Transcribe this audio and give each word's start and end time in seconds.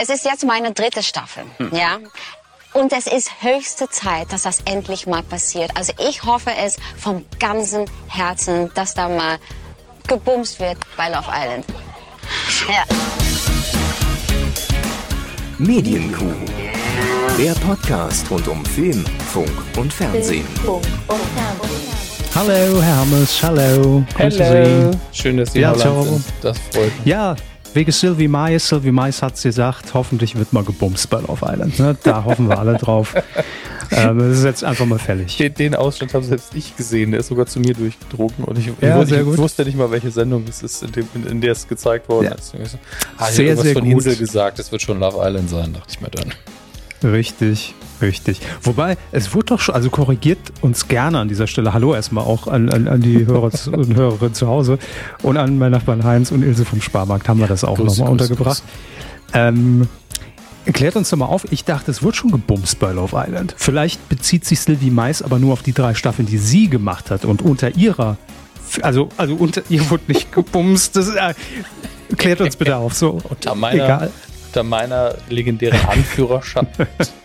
Es 0.00 0.08
ist 0.10 0.24
jetzt 0.24 0.44
meine 0.44 0.72
dritte 0.72 1.02
Staffel, 1.02 1.44
ja. 1.72 1.98
Und 2.72 2.92
es 2.92 3.06
ist 3.06 3.30
höchste 3.40 3.88
Zeit, 3.88 4.32
dass 4.32 4.42
das 4.42 4.60
endlich 4.64 5.06
mal 5.06 5.22
passiert. 5.22 5.72
Also 5.74 5.92
ich 5.98 6.22
hoffe 6.22 6.50
es 6.64 6.76
vom 6.96 7.24
ganzen 7.40 7.84
Herzen, 8.06 8.70
dass 8.74 8.94
da 8.94 9.08
mal 9.08 9.38
gebumst 10.06 10.60
wird 10.60 10.76
bei 10.96 11.08
Love 11.08 11.26
Island. 11.34 11.64
Ja. 12.68 12.84
Medienkuh. 15.58 16.32
Der 17.36 17.54
Podcast 17.54 18.30
rund 18.30 18.46
um 18.46 18.64
Film, 18.66 19.04
Funk 19.32 19.50
und 19.76 19.92
Fernsehen. 19.92 20.46
Hallo, 22.34 22.82
Herr 22.82 22.96
Hammes, 22.98 23.42
hallo. 23.42 24.04
Grüße 24.16 24.44
Hello. 24.44 24.92
Sie. 24.92 24.98
Schön, 25.22 25.36
dass 25.38 25.52
Sie 25.52 25.60
Ja. 25.60 25.72
Holland 25.72 26.04
sind. 26.04 26.24
Das 26.42 26.58
freut 26.72 26.96
mich. 26.98 27.06
Ja, 27.06 27.34
wegen 27.74 27.92
Sylvie 27.92 28.28
Mais. 28.28 28.68
Sylvie 28.68 28.92
Mais 28.92 29.22
hat's 29.22 29.42
gesagt, 29.42 29.94
hoffentlich 29.94 30.36
wird 30.36 30.52
mal 30.52 30.64
gebumst 30.64 31.08
bei 31.10 31.20
Love 31.20 31.44
Island. 31.46 31.78
Ne? 31.78 31.96
Da 32.02 32.24
hoffen 32.24 32.48
wir 32.48 32.58
alle 32.58 32.76
drauf. 32.76 33.14
ähm, 33.90 34.18
das 34.18 34.38
ist 34.38 34.44
jetzt 34.44 34.64
einfach 34.64 34.86
mal 34.86 34.98
fällig. 34.98 35.36
Den, 35.36 35.54
den 35.54 35.74
Ausschnitt 35.74 36.14
habe 36.14 36.24
selbst 36.24 36.54
ich 36.54 36.76
gesehen. 36.76 37.10
Der 37.12 37.20
ist 37.20 37.28
sogar 37.28 37.46
zu 37.46 37.60
mir 37.60 37.74
durchgedruckt. 37.74 38.34
Und 38.40 38.58
ich, 38.58 38.70
Ja, 38.80 39.02
ich, 39.02 39.10
ich 39.12 39.24
wusste 39.38 39.64
nicht 39.64 39.76
mal, 39.76 39.90
welche 39.90 40.10
Sendung 40.10 40.44
es 40.48 40.62
ist, 40.62 40.82
in, 40.82 40.92
dem, 40.92 41.08
in, 41.14 41.26
in 41.26 41.40
der 41.40 41.52
es 41.52 41.66
gezeigt 41.68 42.08
worden 42.08 42.26
Ja. 42.26 42.34
ist. 42.34 42.54
Ah, 43.16 43.26
Sehr, 43.26 43.56
sehr 43.56 43.72
von 43.74 43.84
gut. 43.84 43.92
Insel 43.92 44.16
gesagt. 44.16 44.58
Das 44.58 44.72
wird 44.72 44.82
schon 44.82 44.98
Love 45.00 45.18
Island 45.20 45.50
sein, 45.50 45.72
dachte 45.72 45.88
ich 45.90 46.00
mir 46.00 46.10
dann. 46.10 46.32
Richtig, 47.02 47.74
richtig. 48.02 48.40
Wobei, 48.62 48.96
es 49.12 49.34
wurde 49.34 49.46
doch 49.46 49.60
schon, 49.60 49.74
also 49.74 49.90
korrigiert 49.90 50.38
uns 50.60 50.88
gerne 50.88 51.18
an 51.18 51.28
dieser 51.28 51.46
Stelle. 51.46 51.72
Hallo 51.72 51.94
erstmal 51.94 52.24
auch 52.24 52.46
an, 52.48 52.68
an, 52.70 52.88
an 52.88 53.00
die 53.00 53.26
Hörer 53.26 53.50
und 53.72 53.94
Hörerinnen 53.94 54.34
zu 54.34 54.48
Hause 54.48 54.78
und 55.22 55.36
an 55.36 55.58
meinen 55.58 55.72
Nachbarn 55.72 56.04
Heinz 56.04 56.32
und 56.32 56.42
Ilse 56.42 56.64
vom 56.64 56.80
Sparmarkt 56.80 57.28
haben 57.28 57.40
wir 57.40 57.46
das 57.46 57.64
auch 57.64 57.78
nochmal 57.78 58.10
untergebracht. 58.10 58.62
Ähm, 59.32 59.88
Klärt 60.72 60.96
uns 60.96 61.08
doch 61.08 61.16
mal 61.16 61.26
auf, 61.26 61.50
ich 61.50 61.64
dachte, 61.64 61.90
es 61.90 62.02
wird 62.02 62.16
schon 62.16 62.30
gebumst 62.30 62.78
bei 62.78 62.92
Love 62.92 63.16
Island. 63.26 63.54
Vielleicht 63.56 64.06
bezieht 64.10 64.44
sich 64.44 64.60
Sylvie 64.60 64.90
Mais 64.90 65.22
aber 65.22 65.38
nur 65.38 65.54
auf 65.54 65.62
die 65.62 65.72
drei 65.72 65.94
Staffeln, 65.94 66.26
die 66.26 66.36
sie 66.36 66.68
gemacht 66.68 67.10
hat 67.10 67.24
und 67.24 67.40
unter 67.40 67.74
ihrer, 67.76 68.18
also, 68.82 69.08
also 69.16 69.34
unter 69.34 69.62
ihr 69.70 69.88
wurde 69.88 70.04
nicht 70.08 70.30
gebumst. 70.30 70.94
Das, 70.96 71.08
äh, 71.08 71.32
klärt 72.16 72.42
uns 72.42 72.56
bitte 72.56 72.76
auf. 72.76 72.92
So, 72.92 73.18
Unter 73.30 73.54
meiner, 73.54 73.84
egal. 73.84 74.10
Unter 74.48 74.62
meiner 74.62 75.14
legendären 75.28 75.78
Anführerschaft 75.88 76.70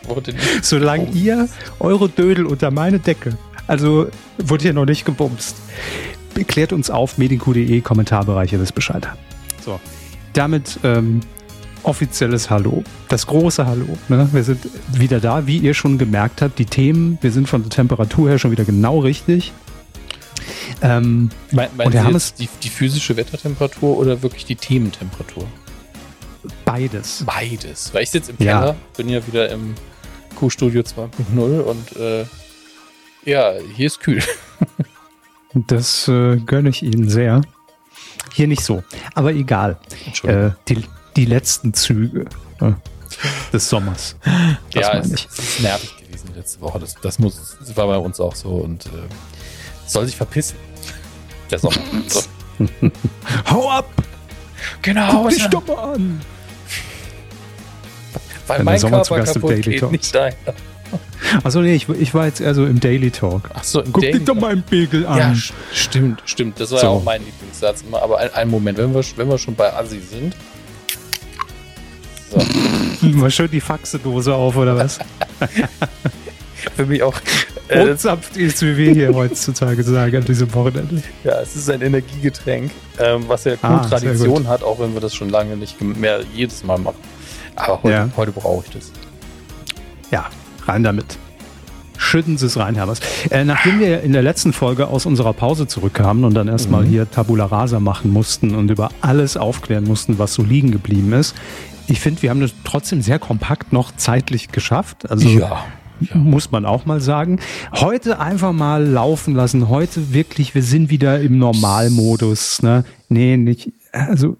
wurde 0.04 0.34
nicht 0.34 0.66
Solange 0.66 1.06
gebumst. 1.06 1.24
ihr 1.24 1.50
eure 1.80 2.10
Dödel 2.10 2.46
unter 2.46 2.72
meine 2.72 3.00
Decke, 3.00 3.38
also 3.68 4.08
wurde 4.38 4.64
hier 4.64 4.74
noch 4.74 4.86
nicht 4.86 5.06
gebumst. 5.06 5.56
Klärt 6.48 6.74
uns 6.74 6.90
auf, 6.90 7.18
medienq.de, 7.18 7.82
Kommentarbereich, 7.82 8.54
ihr 8.54 8.60
wisst 8.60 8.76
Bescheid. 8.76 9.08
So, 9.64 9.80
damit 10.34 10.80
ähm, 10.84 11.22
offizielles 11.84 12.50
Hallo. 12.50 12.84
Das 13.08 13.28
große 13.28 13.66
Hallo. 13.66 13.88
Ne? 14.10 14.28
Wir 14.32 14.44
sind 14.44 14.68
wieder 14.94 15.20
da, 15.20 15.48
wie 15.48 15.58
ihr 15.58 15.74
schon 15.74 15.98
gemerkt 15.98 16.42
habt. 16.42 16.58
Die 16.60 16.66
Themen, 16.66 17.18
wir 17.22 17.32
sind 17.32 17.48
von 17.48 17.62
der 17.62 17.70
Temperatur 17.70 18.30
her 18.30 18.40
schon 18.40 18.52
wieder 18.52 18.66
genau 18.66 19.00
richtig. 19.00 19.54
Ähm, 20.82 21.30
Mein, 21.52 21.70
meinen 21.78 21.88
Und 21.88 21.94
wir 21.94 22.04
haben 22.04 22.14
jetzt 22.14 22.40
die, 22.40 22.50
die 22.64 22.70
physische 22.70 23.16
Wettertemperatur 23.16 23.98
oder 23.98 24.22
wirklich 24.24 24.46
die 24.46 24.56
Thementemperatur? 24.56 25.46
Beides. 26.66 27.24
Beides. 27.26 27.94
Weil 27.94 28.04
ich 28.04 28.12
sitze 28.12 28.32
im 28.32 28.38
Ja. 28.46 28.60
Keller, 28.60 28.76
bin 28.98 29.10
ja 29.10 29.26
wieder 29.26 29.50
im 29.50 29.76
Q-Studio 30.36 30.82
2.0 30.82 31.60
und 31.62 31.96
äh, 31.98 32.26
ja, 33.26 33.54
hier 33.76 33.88
ist 33.88 34.00
kühl. 34.00 34.22
Das 35.54 36.08
äh, 36.08 36.38
gönne 36.38 36.70
ich 36.70 36.82
Ihnen 36.82 37.10
sehr. 37.10 37.42
Hier 38.34 38.48
nicht 38.48 38.64
so. 38.64 38.84
Aber 39.14 39.32
egal. 39.34 39.78
Äh, 40.24 40.50
die, 40.68 40.84
die 41.16 41.26
letzten 41.26 41.76
Züge 41.76 42.26
äh, 42.60 42.72
des 43.52 43.70
Sommers. 43.70 44.16
Das 44.74 44.82
ja, 44.82 44.94
es, 44.98 45.12
es 45.12 45.40
ist 45.40 45.62
nervig 45.62 45.96
gewesen 45.98 46.30
die 46.34 46.40
letzte 46.40 46.60
Woche. 46.62 46.80
Das, 46.80 46.96
das, 46.96 47.20
muss, 47.20 47.58
das 47.60 47.78
war 47.78 47.88
bei 47.88 47.98
uns 47.98 48.20
auch 48.20 48.34
so 48.34 48.50
und 48.50 48.88
äh, 48.88 48.90
soll 49.86 50.08
sich 50.08 50.16
verpissen. 50.16 50.58
Der 51.52 51.60
Sommer. 51.60 51.78
So. 52.08 52.22
Hau 53.50 53.70
ab! 53.70 53.90
Genau, 54.84 55.28
Guck 55.28 55.52
doch 55.52 55.68
mal 55.68 55.94
an! 55.96 56.22
Weil 58.48 58.60
Wenn 58.60 58.66
mein 58.66 58.80
Körper 58.82 59.24
kaputt 59.24 59.50
Daily 59.52 59.62
geht, 59.62 59.80
Talk. 59.80 59.92
nicht 59.92 60.14
deiner. 60.16 60.36
Achso, 61.44 61.62
nee, 61.62 61.74
ich, 61.74 61.90
ich 61.90 62.14
war 62.14 62.26
jetzt 62.28 62.40
eher 62.40 62.54
so 62.54 62.66
im 62.66 62.80
Daily 62.80 63.10
Talk. 63.10 63.50
Ach 63.54 63.64
so, 63.64 63.82
im 63.82 63.92
Guck 63.92 64.04
Daily 64.04 64.20
dich 64.20 64.26
doch 64.28 64.36
mal 64.36 64.54
im 64.54 64.62
Pegel 64.62 65.08
an. 65.08 65.18
Ja, 65.18 65.32
st- 65.32 65.54
stimmt, 65.74 66.22
stimmt. 66.26 66.60
Das 66.60 66.72
war 66.72 66.80
So. 66.80 66.86
ja 66.86 66.92
auch 66.92 67.04
mein 67.04 67.24
Lieblingssatz 67.26 67.82
immer. 67.82 68.02
Aber 68.04 68.20
ein, 68.20 68.32
einen 68.34 68.52
Moment, 68.52 68.78
wenn 68.78 68.94
wir, 68.94 69.02
wenn 69.16 69.28
wir 69.28 69.38
schon 69.40 69.56
bei 69.56 69.74
Assi 69.74 70.00
sind. 70.00 70.36
So, 72.32 73.08
Mal 73.08 73.32
schön 73.32 73.50
die 73.50 73.62
Faxedose 73.62 74.34
auf, 74.36 74.56
oder 74.56 74.76
was? 74.78 75.00
für 76.76 76.86
mich 76.86 77.02
auch. 77.04 77.16
Äh, 77.70 77.82
Und 77.82 77.90
ist, 78.36 78.62
wie 78.62 78.78
wir 78.78 78.92
hier 78.94 79.14
heutzutage 79.14 79.84
sagen, 79.84 80.18
an 80.18 80.26
diesem 80.26 80.54
Wochenende. 80.54 81.02
ja, 81.24 81.40
es 81.42 81.56
ist 81.56 81.70
ein 81.70 81.82
Energiegetränk, 81.82 82.72
ähm, 83.00 83.24
was 83.28 83.46
ja 83.46 83.54
Ah, 83.62 83.78
gute 83.78 83.90
sehr 83.90 84.00
Tradition 84.00 84.48
hat, 84.48 84.64
auch 84.64 84.80
wenn 84.80 84.94
wir 84.94 85.02
das 85.02 85.16
schon 85.16 85.30
lange 85.30 85.56
nicht 85.58 85.82
mehr 85.82 86.22
jedes 86.34 86.64
Mal 86.64 86.78
machen. 86.78 86.98
Aber 87.56 87.84
heute, 87.84 87.90
Ja. 87.94 88.10
heute 88.18 88.32
brauche 88.32 88.66
ich 88.66 88.72
das. 88.74 88.92
Ja, 90.12 90.26
rein 90.66 90.84
damit. 90.84 91.18
Schütten 91.98 92.38
Sie 92.38 92.48
es 92.48 92.58
rein, 92.58 92.76
Hermes. 92.76 93.00
Äh, 93.30 93.46
nachdem 93.46 93.80
wir 93.80 94.02
in 94.02 94.12
der 94.14 94.22
letzten 94.24 94.52
Folge 94.52 94.88
aus 94.88 95.06
unserer 95.06 95.32
Pause 95.34 95.68
zurückkamen 95.68 96.26
und 96.26 96.34
dann 96.34 96.48
erstmal 96.48 96.84
hier 96.84 97.10
Tabula 97.10 97.46
Rasa 97.46 97.80
machen 97.80 98.12
mussten 98.12 98.56
und 98.56 98.70
über 98.70 98.90
alles 99.02 99.38
aufklären 99.38 99.86
mussten, 99.86 100.20
was 100.20 100.34
so 100.34 100.44
liegen 100.44 100.72
geblieben 100.72 101.14
ist, 101.14 101.34
ich 101.88 102.00
finde, 102.00 102.22
wir 102.22 102.30
haben 102.30 102.42
das 102.42 102.52
trotzdem 102.64 103.02
sehr 103.02 103.20
kompakt 103.20 103.72
noch 103.74 103.92
zeitlich 103.96 104.50
geschafft. 104.50 105.10
Also 105.10 105.28
Ja. 105.30 105.64
muss 106.14 106.52
man 106.52 106.66
auch 106.66 106.86
mal 106.86 107.00
sagen. 107.00 107.40
Heute 107.74 108.20
einfach 108.20 108.52
mal 108.52 108.84
laufen 108.84 109.36
lassen. 109.36 109.70
Heute 109.70 110.14
wirklich, 110.14 110.56
wir 110.56 110.64
sind 110.64 110.90
wieder 110.90 111.22
im 111.22 111.38
Normalmodus. 111.38 112.62
Ne? 112.64 112.84
Nee, 113.08 113.38
nicht, 113.38 113.72
also 113.92 114.36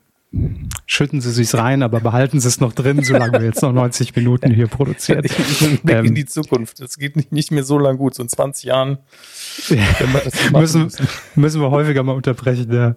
schütten 0.86 1.22
Sie 1.22 1.32
sich's 1.32 1.56
rein, 1.56 1.84
aber 1.84 2.00
behalten 2.00 2.40
Sie 2.40 2.48
es 2.48 2.60
noch 2.60 2.74
drin, 2.74 3.04
solange 3.04 3.40
wir 3.40 3.46
jetzt 3.46 3.62
noch 3.62 3.72
90 3.72 4.16
Minuten 4.16 4.52
hier 4.52 4.68
produzieren. 4.68 5.24
Ich, 5.34 5.82
Blick 5.84 5.96
Ähm, 5.96 6.06
in 6.06 6.16
die 6.16 6.26
Zukunft. 6.26 6.80
Es 6.80 6.98
geht 6.98 7.16
nicht, 7.16 7.32
nicht 7.32 7.52
mehr 7.52 7.64
so 7.64 7.78
lang 7.78 7.98
gut. 7.98 8.16
So 8.16 8.24
in 8.24 8.30
20 8.30 8.66
Jahren 8.66 8.98
wir 9.68 10.60
müssen, 10.60 10.92
müssen 11.36 11.62
wir 11.62 11.72
häufiger 11.72 12.04
mal 12.04 12.14
unterbrechen 12.14 12.96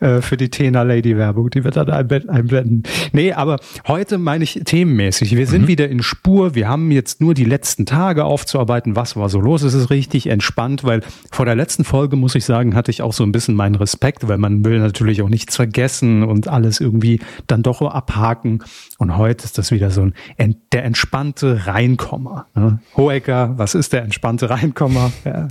äh, 0.00 0.20
für 0.20 0.36
die 0.36 0.50
Tena 0.50 0.82
Lady 0.82 1.16
Werbung, 1.16 1.50
die 1.50 1.64
wir 1.64 1.70
dann 1.70 1.90
einblenden. 1.90 2.82
Nee, 3.12 3.32
aber 3.32 3.58
heute 3.86 4.18
meine 4.18 4.44
ich 4.44 4.60
themenmäßig. 4.64 5.36
Wir 5.36 5.46
sind 5.46 5.68
wieder 5.68 5.88
in 5.88 6.02
Spur. 6.02 6.54
Wir 6.54 6.68
haben 6.68 6.90
jetzt 6.90 7.20
nur 7.20 7.34
die 7.34 7.44
letzten 7.44 7.86
Tage 7.86 8.24
aufzuarbeiten. 8.24 8.96
Was 8.96 9.16
war 9.16 9.28
so 9.28 9.40
los? 9.40 9.62
Es 9.62 9.74
ist 9.74 9.90
richtig 9.90 10.28
entspannt, 10.28 10.84
weil 10.84 11.02
vor 11.30 11.46
der 11.46 11.54
letzten 11.54 11.84
Folge, 11.84 12.16
muss 12.16 12.34
ich 12.34 12.44
sagen, 12.44 12.74
hatte 12.74 12.90
ich 12.90 13.02
auch 13.02 13.12
so 13.12 13.24
ein 13.24 13.32
bisschen 13.32 13.54
meinen 13.54 13.74
Respekt, 13.74 14.28
weil 14.28 14.38
man 14.38 14.64
will 14.64 14.78
natürlich 14.78 15.22
auch 15.22 15.28
nichts 15.28 15.56
vergessen 15.56 16.22
und 16.22 16.48
alles 16.48 16.65
irgendwie 16.80 17.20
dann 17.46 17.62
doch 17.62 17.80
abhaken. 17.82 18.62
Und 18.98 19.16
heute 19.16 19.44
ist 19.44 19.58
das 19.58 19.70
wieder 19.70 19.90
so 19.90 20.02
ein 20.02 20.14
ent- 20.36 20.72
der 20.72 20.84
entspannte 20.84 21.66
Reinkommer. 21.66 22.46
Ne? 22.54 22.80
Hohecker, 22.96 23.56
was 23.58 23.74
ist 23.74 23.92
der 23.92 24.02
entspannte 24.02 24.50
Reinkommer? 24.50 25.12
Ja. 25.24 25.48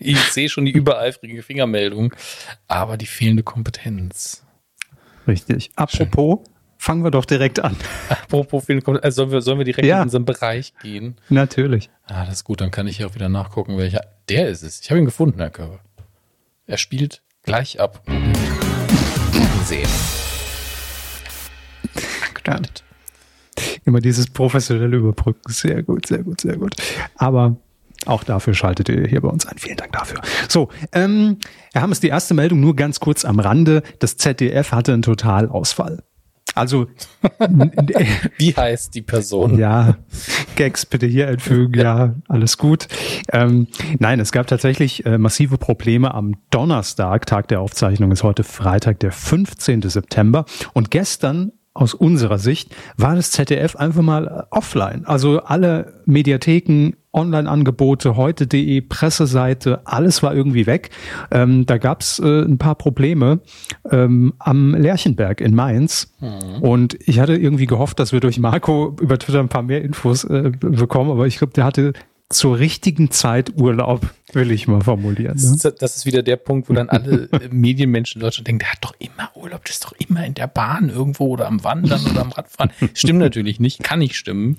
Ich 0.00 0.18
sehe 0.32 0.48
schon 0.48 0.64
die 0.64 0.72
übereifrige 0.72 1.42
Fingermeldung, 1.42 2.12
aber 2.66 2.96
die 2.96 3.06
fehlende 3.06 3.42
Kompetenz. 3.42 4.42
Richtig. 5.28 5.70
Apropos, 5.76 6.40
fangen 6.78 7.04
wir 7.04 7.10
doch 7.10 7.24
direkt 7.24 7.60
an. 7.60 7.76
Apropos 8.08 8.64
fehlende 8.64 8.84
Kompetenz, 8.84 9.04
also 9.04 9.22
sollen 9.22 9.32
wir, 9.32 9.42
sollen 9.42 9.58
wir 9.58 9.64
direkt 9.64 9.86
Ja. 9.86 9.98
in 9.98 10.02
unseren 10.04 10.24
Bereich 10.24 10.74
gehen? 10.82 11.16
Natürlich. 11.28 11.90
Ah, 12.06 12.24
das 12.24 12.34
ist 12.36 12.44
gut, 12.44 12.60
dann 12.60 12.70
kann 12.70 12.86
ich 12.88 12.96
hier 12.96 13.06
auch 13.06 13.14
wieder 13.14 13.28
nachgucken, 13.28 13.78
welcher. 13.78 14.00
Der 14.28 14.48
ist 14.48 14.62
es. 14.62 14.80
Ich 14.80 14.90
habe 14.90 14.98
ihn 14.98 15.04
gefunden, 15.04 15.38
Herr 15.38 15.50
Körber. 15.50 15.78
Er 16.66 16.78
spielt 16.78 17.22
gleich 17.42 17.78
ab. 17.80 18.02
Sehen. 19.64 19.88
Spannend. 22.38 22.84
Immer 23.84 24.00
dieses 24.00 24.28
professionelle 24.28 24.96
Überbrücken. 24.96 25.50
Sehr 25.50 25.82
gut, 25.82 26.06
sehr 26.06 26.22
gut, 26.22 26.42
sehr 26.42 26.56
gut. 26.56 26.74
Aber 27.16 27.56
auch 28.06 28.24
dafür 28.24 28.52
schaltet 28.52 28.88
ihr 28.90 29.06
hier 29.06 29.22
bei 29.22 29.28
uns 29.28 29.46
ein. 29.46 29.56
Vielen 29.56 29.78
Dank 29.78 29.92
dafür. 29.92 30.20
So, 30.48 30.68
ähm, 30.92 31.38
Herr 31.72 31.82
Hammes, 31.82 32.00
die 32.00 32.08
erste 32.08 32.34
Meldung 32.34 32.60
nur 32.60 32.76
ganz 32.76 33.00
kurz 33.00 33.24
am 33.24 33.40
Rande. 33.40 33.82
Das 34.00 34.18
ZDF 34.18 34.72
hatte 34.72 34.92
einen 34.92 35.02
Totalausfall. 35.02 36.02
Also, 36.54 36.86
Wie 38.38 38.54
heißt 38.54 38.94
die 38.94 39.02
Person? 39.02 39.58
Ja, 39.58 39.96
Gags 40.56 40.86
bitte 40.86 41.06
hier 41.06 41.28
einfügen, 41.28 41.80
ja, 41.80 42.14
alles 42.28 42.58
gut. 42.58 42.88
Ähm, 43.32 43.68
nein, 43.98 44.20
es 44.20 44.32
gab 44.32 44.46
tatsächlich 44.46 45.04
äh, 45.06 45.18
massive 45.18 45.58
Probleme 45.58 46.14
am 46.14 46.36
Donnerstag, 46.50 47.26
Tag 47.26 47.48
der 47.48 47.60
Aufzeichnung 47.60 48.12
ist 48.12 48.22
heute 48.22 48.44
Freitag, 48.44 49.00
der 49.00 49.12
15. 49.12 49.82
September. 49.82 50.44
Und 50.72 50.90
gestern 50.90 51.52
aus 51.72 51.92
unserer 51.92 52.38
Sicht 52.38 52.74
war 52.96 53.16
das 53.16 53.32
ZDF 53.32 53.76
einfach 53.76 54.02
mal 54.02 54.46
offline. 54.50 55.04
Also 55.06 55.40
alle 55.40 56.02
Mediatheken 56.06 56.92
Online-Angebote, 57.14 58.16
heute.de, 58.16 58.80
Presseseite, 58.80 59.86
alles 59.86 60.22
war 60.22 60.34
irgendwie 60.34 60.66
weg. 60.66 60.90
Ähm, 61.30 61.66
da 61.66 61.78
gab's 61.78 62.18
äh, 62.18 62.42
ein 62.42 62.58
paar 62.58 62.74
Probleme 62.74 63.40
ähm, 63.90 64.34
am 64.38 64.74
Lerchenberg 64.74 65.40
in 65.40 65.54
Mainz. 65.54 66.12
Mhm. 66.20 66.62
Und 66.62 66.98
ich 67.06 67.20
hatte 67.20 67.36
irgendwie 67.36 67.66
gehofft, 67.66 67.98
dass 68.00 68.12
wir 68.12 68.20
durch 68.20 68.38
Marco 68.38 68.96
über 69.00 69.18
Twitter 69.18 69.40
ein 69.40 69.48
paar 69.48 69.62
mehr 69.62 69.82
Infos 69.82 70.24
äh, 70.24 70.52
bekommen, 70.60 71.10
aber 71.10 71.26
ich 71.26 71.38
glaube, 71.38 71.52
der 71.52 71.64
hatte 71.64 71.92
zur 72.30 72.58
richtigen 72.58 73.10
Zeit 73.10 73.52
Urlaub, 73.56 74.06
will 74.32 74.50
ich 74.50 74.66
mal 74.66 74.80
formulieren. 74.80 75.36
Ne? 75.36 75.72
Das, 75.78 75.96
ist, 75.96 76.06
wieder 76.06 76.22
der 76.22 76.36
Punkt, 76.36 76.68
wo 76.68 76.72
dann 76.72 76.88
alle 76.88 77.28
Medienmenschen 77.50 78.20
in 78.20 78.24
Deutschland 78.24 78.48
denken, 78.48 78.60
der 78.60 78.72
hat 78.72 78.78
doch 78.80 78.94
immer 78.98 79.30
Urlaub, 79.34 79.64
der 79.64 79.70
ist 79.70 79.84
doch 79.84 79.92
immer 79.92 80.24
in 80.24 80.34
der 80.34 80.46
Bahn 80.46 80.88
irgendwo 80.88 81.28
oder 81.28 81.46
am 81.46 81.62
Wandern 81.64 82.04
oder 82.06 82.22
am 82.22 82.32
Radfahren. 82.32 82.70
Stimmt 82.94 83.20
natürlich 83.20 83.60
nicht, 83.60 83.82
kann 83.82 83.98
nicht 83.98 84.16
stimmen, 84.16 84.56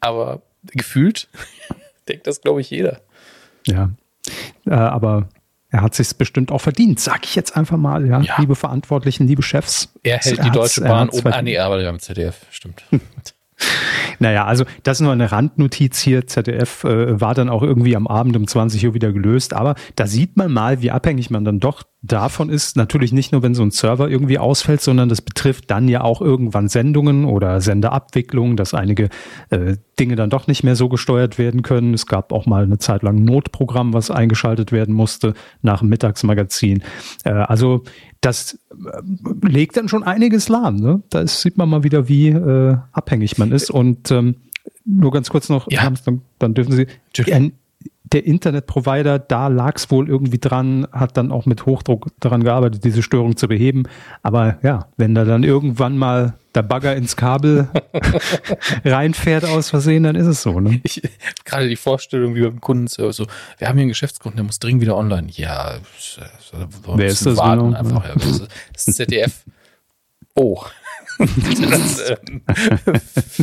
aber 0.00 0.42
gefühlt 0.72 1.28
denkt 2.08 2.26
das, 2.26 2.40
glaube 2.40 2.60
ich, 2.60 2.70
jeder. 2.70 3.00
Ja, 3.66 3.90
äh, 4.66 4.70
aber 4.70 5.28
er 5.70 5.82
hat 5.82 5.94
sich 5.94 6.16
bestimmt 6.16 6.52
auch 6.52 6.60
verdient, 6.60 7.00
sag 7.00 7.24
ich 7.24 7.34
jetzt 7.34 7.56
einfach 7.56 7.76
mal, 7.76 8.06
ja. 8.06 8.20
ja. 8.20 8.34
Liebe 8.38 8.54
Verantwortlichen, 8.54 9.26
liebe 9.26 9.42
Chefs. 9.42 9.92
Er 10.02 10.18
hält 10.18 10.44
die 10.44 10.50
Deutsche 10.50 10.80
Bahn 10.82 11.08
oben. 11.08 11.32
Ah, 11.32 11.42
nee, 11.42 11.58
aber 11.58 11.78
wir 11.78 11.86
haben 11.86 11.98
ZDF, 11.98 12.46
stimmt. 12.50 12.84
Naja, 14.18 14.44
also 14.44 14.64
das 14.82 14.98
ist 14.98 15.02
nur 15.02 15.12
eine 15.12 15.32
Randnotiz 15.32 15.98
hier. 15.98 16.26
ZDF 16.26 16.84
äh, 16.84 17.20
war 17.20 17.34
dann 17.34 17.48
auch 17.48 17.62
irgendwie 17.62 17.96
am 17.96 18.06
Abend 18.06 18.36
um 18.36 18.46
20 18.46 18.86
Uhr 18.86 18.94
wieder 18.94 19.12
gelöst. 19.12 19.54
Aber 19.54 19.74
da 19.94 20.06
sieht 20.06 20.36
man 20.36 20.52
mal, 20.52 20.82
wie 20.82 20.90
abhängig 20.90 21.30
man 21.30 21.44
dann 21.44 21.60
doch 21.60 21.82
davon 22.06 22.48
ist. 22.50 22.76
Natürlich 22.76 23.12
nicht 23.12 23.32
nur, 23.32 23.42
wenn 23.42 23.54
so 23.54 23.62
ein 23.62 23.70
Server 23.70 24.08
irgendwie 24.08 24.38
ausfällt, 24.38 24.80
sondern 24.80 25.08
das 25.08 25.22
betrifft 25.22 25.70
dann 25.70 25.88
ja 25.88 26.02
auch 26.02 26.20
irgendwann 26.20 26.68
Sendungen 26.68 27.24
oder 27.24 27.60
Senderabwicklungen, 27.60 28.56
dass 28.56 28.74
einige 28.74 29.08
äh, 29.50 29.76
Dinge 29.98 30.16
dann 30.16 30.30
doch 30.30 30.46
nicht 30.46 30.62
mehr 30.62 30.76
so 30.76 30.88
gesteuert 30.88 31.38
werden 31.38 31.62
können. 31.62 31.94
Es 31.94 32.06
gab 32.06 32.32
auch 32.32 32.46
mal 32.46 32.64
eine 32.64 32.78
Zeit 32.78 33.02
lang 33.02 33.18
ein 33.18 33.24
Notprogramm, 33.24 33.92
was 33.92 34.10
eingeschaltet 34.10 34.72
werden 34.72 34.94
musste 34.94 35.34
nach 35.62 35.80
dem 35.80 35.88
Mittagsmagazin. 35.88 36.82
Äh, 37.24 37.30
also 37.30 37.82
das 38.20 38.58
äh, 38.70 39.46
legt 39.46 39.76
dann 39.76 39.88
schon 39.88 40.02
einiges 40.02 40.48
lahm. 40.48 40.76
Ne? 40.76 41.02
Da 41.10 41.26
sieht 41.26 41.56
man 41.56 41.68
mal 41.68 41.84
wieder, 41.84 42.08
wie 42.08 42.28
äh, 42.28 42.76
abhängig 42.92 43.38
man 43.38 43.52
ist. 43.52 43.70
Und 43.70 44.10
ähm, 44.10 44.36
nur 44.84 45.10
ganz 45.12 45.30
kurz 45.30 45.48
noch, 45.48 45.70
ja. 45.70 45.90
dann, 46.04 46.22
dann 46.38 46.54
dürfen 46.54 46.72
Sie. 46.72 46.86
Ein, 47.32 47.52
der 48.16 48.24
Internetprovider, 48.24 49.18
da 49.18 49.48
lag 49.48 49.76
es 49.76 49.90
wohl 49.90 50.08
irgendwie 50.08 50.38
dran, 50.38 50.88
hat 50.90 51.18
dann 51.18 51.30
auch 51.30 51.44
mit 51.44 51.66
Hochdruck 51.66 52.06
daran 52.18 52.42
gearbeitet, 52.42 52.82
diese 52.82 53.02
Störung 53.02 53.36
zu 53.36 53.46
beheben. 53.46 53.82
Aber 54.22 54.56
ja, 54.62 54.88
wenn 54.96 55.14
da 55.14 55.26
dann 55.26 55.42
irgendwann 55.42 55.98
mal 55.98 56.32
der 56.54 56.62
Bagger 56.62 56.96
ins 56.96 57.14
Kabel 57.14 57.68
reinfährt 58.86 59.44
aus 59.44 59.68
Versehen, 59.68 60.04
dann 60.04 60.16
ist 60.16 60.28
es 60.28 60.40
so. 60.40 60.60
Ne? 60.60 60.80
Ich, 60.82 61.02
gerade 61.44 61.68
die 61.68 61.76
Vorstellung 61.76 62.34
wie 62.34 62.40
beim 62.40 62.58
Kundenservice, 62.58 63.16
so, 63.16 63.26
wir 63.58 63.68
haben 63.68 63.76
hier 63.76 63.82
einen 63.82 63.90
Geschäftskunden, 63.90 64.38
der 64.38 64.44
muss 64.44 64.60
dringend 64.60 64.80
wieder 64.80 64.96
online. 64.96 65.28
Ja, 65.32 65.74
wer 66.94 67.06
ist 67.06 67.26
das? 67.26 67.36
Warten 67.36 67.66
genau? 67.66 67.78
einfach. 67.78 68.04
Ja, 68.08 68.14
das 68.72 68.88
ist 68.88 68.96
ZDF. 68.96 69.44
Oh. 70.34 70.64
Das 71.18 72.00
äh, 72.00 72.16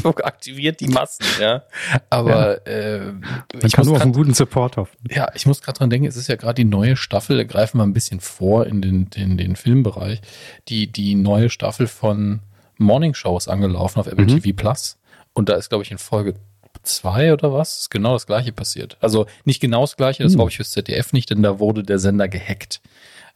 aktiviert 0.23 0.79
die 0.79 0.87
Massen, 0.87 1.25
ja. 1.39 1.63
Aber 2.09 2.67
ja. 2.67 2.71
äh, 2.71 2.99
Man 3.01 3.71
kann 3.71 3.85
nur 3.85 3.95
auf 3.95 4.01
einen 4.01 4.13
guten 4.13 4.33
Support 4.33 4.77
hoffen. 4.77 4.97
Ja, 5.09 5.27
ich 5.33 5.45
muss 5.45 5.61
gerade 5.61 5.77
dran 5.77 5.89
denken, 5.89 6.07
es 6.07 6.15
ist 6.15 6.27
ja 6.27 6.35
gerade 6.35 6.55
die 6.55 6.65
neue 6.65 6.95
Staffel, 6.95 7.37
da 7.37 7.43
greifen 7.43 7.77
wir 7.77 7.83
ein 7.83 7.93
bisschen 7.93 8.19
vor 8.19 8.65
in 8.65 8.81
den, 8.81 9.09
in 9.15 9.37
den 9.37 9.55
Filmbereich. 9.55 10.21
Die, 10.69 10.91
die 10.91 11.15
neue 11.15 11.49
Staffel 11.49 11.87
von 11.87 12.41
Morning 12.77 13.13
Shows 13.13 13.47
angelaufen 13.47 13.99
auf 13.99 14.07
Apple 14.07 14.25
mhm. 14.25 14.41
TV 14.41 14.55
Plus. 14.55 14.97
Und 15.33 15.49
da 15.49 15.55
ist, 15.55 15.69
glaube 15.69 15.83
ich, 15.83 15.91
in 15.91 15.97
Folge 15.97 16.35
zwei 16.83 17.33
oder 17.33 17.53
was, 17.53 17.89
genau 17.89 18.13
das 18.13 18.27
gleiche 18.27 18.51
passiert. 18.51 18.97
Also 18.99 19.25
nicht 19.45 19.61
genau 19.61 19.81
das 19.81 19.95
gleiche, 19.95 20.23
das 20.23 20.33
mhm. 20.33 20.37
glaube 20.37 20.51
ich 20.51 20.57
fürs 20.57 20.71
ZDF 20.71 21.13
nicht, 21.13 21.29
denn 21.29 21.41
da 21.41 21.59
wurde 21.59 21.83
der 21.83 21.99
Sender 21.99 22.27
gehackt. 22.27 22.81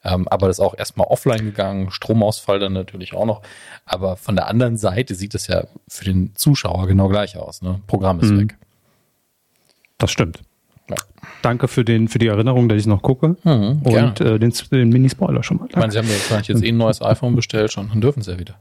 Ähm, 0.08 0.28
aber 0.30 0.48
das 0.48 0.58
ist 0.58 0.64
auch 0.64 0.78
erstmal 0.78 1.08
offline 1.08 1.44
gegangen, 1.44 1.92
Stromausfall 1.92 2.60
dann 2.60 2.74
natürlich 2.74 3.14
auch 3.14 3.26
noch. 3.26 3.42
Aber 3.86 4.16
von 4.16 4.36
der 4.36 4.48
anderen 4.48 4.78
Seite 4.78 5.16
sieht 5.16 5.36
es 5.36 5.48
ja 5.48 5.66
für 5.88 6.06
den 6.06 6.34
Zuschauer 6.36 6.88
genau 6.88 7.10
gleich 7.10 7.38
aus. 7.38 7.62
Ne? 7.62 7.82
Programm 7.88 8.22
ist 8.22 8.32
mhm. 8.32 8.42
weg. 8.42 8.58
Das 9.98 10.12
stimmt. 10.12 10.42
Ja. 10.90 10.96
Danke 11.42 11.68
für, 11.68 11.84
den, 11.84 12.08
für 12.08 12.20
die 12.20 12.28
Erinnerung, 12.28 12.70
dass 12.70 12.80
ich 12.80 12.88
noch 12.88 13.02
gucke. 13.02 13.36
Mhm, 13.44 13.82
und 13.84 14.22
äh, 14.22 14.40
den, 14.40 14.54
den 14.72 14.90
Mini-Spoiler 14.90 15.44
schon 15.44 15.58
mal. 15.58 15.68
Ich 15.70 15.76
meine, 15.76 15.92
Sie 15.92 15.98
haben 15.98 16.08
ja 16.08 16.14
wahrscheinlich 16.14 16.48
jetzt 16.48 16.64
eh 16.64 16.70
ein 16.70 16.78
neues 16.78 17.02
iPhone 17.02 17.36
bestellt 17.36 17.74
schon, 17.74 17.90
dann 17.90 18.00
dürfen 18.00 18.22
Sie 18.22 18.32
ja 18.32 18.40
wieder. 18.40 18.56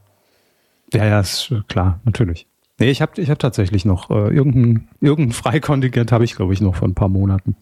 Ja, 0.93 1.05
ja, 1.05 1.21
ist 1.21 1.53
äh, 1.53 1.61
klar, 1.69 2.01
natürlich. 2.05 2.47
Nee, 2.79 2.91
ich 2.91 3.01
habe 3.01 3.21
ich 3.21 3.31
hab 3.31 3.39
tatsächlich 3.39 3.85
noch 3.85 4.11
äh, 4.11 4.35
irgendein, 4.35 4.89
irgendein 5.01 5.33
Freikontingent 5.33 6.11
habe 6.11 6.25
ich, 6.25 6.35
glaube 6.35 6.53
ich, 6.53 6.61
noch 6.61 6.75
vor 6.75 6.89
ein 6.89 6.95
paar 6.95 7.09
Monaten. 7.09 7.57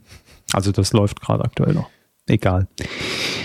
Also 0.53 0.73
das 0.73 0.93
läuft 0.93 1.21
gerade 1.21 1.45
aktuell 1.45 1.75
noch. 1.75 1.91
Egal. 2.27 2.69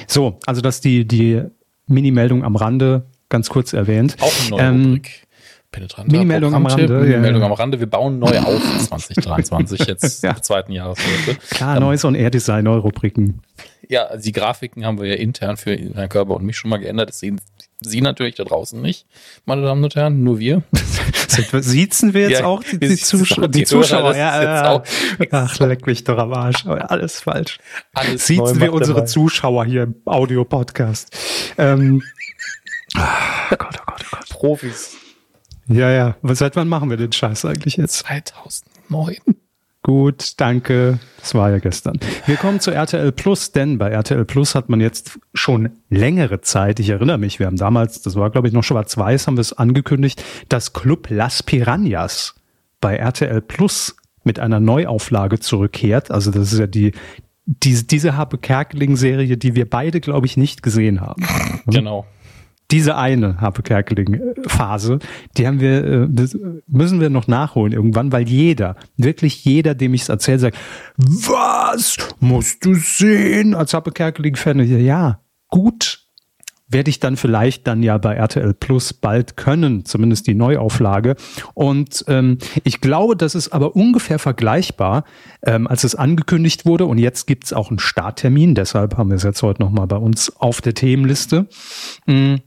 So, 0.08 0.40
also 0.46 0.62
das 0.62 0.81
die, 0.81 1.08
die 1.08 1.44
Mini-Meldung 1.88 2.44
am 2.44 2.56
Rande, 2.56 3.06
ganz 3.30 3.50
kurz 3.50 3.74
erwähnt. 3.74 4.16
Auch 4.20 4.34
eine 4.42 4.50
neue 4.50 4.62
ähm, 4.62 4.86
Rubrik. 4.86 5.28
Penetranter 5.71 6.12
Mini-Meldung 6.12 6.54
am 6.54 6.66
Rande. 6.66 7.00
Mini-Meldung 7.00 7.42
ja. 7.42 7.48
am 7.48 7.54
Rande. 7.54 7.80
Wir 7.80 7.88
bauen 7.88 8.19
neu 8.19 8.38
auf 8.39 8.62
2023, 8.88 9.86
jetzt 9.86 10.24
ja. 10.24 10.42
zweiten 10.42 10.71
Jahreshälfte. 10.71 11.36
Klar, 11.51 11.77
ähm, 11.77 11.83
neues 11.83 12.04
und 12.04 12.16
Air-Design, 12.16 12.63
neue 12.63 12.80
Rubriken. 12.80 13.42
Ja, 13.88 14.06
also 14.06 14.24
die 14.24 14.31
Grafiken 14.31 14.86
haben 14.86 15.00
wir 15.00 15.07
ja 15.07 15.16
intern 15.16 15.57
für 15.57 15.75
Herrn 15.75 16.10
Körber 16.10 16.36
und 16.36 16.44
mich 16.44 16.57
schon 16.57 16.69
mal 16.69 16.77
geändert. 16.77 17.10
Das 17.10 17.19
sehen 17.19 17.39
Sie 17.81 18.01
natürlich 18.01 18.36
da 18.36 18.44
draußen 18.44 18.81
nicht, 18.81 19.07
meine 19.45 19.62
Damen 19.62 19.83
und 19.83 19.95
Herren, 19.95 20.24
nur 20.24 20.38
wir. 20.39 20.63
Siezen 21.62 22.13
wir 22.13 22.30
jetzt 22.30 22.42
ja, 22.42 22.45
auch 22.45 22.62
die, 22.63 22.77
die, 22.77 22.98
Zuschauer? 22.98 23.48
Die, 23.48 23.63
Zuschauer, 23.63 24.16
ja, 24.16 24.44
ja. 24.44 24.83
Ach, 25.31 25.60
leck 25.60 25.88
mich 25.88 26.04
doch 26.04 26.18
am 26.18 26.33
Arsch. 26.33 26.66
Alles 26.66 27.21
falsch. 27.21 27.60
Alles 27.94 28.27
Siezen 28.27 28.60
wir 28.60 28.74
unsere 28.74 28.98
dabei. 28.98 29.07
Zuschauer 29.07 29.66
hier 29.66 29.83
im 29.83 29.95
Audio-Podcast. 30.06 31.16
Ähm, 31.57 32.04
oh 32.98 33.01
Gott, 33.50 33.60
oh 33.80 33.83
Gott, 33.86 34.06
oh 34.06 34.07
Gott. 34.12 34.30
Profis. 34.30 34.98
Ja, 35.69 35.92
ja. 35.92 36.16
Seit 36.24 36.56
wann 36.56 36.68
machen 36.68 36.89
wir 36.89 36.98
den 36.98 37.12
Scheiß 37.12 37.45
eigentlich 37.45 37.77
jetzt? 37.77 38.00
2009. 38.00 39.18
Gut, 39.81 40.33
danke. 40.38 41.00
Das 41.19 41.33
war 41.36 41.51
ja 41.51 41.60
gestern. 41.60 42.00
Wir 42.25 42.36
kommen 42.36 42.60
zu 42.60 42.71
RTL 42.71 43.12
Plus, 43.12 43.51
denn 43.51 43.77
bei 43.77 43.89
RTL 43.89 44.25
Plus 44.25 44.54
hat 44.56 44.69
man 44.69 44.81
jetzt 44.81 45.19
schon 45.33 45.69
längere 45.89 46.42
Zeit, 46.42 46.80
ich 46.80 46.89
erinnere 46.89 47.18
mich, 47.18 47.39
wir 47.39 47.45
haben 47.45 47.56
damals, 47.56 48.01
das 48.01 48.16
war 48.16 48.30
glaube 48.30 48.48
ich 48.48 48.54
noch 48.54 48.63
schwarz-weiß, 48.63 49.27
haben 49.27 49.38
wir 49.38 49.42
es 49.42 49.54
angekündigt, 49.54 50.24
dass 50.50 50.74
Club 50.74 51.07
Las 51.10 51.44
Piranhas 51.44 52.36
bei 52.81 52.98
RTL 52.98 53.42
Plus 53.42 53.95
mit 54.24 54.39
einer 54.39 54.60
Neuauflage 54.60 55.39
zurückkehrt. 55.39 56.12
Also 56.12 56.31
das 56.31 56.51
ist 56.51 56.60
ja 56.60 56.68
die, 56.68 56.92
diese, 57.45 57.86
diese 57.86 58.18
Habe 58.18 58.38
Kerkeling-Serie, 58.38 59.38
die 59.38 59.56
wir 59.56 59.69
beide, 59.69 60.01
glaube 60.01 60.25
ich, 60.25 60.36
nicht 60.36 60.62
gesehen 60.62 61.00
haben. 61.00 61.24
Genau 61.68 62.06
diese 62.71 62.95
eine 62.95 63.42
Harpe 63.42 63.63
Kerkeling-Phase, 63.63 65.00
die 65.38 65.48
haben 65.48 65.60
wir, 65.60 65.83
äh, 65.83 66.07
das 66.10 66.38
müssen 66.68 67.00
wir 67.00 67.10
noch 67.10 67.27
nachholen 67.27 67.73
irgendwann, 67.73 68.11
weil 68.11 68.28
jeder, 68.28 68.76
wirklich 68.97 69.44
jeder, 69.44 69.76
dem 69.76 69.94
ich 69.94 70.04
es 70.04 70.09
erzähle, 70.09 70.40
sagt, 70.40 70.57
was 70.97 71.97
musst 72.19 72.66
du 72.66 72.76
sehen 72.76 73.56
als 73.56 73.73
Harpe 73.73 73.92
Kerkeling-Fan? 73.92 74.59
Ja, 74.83 75.19
gut, 75.47 76.06
werde 76.69 76.90
ich 76.90 76.99
dann 76.99 77.18
vielleicht 77.18 77.66
dann 77.66 77.81
ja 77.81 77.97
bei 77.97 78.14
RTL 78.14 78.54
Plus 78.54 78.94
bald 78.94 79.35
können, 79.35 79.85
zumindest 79.85 80.28
die 80.28 80.35
Neuauflage. 80.35 81.16
Und 81.56 82.06
ähm, 82.07 82.38
ich 82.64 82.80
glaube, 82.80 83.16
das 83.16 83.33
ist 83.33 83.49
aber 83.49 83.76
ungefähr 83.76 84.19
vergleichbar, 84.19 85.04
ähm, 85.44 85.66
als 85.66 85.83
es 85.83 85.95
angekündigt 85.95 86.66
wurde. 86.66 86.85
Und 86.85 86.99
jetzt 86.99 87.26
gibt's 87.26 87.54
auch 87.54 87.69
einen 87.69 87.80
Starttermin, 87.80 88.54
deshalb 88.54 88.97
haben 88.97 89.09
wir 89.09 89.16
es 89.16 89.23
jetzt 89.23 89.42
heute 89.42 89.64
nochmal 89.64 89.88
bei 89.88 89.97
uns 89.97 90.35
auf 90.38 90.61
der 90.61 90.76
Themenliste. 90.76 91.47
Mhm 92.06 92.42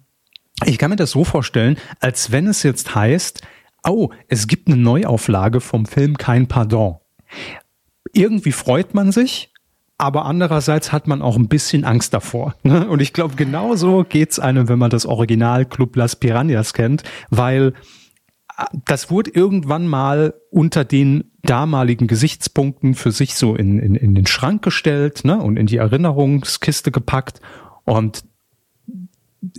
ich 0.65 0.79
kann 0.79 0.91
mir 0.91 0.97
das 0.97 1.11
so 1.11 1.25
vorstellen, 1.25 1.77
als 2.01 2.31
wenn 2.31 2.47
es 2.47 2.63
jetzt 2.63 2.95
heißt, 2.95 3.43
oh, 3.85 4.11
es 4.29 4.47
gibt 4.47 4.69
eine 4.69 4.77
Neuauflage 4.77 5.61
vom 5.61 5.87
Film 5.87 6.17
Kein 6.17 6.47
Pardon. 6.47 6.97
Irgendwie 8.13 8.53
freut 8.53 8.95
man 8.95 9.11
sich, 9.13 9.53
aber 9.99 10.25
andererseits 10.27 10.93
hat 10.93 11.07
man 11.07 11.23
auch 11.23 11.37
ein 11.37 11.49
bisschen 11.49 11.85
Angst 11.85 12.13
davor. 12.13 12.55
Ne? 12.65 12.89
Und 12.89 13.01
ich 13.01 13.13
glaube, 13.13 13.37
genauso 13.37 14.05
geht's 14.05 14.39
einem, 14.39 14.69
wenn 14.69 14.79
man 14.79 14.91
das 14.91 15.07
Original 15.07 15.65
Club 15.65 15.97
Las 15.97 16.17
Piranhas 16.17 16.75
kennt, 16.75 17.03
weil 17.31 17.75
äh, 18.59 18.65
das 18.85 19.11
wurde 19.11 19.31
irgendwann 19.33 19.87
mal 19.87 20.35
unter 20.51 20.85
den 20.85 21.31
damaligen 21.43 22.07
Gesichtspunkten 22.07 22.95
für 22.95 23.13
sich 23.13 23.35
so 23.35 23.57
in, 23.57 23.79
in, 23.79 23.95
in 23.95 24.15
den 24.15 24.27
Schrank 24.27 24.63
gestellt 24.63 25.25
ne? 25.25 25.39
und 25.41 25.57
in 25.57 25.67
die 25.67 25.79
Erinnerungskiste 25.79 26.91
gepackt. 26.91 27.41
Und 27.85 28.25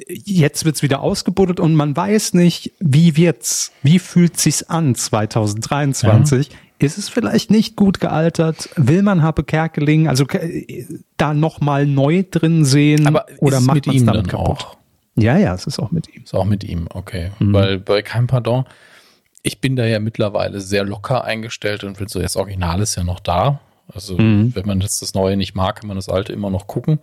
jetzt 0.08 0.66
wird's 0.66 0.82
wieder 0.82 1.02
ausgebuddelt 1.02 1.60
und 1.60 1.76
man 1.76 1.96
weiß 1.96 2.34
nicht, 2.34 2.72
wie 2.80 3.18
wird's, 3.18 3.72
wie 3.84 4.00
fühlt 4.00 4.40
sich's 4.40 4.64
an 4.64 4.96
2023? 4.96 6.50
Ja. 6.50 6.56
Ist 6.80 6.98
es 6.98 7.08
vielleicht 7.08 7.50
nicht 7.50 7.76
gut 7.76 8.00
gealtert? 8.00 8.70
Will 8.76 9.04
man 9.04 9.22
Happe 9.24 9.44
Kerkeling 9.44 10.08
also 10.08 10.26
da 11.18 11.34
nochmal 11.34 11.86
neu 11.86 12.24
drin 12.30 12.66
sehen 12.66 13.08
Aber 13.08 13.26
oder 13.38 13.62
macht 13.62 13.88
man 13.88 13.96
es 13.96 14.06
damit 14.06 14.28
kaputt? 14.28 14.66
Auch? 14.66 14.78
Ja, 15.16 15.38
ja, 15.38 15.54
es 15.54 15.68
ist 15.68 15.80
auch 15.80 15.92
mit 15.92 16.14
ihm. 16.14 16.24
Ist 16.24 16.34
auch 16.34 16.46
mit 16.46 16.64
ihm, 16.64 16.88
okay. 16.94 17.32
Mhm. 17.40 17.54
Weil 17.54 17.80
bei 17.80 18.02
Kein 18.02 18.28
Pardon, 18.28 18.66
ich 19.44 19.62
bin 19.62 19.76
da 19.76 19.86
ja 19.86 20.00
mittlerweile 20.00 20.60
sehr 20.60 20.84
locker 20.84 21.24
eingestellt 21.24 21.84
und 21.84 22.00
will 22.00 22.10
so, 22.10 22.20
das 22.20 22.36
Original 22.36 22.82
ist 22.82 22.96
ja 22.96 23.04
noch 23.04 23.20
da. 23.20 23.60
Also, 23.94 24.18
mhm. 24.18 24.56
wenn 24.56 24.66
man 24.66 24.82
jetzt 24.82 25.02
das 25.02 25.14
Neue 25.14 25.38
nicht 25.38 25.56
mag, 25.56 25.82
kann 25.82 25.88
man 25.88 25.98
das 25.98 26.10
Alte 26.10 26.34
immer 26.34 26.50
noch 26.50 26.68
gucken. 26.68 27.00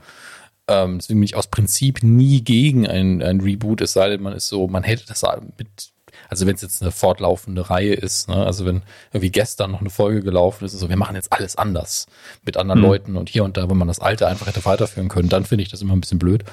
Ähm, 0.68 0.98
deswegen 0.98 1.20
bin 1.20 1.24
ich 1.24 1.36
aus 1.36 1.48
Prinzip 1.48 2.02
nie 2.02 2.42
gegen 2.42 2.86
ein, 2.86 3.22
ein 3.22 3.40
Reboot, 3.40 3.80
es 3.80 3.92
sei 3.92 4.10
denn, 4.10 4.22
man 4.22 4.34
ist 4.34 4.48
so, 4.48 4.68
man 4.68 4.82
hätte 4.82 5.06
das 5.06 5.24
mit 5.58 5.92
also 6.28 6.46
wenn 6.46 6.54
es 6.54 6.62
jetzt 6.62 6.82
eine 6.82 6.92
fortlaufende 6.92 7.70
Reihe 7.70 7.94
ist, 7.94 8.28
ne? 8.28 8.46
also 8.46 8.64
wenn 8.64 8.82
irgendwie 9.12 9.30
gestern 9.30 9.72
noch 9.72 9.80
eine 9.80 9.90
Folge 9.90 10.22
gelaufen 10.22 10.64
ist, 10.64 10.72
so 10.72 10.88
wir 10.88 10.96
machen 10.96 11.16
jetzt 11.16 11.32
alles 11.32 11.56
anders 11.56 12.06
mit 12.44 12.56
anderen 12.56 12.80
mhm. 12.80 12.86
Leuten 12.86 13.16
und 13.16 13.28
hier 13.28 13.44
und 13.44 13.56
da, 13.56 13.68
wenn 13.68 13.76
man 13.76 13.88
das 13.88 14.00
Alte 14.00 14.26
einfach 14.28 14.46
hätte 14.46 14.64
weiterführen 14.64 15.08
können, 15.08 15.28
dann 15.28 15.44
finde 15.44 15.62
ich 15.62 15.70
das 15.70 15.82
immer 15.82 15.94
ein 15.94 16.00
bisschen 16.00 16.18
blöd. 16.18 16.44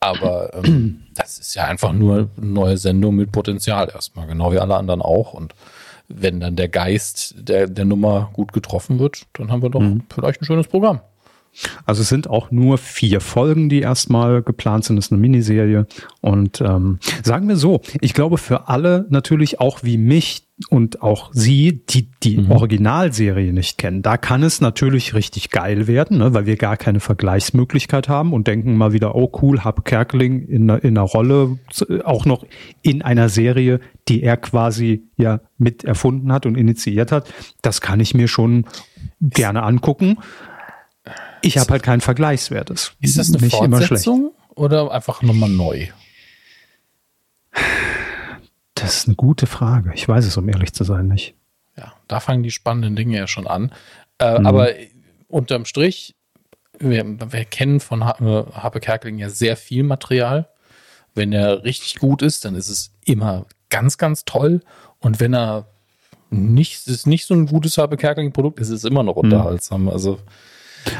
Aber 0.00 0.52
ähm, 0.54 1.04
das 1.14 1.38
ist 1.38 1.54
ja 1.54 1.64
einfach 1.64 1.92
nur 1.92 2.30
eine 2.36 2.46
neue 2.46 2.76
Sendung 2.76 3.14
mit 3.14 3.30
Potenzial 3.30 3.88
erstmal, 3.94 4.26
genau 4.26 4.52
wie 4.52 4.58
alle 4.58 4.76
anderen 4.76 5.02
auch. 5.02 5.32
Und 5.32 5.54
wenn 6.08 6.40
dann 6.40 6.56
der 6.56 6.68
Geist 6.68 7.34
der, 7.38 7.68
der 7.68 7.84
Nummer 7.84 8.30
gut 8.32 8.52
getroffen 8.52 8.98
wird, 8.98 9.26
dann 9.34 9.52
haben 9.52 9.62
wir 9.62 9.70
doch 9.70 9.80
mhm. 9.80 10.02
vielleicht 10.12 10.42
ein 10.42 10.44
schönes 10.44 10.66
Programm. 10.66 11.00
Also 11.84 12.02
es 12.02 12.08
sind 12.08 12.28
auch 12.28 12.50
nur 12.50 12.78
vier 12.78 13.20
Folgen, 13.20 13.68
die 13.68 13.80
erstmal 13.80 14.42
geplant 14.42 14.84
sind. 14.84 14.96
Das 14.96 15.06
ist 15.06 15.12
eine 15.12 15.20
Miniserie. 15.20 15.86
Und 16.20 16.60
ähm, 16.60 16.98
sagen 17.22 17.48
wir 17.48 17.56
so, 17.56 17.82
ich 18.00 18.14
glaube 18.14 18.38
für 18.38 18.68
alle 18.68 19.06
natürlich 19.10 19.60
auch 19.60 19.82
wie 19.82 19.98
mich 19.98 20.48
und 20.68 21.02
auch 21.02 21.30
Sie, 21.32 21.84
die 21.86 22.10
die 22.22 22.38
mhm. 22.38 22.52
Originalserie 22.52 23.52
nicht 23.52 23.78
kennen, 23.78 24.02
da 24.02 24.16
kann 24.16 24.42
es 24.42 24.60
natürlich 24.60 25.14
richtig 25.14 25.50
geil 25.50 25.86
werden, 25.86 26.18
ne, 26.18 26.34
weil 26.34 26.46
wir 26.46 26.56
gar 26.56 26.76
keine 26.76 27.00
Vergleichsmöglichkeit 27.00 28.08
haben 28.08 28.32
und 28.32 28.46
denken 28.46 28.76
mal 28.76 28.92
wieder, 28.92 29.14
oh 29.14 29.30
cool, 29.42 29.64
Hab 29.64 29.84
Kerkeling 29.84 30.46
in, 30.46 30.68
in 30.68 30.96
einer 30.96 31.02
Rolle, 31.02 31.58
auch 32.04 32.26
noch 32.26 32.44
in 32.82 33.02
einer 33.02 33.28
Serie, 33.28 33.80
die 34.08 34.22
er 34.22 34.36
quasi 34.36 35.04
ja 35.16 35.40
mit 35.58 35.84
erfunden 35.84 36.32
hat 36.32 36.46
und 36.46 36.56
initiiert 36.56 37.12
hat. 37.12 37.32
Das 37.62 37.80
kann 37.80 38.00
ich 38.00 38.14
mir 38.14 38.28
schon 38.28 38.66
gerne 39.20 39.62
angucken. 39.62 40.18
Ich 41.40 41.58
habe 41.58 41.70
halt 41.72 41.82
keinen 41.82 42.00
Vergleichswert. 42.00 42.70
Das 42.70 42.92
ist 43.00 43.18
das 43.18 43.34
eine 43.34 43.50
Fortsetzung 43.50 44.32
oder 44.54 44.90
einfach 44.92 45.22
nochmal 45.22 45.50
neu? 45.50 45.88
Das 48.74 48.96
ist 48.96 49.06
eine 49.06 49.16
gute 49.16 49.46
Frage. 49.46 49.92
Ich 49.94 50.08
weiß 50.08 50.24
es, 50.26 50.36
um 50.36 50.48
ehrlich 50.48 50.72
zu 50.72 50.84
sein, 50.84 51.08
nicht. 51.08 51.34
Ja, 51.76 51.92
da 52.08 52.20
fangen 52.20 52.42
die 52.42 52.50
spannenden 52.50 52.96
Dinge 52.96 53.16
ja 53.16 53.26
schon 53.26 53.46
an. 53.46 53.72
Äh, 54.18 54.38
mhm. 54.38 54.46
Aber 54.46 54.68
unterm 55.28 55.64
Strich, 55.64 56.14
wir, 56.78 57.04
wir 57.32 57.44
kennen 57.44 57.80
von 57.80 58.04
Harpe 58.04 58.80
Kerkeling 58.80 59.18
ja 59.18 59.30
sehr 59.30 59.56
viel 59.56 59.82
Material. 59.82 60.48
Wenn 61.14 61.32
er 61.32 61.64
richtig 61.64 61.98
gut 61.98 62.22
ist, 62.22 62.44
dann 62.44 62.54
ist 62.54 62.68
es 62.68 62.92
immer 63.04 63.46
ganz, 63.70 63.98
ganz 63.98 64.24
toll. 64.24 64.62
Und 64.98 65.20
wenn 65.20 65.34
er 65.34 65.66
nicht, 66.30 66.86
ist 66.86 67.06
nicht 67.06 67.26
so 67.26 67.34
ein 67.34 67.46
gutes 67.46 67.78
Harpe 67.78 67.96
Kerkeling 67.96 68.32
Produkt, 68.32 68.60
ist 68.60 68.70
es 68.70 68.84
immer 68.84 69.02
noch 69.02 69.16
mhm. 69.16 69.22
unterhaltsam. 69.22 69.82
Mhm. 69.82 69.88
Also 69.90 70.18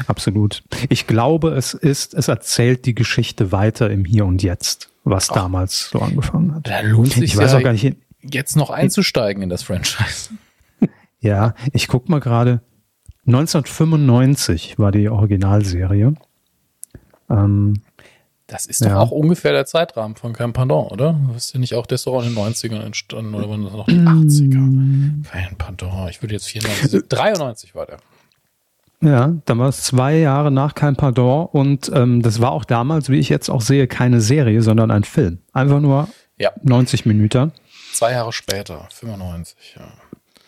Absolut. 0.07 0.63
Ich 0.89 1.07
glaube, 1.07 1.49
es 1.49 1.73
ist, 1.73 2.13
es 2.13 2.27
erzählt 2.27 2.85
die 2.85 2.95
Geschichte 2.95 3.51
weiter 3.51 3.89
im 3.89 4.05
Hier 4.05 4.25
und 4.25 4.43
Jetzt, 4.43 4.89
was 5.03 5.29
Ach, 5.29 5.35
damals 5.35 5.89
so 5.89 5.99
angefangen 5.99 6.55
hat. 6.55 6.67
Da 6.67 6.81
lohnt 6.81 7.13
sich 7.13 7.23
ich 7.23 7.37
weiß 7.37 7.51
ja 7.51 7.57
auch 7.59 7.63
gar 7.63 7.73
nicht, 7.73 7.95
jetzt 8.21 8.55
noch 8.55 8.69
einzusteigen 8.69 9.43
in 9.43 9.49
das 9.49 9.63
Franchise. 9.63 10.29
Ja, 11.19 11.55
ich 11.71 11.87
guck 11.87 12.09
mal 12.09 12.19
gerade. 12.19 12.61
1995 13.25 14.77
war 14.77 14.91
die 14.91 15.07
Originalserie. 15.07 16.15
Ähm, 17.29 17.81
das 18.47 18.65
ist 18.65 18.83
doch 18.83 18.89
ja. 18.89 18.99
auch 18.99 19.11
ungefähr 19.11 19.53
der 19.53 19.65
Zeitrahmen 19.65 20.15
von 20.15 20.33
Kein 20.33 20.51
Pardon, 20.51 20.87
oder? 20.87 21.17
Das 21.33 21.45
ist 21.45 21.53
ja 21.53 21.59
nicht 21.59 21.75
auch 21.75 21.85
der 21.85 21.97
so 21.97 22.19
in 22.19 22.35
den 22.35 22.37
90ern 22.37 22.81
entstanden 22.81 23.33
oder 23.33 23.49
waren 23.49 23.63
das 23.63 23.73
noch 23.73 23.85
die 23.85 23.93
80er? 23.93 24.57
Mm. 24.57 25.23
Kein 25.23 25.55
Pardon. 25.57 26.09
Ich 26.09 26.21
würde 26.21 26.33
jetzt 26.33 26.47
94, 26.47 27.03
93 27.07 27.73
war 27.73 27.85
der. 27.85 27.97
Ja, 29.03 29.35
dann 29.45 29.59
war 29.59 29.67
es 29.67 29.83
zwei 29.83 30.17
Jahre 30.17 30.49
nach 30.49 30.75
Kein 30.75 30.95
Pardon 30.95 31.47
und 31.51 31.91
ähm, 31.93 32.21
das 32.21 32.39
war 32.39 32.51
auch 32.51 32.63
damals, 32.63 33.09
wie 33.09 33.19
ich 33.19 33.27
jetzt 33.27 33.49
auch 33.49 33.61
sehe, 33.61 33.87
keine 33.87 34.21
Serie, 34.21 34.61
sondern 34.61 34.91
ein 34.91 35.03
Film. 35.03 35.39
Einfach 35.51 35.81
nur 35.81 36.07
ja. 36.37 36.51
90 36.63 37.05
Minuten. 37.05 37.51
Zwei 37.93 38.13
Jahre 38.13 38.31
später, 38.31 38.87
95, 38.91 39.75
ja. 39.77 39.87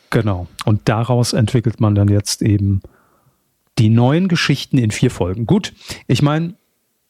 Genau. 0.09 0.47
Und 0.63 0.87
daraus 0.87 1.33
entwickelt 1.33 1.81
man 1.81 1.95
dann 1.95 2.07
jetzt 2.07 2.41
eben 2.41 2.81
die 3.77 3.89
neuen 3.89 4.29
Geschichten 4.29 4.77
in 4.77 4.91
vier 4.91 5.11
Folgen. 5.11 5.45
Gut, 5.45 5.73
ich 6.07 6.21
meine, 6.21 6.55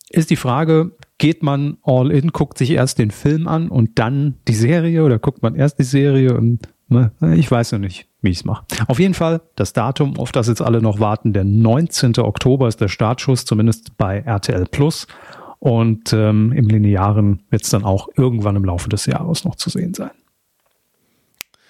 ist 0.09 0.31
die 0.31 0.35
Frage, 0.35 0.91
geht 1.19 1.43
man 1.43 1.77
all 1.83 2.11
in, 2.11 2.29
guckt 2.31 2.57
sich 2.57 2.71
erst 2.71 2.97
den 2.97 3.11
Film 3.11 3.47
an 3.47 3.69
und 3.69 3.99
dann 3.99 4.35
die 4.47 4.55
Serie 4.55 5.03
oder 5.03 5.19
guckt 5.19 5.43
man 5.43 5.55
erst 5.55 5.77
die 5.77 5.83
Serie 5.83 6.35
und? 6.35 6.69
Ich 7.33 7.49
weiß 7.49 7.71
noch 7.71 7.79
nicht, 7.79 8.07
wie 8.21 8.29
ich 8.29 8.37
es 8.37 8.45
mache. 8.45 8.65
Auf 8.87 8.99
jeden 8.99 9.15
Fall 9.15 9.41
das 9.55 9.73
Datum, 9.73 10.17
auf 10.17 10.31
das 10.31 10.47
jetzt 10.47 10.61
alle 10.61 10.81
noch 10.81 10.99
warten, 10.99 11.33
der 11.33 11.43
19. 11.43 12.19
Oktober 12.19 12.67
ist 12.67 12.79
der 12.79 12.89
Startschuss, 12.89 13.45
zumindest 13.45 13.97
bei 13.97 14.19
RTL 14.19 14.65
Plus. 14.65 15.07
Und 15.59 16.13
ähm, 16.13 16.51
im 16.51 16.67
Linearen 16.67 17.41
wird 17.49 17.63
es 17.63 17.71
dann 17.71 17.83
auch 17.83 18.09
irgendwann 18.15 18.55
im 18.55 18.65
Laufe 18.65 18.87
des 18.87 19.07
Jahres 19.07 19.45
noch 19.45 19.55
zu 19.55 19.71
sehen 19.71 19.95
sein. 19.95 20.11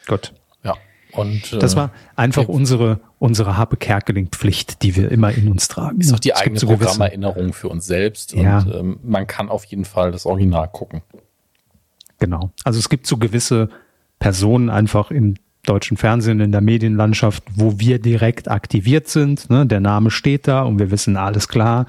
Gut. 0.05 0.33
Ja. 0.63 0.73
Und, 1.13 1.53
äh, 1.53 1.59
das 1.59 1.77
war 1.77 1.91
einfach 2.17 2.43
ja. 2.43 2.49
unsere, 2.49 2.99
unsere 3.17 3.55
Habe 3.55 3.77
Kerkeling-Pflicht, 3.77 4.83
die 4.83 4.97
wir 4.97 5.11
immer 5.11 5.31
in 5.31 5.49
uns 5.49 5.69
tragen. 5.69 6.01
Ist 6.01 6.13
auch 6.13 6.19
die 6.19 6.31
es 6.31 6.35
eigene 6.41 6.59
so 6.59 6.67
Programmerinnerung 6.67 7.53
für 7.53 7.69
uns 7.69 7.85
selbst. 7.85 8.33
Ja. 8.33 8.59
Und 8.59 8.75
ähm, 8.75 8.99
man 9.01 9.27
kann 9.27 9.47
auf 9.47 9.63
jeden 9.63 9.85
Fall 9.85 10.11
das 10.11 10.25
Original 10.25 10.67
gucken. 10.67 11.01
Genau. 12.19 12.51
Also 12.65 12.79
es 12.79 12.89
gibt 12.89 13.07
so 13.07 13.15
gewisse 13.15 13.69
Personen 14.19 14.69
einfach 14.69 15.11
im 15.11 15.35
deutschen 15.65 15.97
Fernsehen, 15.97 16.39
in 16.39 16.51
der 16.51 16.61
Medienlandschaft, 16.61 17.43
wo 17.55 17.79
wir 17.79 17.99
direkt 17.99 18.49
aktiviert 18.49 19.07
sind. 19.07 19.49
Ne? 19.49 19.65
Der 19.65 19.79
Name 19.79 20.11
steht 20.11 20.47
da 20.47 20.61
und 20.61 20.79
wir 20.79 20.91
wissen, 20.91 21.17
alles 21.17 21.47
klar. 21.47 21.85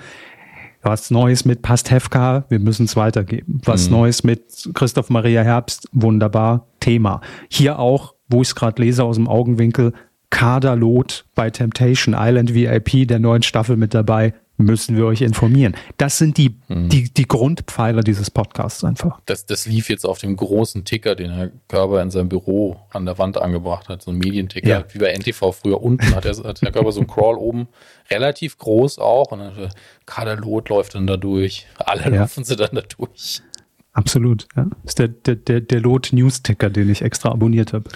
Was 0.83 1.11
Neues 1.11 1.45
mit 1.45 1.63
Pastewka, 1.63 2.45
wir 2.49 2.59
müssen 2.59 2.85
es 2.87 2.97
weitergeben. 2.97 3.61
Was 3.65 3.87
mhm. 3.87 3.97
Neues 3.97 4.25
mit 4.25 4.71
Christoph 4.75 5.11
Maria 5.11 5.43
Herbst, 5.43 5.89
wunderbar, 5.93 6.69
Thema. 6.81 7.21
Hier 7.49 7.79
auch, 7.79 8.15
wo 8.29 8.43
ich 8.43 8.49
es 8.49 8.55
gerade 8.55 8.81
lese 8.81 9.05
aus 9.05 9.17
dem 9.17 9.29
Augenwinkel, 9.29 9.93
Kader 10.31 10.77
Lot 10.77 11.25
bei 11.35 11.51
Temptation 11.51 12.15
Island 12.19 12.55
VIP 12.55 13.07
der 13.09 13.19
neuen 13.19 13.43
Staffel 13.43 13.77
mit 13.77 13.95
dabei 13.95 14.35
müssen 14.57 14.97
wir 14.97 15.07
euch 15.07 15.21
informieren. 15.21 15.77
Das 15.99 16.19
sind 16.19 16.39
die, 16.39 16.57
mhm. 16.69 16.89
die, 16.89 17.13
die 17.13 17.27
Grundpfeiler 17.27 18.03
dieses 18.03 18.31
Podcasts 18.31 18.83
einfach. 18.85 19.21
Das, 19.27 19.47
das 19.47 19.67
lief 19.67 19.91
jetzt 19.91 20.05
auf 20.05 20.19
dem 20.19 20.37
großen 20.37 20.85
Ticker, 20.85 21.15
den 21.15 21.31
Herr 21.31 21.51
Körber 21.69 22.03
in 22.03 22.11
seinem 22.11 22.29
Büro 22.29 22.81
an 22.91 23.05
der 23.05 23.19
Wand 23.19 23.39
angebracht 23.39 23.89
hat, 23.89 24.03
so 24.03 24.11
ein 24.11 24.17
Medienticker, 24.17 24.69
ja. 24.69 24.85
wie 24.93 24.99
bei 24.99 25.13
NTV 25.13 25.53
früher 25.53 25.83
unten 25.83 26.15
hat, 26.15 26.25
er, 26.25 26.37
hat 26.45 26.63
Herr 26.63 26.73
Körber 26.73 26.93
so 26.93 27.01
ein 27.01 27.07
Crawl 27.07 27.37
oben, 27.37 27.69
relativ 28.11 28.59
groß 28.59 28.99
auch, 28.99 29.33
und 29.33 29.41
dann 29.41 29.69
Kaderlot 30.07 30.69
läuft 30.69 30.95
dann 30.95 31.07
da 31.07 31.17
durch, 31.17 31.67
alle 31.79 32.03
ja. 32.03 32.21
laufen 32.21 32.45
sie 32.45 32.57
dann 32.57 32.71
da 32.73 32.83
durch. 32.83 33.43
Absolut, 33.93 34.47
ja. 34.57 34.67
Das 34.83 34.93
ist 34.93 34.99
der, 34.99 35.09
der, 35.09 35.37
der, 35.37 35.61
der 35.63 35.81
Lot-News-Ticker, 35.81 36.69
den 36.69 36.91
ich 36.91 37.01
extra 37.01 37.31
abonniert 37.31 37.73
habe. 37.73 37.89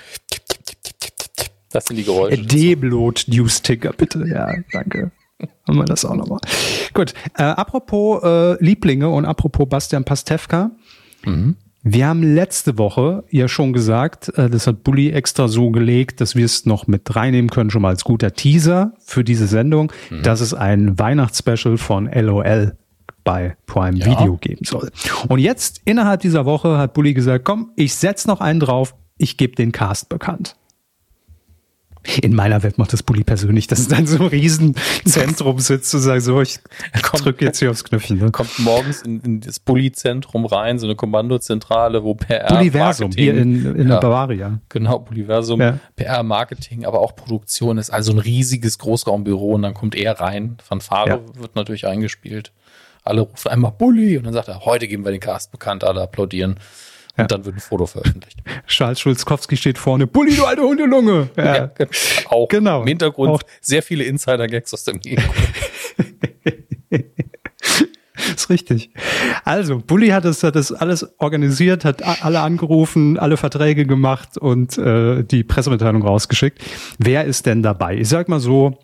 Das 1.73 1.85
sind 1.85 1.97
die 1.97 2.05
Geräusche. 2.05 2.43
D-Blot-News-Ticker, 2.43 3.93
bitte. 3.93 4.27
Ja, 4.27 4.51
danke. 4.73 5.13
Haben 5.69 5.79
wir 5.79 5.85
das 5.85 6.05
auch 6.05 6.17
nochmal. 6.17 6.41
Gut. 6.95 7.15
Äh, 7.37 7.43
apropos 7.43 8.23
äh, 8.23 8.63
Lieblinge 8.63 9.09
und 9.09 9.25
apropos 9.25 9.69
Bastian 9.69 10.05
Pastewka. 10.05 10.71
Mhm. 11.25 11.57
Wir 11.83 12.09
haben 12.09 12.23
letzte 12.23 12.77
Woche 12.77 13.25
ja 13.31 13.49
schon 13.49 13.73
gesagt, 13.73 14.29
äh, 14.37 14.51
das 14.51 14.67
hat 14.67 14.85
Bully 14.85 15.11
extra 15.11 15.49
so 15.49 15.71
gelegt, 15.71 16.21
dass 16.21 16.37
wir 16.37 16.45
es 16.45 16.67
noch 16.67 16.87
mit 16.87 17.17
reinnehmen 17.17 17.51
können, 17.51 17.71
schon 17.71 17.83
mal 17.83 17.89
als 17.89 18.05
guter 18.05 18.33
Teaser 18.35 18.93
für 18.99 19.25
diese 19.25 19.47
Sendung, 19.47 19.91
mhm. 20.11 20.23
dass 20.23 20.41
es 20.41 20.53
ein 20.53 20.99
Weihnachtsspecial 20.99 21.79
von 21.79 22.07
LOL 22.13 22.77
bei 23.25 23.57
Prime 23.67 23.99
ja. 23.99 24.07
Video 24.07 24.37
geben 24.37 24.65
soll. 24.65 24.91
Und 25.29 25.39
jetzt, 25.39 25.81
innerhalb 25.85 26.21
dieser 26.21 26.45
Woche, 26.45 26.77
hat 26.77 26.93
Bully 26.93 27.15
gesagt, 27.15 27.45
komm, 27.45 27.71
ich 27.77 27.95
setz 27.95 28.27
noch 28.27 28.41
einen 28.41 28.61
drauf, 28.61 28.95
ich 29.17 29.37
gebe 29.37 29.55
den 29.55 29.73
Cast 29.73 30.09
bekannt. 30.09 30.57
In 32.23 32.35
meiner 32.35 32.63
Welt 32.63 32.79
macht 32.79 32.93
das 32.93 33.03
Bulli 33.03 33.25
persönlich, 33.25 33.67
dass 33.67 33.79
es 33.79 33.89
dann 33.89 34.07
so 34.07 34.19
ein 34.19 34.27
Riesenzentrum 34.29 35.59
sitzt 35.59 35.95
und 35.95 36.01
sagt, 36.01 36.23
so, 36.23 36.41
ich 36.41 36.59
drücke 37.13 37.45
jetzt 37.45 37.59
hier 37.59 37.71
aufs 37.71 37.85
Knöpfchen. 37.85 38.19
Ne? 38.19 38.31
Kommt 38.31 38.59
morgens 38.59 39.03
in, 39.03 39.21
in 39.21 39.41
das 39.41 39.59
Bulli-Zentrum 39.59 40.47
rein, 40.47 40.79
so 40.79 40.87
eine 40.87 40.97
Kommandozentrale, 40.97 42.03
wo 42.03 42.15
PR, 42.15 42.49
Bulliversum, 42.49 43.13
hier 43.13 43.37
in, 43.37 43.77
in 43.77 43.89
ja, 43.89 44.01
Bavaria. 44.01 44.61
Genau, 44.71 44.99
Bulliversum, 45.01 45.61
ja. 45.61 45.79
PR, 45.97 46.23
Marketing, 46.23 46.87
aber 46.87 47.01
auch 47.01 47.15
Produktion 47.15 47.77
ist 47.77 47.91
also 47.91 48.13
ein 48.13 48.19
riesiges 48.19 48.79
Großraumbüro 48.79 49.53
und 49.53 49.63
dann 49.63 49.75
kommt 49.75 49.95
er 49.95 50.19
rein, 50.21 50.57
Fanfare 50.63 51.09
ja. 51.09 51.21
wird 51.35 51.55
natürlich 51.55 51.87
eingespielt. 51.87 52.53
Alle 53.03 53.23
rufen 53.23 53.49
einmal 53.49 53.73
Bulli 53.73 54.17
und 54.17 54.25
dann 54.25 54.33
sagt 54.33 54.49
er, 54.49 54.65
heute 54.65 54.89
geben 54.89 55.05
wir 55.05 55.11
den 55.11 55.21
Cast 55.21 55.53
bekannt, 55.53 55.85
alle 55.85 56.03
applaudieren. 56.03 56.57
Ja. 57.17 57.25
Und 57.25 57.33
dann 57.33 57.45
wird 57.45 57.57
ein 57.57 57.61
Foto 57.61 57.87
veröffentlicht. 57.87 58.39
Charles 58.67 59.01
Schulzkowski 59.01 59.57
steht 59.57 59.79
vorne. 59.79 60.07
Bulli, 60.07 60.35
du 60.35 60.45
alte 60.45 60.63
Hundelunge. 60.63 61.31
Ja, 61.37 61.57
ja 61.57 61.67
genau. 61.67 61.91
auch 62.27 62.49
genau. 62.49 62.83
im 62.83 62.87
Hintergrund 62.87 63.31
auch. 63.31 63.43
sehr 63.61 63.83
viele 63.83 64.05
Insider-Gags 64.05 64.73
aus 64.73 64.85
dem 64.85 65.01
ist 65.05 65.21
ist 68.37 68.51
richtig. 68.51 68.91
Also, 69.45 69.79
Bully 69.79 70.09
hat 70.09 70.25
das, 70.25 70.43
hat 70.43 70.57
das 70.57 70.73
alles 70.73 71.07
organisiert, 71.19 71.85
hat 71.85 72.03
alle 72.03 72.41
angerufen, 72.41 73.19
alle 73.19 73.37
Verträge 73.37 73.87
gemacht 73.87 74.39
und 74.39 74.79
äh, 74.79 75.23
die 75.23 75.45
Pressemitteilung 75.45 76.03
rausgeschickt. 76.03 76.61
Wer 76.99 77.25
ist 77.25 77.47
denn 77.47 77.63
dabei? 77.63 77.97
Ich 77.97 78.09
sag 78.09 78.29
mal 78.29 78.41
so, 78.41 78.79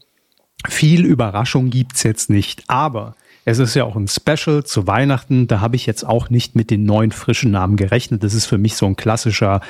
viel 0.68 1.04
Überraschung 1.04 1.71
gibt's 1.71 2.02
jetzt 2.02 2.30
nicht, 2.30 2.64
aber 2.68 3.14
es 3.48 3.60
ist 3.60 3.74
ja 3.76 3.84
auch 3.84 3.94
ein 3.94 4.08
Special 4.08 4.64
zu 4.64 4.88
Weihnachten. 4.88 5.46
Da 5.46 5.60
habe 5.60 5.76
ich 5.76 5.86
jetzt 5.86 6.04
auch 6.04 6.30
nicht 6.30 6.56
mit 6.56 6.68
den 6.68 6.84
neuen 6.84 7.12
frischen 7.12 7.52
Namen 7.52 7.76
gerechnet. 7.76 8.24
Das 8.24 8.34
ist 8.34 8.46
für 8.46 8.58
mich 8.58 8.74
so 8.74 8.86
ein 8.86 8.96
klassischer 8.96 9.60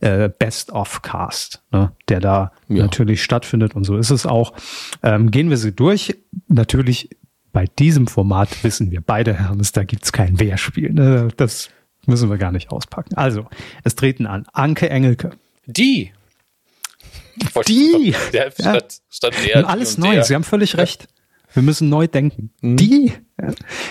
äh, 0.00 0.30
Best-of-Cast, 0.30 1.62
ne, 1.70 1.92
der 2.08 2.20
da 2.20 2.52
ja. 2.68 2.82
natürlich 2.82 3.22
stattfindet. 3.22 3.76
Und 3.76 3.84
so 3.84 3.98
ist 3.98 4.08
es 4.08 4.24
auch. 4.24 4.54
Ähm, 5.02 5.30
gehen 5.30 5.50
wir 5.50 5.58
sie 5.58 5.72
durch. 5.72 6.16
Natürlich 6.48 7.10
bei 7.52 7.66
diesem 7.78 8.06
Format 8.06 8.64
wissen 8.64 8.90
wir 8.90 9.02
beide, 9.02 9.34
Hermes, 9.34 9.72
da 9.72 9.84
gibt's 9.84 10.12
kein 10.12 10.40
Wehrspiel. 10.40 10.94
Ne? 10.94 11.28
Das 11.36 11.68
müssen 12.06 12.30
wir 12.30 12.38
gar 12.38 12.52
nicht 12.52 12.70
auspacken. 12.70 13.16
Also, 13.16 13.46
es 13.84 13.96
treten 13.96 14.26
an 14.26 14.46
Anke 14.54 14.88
Engelke. 14.88 15.32
Die. 15.66 16.10
Die. 17.68 18.14
Der 18.32 18.50
statt, 18.50 19.00
statt 19.10 19.34
der, 19.46 19.68
alles 19.68 19.98
neu. 19.98 20.22
Sie 20.22 20.34
haben 20.34 20.44
völlig 20.44 20.78
recht. 20.78 21.06
Wir 21.56 21.62
müssen 21.62 21.88
neu 21.88 22.06
denken. 22.06 22.50
Mhm. 22.60 22.76
Die. 22.76 23.12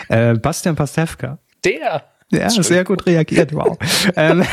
Ja. 0.10 0.32
Äh, 0.32 0.34
Bastian 0.36 0.76
Pastewka. 0.76 1.40
Der. 1.64 2.04
Ja, 2.30 2.50
sehr 2.50 2.84
gut 2.84 3.08
reagiert. 3.08 3.54
Wow. 3.54 3.78
ähm, 4.16 4.46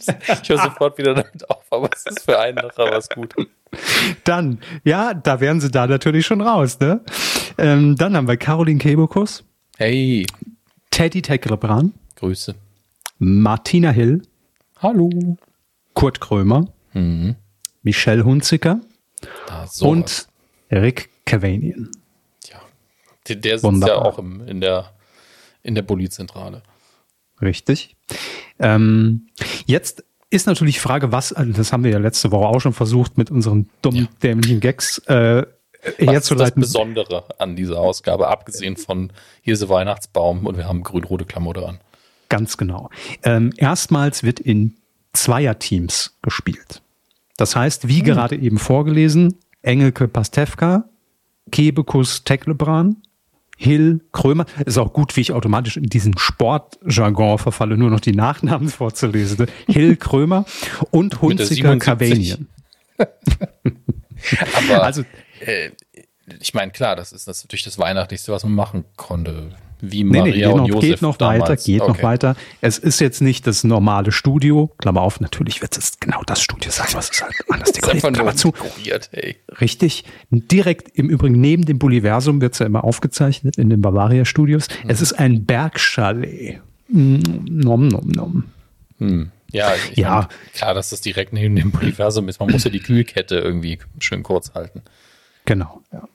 ich 0.00 0.48
höre 0.48 0.58
sofort 0.58 0.98
wieder 0.98 1.14
damit 1.14 1.48
auf, 1.48 1.64
aber 1.70 1.88
es 1.94 2.04
ist 2.06 2.24
für 2.24 2.38
einen 2.38 2.56
nachher 2.56 2.90
was 2.90 3.08
gut. 3.08 3.34
Dann, 4.24 4.58
ja, 4.82 5.14
da 5.14 5.40
wären 5.40 5.60
sie 5.60 5.70
da 5.70 5.86
natürlich 5.86 6.26
schon 6.26 6.40
raus, 6.40 6.80
ne? 6.80 7.00
Ähm, 7.56 7.94
dann 7.96 8.16
haben 8.16 8.26
wir 8.26 8.36
Caroline 8.36 8.80
Kebekus. 8.80 9.44
Hey. 9.76 10.26
Teddy 10.90 11.22
Tecklebrand. 11.22 11.94
Grüße. 12.16 12.56
Martina 13.18 13.90
Hill. 13.90 14.22
Hallo. 14.82 15.38
Kurt 15.94 16.20
Krömer. 16.20 16.66
Mhm. 16.94 17.36
Michelle 17.82 18.24
Hunziker. 18.24 18.80
Da, 19.46 19.66
und 19.80 20.26
Rick 20.72 21.10
Cavanian. 21.24 21.90
Der, 23.28 23.36
der 23.36 23.58
sitzt 23.58 23.64
Wunderbar. 23.64 23.96
ja 23.96 24.02
auch 24.02 24.18
im, 24.18 24.46
in 24.46 24.60
der, 24.60 24.92
in 25.62 25.74
der 25.74 25.82
Bulli-Zentrale. 25.82 26.62
Richtig. 27.40 27.96
Ähm, 28.58 29.28
jetzt 29.66 30.04
ist 30.30 30.46
natürlich 30.46 30.74
die 30.74 30.80
Frage, 30.80 31.12
was, 31.12 31.32
also 31.32 31.52
das 31.52 31.72
haben 31.72 31.84
wir 31.84 31.90
ja 31.90 31.98
letzte 31.98 32.30
Woche 32.32 32.46
auch 32.46 32.60
schon 32.60 32.72
versucht, 32.72 33.18
mit 33.18 33.30
unseren 33.30 33.68
dummen, 33.82 34.02
ja. 34.02 34.08
dämlichen 34.22 34.60
Gags 34.60 34.98
äh, 35.06 35.46
herzuleiten. 35.98 36.08
Was 36.08 36.30
ist 36.30 36.40
das 36.40 36.54
Besondere 36.54 37.24
an 37.38 37.56
dieser 37.56 37.78
Ausgabe, 37.78 38.28
abgesehen 38.28 38.76
von 38.76 39.12
hier 39.42 39.54
ist 39.54 39.62
der 39.62 39.68
Weihnachtsbaum 39.68 40.46
und 40.46 40.56
wir 40.56 40.66
haben 40.66 40.82
grün-rote 40.82 41.24
Klamotte 41.24 41.66
an? 41.66 41.80
Ganz 42.28 42.56
genau. 42.56 42.90
Ähm, 43.22 43.52
erstmals 43.56 44.22
wird 44.22 44.40
in 44.40 44.76
Zweierteams 45.12 46.18
gespielt. 46.22 46.82
Das 47.36 47.54
heißt, 47.54 47.88
wie 47.88 47.98
hm. 47.98 48.04
gerade 48.04 48.36
eben 48.36 48.58
vorgelesen, 48.58 49.38
Engelke 49.62 50.08
Pastewka, 50.08 50.88
Kebekus 51.50 52.24
Teklebran, 52.24 52.96
Hill, 53.56 54.00
Krömer. 54.12 54.46
Ist 54.64 54.78
auch 54.78 54.92
gut, 54.92 55.16
wie 55.16 55.20
ich 55.20 55.32
automatisch 55.32 55.76
in 55.76 55.84
diesen 55.84 56.18
Sportjargon 56.18 57.38
verfalle, 57.38 57.76
nur 57.76 57.90
noch 57.90 58.00
die 58.00 58.12
Nachnamen 58.12 58.68
vorzulesen. 58.68 59.46
Hill, 59.66 59.96
Krömer 59.96 60.44
und 60.90 61.20
Hunziker 61.20 61.76
Cavanian. 61.78 62.48
Aber 62.98 64.82
also, 64.82 65.04
äh, 65.40 65.70
ich 66.40 66.54
meine, 66.54 66.72
klar, 66.72 66.96
das 66.96 67.12
ist 67.12 67.28
das 67.28 67.44
natürlich 67.44 67.64
das 67.64 67.78
Weihnachtlichste, 67.78 68.32
was 68.32 68.44
man 68.44 68.54
machen 68.54 68.84
konnte 68.96 69.50
wie 69.92 70.04
Maria 70.04 70.24
nee, 70.24 70.32
nee, 70.32 70.46
und 70.46 70.60
noch, 70.60 70.68
Josef 70.68 70.90
geht 70.90 71.02
noch 71.02 71.16
damals. 71.16 71.42
weiter, 71.42 71.56
geht 71.56 71.80
okay. 71.80 71.92
noch 71.92 72.02
weiter. 72.02 72.36
Es 72.60 72.78
ist 72.78 73.00
jetzt 73.00 73.20
nicht 73.20 73.46
das 73.46 73.64
normale 73.64 74.12
Studio, 74.12 74.70
Klammer 74.78 75.02
auf, 75.02 75.20
natürlich 75.20 75.62
wird 75.62 75.76
es 75.76 75.98
genau 76.00 76.22
das 76.26 76.40
Studio 76.40 76.70
sein, 76.70 76.86
was 76.92 77.10
es 77.10 77.22
halt 77.22 77.34
anders 77.48 77.72
dekoriert, 77.72 78.14
Klammer 78.14 78.36
zu. 78.36 78.52
Dekoriert, 78.52 79.10
hey. 79.12 79.36
Richtig, 79.60 80.04
direkt 80.30 80.96
im 80.96 81.08
Übrigen 81.08 81.40
neben 81.40 81.64
dem 81.64 81.78
Bulliversum 81.78 82.40
wird 82.40 82.54
es 82.54 82.58
ja 82.58 82.66
immer 82.66 82.84
aufgezeichnet 82.84 83.58
in 83.58 83.70
den 83.70 83.80
Bavaria 83.80 84.24
Studios. 84.24 84.68
Mhm. 84.82 84.90
Es 84.90 85.00
ist 85.00 85.12
ein 85.14 85.44
Bergchalet. 85.44 86.60
Mm, 86.88 87.20
nom, 87.46 87.88
nom, 87.88 88.08
nom. 88.08 88.44
Hm. 88.98 89.30
Ja, 89.54 89.72
ja. 89.94 90.14
Meine, 90.14 90.28
klar, 90.52 90.74
dass 90.74 90.90
das 90.90 91.00
direkt 91.00 91.32
neben 91.32 91.54
dem 91.54 91.70
Bulliversum 91.70 92.28
ist. 92.28 92.40
Man 92.40 92.50
muss 92.50 92.64
ja 92.64 92.70
die 92.70 92.80
Kühlkette 92.80 93.36
irgendwie 93.36 93.78
schön 94.00 94.22
kurz 94.22 94.52
halten. 94.54 94.82
Genau, 95.44 95.80
ja. 95.92 96.08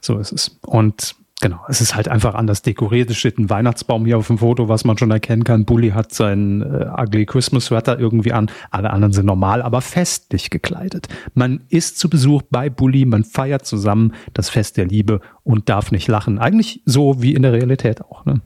So 0.00 0.18
ist 0.18 0.32
es. 0.32 0.58
Und 0.60 1.14
Genau, 1.42 1.58
es 1.66 1.80
ist 1.80 1.96
halt 1.96 2.06
einfach 2.06 2.36
anders 2.36 2.62
dekoriert. 2.62 3.10
Es 3.10 3.16
steht 3.16 3.36
ein 3.36 3.50
Weihnachtsbaum 3.50 4.06
hier 4.06 4.16
auf 4.16 4.28
dem 4.28 4.38
Foto, 4.38 4.68
was 4.68 4.84
man 4.84 4.96
schon 4.96 5.10
erkennen 5.10 5.42
kann. 5.42 5.64
Bully 5.64 5.90
hat 5.90 6.14
sein 6.14 6.62
äh, 6.62 6.86
Ugly 7.02 7.26
Christmas 7.26 7.64
Sweater 7.64 7.98
irgendwie 7.98 8.32
an. 8.32 8.48
Alle 8.70 8.90
anderen 8.90 9.12
sind 9.12 9.26
normal, 9.26 9.60
aber 9.60 9.80
festlich 9.80 10.50
gekleidet. 10.50 11.08
Man 11.34 11.64
ist 11.68 11.98
zu 11.98 12.08
Besuch 12.08 12.42
bei 12.48 12.70
Bully, 12.70 13.06
man 13.06 13.24
feiert 13.24 13.66
zusammen 13.66 14.14
das 14.34 14.50
Fest 14.50 14.76
der 14.76 14.84
Liebe 14.86 15.20
und 15.42 15.68
darf 15.68 15.90
nicht 15.90 16.06
lachen. 16.06 16.38
Eigentlich 16.38 16.80
so 16.84 17.20
wie 17.22 17.34
in 17.34 17.42
der 17.42 17.52
Realität 17.52 18.02
auch. 18.02 18.24
Ne? 18.24 18.40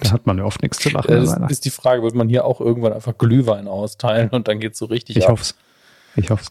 Da 0.00 0.10
hat 0.10 0.26
man 0.26 0.36
ja 0.36 0.44
oft 0.44 0.60
nichts 0.60 0.80
zu 0.80 0.90
lachen. 0.90 1.10
Das 1.10 1.38
ist 1.50 1.64
die 1.64 1.70
Frage, 1.70 2.02
wird 2.02 2.14
man 2.14 2.28
hier 2.28 2.44
auch 2.44 2.60
irgendwann 2.60 2.92
einfach 2.92 3.16
Glühwein 3.16 3.66
austeilen 3.66 4.28
und 4.28 4.46
dann 4.46 4.60
geht's 4.60 4.78
so 4.78 4.84
richtig 4.84 5.16
Ich 5.16 5.24
ab. 5.24 5.30
hoff's. 5.32 5.54
Ich 6.16 6.30
hoffe 6.30 6.44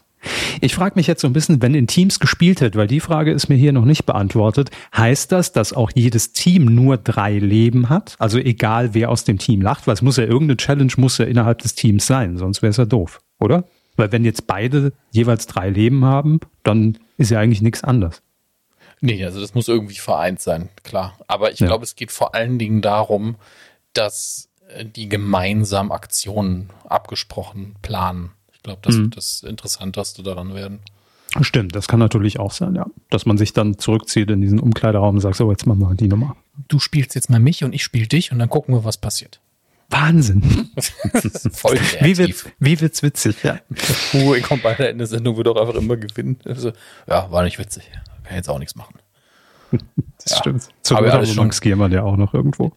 Ich 0.60 0.74
frage 0.74 0.94
mich 0.96 1.06
jetzt 1.06 1.20
so 1.20 1.26
ein 1.26 1.32
bisschen, 1.32 1.62
wenn 1.62 1.74
in 1.74 1.86
Teams 1.86 2.18
gespielt 2.18 2.60
wird, 2.60 2.76
weil 2.76 2.86
die 2.86 3.00
Frage 3.00 3.32
ist 3.32 3.48
mir 3.48 3.56
hier 3.56 3.72
noch 3.72 3.84
nicht 3.84 4.04
beantwortet, 4.04 4.70
heißt 4.96 5.30
das, 5.30 5.52
dass 5.52 5.72
auch 5.72 5.90
jedes 5.94 6.32
Team 6.32 6.64
nur 6.74 6.96
drei 6.96 7.38
Leben 7.38 7.88
hat? 7.88 8.16
Also 8.18 8.38
egal, 8.38 8.94
wer 8.94 9.10
aus 9.10 9.24
dem 9.24 9.38
Team 9.38 9.62
lacht, 9.62 9.86
weil 9.86 9.94
es 9.94 10.02
muss 10.02 10.16
ja 10.16 10.24
irgendeine 10.24 10.56
Challenge 10.56 10.92
muss 10.96 11.18
ja 11.18 11.24
innerhalb 11.26 11.58
des 11.58 11.74
Teams 11.74 12.06
sein, 12.06 12.36
sonst 12.36 12.62
wäre 12.62 12.70
es 12.70 12.76
ja 12.76 12.84
doof, 12.84 13.20
oder? 13.38 13.64
Weil 13.96 14.12
wenn 14.12 14.24
jetzt 14.24 14.46
beide 14.46 14.92
jeweils 15.10 15.46
drei 15.46 15.70
Leben 15.70 16.04
haben, 16.04 16.40
dann 16.62 16.98
ist 17.16 17.30
ja 17.30 17.40
eigentlich 17.40 17.62
nichts 17.62 17.84
anders. 17.84 18.22
Nee, 19.00 19.24
also 19.24 19.40
das 19.40 19.54
muss 19.54 19.68
irgendwie 19.68 19.96
vereint 19.96 20.40
sein, 20.40 20.68
klar. 20.82 21.16
Aber 21.26 21.52
ich 21.52 21.60
ja. 21.60 21.66
glaube, 21.66 21.84
es 21.84 21.94
geht 21.94 22.10
vor 22.10 22.34
allen 22.34 22.58
Dingen 22.58 22.82
darum, 22.82 23.36
dass 23.92 24.50
äh, 24.68 24.84
die 24.84 25.08
gemeinsam 25.08 25.92
Aktionen 25.92 26.70
abgesprochen 26.84 27.76
planen. 27.82 28.32
Ich 28.68 28.74
glaube, 28.74 28.82
das 28.82 28.96
mhm. 28.96 29.04
wird 29.04 29.16
das 29.16 29.42
Interessanteste 29.42 30.22
daran 30.22 30.54
werden. 30.54 30.80
Stimmt, 31.40 31.74
das 31.74 31.88
kann 31.88 31.98
natürlich 31.98 32.38
auch 32.38 32.52
sein, 32.52 32.74
ja. 32.74 32.86
Dass 33.10 33.24
man 33.24 33.38
sich 33.38 33.52
dann 33.52 33.78
zurückzieht 33.78 34.30
in 34.30 34.40
diesen 34.40 34.60
Umkleideraum 34.60 35.14
und 35.14 35.20
sagt, 35.20 35.36
so, 35.36 35.50
jetzt 35.50 35.66
machen 35.66 35.80
wir 35.80 35.94
die 35.94 36.08
Nummer. 36.08 36.36
Du 36.68 36.78
spielst 36.78 37.14
jetzt 37.14 37.30
mal 37.30 37.40
mich 37.40 37.64
und 37.64 37.74
ich 37.74 37.82
spiele 37.82 38.06
dich 38.06 38.32
und 38.32 38.38
dann 38.38 38.48
gucken 38.48 38.74
wir, 38.74 38.84
was 38.84 38.98
passiert. 38.98 39.40
Wahnsinn. 39.90 40.42
Voll 41.52 41.76
kreativ. 41.76 42.02
Wie 42.02 42.18
wird's, 42.18 42.44
wie 42.58 42.80
wird's 42.80 43.02
witzig, 43.02 43.36
ja. 43.42 43.58
Puh, 44.10 44.34
ich 44.34 44.42
komme 44.42 44.62
Ende 44.64 44.98
der 44.98 45.06
Sendung, 45.06 45.36
wird 45.36 45.48
auch 45.48 45.56
einfach 45.56 45.74
immer 45.74 45.96
gewinnen. 45.96 46.38
Also, 46.44 46.72
ja, 47.06 47.30
war 47.30 47.42
nicht 47.42 47.58
witzig. 47.58 47.90
Kann 48.24 48.36
jetzt 48.36 48.50
auch 48.50 48.58
nichts 48.58 48.74
machen. 48.74 48.98
Das 50.24 50.32
ja. 50.32 50.38
stimmt. 50.38 50.68
Zur 50.82 50.96
habe 50.96 51.12
alles 51.12 51.32
schon 51.32 51.50
man 51.76 51.92
ja 51.92 52.02
auch 52.02 52.16
noch 52.16 52.34
irgendwo. 52.34 52.72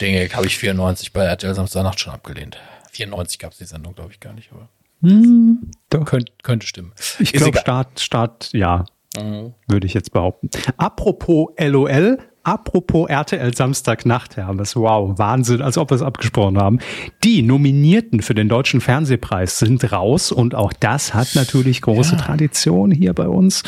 Dinge 0.00 0.26
habe 0.32 0.46
ich 0.46 0.56
94 0.56 1.12
bei 1.12 1.24
RTL 1.24 1.54
Samstagnacht 1.54 2.00
schon 2.00 2.14
abgelehnt. 2.14 2.56
94 2.92 3.38
gab 3.38 3.52
es 3.52 3.58
die 3.58 3.64
Sendung, 3.64 3.94
glaube 3.94 4.12
ich, 4.12 4.20
gar 4.20 4.32
nicht, 4.32 4.50
aber. 4.50 4.68
Hm, 5.02 5.70
Könnt, 5.90 6.42
könnte 6.42 6.66
stimmen. 6.66 6.92
Ich 7.18 7.32
glaube, 7.32 7.58
Start, 7.58 8.00
Start, 8.00 8.50
ja, 8.52 8.84
mhm. 9.16 9.54
würde 9.68 9.86
ich 9.86 9.94
jetzt 9.94 10.12
behaupten. 10.12 10.50
Apropos 10.76 11.48
LOL, 11.58 12.18
apropos 12.42 13.08
RTL 13.08 13.54
Samstagnacht, 13.54 14.36
Hermes, 14.36 14.76
wow, 14.76 15.18
Wahnsinn, 15.18 15.62
als 15.62 15.78
ob 15.78 15.90
wir 15.90 15.96
es 15.96 16.02
abgesprochen 16.02 16.58
haben. 16.58 16.78
Die 17.24 17.42
Nominierten 17.42 18.20
für 18.20 18.34
den 18.34 18.48
Deutschen 18.48 18.80
Fernsehpreis 18.80 19.58
sind 19.58 19.92
raus 19.92 20.32
und 20.32 20.54
auch 20.54 20.72
das 20.72 21.14
hat 21.14 21.34
natürlich 21.34 21.82
große 21.82 22.16
ja. 22.16 22.20
Tradition 22.20 22.90
hier 22.90 23.14
bei 23.14 23.28
uns. 23.28 23.62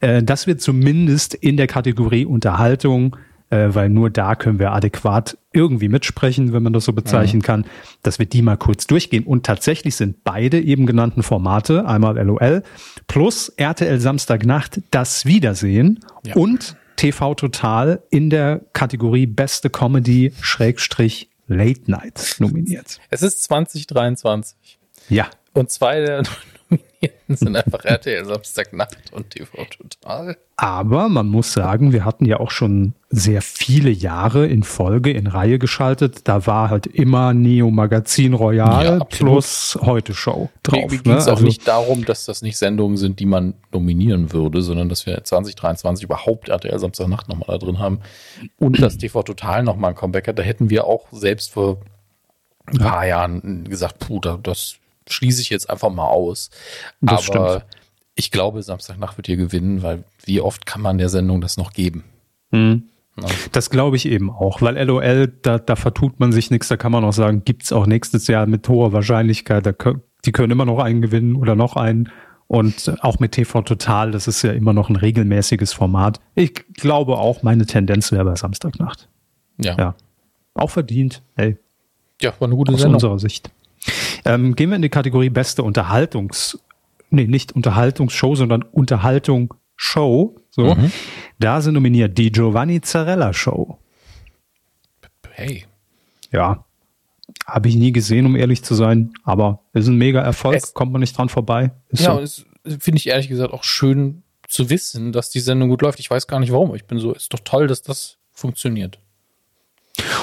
Äh, 0.00 0.22
das 0.22 0.46
wird 0.46 0.60
zumindest 0.60 1.34
in 1.34 1.56
der 1.56 1.66
Kategorie 1.66 2.26
Unterhaltung 2.26 3.16
äh, 3.52 3.74
weil 3.74 3.90
nur 3.90 4.08
da 4.08 4.34
können 4.34 4.58
wir 4.58 4.72
adäquat 4.72 5.36
irgendwie 5.52 5.88
mitsprechen, 5.88 6.54
wenn 6.54 6.62
man 6.62 6.72
das 6.72 6.86
so 6.86 6.94
bezeichnen 6.94 7.40
mhm. 7.40 7.44
kann, 7.44 7.66
dass 8.02 8.18
wir 8.18 8.26
die 8.26 8.40
mal 8.40 8.56
kurz 8.56 8.86
durchgehen. 8.86 9.24
Und 9.24 9.44
tatsächlich 9.44 9.94
sind 9.94 10.24
beide 10.24 10.58
eben 10.58 10.86
genannten 10.86 11.22
Formate, 11.22 11.86
einmal 11.86 12.16
LOL 12.16 12.62
plus 13.06 13.50
RTL 13.50 14.00
Samstagnacht, 14.00 14.80
das 14.90 15.26
Wiedersehen 15.26 16.00
ja. 16.24 16.34
und 16.34 16.76
TV 16.96 17.34
Total 17.34 18.02
in 18.10 18.30
der 18.30 18.62
Kategorie 18.72 19.26
Beste 19.26 19.68
Comedy 19.68 20.32
Schrägstrich 20.40 21.28
Late 21.46 21.90
Night 21.90 22.36
nominiert. 22.38 23.00
Es 23.10 23.22
ist 23.22 23.42
2023. 23.42 24.78
Ja. 25.10 25.26
Und 25.52 25.70
zwei 25.70 26.00
der 26.00 26.22
sind 27.28 27.56
einfach 27.56 27.84
RTL 27.84 28.24
Samstagnacht 28.24 29.12
und 29.12 29.30
TV 29.30 29.64
Total. 29.64 30.36
Aber 30.56 31.08
man 31.08 31.26
muss 31.28 31.52
sagen, 31.52 31.92
wir 31.92 32.04
hatten 32.04 32.24
ja 32.24 32.38
auch 32.38 32.50
schon 32.50 32.94
sehr 33.10 33.42
viele 33.42 33.90
Jahre 33.90 34.46
in 34.46 34.62
Folge 34.62 35.10
in 35.10 35.26
Reihe 35.26 35.58
geschaltet. 35.58 36.28
Da 36.28 36.46
war 36.46 36.70
halt 36.70 36.86
immer 36.86 37.34
Neo 37.34 37.70
Magazin 37.70 38.34
Royal 38.34 38.84
Ja, 38.98 39.04
plus 39.04 39.76
Heute 39.82 40.14
Show 40.14 40.50
drauf. 40.62 40.90
Mir 40.90 40.98
ging 40.98 41.12
es 41.14 41.26
ne? 41.26 41.32
auch 41.32 41.36
Also- 41.36 41.44
nicht 41.44 41.66
darum, 41.66 42.04
dass 42.04 42.24
das 42.24 42.42
nicht 42.42 42.56
Sendungen 42.56 42.96
sind, 42.96 43.18
die 43.18 43.26
man 43.26 43.54
nominieren 43.72 44.32
würde, 44.32 44.62
sondern 44.62 44.88
dass 44.88 45.06
wir 45.06 45.22
2023 45.24 46.04
überhaupt 46.04 46.48
RTL 46.48 46.78
Samstagnacht 46.78 47.28
nochmal 47.28 47.46
da 47.48 47.58
drin 47.58 47.78
haben 47.78 48.00
und 48.58 48.80
das 48.80 48.98
TV 48.98 49.22
Total 49.22 49.62
nochmal 49.62 49.90
ein 49.90 49.96
Comeback 49.96 50.28
hat. 50.28 50.38
Da 50.38 50.42
hätten 50.42 50.70
wir 50.70 50.84
auch 50.86 51.06
selbst 51.10 51.52
vor 51.52 51.78
ein 52.66 52.78
paar 52.78 53.06
Jahren 53.06 53.64
gesagt, 53.64 53.98
puh, 53.98 54.20
da, 54.20 54.38
das 54.40 54.76
schließe 55.08 55.40
ich 55.42 55.50
jetzt 55.50 55.68
einfach 55.68 55.90
mal 55.90 56.06
aus. 56.06 56.50
Das 57.00 57.30
Aber 57.30 57.50
stimmt. 57.50 57.66
ich 58.14 58.30
glaube, 58.30 58.62
Samstagnacht 58.62 59.16
wird 59.16 59.26
hier 59.26 59.36
gewinnen, 59.36 59.82
weil 59.82 60.04
wie 60.24 60.40
oft 60.40 60.66
kann 60.66 60.80
man 60.80 60.98
der 60.98 61.08
Sendung 61.08 61.40
das 61.40 61.56
noch 61.56 61.72
geben? 61.72 62.04
Mhm. 62.50 62.84
Ja. 63.20 63.26
Das 63.52 63.68
glaube 63.68 63.96
ich 63.96 64.06
eben 64.06 64.30
auch, 64.30 64.62
weil 64.62 64.78
LOL, 64.82 65.28
da, 65.42 65.58
da 65.58 65.76
vertut 65.76 66.18
man 66.18 66.32
sich 66.32 66.50
nichts, 66.50 66.68
da 66.68 66.78
kann 66.78 66.92
man 66.92 67.04
auch 67.04 67.12
sagen, 67.12 67.42
gibt's 67.44 67.72
auch 67.72 67.86
nächstes 67.86 68.26
Jahr 68.26 68.46
mit 68.46 68.66
hoher 68.68 68.92
Wahrscheinlichkeit, 68.92 69.66
da, 69.66 69.72
die 70.24 70.32
können 70.32 70.50
immer 70.50 70.64
noch 70.64 70.78
einen 70.78 71.02
gewinnen 71.02 71.36
oder 71.36 71.54
noch 71.54 71.76
einen. 71.76 72.10
Und 72.48 72.92
auch 73.00 73.18
mit 73.18 73.32
TV 73.32 73.62
Total, 73.62 74.10
das 74.10 74.28
ist 74.28 74.42
ja 74.42 74.52
immer 74.52 74.74
noch 74.74 74.90
ein 74.90 74.96
regelmäßiges 74.96 75.72
Format. 75.72 76.20
Ich 76.34 76.52
glaube 76.74 77.16
auch, 77.16 77.42
meine 77.42 77.64
Tendenz 77.64 78.12
wäre 78.12 78.24
bei 78.24 78.36
Samstagnacht. 78.36 79.08
Ja, 79.58 79.72
ja. 79.72 79.78
Ja. 79.78 79.94
Auch 80.54 80.70
verdient. 80.70 81.22
Hey, 81.34 81.56
war 82.22 82.48
eine 82.48 82.56
gute 82.56 82.72
aus 82.72 82.80
Sendung. 82.80 82.96
unserer 82.96 83.18
Sicht. 83.18 83.50
Ähm, 84.24 84.54
gehen 84.54 84.70
wir 84.70 84.76
in 84.76 84.82
die 84.82 84.88
Kategorie 84.88 85.30
beste 85.30 85.62
Unterhaltungs, 85.62 86.58
nee, 87.10 87.26
nicht 87.26 87.52
Unterhaltungsshow, 87.52 88.34
sondern 88.36 88.62
Unterhaltung-Show. 88.62 90.36
So. 90.50 90.74
Mhm. 90.74 90.92
Da 91.38 91.60
sind 91.60 91.74
nominiert 91.74 92.16
die 92.18 92.30
Giovanni 92.30 92.80
Zarella 92.80 93.32
Show. 93.32 93.78
Hey, 95.32 95.64
Ja. 96.30 96.64
Habe 97.46 97.68
ich 97.68 97.76
nie 97.76 97.92
gesehen, 97.92 98.26
um 98.26 98.36
ehrlich 98.36 98.62
zu 98.62 98.74
sein, 98.74 99.12
aber 99.24 99.60
ist 99.72 99.88
ein 99.88 99.96
mega 99.96 100.20
Erfolg, 100.20 100.56
Es- 100.56 100.74
kommt 100.74 100.92
man 100.92 101.00
nicht 101.00 101.16
dran 101.16 101.28
vorbei. 101.28 101.72
Ist 101.88 102.02
Ja, 102.02 102.12
so. 102.12 102.18
und 102.18 102.22
es 102.24 102.44
finde 102.78 102.98
ich 102.98 103.08
ehrlich 103.08 103.28
gesagt 103.28 103.52
auch 103.54 103.64
schön 103.64 104.22
zu 104.48 104.68
wissen, 104.70 105.12
dass 105.12 105.30
die 105.30 105.40
Sendung 105.40 105.70
gut 105.70 105.80
läuft. 105.82 105.98
Ich 105.98 106.10
weiß 106.10 106.26
gar 106.26 106.38
nicht 106.40 106.52
warum. 106.52 106.68
aber 106.68 106.76
Ich 106.76 106.84
bin 106.84 106.98
so, 106.98 107.12
ist 107.12 107.32
doch 107.32 107.40
toll, 107.42 107.66
dass 107.68 107.82
das 107.82 108.18
funktioniert. 108.32 108.98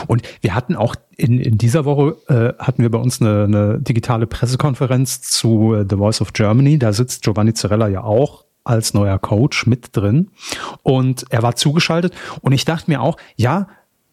Und 0.08 0.24
wir 0.42 0.56
hatten 0.56 0.76
auch 0.76 0.96
in, 1.18 1.40
in 1.40 1.58
dieser 1.58 1.86
Woche 1.86 2.18
äh, 2.28 2.64
hatten 2.64 2.82
wir 2.82 2.92
bei 2.92 3.00
uns 3.00 3.22
eine, 3.22 3.44
eine 3.44 3.80
digitale 3.80 4.28
Pressekonferenz 4.28 5.22
zu 5.22 5.74
äh, 5.74 5.86
The 5.90 5.98
Voice 5.98 6.22
of 6.22 6.34
Germany. 6.34 6.80
Da 6.80 6.94
sitzt 6.94 7.24
Giovanni 7.24 7.54
Zarella 7.54 7.88
ja 7.88 8.04
auch 8.04 8.46
als 8.64 8.94
neuer 8.94 9.20
Coach 9.20 9.66
mit 9.66 9.96
drin. 9.96 10.32
Und 10.84 11.26
er 11.30 11.44
war 11.44 11.56
zugeschaltet. 11.56 12.14
Und 12.42 12.52
ich 12.52 12.66
dachte 12.66 12.90
mir 12.90 13.02
auch, 13.02 13.18
ja, 13.36 13.68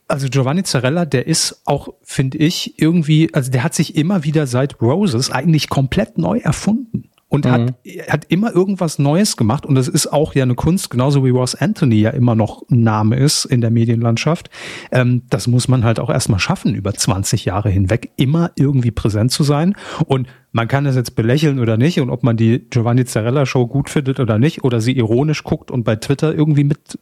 also 0.08 0.28
Giovanni 0.28 0.62
Zarella, 0.62 1.04
der 1.04 1.26
ist 1.26 1.62
auch, 1.64 1.88
finde 2.02 2.38
ich, 2.38 2.80
irgendwie, 2.80 3.32
also 3.34 3.50
der 3.50 3.64
hat 3.64 3.74
sich 3.74 3.96
immer 3.96 4.24
wieder 4.24 4.46
seit 4.46 4.80
Roses 4.80 5.30
eigentlich 5.30 5.68
komplett 5.68 6.16
neu 6.16 6.38
erfunden. 6.38 7.10
Und 7.28 7.44
hat, 7.44 7.74
hat 8.08 8.26
immer 8.28 8.54
irgendwas 8.54 9.00
Neues 9.00 9.36
gemacht. 9.36 9.66
Und 9.66 9.74
das 9.74 9.88
ist 9.88 10.06
auch 10.12 10.34
ja 10.36 10.44
eine 10.44 10.54
Kunst, 10.54 10.90
genauso 10.90 11.24
wie 11.24 11.30
Ross 11.30 11.56
Anthony 11.56 11.96
ja 11.96 12.10
immer 12.10 12.36
noch 12.36 12.62
ein 12.70 12.82
Name 12.82 13.16
ist 13.16 13.44
in 13.44 13.60
der 13.60 13.70
Medienlandschaft. 13.70 14.48
Ähm, 14.92 15.22
das 15.28 15.48
muss 15.48 15.66
man 15.66 15.82
halt 15.82 15.98
auch 15.98 16.08
erstmal 16.08 16.38
schaffen, 16.38 16.76
über 16.76 16.94
20 16.94 17.44
Jahre 17.44 17.68
hinweg 17.68 18.12
immer 18.16 18.52
irgendwie 18.54 18.92
präsent 18.92 19.32
zu 19.32 19.42
sein. 19.42 19.74
Und 20.06 20.28
man 20.52 20.68
kann 20.68 20.84
das 20.84 20.94
jetzt 20.94 21.16
belächeln 21.16 21.58
oder 21.58 21.76
nicht. 21.76 21.98
Und 22.00 22.10
ob 22.10 22.22
man 22.22 22.36
die 22.36 22.60
Giovanni 22.70 23.04
Zarella 23.04 23.44
Show 23.44 23.66
gut 23.66 23.90
findet 23.90 24.20
oder 24.20 24.38
nicht, 24.38 24.62
oder 24.62 24.80
sie 24.80 24.96
ironisch 24.96 25.42
guckt 25.42 25.72
und 25.72 25.82
bei 25.82 25.96
Twitter 25.96 26.32
irgendwie 26.32 26.64
mit 26.64 26.98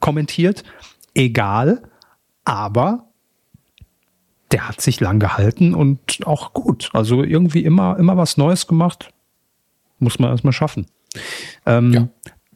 kommentiert, 0.00 0.64
egal. 1.14 1.82
Aber 2.46 3.08
der 4.52 4.68
hat 4.68 4.80
sich 4.80 5.00
lang 5.00 5.18
gehalten 5.18 5.74
und 5.74 6.20
auch 6.24 6.52
gut. 6.52 6.90
Also 6.92 7.22
irgendwie 7.22 7.64
immer, 7.64 7.98
immer 7.98 8.16
was 8.16 8.36
Neues 8.36 8.66
gemacht. 8.66 9.10
Muss 10.04 10.18
man 10.18 10.30
erstmal 10.30 10.52
schaffen. 10.52 10.86
Ähm, 11.66 11.92
Ja. 11.92 12.08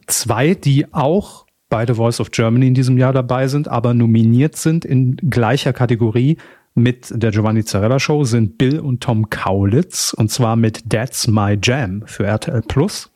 Zwei, 0.07 0.55
die 0.55 0.91
auch 0.93 1.45
bei 1.69 1.85
The 1.85 1.93
Voice 1.93 2.19
of 2.19 2.31
Germany 2.31 2.67
in 2.67 2.73
diesem 2.73 2.97
Jahr 2.97 3.13
dabei 3.13 3.47
sind, 3.47 3.67
aber 3.67 3.93
nominiert 3.93 4.55
sind 4.55 4.85
in 4.85 5.17
gleicher 5.17 5.71
Kategorie 5.71 6.37
mit 6.73 7.11
der 7.13 7.31
Giovanni 7.31 7.63
Zarella 7.63 7.99
Show, 7.99 8.23
sind 8.23 8.57
Bill 8.57 8.79
und 8.79 9.01
Tom 9.01 9.29
Kaulitz. 9.29 10.13
Und 10.17 10.31
zwar 10.31 10.55
mit 10.55 10.89
That's 10.89 11.27
My 11.27 11.57
Jam 11.61 12.03
für 12.05 12.25
RTL 12.25 12.61
Plus. 12.61 13.11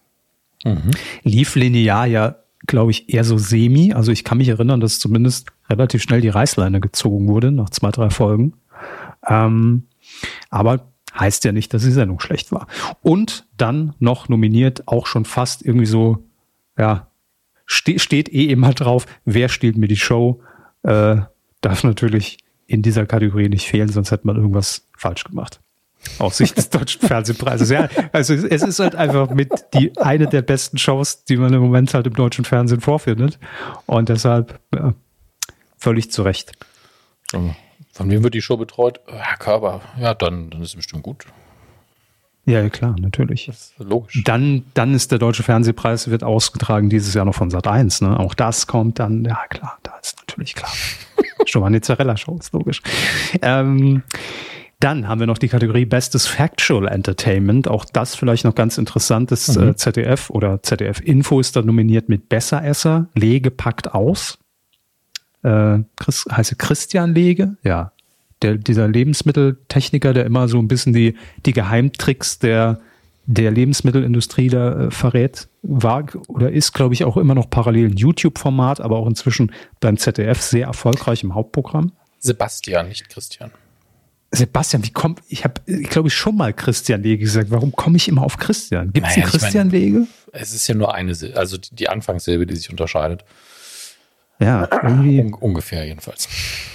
Lief 1.24 1.56
linear 1.56 2.06
ja, 2.06 2.36
glaube 2.67 2.91
ich, 2.91 3.12
eher 3.13 3.24
so 3.24 3.38
semi. 3.38 3.93
Also 3.93 4.12
ich 4.12 4.24
kann 4.24 4.38
mich 4.38 4.50
erinnern, 4.50 4.80
dass 4.80 5.00
zumindest 5.00 5.48
relativ 5.69 6.02
schnell 6.04 6.22
die 6.22 6.30
Reißleine 6.30 6.80
gezogen 6.80 7.28
wurde 7.28 7.52
nach 7.52 7.69
zwei, 7.72 7.89
drei 7.91 8.10
Folgen. 8.10 8.54
Ähm, 9.28 9.84
aber 10.50 10.92
heißt 11.17 11.43
ja 11.45 11.52
nicht, 11.52 11.73
dass 11.73 11.84
die 11.84 11.91
Sendung 11.91 12.19
schlecht 12.19 12.52
war. 12.52 12.67
Und 13.02 13.45
dann 13.58 13.93
noch 13.99 14.30
nominiert, 14.30 14.88
auch 14.88 15.06
schon 15.06 15.26
fast 15.26 15.63
irgendwie 15.63 15.86
so, 15.86 16.26
ja, 16.78 17.08
ste 17.65 17.99
steht 17.99 18.30
eh 18.30 18.45
immer 18.45 18.73
drauf, 18.73 19.06
wer 19.26 19.49
stiehlt 19.49 19.78
mir 19.78 19.88
die 19.88 19.97
Show, 19.97 20.41
äh, 20.84 21.17
darf 21.62 21.84
natürlich 21.84 22.38
in 22.67 22.82
dieser 22.82 23.06
Kategorie 23.06 23.49
nicht 23.49 23.67
fehlen, 23.67 23.89
sonst 23.89 24.12
hätte 24.12 24.28
man 24.28 24.38
irgendwas 24.38 24.88
falsch 24.97 25.23
gemacht. 25.23 25.60
Aus 26.19 26.38
Sicht 26.38 26.58
des 26.58 26.69
deutschen 26.69 27.02
Fernsehpreises. 27.08 27.69
Ja, 27.69 27.88
also 28.12 28.34
es 28.34 28.62
ist 28.62 28.80
halt 28.80 28.95
einfach 28.95 29.30
mit 29.30 29.52
die 29.73 29.97
eine 29.97 30.28
der 30.28 30.41
besten 30.41 30.78
Shows, 30.78 31.23
die 31.23 31.38
man 31.38 31.54
im 31.54 31.62
Moment 31.62 31.93
halt 31.93 32.08
im 32.08 32.13
deutschen 32.13 32.45
Fernsehen 32.45 32.82
vorfindet. 32.82 33.39
Und 33.86 34.10
deshalb 34.10 34.60
ja, 34.73 34.93
völlig 35.78 36.12
zu 36.12 36.23
Recht. 36.23 36.52
Ähm, 37.34 37.56
Von 37.93 38.10
wem 38.10 38.23
wird 38.23 38.34
die 38.34 38.41
Show 38.41 38.58
betreut? 38.58 38.99
Herr 39.06 39.38
Körber. 39.38 39.82
Ja, 39.99 40.15
dann, 40.15 40.49
dann 40.49 40.62
ist 40.62 40.69
es 40.69 40.75
bestimmt 40.75 41.03
gut. 41.03 41.25
Ja, 42.45 42.67
klar, 42.69 42.95
natürlich. 42.99 43.45
Das 43.45 43.73
ist 43.77 43.79
logisch. 43.79 44.21
Dann, 44.25 44.65
dann 44.73 44.93
ist 44.93 45.12
der 45.12 45.19
Deutsche 45.19 45.43
Fernsehpreis 45.43 46.10
wird 46.10 46.23
ausgetragen 46.23 46.89
dieses 46.89 47.13
Jahr 47.13 47.23
noch 47.23 47.36
von 47.36 47.49
Sat 47.49 47.67
1. 47.67 48.01
Ne? 48.01 48.19
Auch 48.19 48.34
das 48.34 48.67
kommt 48.67 48.99
dann, 48.99 49.23
ja 49.23 49.39
klar, 49.47 49.77
da 49.84 49.93
ist 50.01 50.17
natürlich 50.17 50.56
klar. 50.56 50.71
Giovanni 51.45 51.79
Zarella 51.79 52.17
Show, 52.17 52.36
ist 52.38 52.51
logisch. 52.51 52.82
Ähm, 53.41 54.03
dann 54.79 55.08
haben 55.08 55.19
wir 55.19 55.27
noch 55.27 55.38
die 55.38 55.47
Kategorie 55.47 55.86
Bestes 55.86 56.27
Factual 56.27 56.89
Entertainment. 56.89 57.69
Auch 57.69 57.86
das 57.86 58.15
vielleicht 58.15 58.43
noch 58.43 58.56
ganz 58.56 58.77
interessant. 58.77 59.32
Das 59.32 59.56
äh, 59.56 59.75
ZDF 59.77 60.29
oder 60.29 60.62
ZDF 60.62 60.99
Info 60.99 61.39
ist 61.39 61.56
da 61.56 61.62
nominiert 61.62 62.10
mit 62.10 62.27
Besseresser. 62.27 63.08
Lege 63.13 63.51
packt 63.51 63.93
aus. 63.93 64.39
Äh, 65.43 65.79
Chris, 65.97 66.25
heißt 66.32 66.58
Christian 66.60 67.13
Lege? 67.13 67.56
Ja. 67.63 67.91
Der, 68.41 68.56
dieser 68.56 68.88
Lebensmitteltechniker, 68.88 70.13
der 70.13 70.25
immer 70.25 70.47
so 70.47 70.60
ein 70.60 70.67
bisschen 70.67 70.93
die, 70.93 71.15
die 71.45 71.53
Geheimtricks 71.53 72.39
der, 72.39 72.79
der 73.25 73.51
Lebensmittelindustrie 73.51 74.49
da 74.49 74.88
äh, 74.88 74.91
verrät, 74.91 75.47
war 75.62 76.06
oder 76.27 76.51
ist, 76.51 76.73
glaube 76.73 76.93
ich, 76.93 77.03
auch 77.06 77.15
immer 77.17 77.36
noch 77.36 77.49
parallel 77.49 77.91
ein 77.91 77.97
YouTube-Format, 77.97 78.82
aber 78.82 78.97
auch 78.97 79.08
inzwischen 79.08 79.51
beim 79.79 79.97
ZDF 79.97 80.41
sehr 80.41 80.67
erfolgreich 80.67 81.23
im 81.23 81.36
Hauptprogramm. 81.36 81.91
Sebastian, 82.19 82.88
nicht 82.89 83.10
Christian. 83.10 83.51
Sebastian, 84.32 84.84
wie 84.84 84.89
kommt, 84.89 85.21
ich 85.27 85.43
habe, 85.43 85.62
ich 85.67 85.89
glaube 85.89 86.08
ich, 86.08 86.13
schon 86.15 86.36
mal 86.36 86.53
Christian 86.53 87.03
Lege 87.03 87.23
gesagt. 87.23 87.51
Warum 87.51 87.71
komme 87.71 87.97
ich 87.97 88.08
immer 88.08 88.23
auf 88.23 88.38
Christian? 88.38 88.91
Gibt 88.91 89.06
es 89.08 89.15
Naja, 89.15 89.23
einen 89.23 89.32
Christian 89.32 89.67
meine- 89.67 89.79
Lege? 89.79 90.08
Es 90.32 90.53
ist 90.53 90.67
ja 90.67 90.73
nur 90.73 90.93
eine 90.95 91.12
also 91.36 91.58
die, 91.58 91.75
die 91.75 91.89
Anfangssilbe, 91.89 92.47
die 92.47 92.56
sich 92.56 92.69
unterscheidet. 92.71 93.23
Ja, 94.39 94.67
irgendwie 94.84 95.19
Un 95.22 95.34
ungefähr 95.34 95.86
jedenfalls. 95.86 96.28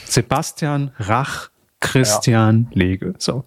Sebastian 0.06 0.92
Rach, 0.98 1.50
Christian 1.80 2.68
Lege. 2.72 3.14
So. 3.18 3.44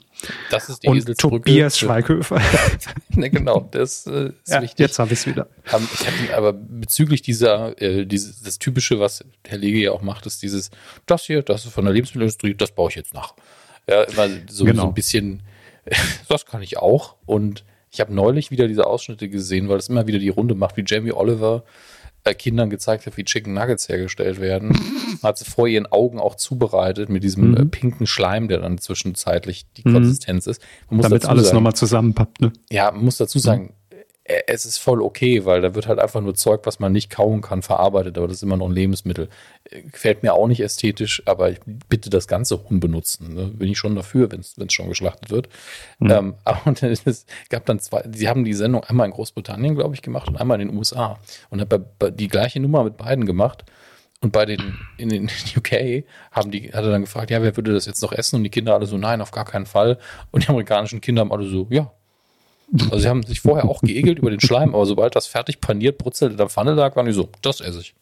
Das 0.52 0.70
ist 0.70 0.84
die 0.84 0.88
Und 0.88 0.98
Eselsbrücke. 0.98 1.38
Tobias 1.50 1.78
Schweighöfer. 1.80 2.40
ne, 3.10 3.30
genau, 3.30 3.68
das 3.72 4.06
äh, 4.08 4.28
ist 4.44 4.50
ja, 4.54 4.62
wichtig. 4.62 4.80
jetzt 4.80 5.00
habe 5.00 5.12
ich 5.14 5.20
es 5.20 5.28
wieder. 5.28 5.48
Ähm, 5.74 5.88
ich 5.94 6.08
hatte 6.08 6.38
aber 6.38 6.54
bezüglich 6.54 7.22
dieser, 7.24 7.82
äh, 7.82 8.06
dieses, 8.06 8.42
das 8.42 8.60
Typische, 8.60 9.00
was 9.00 9.26
Herr 9.46 9.58
Lege 9.58 9.80
ja 9.80 9.92
auch 9.92 10.02
macht, 10.02 10.26
ist 10.28 10.44
dieses, 10.44 10.70
das 11.08 11.24
hier, 11.24 11.42
das 11.42 11.66
ist 11.66 11.74
von 11.74 11.84
der 11.86 11.94
Lebensmittelindustrie, 11.94 12.54
das 12.54 12.72
baue 12.72 12.90
ich 12.90 12.96
jetzt 12.96 13.14
nach. 13.14 13.34
Ja, 13.90 14.04
immer 14.04 14.28
so, 14.50 14.64
Genau. 14.66 14.84
so 14.84 14.88
ein 14.90 14.94
bisschen, 14.94 15.42
das 16.30 16.46
kann 16.46 16.62
ich 16.62 16.78
auch. 16.78 17.16
Und 17.26 17.66
ich 17.90 18.00
habe 18.00 18.14
neulich 18.14 18.52
wieder 18.52 18.68
diese 18.68 18.86
Ausschnitte 18.88 19.28
gesehen, 19.28 19.68
weil 19.68 19.78
es 19.78 19.90
immer 19.90 20.08
wieder 20.08 20.20
die 20.20 20.30
Runde 20.30 20.56
macht, 20.56 20.78
wie 20.78 20.84
Jamie 20.86 21.12
Oliver 21.12 21.64
äh, 22.24 22.34
Kindern 22.34 22.70
gezeigt 22.70 23.06
hat, 23.06 23.18
wie 23.18 23.24
Chicken 23.24 23.54
Nuggets 23.54 23.90
hergestellt 23.90 24.40
werden. 24.40 24.78
hat 25.24 25.38
sie 25.38 25.46
vor 25.46 25.68
ihren 25.68 25.86
Augen 25.88 26.20
auch 26.20 26.36
zubereitet 26.36 27.10
mit 27.10 27.24
diesem 27.24 27.52
Mhm. 27.52 27.58
äh, 27.58 27.66
pinken 27.66 28.08
Schleim, 28.08 28.48
der 28.48 28.60
dann 28.60 28.78
zwischenzeitlich 28.78 29.66
die 29.78 29.84
Konsistenz 29.84 30.48
ist. 30.48 30.62
Damit 30.90 31.26
alles 31.26 31.46
sagen, 31.46 31.56
nochmal 31.56 31.74
zusammenpappt, 31.76 32.42
ne? 32.42 32.54
ja, 32.70 32.92
man 32.92 33.06
muss 33.06 33.18
dazu 33.18 33.40
sagen, 33.40 33.70
äh, 33.70 33.74
es 34.24 34.66
ist 34.66 34.78
voll 34.78 35.02
okay, 35.02 35.46
weil 35.46 35.62
da 35.62 35.74
wird 35.74 35.88
halt 35.88 36.00
einfach 36.00 36.22
nur 36.22 36.36
Zeug, 36.36 36.62
was 36.66 36.80
man 36.80 36.92
nicht 36.92 37.10
kauen 37.10 37.42
kann, 37.42 37.64
verarbeitet, 37.64 38.18
aber 38.18 38.28
das 38.28 38.38
ist 38.38 38.44
immer 38.44 38.58
noch 38.58 38.68
ein 38.68 38.76
Lebensmittel. 38.76 39.30
Äh, 39.64 39.82
gefällt 39.82 40.22
mir 40.22 40.34
auch 40.34 40.48
nicht 40.48 40.62
ästhetisch, 40.62 41.24
aber 41.26 41.52
ich 41.52 41.60
bitte 41.90 42.10
das 42.10 42.28
ganze 42.28 42.64
Huhn 42.64 42.80
benutzen. 42.80 43.34
Ne? 43.34 43.48
Bin 43.48 43.70
ich 43.70 43.80
schon 43.80 43.96
dafür, 43.96 44.32
wenn 44.32 44.42
es 44.42 44.56
schon 44.74 44.90
geschlachtet 44.90 45.32
wird. 45.32 45.50
Mhm. 46.00 46.12
Ähm, 46.12 46.34
aber 46.44 46.74
es 46.84 47.26
gab 47.50 47.66
dann 47.66 47.80
zwei, 47.80 48.04
sie 48.14 48.30
haben 48.30 48.44
die 48.44 48.54
Sendung 48.54 48.84
einmal 48.84 49.08
in 49.08 49.14
Großbritannien, 49.14 49.76
glaube 49.76 49.96
ich, 49.96 50.02
gemacht 50.02 50.28
und 50.28 50.38
einmal 50.38 50.62
in 50.62 50.68
den 50.68 50.78
USA. 50.78 51.20
Und 51.50 51.60
habe 51.60 51.84
die 52.12 52.28
gleiche 52.28 52.60
Nummer 52.60 52.84
mit 52.84 52.98
beiden 52.98 53.26
gemacht. 53.26 53.66
Und 54.24 54.32
bei 54.32 54.46
den, 54.46 54.78
in 54.98 55.10
den 55.10 55.32
UK 55.58 56.04
haben 56.32 56.52
die, 56.52 56.72
hat 56.72 56.84
er 56.84 56.92
dann 56.92 57.02
gefragt, 57.02 57.32
ja, 57.32 57.42
wer 57.42 57.58
würde 57.58 57.74
das 57.74 57.88
jetzt 57.88 58.04
noch 58.04 58.12
essen? 58.12 58.36
Und 58.36 58.44
die 58.44 58.52
Kinder 58.52 58.76
alle 58.76 58.86
so, 58.86 58.98
nein, 58.98 59.20
auf 59.20 59.32
gar 59.32 59.46
keinen 59.46 59.66
Fall. 59.66 59.98
Und 60.30 60.44
die 60.44 60.50
amerikanischen 60.50 61.02
Kinder 61.02 61.22
haben 61.22 61.32
alle 61.32 61.48
so, 61.48 61.66
ja, 61.72 61.92
also 62.74 63.00
sie 63.00 63.08
haben 63.08 63.24
sich 63.24 63.42
vorher 63.42 63.68
auch 63.68 63.82
geekelt 63.82 64.20
über 64.20 64.30
den 64.30 64.40
Schleim, 64.40 64.74
aber 64.74 64.86
sobald 64.86 65.16
das 65.16 65.28
fertig 65.28 65.60
paniert, 65.60 65.98
brutzelt 65.98 66.32
in 66.32 66.38
der 66.38 66.50
Pfanne 66.50 66.74
lag, 66.74 66.96
waren 66.96 67.06
die 67.06 67.12
so, 67.12 67.30
das 67.42 67.62
esse 67.62 67.82
ich. 67.82 67.96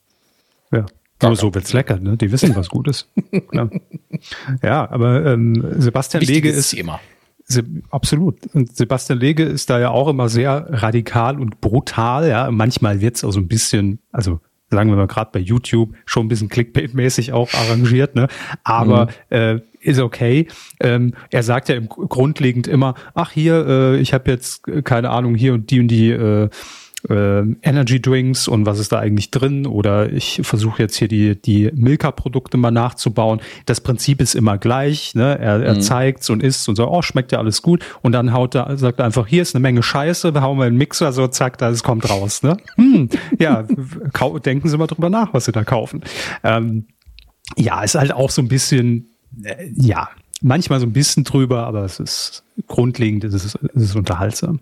Ja. 0.71 0.85
Gar 1.19 1.31
Nur 1.31 1.35
so 1.35 1.53
wird's 1.53 1.73
lecker, 1.73 1.99
ne? 1.99 2.15
Die 2.15 2.31
wissen, 2.31 2.55
was 2.55 2.69
gut 2.69 2.87
ist. 2.87 3.09
ja. 3.51 3.69
ja, 4.63 4.89
aber 4.89 5.25
ähm, 5.25 5.65
Sebastian 5.77 6.23
Lege 6.23 6.49
ist. 6.49 6.71
Thema. 6.71 7.01
Se 7.43 7.63
absolut. 7.89 8.37
Und 8.53 8.77
Sebastian 8.77 9.19
Lege 9.19 9.43
ist 9.43 9.69
da 9.69 9.79
ja 9.79 9.89
auch 9.89 10.07
immer 10.07 10.29
sehr 10.29 10.67
radikal 10.69 11.39
und 11.39 11.59
brutal, 11.59 12.29
ja. 12.29 12.49
Manchmal 12.51 13.01
wird's 13.01 13.25
auch 13.25 13.31
so 13.31 13.39
ein 13.39 13.49
bisschen, 13.49 13.99
also 14.13 14.39
sagen 14.69 14.89
wir 14.91 14.95
mal 14.95 15.07
gerade 15.07 15.31
bei 15.33 15.39
YouTube, 15.39 15.93
schon 16.05 16.25
ein 16.25 16.29
bisschen 16.29 16.47
Clickbait-mäßig 16.47 17.33
auch 17.33 17.53
arrangiert, 17.53 18.15
ne? 18.15 18.29
Aber 18.63 19.07
mhm. 19.29 19.35
äh, 19.35 19.59
ist 19.79 19.99
okay. 19.99 20.47
Ähm, 20.79 21.13
er 21.31 21.43
sagt 21.43 21.69
ja 21.69 21.75
im 21.75 21.87
grundlegend 21.87 22.67
immer, 22.67 22.95
ach 23.13 23.31
hier, 23.31 23.65
äh, 23.67 23.97
ich 23.99 24.13
habe 24.13 24.29
jetzt 24.31 24.67
äh, 24.67 24.81
keine 24.81 25.09
Ahnung 25.09 25.35
hier 25.35 25.53
und 25.53 25.71
die 25.71 25.79
und 25.79 25.87
die 25.87 26.11
äh, 26.11 26.49
äh, 27.07 27.43
Energy 27.61 28.01
Drinks 28.01 28.47
und 28.47 28.65
was 28.65 28.79
ist 28.79 28.91
da 28.91 28.99
eigentlich 28.99 29.31
drin 29.31 29.65
oder 29.65 30.11
ich 30.11 30.41
versuche 30.43 30.81
jetzt 30.81 30.97
hier 30.97 31.07
die 31.07 31.41
die 31.41 31.71
Milka 31.73 32.11
Produkte 32.11 32.57
mal 32.57 32.71
nachzubauen. 32.71 33.39
Das 33.65 33.81
Prinzip 33.81 34.21
ist 34.21 34.35
immer 34.35 34.57
gleich, 34.57 35.15
ne? 35.15 35.37
Er, 35.39 35.63
er 35.63 35.75
mhm. 35.75 35.81
zeigt's 35.81 36.29
und 36.29 36.43
isst 36.43 36.67
und 36.67 36.75
so, 36.75 36.89
oh, 36.89 37.01
schmeckt 37.01 37.31
ja 37.31 37.39
alles 37.39 37.61
gut 37.61 37.85
und 38.01 38.11
dann 38.11 38.33
haut 38.33 38.55
er 38.55 38.77
sagt 38.77 38.99
er 38.99 39.05
einfach, 39.05 39.27
hier 39.27 39.41
ist 39.41 39.55
eine 39.55 39.61
Menge 39.61 39.83
Scheiße, 39.83 40.33
wir 40.33 40.41
hauen 40.41 40.57
mal 40.57 40.67
einen 40.67 40.77
Mixer 40.77 41.13
so 41.13 41.27
zack, 41.27 41.57
da 41.57 41.69
es 41.69 41.83
kommt 41.83 42.09
raus, 42.09 42.43
ne? 42.43 42.57
Hm, 42.75 43.09
ja, 43.37 43.63
denken 44.45 44.67
Sie 44.67 44.77
mal 44.77 44.87
drüber 44.87 45.09
nach, 45.09 45.33
was 45.33 45.45
Sie 45.45 45.51
da 45.51 45.63
kaufen. 45.63 46.01
Ähm, 46.43 46.87
ja, 47.57 47.81
ist 47.81 47.95
halt 47.95 48.11
auch 48.13 48.29
so 48.29 48.41
ein 48.41 48.47
bisschen 48.47 49.08
ja, 49.75 50.09
manchmal 50.41 50.79
so 50.79 50.85
ein 50.85 50.93
bisschen 50.93 51.23
drüber, 51.23 51.65
aber 51.65 51.83
es 51.83 51.99
ist 51.99 52.43
grundlegend, 52.67 53.23
es 53.23 53.33
ist, 53.33 53.59
es 53.75 53.83
ist 53.83 53.95
unterhaltsam 53.95 54.59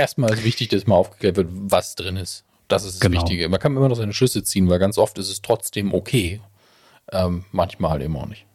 erstmal 0.00 0.32
ist 0.32 0.44
wichtig, 0.44 0.68
dass 0.68 0.86
mal 0.86 0.96
aufgeklärt 0.96 1.36
wird, 1.36 1.48
was 1.50 1.94
drin 1.94 2.16
ist. 2.16 2.44
Das 2.68 2.84
ist 2.84 2.94
das 2.94 3.00
genau. 3.00 3.20
Wichtige. 3.20 3.48
Man 3.48 3.60
kann 3.60 3.76
immer 3.76 3.88
noch 3.88 3.96
seine 3.96 4.12
Schlüsse 4.12 4.42
ziehen, 4.42 4.68
weil 4.68 4.78
ganz 4.78 4.98
oft 4.98 5.18
ist 5.18 5.28
es 5.28 5.42
trotzdem 5.42 5.92
okay. 5.92 6.40
Ähm, 7.12 7.44
manchmal 7.52 7.92
halt 7.92 8.02
eben 8.02 8.16
auch 8.16 8.26
nicht. 8.26 8.46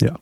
Ja. 0.00 0.18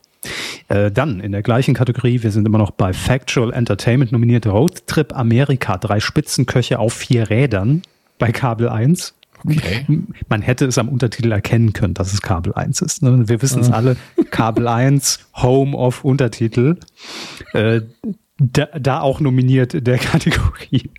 Äh, 0.69 0.91
dann 0.91 1.21
in 1.21 1.33
der 1.33 1.43
gleichen 1.43 1.75
Kategorie, 1.75 2.23
wir 2.23 2.31
sind 2.31 2.47
immer 2.47 2.59
noch 2.59 2.71
bei 2.71 2.93
Factual 2.93 3.53
Entertainment 3.53 4.13
nominiert, 4.13 4.47
Roadtrip 4.47 5.15
Amerika, 5.15 5.77
drei 5.77 6.01
Spitzenköche 6.01 6.79
auf 6.79 6.95
vier 6.95 7.29
Rädern 7.29 7.83
bei 8.19 8.33
Kabel 8.33 8.69
1. 8.69 9.15
Okay. 9.45 9.87
Man 10.29 10.43
hätte 10.43 10.67
es 10.67 10.79
am 10.79 10.89
Untertitel 10.89 11.33
erkennen 11.33 11.73
können, 11.73 11.95
dass 11.95 12.13
es 12.13 12.23
Kabel 12.23 12.55
1 12.55 12.81
ist. 12.83 13.03
Ne? 13.03 13.29
Wir 13.29 13.43
wissen 13.43 13.61
es 13.61 13.71
ah. 13.71 13.77
alle, 13.77 13.97
Kabel 14.31 14.69
1, 14.69 15.21
Home 15.35 15.77
of 15.77 16.05
Untertitel. 16.05 16.79
Äh, 17.53 17.83
da, 18.39 18.67
da 18.79 19.01
auch 19.01 19.21
nominiert 19.21 19.75
in 19.75 19.85
der 19.85 19.99
Kategorie. 19.99 20.91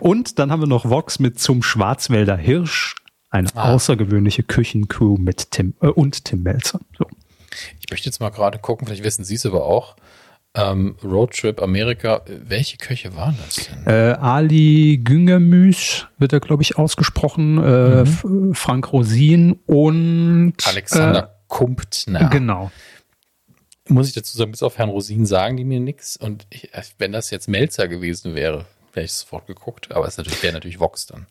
Und 0.00 0.38
dann 0.38 0.50
haben 0.50 0.60
wir 0.60 0.66
noch 0.66 0.88
Vox 0.88 1.18
mit 1.18 1.38
zum 1.38 1.62
Schwarzwälder 1.62 2.36
Hirsch, 2.36 2.94
eine 3.30 3.48
ah. 3.54 3.72
außergewöhnliche 3.72 4.42
Küchencrew 4.42 5.16
mit 5.16 5.50
Tim 5.50 5.74
äh, 5.80 5.88
und 5.88 6.24
Tim 6.24 6.42
Melzer. 6.42 6.80
So. 6.98 7.06
Ich 7.80 7.90
möchte 7.90 8.06
jetzt 8.06 8.20
mal 8.20 8.30
gerade 8.30 8.58
gucken, 8.58 8.86
vielleicht 8.86 9.04
wissen 9.04 9.24
Sie 9.24 9.34
es 9.34 9.46
aber 9.46 9.64
auch. 9.64 9.96
Ähm, 10.54 10.96
Roadtrip 11.04 11.62
Amerika, 11.62 12.22
welche 12.26 12.76
Köche 12.76 13.14
waren 13.14 13.36
das 13.44 13.68
denn? 13.68 13.86
Äh, 13.86 14.14
Ali 14.14 15.00
Güngermüs 15.02 16.08
wird 16.18 16.32
er, 16.32 16.40
glaube 16.40 16.62
ich, 16.62 16.76
ausgesprochen. 16.76 17.58
Äh, 17.58 18.04
mhm. 18.04 18.54
Frank 18.54 18.92
Rosin 18.92 19.60
und 19.66 20.54
Alexander 20.66 21.22
äh, 21.22 21.28
Kumptner. 21.46 22.28
Genau 22.30 22.70
muss 23.90 24.08
ich 24.08 24.14
dazu 24.14 24.36
sagen, 24.36 24.52
bis 24.52 24.62
auf 24.62 24.78
Herrn 24.78 24.90
Rosin 24.90 25.26
sagen 25.26 25.56
die 25.56 25.64
mir 25.64 25.80
nichts. 25.80 26.16
Und 26.16 26.46
ich, 26.50 26.70
wenn 26.98 27.12
das 27.12 27.30
jetzt 27.30 27.48
Melzer 27.48 27.88
gewesen 27.88 28.34
wäre, 28.34 28.64
wäre 28.92 29.04
ich 29.04 29.12
sofort 29.12 29.46
geguckt. 29.46 29.92
Aber 29.92 30.06
es 30.06 30.16
natürlich, 30.16 30.42
wäre 30.42 30.54
natürlich 30.54 30.80
Vox 30.80 31.06
dann. 31.06 31.26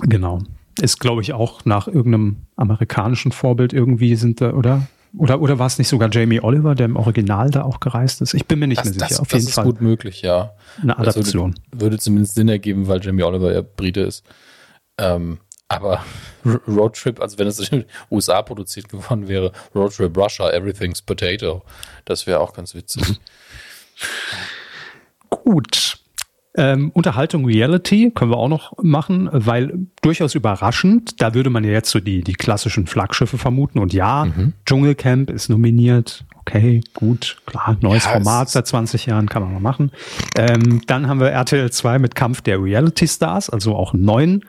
Genau. 0.00 0.42
Ist, 0.80 1.00
glaube 1.00 1.22
ich, 1.22 1.32
auch 1.32 1.64
nach 1.64 1.86
irgendeinem 1.86 2.46
amerikanischen 2.56 3.32
Vorbild 3.32 3.72
irgendwie 3.72 4.16
sind 4.16 4.40
da, 4.40 4.52
oder? 4.52 4.86
Oder, 5.18 5.40
oder 5.40 5.58
war 5.58 5.66
es 5.66 5.78
nicht 5.78 5.88
sogar 5.88 6.10
Jamie 6.12 6.40
Oliver, 6.40 6.74
der 6.74 6.86
im 6.86 6.96
Original 6.96 7.50
da 7.50 7.62
auch 7.62 7.80
gereist 7.80 8.20
ist? 8.20 8.34
Ich 8.34 8.46
bin 8.46 8.58
mir 8.58 8.66
nicht 8.66 8.80
das, 8.80 8.86
mehr 8.86 8.94
sicher. 8.94 9.08
Das, 9.08 9.20
Auf 9.20 9.28
das 9.28 9.38
jeden 9.38 9.48
ist 9.48 9.54
Fall. 9.54 9.64
gut 9.64 9.80
möglich, 9.80 10.22
ja. 10.22 10.54
Eine 10.82 10.98
Adaption. 10.98 11.54
Würde, 11.70 11.84
würde, 11.84 11.98
zumindest 11.98 12.34
Sinn 12.34 12.48
ergeben, 12.48 12.86
weil 12.86 13.02
Jamie 13.02 13.22
Oliver 13.22 13.52
ja 13.52 13.62
Brite 13.62 14.00
ist. 14.00 14.24
Ähm, 14.98 15.38
aber 15.68 16.04
Roadtrip, 16.68 17.20
also 17.20 17.38
wenn 17.38 17.46
es 17.46 17.58
in 17.58 17.66
den 17.80 17.84
USA 18.10 18.42
produziert 18.42 18.88
geworden 18.88 19.26
wäre, 19.26 19.52
Roadtrip 19.74 20.16
Russia, 20.16 20.50
Everything's 20.50 21.00
Potato, 21.00 21.62
das 22.04 22.26
wäre 22.26 22.40
auch 22.40 22.52
ganz 22.52 22.74
witzig. 22.74 23.02
Gut. 25.30 25.98
Ähm, 26.56 26.90
Unterhaltung 26.90 27.44
Reality 27.44 28.10
können 28.14 28.30
wir 28.30 28.38
auch 28.38 28.48
noch 28.48 28.72
machen, 28.82 29.28
weil 29.30 29.86
durchaus 30.00 30.34
überraschend, 30.34 31.20
da 31.20 31.34
würde 31.34 31.50
man 31.50 31.64
ja 31.64 31.70
jetzt 31.70 31.90
so 31.90 32.00
die, 32.00 32.22
die 32.22 32.32
klassischen 32.32 32.86
Flaggschiffe 32.86 33.36
vermuten. 33.36 33.78
Und 33.78 33.92
ja, 33.92 34.24
mhm. 34.24 34.54
Dschungelcamp 34.64 35.30
ist 35.30 35.50
nominiert. 35.50 36.24
Okay, 36.40 36.80
gut, 36.94 37.38
klar, 37.44 37.76
neues 37.80 38.04
ja, 38.04 38.12
Format 38.12 38.48
seit 38.50 38.66
20 38.66 39.06
Jahren 39.06 39.28
kann 39.28 39.42
man 39.42 39.52
mal 39.52 39.60
machen. 39.60 39.90
Ähm, 40.38 40.80
dann 40.86 41.08
haben 41.08 41.20
wir 41.20 41.28
RTL 41.28 41.70
2 41.70 41.98
mit 41.98 42.14
Kampf 42.14 42.40
der 42.40 42.62
Reality 42.62 43.06
Stars, 43.08 43.50
also 43.50 43.74
auch 43.74 43.92
neuen 43.92 44.44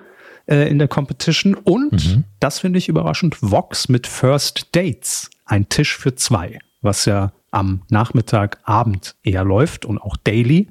äh, 0.46 0.70
in 0.70 0.80
der 0.80 0.88
Competition. 0.88 1.56
Und, 1.56 2.15
mhm. 2.15 2.24
das 2.39 2.60
finde 2.60 2.78
ich 2.80 2.88
überraschend, 2.88 3.38
Vox 3.41 3.89
mit 3.89 4.08
First 4.08 4.76
Dates. 4.76 5.30
Ein 5.46 5.70
Tisch 5.70 5.98
für 5.98 6.15
zwei, 6.15 6.60
was 6.82 7.06
ja 7.06 7.32
am 7.51 7.81
Nachmittag, 7.89 8.60
Abend 8.63 9.15
eher 9.23 9.43
läuft 9.43 9.86
und 9.86 9.99
auch 9.99 10.17
daily. 10.17 10.67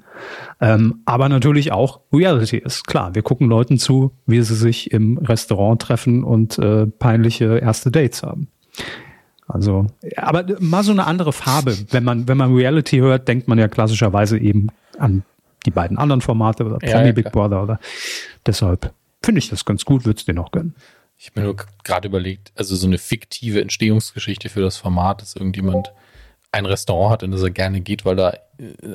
Ähm, 0.60 1.02
aber 1.04 1.28
natürlich 1.28 1.72
auch 1.72 2.00
Reality 2.12 2.58
ist. 2.58 2.86
Klar, 2.86 3.14
wir 3.14 3.22
gucken 3.22 3.48
Leuten 3.48 3.78
zu, 3.78 4.12
wie 4.26 4.40
sie 4.42 4.54
sich 4.54 4.90
im 4.92 5.18
Restaurant 5.18 5.80
treffen 5.82 6.24
und 6.24 6.58
äh, 6.58 6.86
peinliche 6.86 7.58
erste 7.58 7.90
Dates 7.90 8.22
haben. 8.22 8.48
Also, 9.48 9.86
aber 10.16 10.44
mal 10.58 10.82
so 10.82 10.92
eine 10.92 11.06
andere 11.06 11.32
Farbe. 11.32 11.76
Wenn 11.90 12.04
man, 12.04 12.28
wenn 12.28 12.36
man 12.36 12.54
Reality 12.54 12.98
hört, 12.98 13.28
denkt 13.28 13.48
man 13.48 13.58
ja 13.58 13.68
klassischerweise 13.68 14.38
eben 14.38 14.68
an 14.98 15.22
die 15.66 15.70
beiden 15.70 15.98
anderen 15.98 16.20
Formate 16.20 16.64
oder 16.64 16.78
Promi 16.78 16.92
ja, 16.92 17.06
ja, 17.06 17.12
Big 17.12 17.32
Brother 17.32 17.62
oder 17.62 17.80
deshalb 18.44 18.92
finde 19.22 19.40
ich 19.40 19.48
das 19.48 19.64
ganz 19.64 19.84
gut, 19.84 20.04
würde 20.04 20.18
es 20.18 20.24
dir 20.24 20.34
noch 20.34 20.52
gönnen. 20.52 20.74
Ich 21.18 21.28
habe 21.28 21.40
mir 21.40 21.46
nur 21.46 21.56
gerade 21.82 22.08
überlegt, 22.08 22.52
also 22.54 22.76
so 22.76 22.86
eine 22.86 22.98
fiktive 22.98 23.60
Entstehungsgeschichte 23.60 24.48
für 24.48 24.60
das 24.60 24.76
Format, 24.76 25.22
dass 25.22 25.34
irgendjemand 25.34 25.92
ein 26.52 26.66
Restaurant 26.66 27.12
hat, 27.12 27.22
in 27.22 27.30
das 27.30 27.42
er 27.42 27.50
gerne 27.50 27.80
geht, 27.80 28.04
weil 28.04 28.16
da 28.16 28.35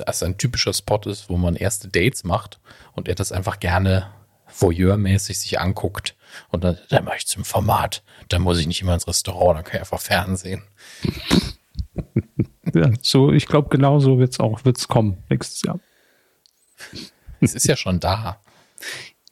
es 0.06 0.22
ein 0.22 0.38
typischer 0.38 0.72
Spot 0.72 1.00
ist, 1.04 1.28
wo 1.28 1.36
man 1.36 1.54
erste 1.54 1.88
Dates 1.88 2.24
macht 2.24 2.60
und 2.94 3.08
er 3.08 3.14
das 3.14 3.32
einfach 3.32 3.60
gerne 3.60 4.08
voyeurmäßig 4.48 5.38
sich 5.38 5.60
anguckt. 5.60 6.16
Und 6.48 6.64
dann, 6.64 6.78
dann 6.88 7.04
mache 7.04 7.18
ich 7.18 7.26
zum 7.26 7.44
Format. 7.44 8.02
Dann 8.28 8.42
muss 8.42 8.58
ich 8.58 8.66
nicht 8.66 8.80
immer 8.82 8.94
ins 8.94 9.06
Restaurant, 9.06 9.58
dann 9.58 9.64
kann 9.64 9.76
ich 9.76 9.80
einfach 9.80 10.00
Fernsehen. 10.00 10.62
ja, 12.74 12.90
so, 13.00 13.32
ich 13.32 13.46
glaube, 13.46 13.68
genau 13.68 13.98
so 13.98 14.18
wird 14.18 14.32
es 14.32 14.40
auch 14.40 14.64
wird's 14.64 14.88
kommen 14.88 15.22
nächstes 15.28 15.62
Jahr. 15.62 15.78
Es 17.40 17.54
ist 17.54 17.66
ja 17.66 17.76
schon 17.76 18.00
da. 18.00 18.40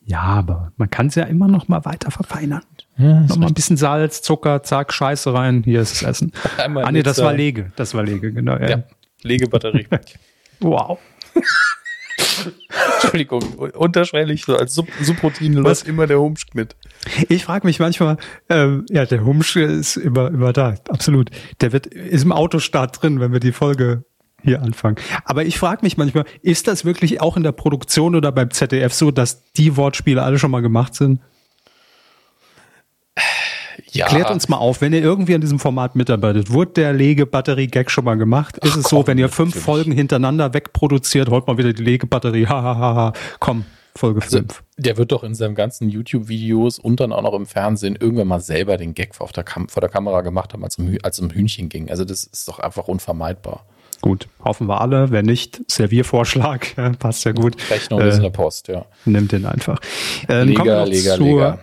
Ja, 0.04 0.22
aber 0.22 0.72
man 0.76 0.90
kann 0.90 1.06
es 1.06 1.14
ja 1.14 1.24
immer 1.24 1.48
noch 1.48 1.68
mal 1.68 1.84
weiter 1.84 2.10
verfeinern. 2.10 2.64
Ja, 2.96 3.20
noch 3.22 3.36
mal 3.36 3.46
ein 3.46 3.54
bisschen 3.54 3.76
Salz, 3.76 4.20
Zucker, 4.20 4.62
zack, 4.62 4.92
Scheiße 4.92 5.32
rein, 5.32 5.62
hier 5.64 5.80
ist 5.80 6.02
das 6.02 6.08
Essen. 6.08 6.32
Einmal 6.58 6.84
ah 6.84 6.92
nee, 6.92 7.02
das 7.02 7.18
war 7.22 7.32
Lege, 7.32 7.72
das 7.76 7.94
war 7.94 8.02
Lege, 8.02 8.32
genau. 8.32 8.56
Ja, 8.58 8.68
ja 8.68 8.82
Legebatterie. 9.22 9.86
wow. 10.60 10.98
Entschuldigung, 13.02 13.42
unterschwellig, 13.42 14.44
so 14.44 14.56
als 14.56 14.74
Sub 14.74 14.88
Subroutine 15.00 15.60
läuft 15.60 15.88
immer 15.88 16.06
der 16.06 16.20
Humsch 16.20 16.46
mit. 16.54 16.76
Ich 17.28 17.44
frage 17.44 17.66
mich 17.66 17.80
manchmal, 17.80 18.18
ähm, 18.48 18.84
ja, 18.90 19.06
der 19.06 19.24
Humsch 19.24 19.56
ist 19.56 19.96
immer, 19.96 20.28
immer 20.28 20.52
da, 20.52 20.74
absolut. 20.88 21.30
Der 21.60 21.72
wird, 21.72 21.86
ist 21.86 22.24
im 22.24 22.32
Autostart 22.32 23.02
drin, 23.02 23.20
wenn 23.20 23.32
wir 23.32 23.40
die 23.40 23.52
Folge 23.52 24.04
hier 24.42 24.62
anfangen. 24.62 24.96
Aber 25.24 25.44
ich 25.44 25.58
frage 25.58 25.80
mich 25.82 25.96
manchmal, 25.96 26.24
ist 26.42 26.66
das 26.66 26.84
wirklich 26.84 27.20
auch 27.20 27.36
in 27.36 27.42
der 27.42 27.52
Produktion 27.52 28.14
oder 28.14 28.32
beim 28.32 28.50
ZDF 28.50 28.92
so, 28.92 29.10
dass 29.10 29.52
die 29.52 29.76
Wortspiele 29.76 30.22
alle 30.22 30.38
schon 30.38 30.50
mal 30.50 30.62
gemacht 30.62 30.94
sind? 30.94 31.20
Ja. 33.92 34.06
Klärt 34.06 34.30
uns 34.30 34.48
mal 34.48 34.56
auf, 34.58 34.80
wenn 34.80 34.92
ihr 34.92 35.00
irgendwie 35.02 35.34
an 35.34 35.40
diesem 35.40 35.58
Format 35.58 35.96
mitarbeitet, 35.96 36.50
wurde 36.52 36.72
der 36.72 36.92
Legebatterie-Gag 36.92 37.90
schon 37.90 38.04
mal 38.04 38.16
gemacht? 38.16 38.56
Ist 38.58 38.72
Ach, 38.72 38.76
es 38.78 38.84
komm, 38.84 39.00
so, 39.00 39.06
wenn 39.06 39.18
ihr 39.18 39.28
fünf 39.28 39.50
natürlich. 39.50 39.64
Folgen 39.64 39.92
hintereinander 39.92 40.54
wegproduziert, 40.54 41.28
holt 41.30 41.46
mal 41.46 41.58
wieder 41.58 41.72
die 41.72 41.82
Legebatterie, 41.82 42.46
hahaha, 42.46 43.12
komm, 43.38 43.64
Folge 43.96 44.20
Also, 44.22 44.38
5. 44.38 44.62
der 44.78 44.96
wird 44.96 45.12
doch 45.12 45.24
in 45.24 45.34
seinen 45.34 45.54
ganzen 45.54 45.88
YouTube-Videos 45.90 46.78
und 46.78 47.00
dann 47.00 47.12
auch 47.12 47.22
noch 47.22 47.34
im 47.34 47.46
Fernsehen 47.46 47.96
irgendwann 48.00 48.28
mal 48.28 48.40
selber 48.40 48.76
den 48.76 48.94
Gag 48.94 49.20
auf 49.20 49.32
der 49.32 49.42
Kam 49.44 49.68
vor 49.68 49.80
der 49.80 49.90
Kamera 49.90 50.20
gemacht 50.22 50.52
haben, 50.52 50.62
als 50.64 50.78
es 50.78 50.84
um, 50.84 50.96
als 51.02 51.18
um 51.20 51.30
Hühnchen 51.30 51.68
ging. 51.68 51.90
Also 51.90 52.04
das 52.04 52.24
ist 52.24 52.46
doch 52.48 52.60
einfach 52.60 52.86
unvermeidbar. 52.88 53.66
Gut, 54.00 54.28
hoffen 54.42 54.66
wir 54.68 54.80
alle. 54.80 55.10
Wenn 55.10 55.26
nicht, 55.26 55.60
Serviervorschlag, 55.70 56.74
ja, 56.78 56.90
passt 56.90 57.24
ja 57.24 57.32
gut. 57.32 57.56
Rechnung 57.70 58.00
ist 58.00 58.14
in 58.14 58.20
Äh, 58.20 58.22
der 58.22 58.30
Post, 58.30 58.68
ja. 58.68 58.86
nimmt 59.04 59.32
den 59.32 59.44
einfach. 59.44 59.78
Ähm, 60.28 60.54
kommen, 60.54 60.70
wir 60.70 60.86
Leger, 60.86 61.58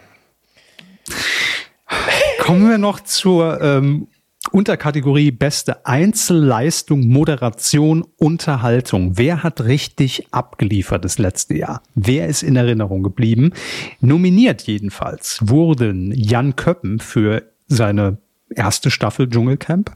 kommen 2.40 2.70
wir 2.70 2.78
noch 2.78 3.00
zur 3.02 3.62
ähm, 3.62 4.08
Unterkategorie 4.52 5.32
beste 5.32 5.86
Einzelleistung, 5.86 7.08
Moderation, 7.08 8.06
Unterhaltung. 8.18 9.18
Wer 9.18 9.44
hat 9.44 9.62
richtig 9.62 10.28
abgeliefert 10.32 11.04
das 11.04 11.18
letzte 11.18 11.56
Jahr? 11.58 11.82
Wer 11.96 12.28
ist 12.28 12.44
in 12.44 12.56
Erinnerung 12.56 13.04
geblieben? 13.04 13.52
Nominiert 14.00 14.62
jedenfalls 14.64 15.40
wurden 15.42 16.14
Jan 16.14 16.56
Köppen 16.56 17.00
für 17.00 17.44
seine 17.68 18.18
erste 18.50 18.90
Staffel 18.92 19.30
Dschungelcamp 19.30 19.96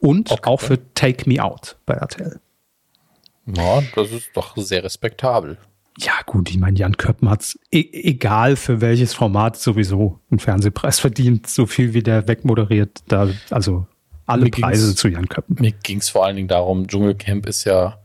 und 0.00 0.30
Okay. 0.30 0.50
auch 0.50 0.60
für 0.60 0.78
Take 0.94 1.28
Me 1.28 1.42
Out 1.42 1.76
bei 1.86 1.94
RTL. 1.94 2.40
Ja, 3.46 3.82
das 3.94 4.12
ist 4.12 4.30
doch 4.34 4.56
sehr 4.56 4.84
respektabel. 4.84 5.56
Ja, 5.98 6.12
gut, 6.26 6.48
ich 6.50 6.58
meine, 6.58 6.78
Jan 6.78 6.96
Köppen 6.96 7.28
hat's 7.28 7.58
e 7.70 7.80
egal 7.92 8.56
für 8.56 8.80
welches 8.80 9.12
Format 9.14 9.56
sowieso 9.56 10.20
einen 10.30 10.38
Fernsehpreis 10.38 10.98
verdient, 11.00 11.46
so 11.46 11.66
viel 11.66 11.92
wie 11.92 12.02
der 12.02 12.26
wegmoderiert, 12.28 13.00
da, 13.08 13.28
also 13.50 13.86
alle 14.26 14.44
Mir 14.44 14.50
ging's- 14.50 14.60
Preise 14.66 14.94
zu 14.94 15.08
Jan 15.08 15.28
Köppen. 15.28 15.56
Mir 15.60 15.72
ging 15.72 15.98
es 15.98 16.08
vor 16.08 16.24
allen 16.24 16.36
Dingen 16.36 16.48
darum, 16.48 16.86
Dschungelcamp 16.86 17.46
ist 17.46 17.64
ja 17.64 17.98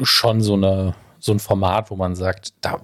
schon 0.00 0.40
so, 0.40 0.54
eine, 0.54 0.94
so 1.18 1.32
ein 1.32 1.38
Format, 1.40 1.90
wo 1.90 1.96
man 1.96 2.14
sagt, 2.14 2.54
da, 2.60 2.80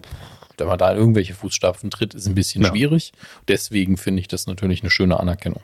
wenn 0.57 0.67
man 0.67 0.79
da 0.79 0.91
in 0.91 0.99
irgendwelche 0.99 1.35
Fußstapfen 1.35 1.91
tritt, 1.91 2.15
ist 2.15 2.27
ein 2.27 2.35
bisschen 2.35 2.63
Ja. 2.63 2.69
schwierig. 2.71 3.13
Deswegen 3.47 3.97
finde 3.97 4.21
ich 4.21 4.29
das 4.29 4.47
natürlich 4.47 4.83
eine 4.83 4.91
schöne 4.91 5.19
Anerkennung. 5.21 5.63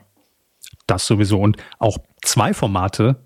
Das 0.87 1.05
sowieso. 1.07 1.39
Und 1.41 1.57
auch 1.79 1.97
zwei 2.23 2.53
Formate, 2.53 3.17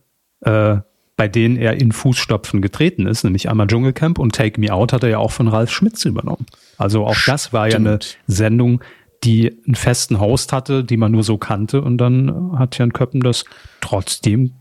äh, 0.42 0.78
bei 1.20 1.28
denen 1.28 1.58
er 1.58 1.74
in 1.74 1.92
Fußstapfen 1.92 2.62
getreten 2.62 3.06
ist, 3.06 3.26
nämlich 3.26 3.50
einmal 3.50 3.68
Dschungelcamp 3.68 4.20
und 4.20 4.34
Take 4.34 4.58
Me 4.58 4.74
Out 4.74 4.94
hat 4.94 5.04
er 5.04 5.10
ja 5.10 5.18
auch 5.18 5.32
von 5.32 5.50
Ralf 5.50 5.70
Schmitz 5.70 6.06
übernommen. 6.06 6.46
Also 6.78 7.06
auch 7.06 7.18
das 7.26 7.52
war 7.52 7.68
ja 7.68 7.76
eine 7.76 8.02
Stimmt. 8.02 8.18
Sendung, 8.28 8.82
die 9.26 9.52
einen 9.66 9.76
festen 9.76 10.22
Host 10.22 10.54
hatte, 10.54 10.86
die 10.86 10.96
man 10.96 11.12
nur 11.12 11.24
so 11.24 11.38
kannte 11.38 11.82
und 11.82 11.98
dann 11.98 12.58
hat 12.58 12.78
Jan 12.78 12.94
Köppen 12.94 13.20
das 13.20 13.44
trotzdem 13.82 14.54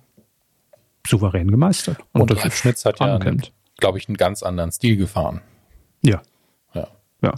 souverän 1.07 1.49
gemeistert. 1.49 1.99
Und, 2.11 2.29
das 2.33 2.43
Ralf 2.43 2.57
Schmitz 2.57 2.85
hat 2.85 2.99
ja, 2.99 3.21
glaube 3.77 3.99
ich, 3.99 4.09
einen 4.09 4.17
ganz 4.17 4.43
anderen 4.43 4.73
Stil 4.73 4.97
gefahren. 4.97 5.41
Ja, 6.03 6.23
Ja. 6.75 6.89
ja. 7.23 7.35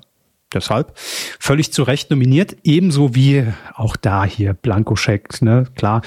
Deshalb 0.50 0.92
völlig 0.96 1.74
zu 1.74 1.82
Recht 1.82 2.10
nominiert, 2.10 2.56
ebenso 2.64 3.14
wie 3.14 3.44
auch 3.74 3.96
da 3.96 4.24
hier 4.24 4.54
Blankoscheck, 4.54 5.42
ne, 5.42 5.66
klar. 5.76 6.00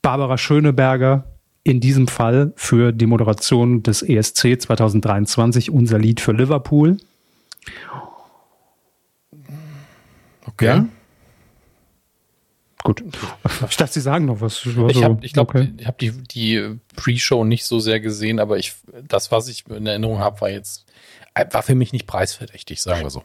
Barbara 0.00 0.38
Schöneberger 0.38 1.24
in 1.64 1.80
diesem 1.80 2.08
Fall 2.08 2.52
für 2.56 2.92
die 2.92 3.06
Moderation 3.06 3.82
des 3.82 4.02
ESC 4.02 4.60
2023 4.60 5.70
unser 5.70 5.98
Lied 5.98 6.20
für 6.20 6.32
Liverpool. 6.32 6.96
Okay. 10.46 10.66
Ja? 10.66 10.86
Gut. 12.82 13.04
Ich 13.70 13.76
dachte, 13.76 13.92
Sie 13.92 14.00
sagen 14.00 14.24
noch 14.24 14.40
was. 14.40 14.66
Ich 14.66 14.76
Also, 14.76 15.04
habe 15.04 15.24
ich 15.24 15.32
glaube, 15.32 15.50
okay. 15.50 15.72
ich 15.78 15.86
hab 15.86 15.98
die, 15.98 16.10
die 16.10 16.80
Pre-Show 16.96 17.44
nicht 17.44 17.64
so 17.64 17.78
sehr 17.78 18.00
gesehen, 18.00 18.40
aber 18.40 18.58
ich, 18.58 18.74
das, 19.06 19.30
was 19.30 19.46
ich 19.48 19.64
in 19.68 19.86
Erinnerung 19.86 20.18
habe, 20.18 20.40
war 20.40 20.50
jetzt, 20.50 20.86
war 21.52 21.62
für 21.62 21.76
mich 21.76 21.92
nicht 21.92 22.08
preisverdächtig, 22.08 22.82
sagen 22.82 23.02
wir 23.02 23.10
so. 23.10 23.22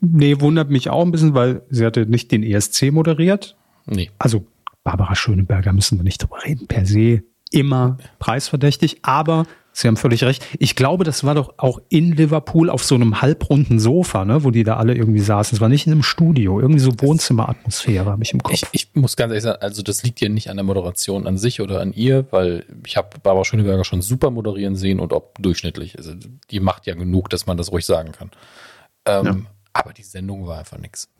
Nee, 0.00 0.40
wundert 0.40 0.70
mich 0.70 0.90
auch 0.90 1.02
ein 1.04 1.12
bisschen, 1.12 1.34
weil 1.34 1.62
sie 1.70 1.86
hatte 1.86 2.06
nicht 2.06 2.32
den 2.32 2.42
ESC 2.42 2.90
moderiert. 2.90 3.56
Nee. 3.88 4.10
also 4.18 4.44
Barbara 4.82 5.14
Schöneberger 5.14 5.72
müssen 5.72 5.96
wir 5.98 6.02
nicht 6.02 6.20
drüber 6.22 6.42
reden, 6.44 6.66
per 6.66 6.86
se 6.86 7.22
immer 7.50 7.98
preisverdächtig, 8.18 8.98
aber 9.02 9.46
Sie 9.78 9.88
haben 9.88 9.98
völlig 9.98 10.24
recht. 10.24 10.42
Ich 10.58 10.74
glaube, 10.74 11.04
das 11.04 11.22
war 11.22 11.34
doch 11.34 11.52
auch 11.58 11.82
in 11.90 12.12
Liverpool 12.12 12.70
auf 12.70 12.82
so 12.82 12.94
einem 12.94 13.20
halbrunden 13.20 13.78
Sofa, 13.78 14.24
ne, 14.24 14.42
wo 14.42 14.50
die 14.50 14.64
da 14.64 14.78
alle 14.78 14.94
irgendwie 14.94 15.20
saßen. 15.20 15.54
Es 15.54 15.60
war 15.60 15.68
nicht 15.68 15.86
in 15.86 15.92
einem 15.92 16.02
Studio, 16.02 16.58
irgendwie 16.58 16.80
so 16.80 16.92
Wohnzimmeratmosphäre 16.98 18.06
habe 18.10 18.22
ich 18.22 18.32
im 18.32 18.42
Kopf. 18.42 18.54
Ich, 18.54 18.64
ich 18.72 18.94
muss 18.94 19.16
ganz 19.16 19.32
ehrlich 19.32 19.42
sagen, 19.42 19.60
also 19.60 19.82
das 19.82 20.02
liegt 20.02 20.22
ja 20.22 20.30
nicht 20.30 20.48
an 20.48 20.56
der 20.56 20.64
Moderation 20.64 21.26
an 21.26 21.36
sich 21.36 21.60
oder 21.60 21.82
an 21.82 21.92
ihr, 21.92 22.24
weil 22.30 22.64
ich 22.86 22.96
habe 22.96 23.18
Barbara 23.22 23.44
Schöneberger 23.44 23.84
schon 23.84 24.00
super 24.00 24.30
moderieren 24.30 24.76
sehen 24.76 24.98
und 24.98 25.12
ob 25.12 25.36
durchschnittlich. 25.42 25.98
Also 25.98 26.14
die 26.50 26.60
macht 26.60 26.86
ja 26.86 26.94
genug, 26.94 27.28
dass 27.28 27.44
man 27.44 27.58
das 27.58 27.70
ruhig 27.70 27.84
sagen 27.84 28.12
kann. 28.12 28.30
Ähm, 29.04 29.24
Ja. 29.26 29.36
Aber 29.74 29.92
die 29.92 30.04
Sendung 30.04 30.46
war 30.46 30.60
einfach 30.60 30.78
nix. 30.78 31.10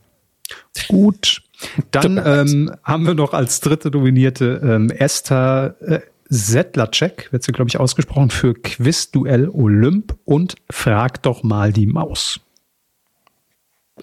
Gut. 0.88 1.42
Dann 1.90 2.16
ähm, 2.24 2.74
haben 2.82 3.06
wir 3.06 3.12
noch 3.12 3.34
als 3.34 3.60
dritte 3.60 3.90
Nominierte 3.90 4.62
ähm, 4.64 4.88
Esther 4.88 5.76
äh, 5.80 6.00
Sedlacek, 6.28 7.32
wird 7.32 7.42
sie, 7.42 7.52
glaube 7.52 7.68
ich, 7.68 7.78
ausgesprochen, 7.78 8.30
für 8.30 8.54
Quizduell 8.54 9.48
Olymp 9.48 10.16
und 10.24 10.56
Frag 10.70 11.22
doch 11.22 11.42
mal 11.42 11.72
die 11.72 11.86
Maus. 11.86 12.40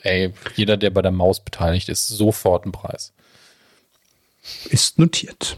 Ey, 0.01 0.33
jeder, 0.55 0.77
der 0.77 0.89
bei 0.89 1.01
der 1.01 1.11
Maus 1.11 1.43
beteiligt 1.43 1.89
ist, 1.89 2.07
sofort 2.07 2.65
ein 2.65 2.71
Preis. 2.71 3.13
Ist 4.69 4.99
notiert. 4.99 5.57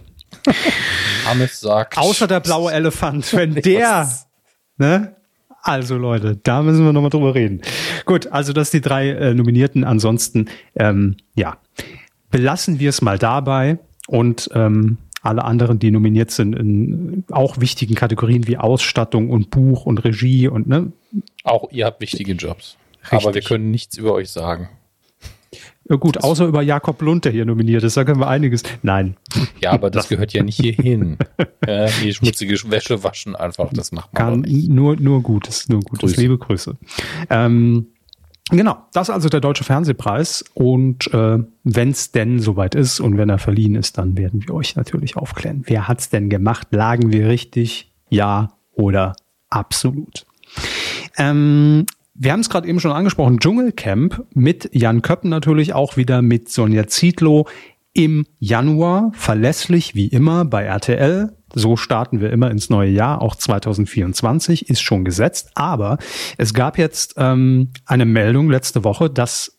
Hammes 1.25 1.59
sagt. 1.59 1.97
Außer 1.97 2.27
der 2.27 2.39
blaue 2.39 2.71
Elefant, 2.73 3.33
wenn 3.33 3.55
der, 3.55 4.09
ne? 4.77 5.15
Also 5.61 5.97
Leute, 5.97 6.37
da 6.43 6.61
müssen 6.61 6.85
wir 6.85 6.93
nochmal 6.93 7.09
drüber 7.09 7.33
reden. 7.33 7.61
Gut, 8.05 8.27
also 8.27 8.53
das 8.53 8.69
die 8.69 8.81
drei 8.81 9.09
äh, 9.09 9.33
Nominierten. 9.33 9.83
Ansonsten, 9.83 10.47
ähm, 10.75 11.17
ja, 11.33 11.57
belassen 12.29 12.79
wir 12.79 12.89
es 12.89 13.01
mal 13.01 13.17
dabei 13.17 13.79
und 14.07 14.49
ähm, 14.53 14.99
alle 15.25 15.43
anderen, 15.43 15.79
die 15.79 15.91
nominiert 15.91 16.31
sind 16.31 16.53
in 16.53 17.23
auch 17.31 17.59
wichtigen 17.59 17.95
Kategorien 17.95 18.47
wie 18.47 18.57
Ausstattung 18.57 19.29
und 19.29 19.49
Buch 19.49 19.85
und 19.85 20.03
Regie 20.03 20.47
und 20.47 20.67
ne, 20.67 20.91
Auch 21.43 21.71
ihr 21.71 21.85
habt 21.85 22.01
wichtige 22.01 22.33
Jobs. 22.33 22.77
Aber 23.09 23.21
wir 23.21 23.27
Richtig. 23.29 23.45
können 23.45 23.71
nichts 23.71 23.97
über 23.97 24.13
euch 24.13 24.29
sagen. 24.29 24.69
äh, 25.89 25.97
gut, 25.97 26.23
außer 26.23 26.45
über 26.45 26.61
Jakob 26.61 27.01
Lund, 27.01 27.25
der 27.25 27.31
hier 27.31 27.45
nominiert 27.45 27.83
ist, 27.83 27.97
da 27.97 28.03
können 28.03 28.19
wir 28.19 28.27
einiges. 28.27 28.63
Nein, 28.81 29.15
Ja, 29.61 29.71
aber 29.71 29.89
das 29.91 30.07
gehört 30.09 30.33
ja 30.33 30.43
nicht 30.43 30.59
hierhin. 30.59 31.17
ja, 31.67 31.87
die 32.03 32.13
schmutzige 32.13 32.55
Wäsche 32.71 33.03
waschen 33.03 33.35
einfach, 33.35 33.71
das 33.73 33.91
macht 33.91 34.13
man 34.13 34.43
Kann 34.43 34.51
nur, 34.67 34.95
nur 34.95 35.21
Gutes, 35.21 35.69
nur 35.69 35.81
Gutes. 35.81 36.11
Grüße. 36.11 36.21
Liebe 36.21 36.37
Grüße. 36.37 36.77
Ähm, 37.29 37.87
genau, 38.49 38.77
das 38.93 39.09
ist 39.09 39.13
also 39.13 39.29
der 39.29 39.41
Deutsche 39.41 39.63
Fernsehpreis. 39.63 40.45
Und 40.53 41.11
äh, 41.13 41.39
wenn 41.63 41.89
es 41.89 42.11
denn 42.11 42.39
soweit 42.39 42.75
ist 42.75 42.99
und 42.99 43.17
wenn 43.17 43.29
er 43.29 43.39
verliehen 43.39 43.75
ist, 43.75 43.97
dann 43.97 44.17
werden 44.17 44.41
wir 44.45 44.53
euch 44.53 44.75
natürlich 44.75 45.17
aufklären. 45.17 45.63
Wer 45.65 45.87
hat's 45.87 46.09
denn 46.09 46.29
gemacht? 46.29 46.67
Lagen 46.71 47.11
wir 47.11 47.27
richtig? 47.27 47.91
Ja 48.09 48.53
oder 48.73 49.15
absolut? 49.49 50.25
Ähm, 51.17 51.85
wir 52.13 52.31
haben 52.31 52.39
es 52.39 52.49
gerade 52.49 52.67
eben 52.67 52.79
schon 52.79 52.91
angesprochen, 52.91 53.39
Dschungelcamp 53.39 54.25
mit 54.33 54.69
Jan 54.73 55.01
Köppen 55.01 55.29
natürlich 55.29 55.73
auch 55.73 55.97
wieder 55.97 56.21
mit 56.21 56.49
Sonja 56.49 56.87
Zietlow 56.87 57.47
im 57.93 58.25
Januar, 58.39 59.11
verlässlich 59.13 59.95
wie 59.95 60.07
immer 60.07 60.45
bei 60.45 60.63
RTL. 60.63 61.34
So 61.55 61.77
starten 61.77 62.19
wir 62.19 62.31
immer 62.31 62.51
ins 62.51 62.69
neue 62.69 62.91
Jahr, 62.91 63.21
auch 63.21 63.35
2024 63.35 64.69
ist 64.69 64.81
schon 64.81 65.05
gesetzt. 65.05 65.51
Aber 65.55 65.97
es 66.37 66.53
gab 66.53 66.77
jetzt 66.77 67.15
ähm, 67.17 67.71
eine 67.85 68.05
Meldung 68.05 68.49
letzte 68.51 68.83
Woche, 68.83 69.09
dass 69.09 69.57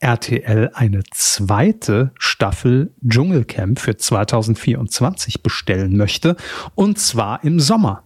RTL 0.00 0.72
eine 0.74 1.02
zweite 1.12 2.12
Staffel 2.18 2.94
Dschungelcamp 3.06 3.78
für 3.78 3.96
2024 3.96 5.42
bestellen 5.42 5.96
möchte, 5.96 6.36
und 6.74 6.98
zwar 6.98 7.42
im 7.44 7.60
Sommer. 7.60 8.02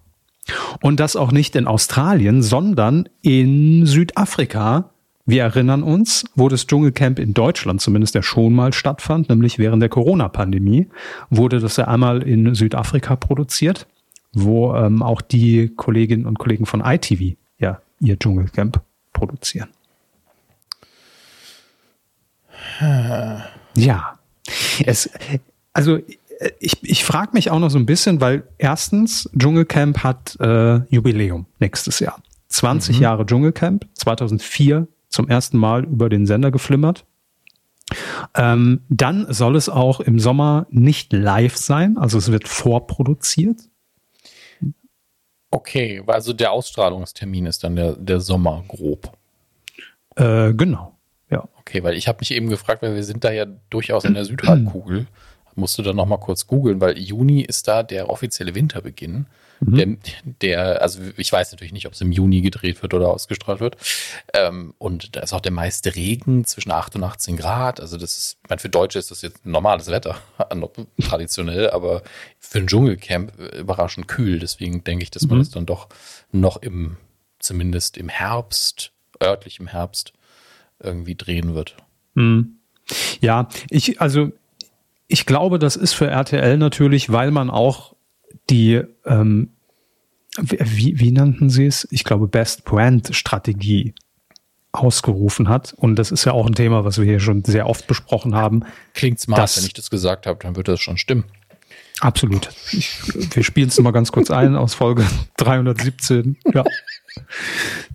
Und 0.80 1.00
das 1.00 1.16
auch 1.16 1.32
nicht 1.32 1.56
in 1.56 1.66
Australien, 1.66 2.42
sondern 2.42 3.08
in 3.22 3.86
Südafrika. 3.86 4.89
Wir 5.30 5.44
erinnern 5.44 5.84
uns, 5.84 6.24
wo 6.34 6.48
das 6.48 6.66
Dschungelcamp 6.66 7.20
in 7.20 7.34
Deutschland 7.34 7.80
zumindest 7.80 8.16
ja 8.16 8.22
schon 8.22 8.52
mal 8.52 8.72
stattfand, 8.72 9.28
nämlich 9.28 9.60
während 9.60 9.80
der 9.80 9.88
Corona-Pandemie, 9.88 10.88
wurde 11.30 11.60
das 11.60 11.76
ja 11.76 11.86
einmal 11.86 12.24
in 12.24 12.52
Südafrika 12.56 13.14
produziert, 13.14 13.86
wo 14.32 14.74
ähm, 14.74 15.04
auch 15.04 15.20
die 15.20 15.68
Kolleginnen 15.76 16.26
und 16.26 16.40
Kollegen 16.40 16.66
von 16.66 16.80
ITV 16.84 17.36
ja 17.58 17.80
ihr 18.00 18.18
Dschungelcamp 18.18 18.80
produzieren. 19.12 19.68
Ja, 23.76 24.18
es, 24.84 25.10
also 25.72 26.00
ich, 26.58 26.82
ich 26.82 27.04
frage 27.04 27.30
mich 27.34 27.52
auch 27.52 27.60
noch 27.60 27.70
so 27.70 27.78
ein 27.78 27.86
bisschen, 27.86 28.20
weil 28.20 28.48
erstens, 28.58 29.30
Dschungelcamp 29.38 30.02
hat 30.02 30.36
äh, 30.40 30.80
Jubiläum 30.92 31.46
nächstes 31.60 32.00
Jahr. 32.00 32.20
20 32.48 32.98
Jahre 32.98 33.26
Dschungelcamp, 33.26 33.86
2004 33.94 34.88
zum 35.10 35.28
ersten 35.28 35.58
Mal 35.58 35.84
über 35.84 36.08
den 36.08 36.26
Sender 36.26 36.50
geflimmert. 36.50 37.04
Ähm, 38.34 38.82
dann 38.88 39.32
soll 39.32 39.56
es 39.56 39.68
auch 39.68 40.00
im 40.00 40.18
Sommer 40.18 40.66
nicht 40.70 41.12
live 41.12 41.56
sein, 41.56 41.98
also 41.98 42.18
es 42.18 42.30
wird 42.30 42.46
vorproduziert. 42.46 43.60
Okay, 45.50 46.02
also 46.06 46.32
der 46.32 46.52
Ausstrahlungstermin 46.52 47.46
ist 47.46 47.64
dann 47.64 47.74
der, 47.74 47.96
der 47.96 48.20
Sommer 48.20 48.64
grob. 48.68 49.16
Äh, 50.14 50.54
genau. 50.54 50.96
Ja. 51.28 51.48
Okay, 51.58 51.82
weil 51.82 51.94
ich 51.94 52.06
habe 52.06 52.18
mich 52.20 52.30
eben 52.30 52.48
gefragt, 52.48 52.82
weil 52.82 52.94
wir 52.94 53.02
sind 53.02 53.24
da 53.24 53.32
ja 53.32 53.46
durchaus 53.68 54.04
in 54.04 54.14
der 54.14 54.24
Südhalbkugel. 54.24 55.06
Musst 55.54 55.78
du 55.78 55.82
dann 55.82 55.96
noch 55.96 56.06
mal 56.06 56.18
kurz 56.18 56.46
googeln, 56.46 56.80
weil 56.80 56.98
Juni 56.98 57.42
ist 57.42 57.68
da 57.68 57.82
der 57.82 58.08
offizielle 58.08 58.54
Winterbeginn. 58.54 59.26
Mhm. 59.60 59.76
Der, 59.76 59.96
der, 60.40 60.82
also 60.82 61.00
ich 61.16 61.30
weiß 61.30 61.52
natürlich 61.52 61.72
nicht, 61.72 61.86
ob 61.86 61.92
es 61.92 62.00
im 62.00 62.12
Juni 62.12 62.40
gedreht 62.40 62.80
wird 62.82 62.94
oder 62.94 63.08
ausgestrahlt 63.08 63.60
wird. 63.60 63.76
Ähm, 64.32 64.74
und 64.78 65.16
da 65.16 65.20
ist 65.20 65.32
auch 65.32 65.40
der 65.40 65.52
meiste 65.52 65.94
Regen 65.94 66.44
zwischen 66.44 66.70
8 66.70 66.96
und 66.96 67.04
18 67.04 67.36
Grad. 67.36 67.80
Also 67.80 67.96
das 67.98 68.16
ist, 68.16 68.38
ich 68.42 68.48
meine, 68.48 68.60
für 68.60 68.70
Deutsche 68.70 68.98
ist 68.98 69.10
das 69.10 69.22
jetzt 69.22 69.44
normales 69.44 69.88
Wetter, 69.88 70.16
traditionell, 71.02 71.70
aber 71.70 72.02
für 72.38 72.58
ein 72.58 72.66
Dschungelcamp 72.66 73.38
überraschend 73.58 74.08
kühl. 74.08 74.38
Deswegen 74.38 74.82
denke 74.82 75.02
ich, 75.02 75.10
dass 75.10 75.26
man 75.26 75.38
mhm. 75.38 75.42
das 75.42 75.50
dann 75.50 75.66
doch 75.66 75.88
noch 76.32 76.56
im, 76.56 76.96
zumindest 77.38 77.98
im 77.98 78.08
Herbst, 78.08 78.92
örtlich 79.22 79.60
im 79.60 79.66
Herbst, 79.66 80.14
irgendwie 80.82 81.14
drehen 81.14 81.54
wird. 81.54 81.76
Mhm. 82.14 82.56
Ja, 83.20 83.48
ich, 83.68 84.00
also 84.00 84.32
ich 85.10 85.26
glaube, 85.26 85.58
das 85.58 85.76
ist 85.76 85.92
für 85.92 86.06
RTL 86.06 86.56
natürlich, 86.56 87.10
weil 87.10 87.30
man 87.30 87.50
auch 87.50 87.94
die, 88.48 88.80
ähm, 89.04 89.50
wie, 90.38 91.00
wie 91.00 91.10
nannten 91.10 91.50
sie 91.50 91.66
es? 91.66 91.86
Ich 91.90 92.04
glaube, 92.04 92.28
Best 92.28 92.64
Brand 92.64 93.14
Strategie 93.14 93.94
ausgerufen 94.72 95.48
hat. 95.48 95.74
Und 95.76 95.96
das 95.96 96.12
ist 96.12 96.24
ja 96.24 96.32
auch 96.32 96.46
ein 96.46 96.54
Thema, 96.54 96.84
was 96.84 96.98
wir 96.98 97.04
hier 97.04 97.18
schon 97.18 97.44
sehr 97.44 97.68
oft 97.68 97.88
besprochen 97.88 98.36
haben. 98.36 98.64
Klingt 98.94 99.18
smart, 99.18 99.40
dass, 99.40 99.56
wenn 99.56 99.66
ich 99.66 99.72
das 99.72 99.90
gesagt 99.90 100.26
habe, 100.26 100.38
dann 100.40 100.54
wird 100.54 100.68
das 100.68 100.80
schon 100.80 100.96
stimmen. 100.96 101.24
Absolut. 102.00 102.48
Ich, 102.70 102.90
wir 103.34 103.42
spielen 103.42 103.68
es 103.68 103.78
mal 103.80 103.90
ganz 103.90 104.12
kurz 104.12 104.30
ein 104.30 104.54
aus 104.54 104.74
Folge 104.74 105.04
317. 105.38 106.36
Ja. 106.54 106.64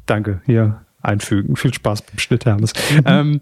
Danke. 0.06 0.42
Hier 0.46 0.82
einfügen. 1.02 1.56
Viel 1.56 1.74
Spaß 1.74 2.02
beim 2.02 2.20
Schnitt, 2.20 2.46
Hermes. 2.46 2.74
Mhm. 2.92 3.04
Ähm, 3.06 3.42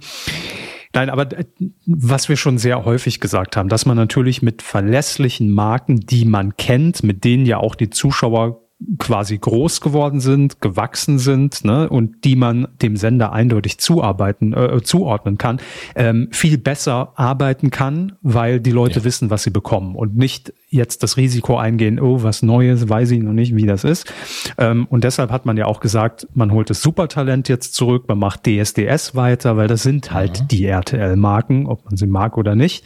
Nein, 0.93 1.09
aber 1.09 1.31
äh, 1.37 1.45
was 1.85 2.29
wir 2.29 2.37
schon 2.37 2.57
sehr 2.57 2.85
häufig 2.85 3.19
gesagt 3.19 3.57
haben, 3.57 3.69
dass 3.69 3.85
man 3.85 3.97
natürlich 3.97 4.41
mit 4.41 4.61
verlässlichen 4.61 5.51
Marken, 5.51 5.99
die 6.01 6.25
man 6.25 6.55
kennt, 6.55 7.03
mit 7.03 7.23
denen 7.23 7.45
ja 7.45 7.57
auch 7.57 7.75
die 7.75 7.89
Zuschauer 7.89 8.62
quasi 8.99 9.38
groß 9.38 9.82
geworden 9.82 10.19
sind, 10.19 10.61
gewachsen 10.61 11.19
sind 11.19 11.63
ne, 11.63 11.89
und 11.89 12.26
die 12.26 12.36
man 12.36 12.67
dem 12.82 12.97
Sender 12.97 13.32
eindeutig 13.32 13.78
zuarbeiten, 13.78 14.53
äh, 14.53 14.82
zuordnen 14.84 15.38
kann, 15.38 15.59
ähm, 15.95 16.28
viel 16.32 16.57
besser 16.57 17.13
arbeiten 17.15 17.69
kann, 17.69 18.13
weil 18.21 18.59
die 18.59 18.71
Leute 18.71 18.99
ja. 18.99 19.05
wissen, 19.05 19.30
was 19.30 19.43
sie 19.43 19.51
bekommen 19.51 19.95
und 19.95 20.17
nicht 20.17 20.53
jetzt 20.69 21.03
das 21.03 21.17
Risiko 21.17 21.57
eingehen, 21.57 21.99
oh, 21.99 22.24
was 22.24 22.41
Neues, 22.41 22.89
weiß 22.89 23.11
ich 23.11 23.21
noch 23.21 23.34
nicht, 23.34 23.55
wie 23.55 23.65
das 23.65 23.84
ist. 23.84 24.11
Ähm, 24.57 24.88
und 24.89 25.03
deshalb 25.03 25.32
hat 25.32 25.45
man 25.45 25.55
ja 25.55 25.65
auch 25.65 25.80
gesagt, 25.80 26.28
man 26.34 26.51
holt 26.51 26.69
das 26.69 26.82
Supertalent 26.82 27.47
jetzt 27.47 27.76
zurück, 27.76 28.05
man 28.07 28.19
macht 28.19 28.45
DSDS 28.45 29.15
weiter, 29.15 29.55
weil 29.55 29.67
das 29.67 29.84
sind 29.84 30.11
halt 30.11 30.41
mhm. 30.41 30.47
die 30.49 30.65
RTL-Marken, 30.65 31.67
ob 31.67 31.86
man 31.86 31.95
sie 31.95 32.07
mag 32.07 32.38
oder 32.38 32.55
nicht. 32.55 32.84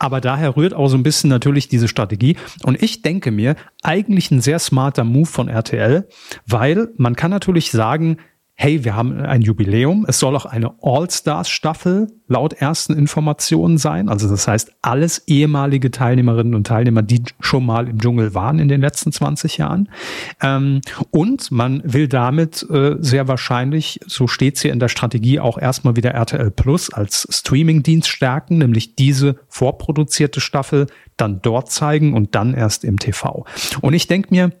Aber 0.00 0.22
daher 0.22 0.56
rührt 0.56 0.72
auch 0.72 0.88
so 0.88 0.96
ein 0.96 1.02
bisschen 1.02 1.28
natürlich 1.28 1.68
diese 1.68 1.86
Strategie. 1.86 2.36
Und 2.62 2.82
ich 2.82 3.02
denke 3.02 3.30
mir, 3.30 3.54
eigentlich 3.82 4.30
ein 4.30 4.40
sehr 4.40 4.58
smarter 4.58 5.04
Move 5.04 5.26
von 5.26 5.48
RTL, 5.48 6.08
weil 6.46 6.88
man 6.96 7.16
kann 7.16 7.30
natürlich 7.30 7.70
sagen, 7.70 8.16
hey, 8.62 8.84
wir 8.84 8.94
haben 8.94 9.18
ein 9.18 9.40
Jubiläum. 9.40 10.04
Es 10.06 10.18
soll 10.18 10.36
auch 10.36 10.44
eine 10.44 10.74
All-Stars-Staffel 10.82 12.08
laut 12.28 12.52
ersten 12.52 12.92
Informationen 12.92 13.78
sein. 13.78 14.10
Also 14.10 14.28
das 14.28 14.46
heißt, 14.46 14.72
alles 14.82 15.26
ehemalige 15.26 15.90
Teilnehmerinnen 15.90 16.54
und 16.54 16.66
Teilnehmer, 16.66 17.00
die 17.00 17.22
schon 17.40 17.64
mal 17.64 17.88
im 17.88 17.98
Dschungel 17.98 18.34
waren 18.34 18.58
in 18.58 18.68
den 18.68 18.82
letzten 18.82 19.12
20 19.12 19.56
Jahren. 19.56 19.88
Ähm, 20.42 20.82
und 21.10 21.50
man 21.50 21.80
will 21.84 22.06
damit 22.06 22.62
äh, 22.68 22.96
sehr 22.98 23.28
wahrscheinlich, 23.28 23.98
so 24.06 24.26
steht 24.26 24.56
es 24.56 24.60
hier 24.62 24.74
in 24.74 24.78
der 24.78 24.88
Strategie, 24.88 25.40
auch 25.40 25.56
erstmal 25.56 25.96
wieder 25.96 26.10
RTL 26.10 26.50
Plus 26.50 26.92
als 26.92 27.26
Streaming-Dienst 27.30 28.10
stärken, 28.10 28.58
nämlich 28.58 28.94
diese 28.94 29.36
vorproduzierte 29.48 30.42
Staffel 30.42 30.86
dann 31.16 31.40
dort 31.40 31.70
zeigen 31.70 32.12
und 32.12 32.34
dann 32.34 32.52
erst 32.52 32.84
im 32.84 32.98
TV. 32.98 33.46
Und 33.80 33.94
ich 33.94 34.06
denke 34.06 34.28
mir, 34.32 34.52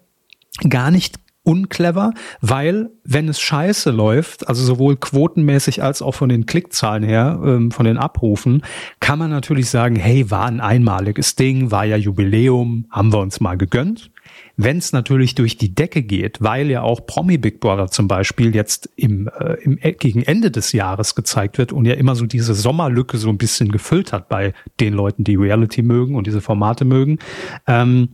gar 0.70 0.90
nicht 0.90 1.20
unclever, 1.50 2.12
weil 2.40 2.90
wenn 3.04 3.28
es 3.28 3.40
scheiße 3.40 3.90
läuft, 3.90 4.46
also 4.46 4.62
sowohl 4.62 4.96
quotenmäßig 4.96 5.82
als 5.82 6.00
auch 6.00 6.14
von 6.14 6.28
den 6.28 6.46
Klickzahlen 6.46 7.02
her, 7.02 7.40
ähm, 7.44 7.72
von 7.72 7.84
den 7.86 7.98
Abrufen, 7.98 8.62
kann 9.00 9.18
man 9.18 9.30
natürlich 9.30 9.68
sagen, 9.68 9.96
hey, 9.96 10.30
war 10.30 10.46
ein 10.46 10.60
einmaliges 10.60 11.34
Ding, 11.34 11.70
war 11.72 11.84
ja 11.84 11.96
Jubiläum, 11.96 12.86
haben 12.90 13.12
wir 13.12 13.18
uns 13.18 13.40
mal 13.40 13.56
gegönnt. 13.56 14.10
Wenn 14.56 14.78
es 14.78 14.92
natürlich 14.92 15.34
durch 15.34 15.56
die 15.56 15.74
Decke 15.74 16.02
geht, 16.02 16.40
weil 16.40 16.70
ja 16.70 16.82
auch 16.82 17.04
Promi 17.04 17.38
Big 17.38 17.60
Brother 17.60 17.88
zum 17.88 18.06
Beispiel 18.06 18.54
jetzt 18.54 18.88
im, 18.94 19.28
äh, 19.28 19.54
im 19.62 19.78
äh, 19.80 19.92
gegen 19.92 20.22
Ende 20.22 20.50
des 20.50 20.72
Jahres 20.72 21.14
gezeigt 21.14 21.58
wird 21.58 21.72
und 21.72 21.84
ja 21.86 21.94
immer 21.94 22.14
so 22.14 22.26
diese 22.26 22.54
Sommerlücke 22.54 23.16
so 23.16 23.28
ein 23.28 23.38
bisschen 23.38 23.72
gefüllt 23.72 24.12
hat 24.12 24.28
bei 24.28 24.52
den 24.78 24.92
Leuten, 24.92 25.24
die 25.24 25.34
Reality 25.34 25.82
mögen 25.82 26.14
und 26.14 26.26
diese 26.26 26.40
Formate 26.40 26.84
mögen, 26.84 27.18
ähm, 27.66 28.10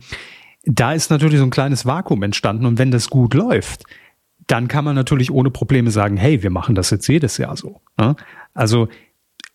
da 0.67 0.93
ist 0.93 1.09
natürlich 1.09 1.39
so 1.39 1.45
ein 1.45 1.49
kleines 1.49 1.85
Vakuum 1.85 2.23
entstanden 2.23 2.65
und 2.65 2.77
wenn 2.77 2.91
das 2.91 3.09
gut 3.09 3.33
läuft, 3.33 3.83
dann 4.47 4.67
kann 4.67 4.85
man 4.85 4.95
natürlich 4.95 5.31
ohne 5.31 5.49
Probleme 5.49 5.91
sagen, 5.91 6.17
hey, 6.17 6.43
wir 6.43 6.49
machen 6.49 6.75
das 6.75 6.89
jetzt 6.89 7.07
jedes 7.07 7.37
Jahr 7.37 7.57
so. 7.57 7.81
Ne? 7.97 8.15
Also 8.53 8.89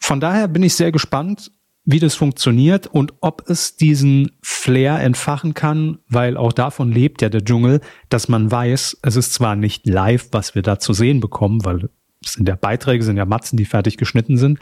von 0.00 0.20
daher 0.20 0.48
bin 0.48 0.62
ich 0.62 0.74
sehr 0.74 0.90
gespannt, 0.90 1.50
wie 1.84 1.98
das 1.98 2.14
funktioniert 2.14 2.86
und 2.86 3.14
ob 3.20 3.48
es 3.48 3.76
diesen 3.76 4.32
Flair 4.42 5.00
entfachen 5.00 5.54
kann, 5.54 5.98
weil 6.08 6.36
auch 6.36 6.52
davon 6.52 6.92
lebt 6.92 7.22
ja 7.22 7.28
der 7.28 7.44
Dschungel, 7.44 7.80
dass 8.08 8.28
man 8.28 8.50
weiß, 8.50 8.98
es 9.02 9.16
ist 9.16 9.34
zwar 9.34 9.56
nicht 9.56 9.86
live, 9.86 10.28
was 10.32 10.54
wir 10.54 10.62
da 10.62 10.78
zu 10.78 10.92
sehen 10.92 11.20
bekommen, 11.20 11.64
weil 11.64 11.88
es 12.24 12.34
sind 12.34 12.48
ja 12.48 12.54
Beiträge, 12.54 13.02
sind 13.02 13.16
ja 13.16 13.24
Matzen, 13.24 13.56
die 13.56 13.64
fertig 13.64 13.96
geschnitten 13.96 14.36
sind, 14.36 14.60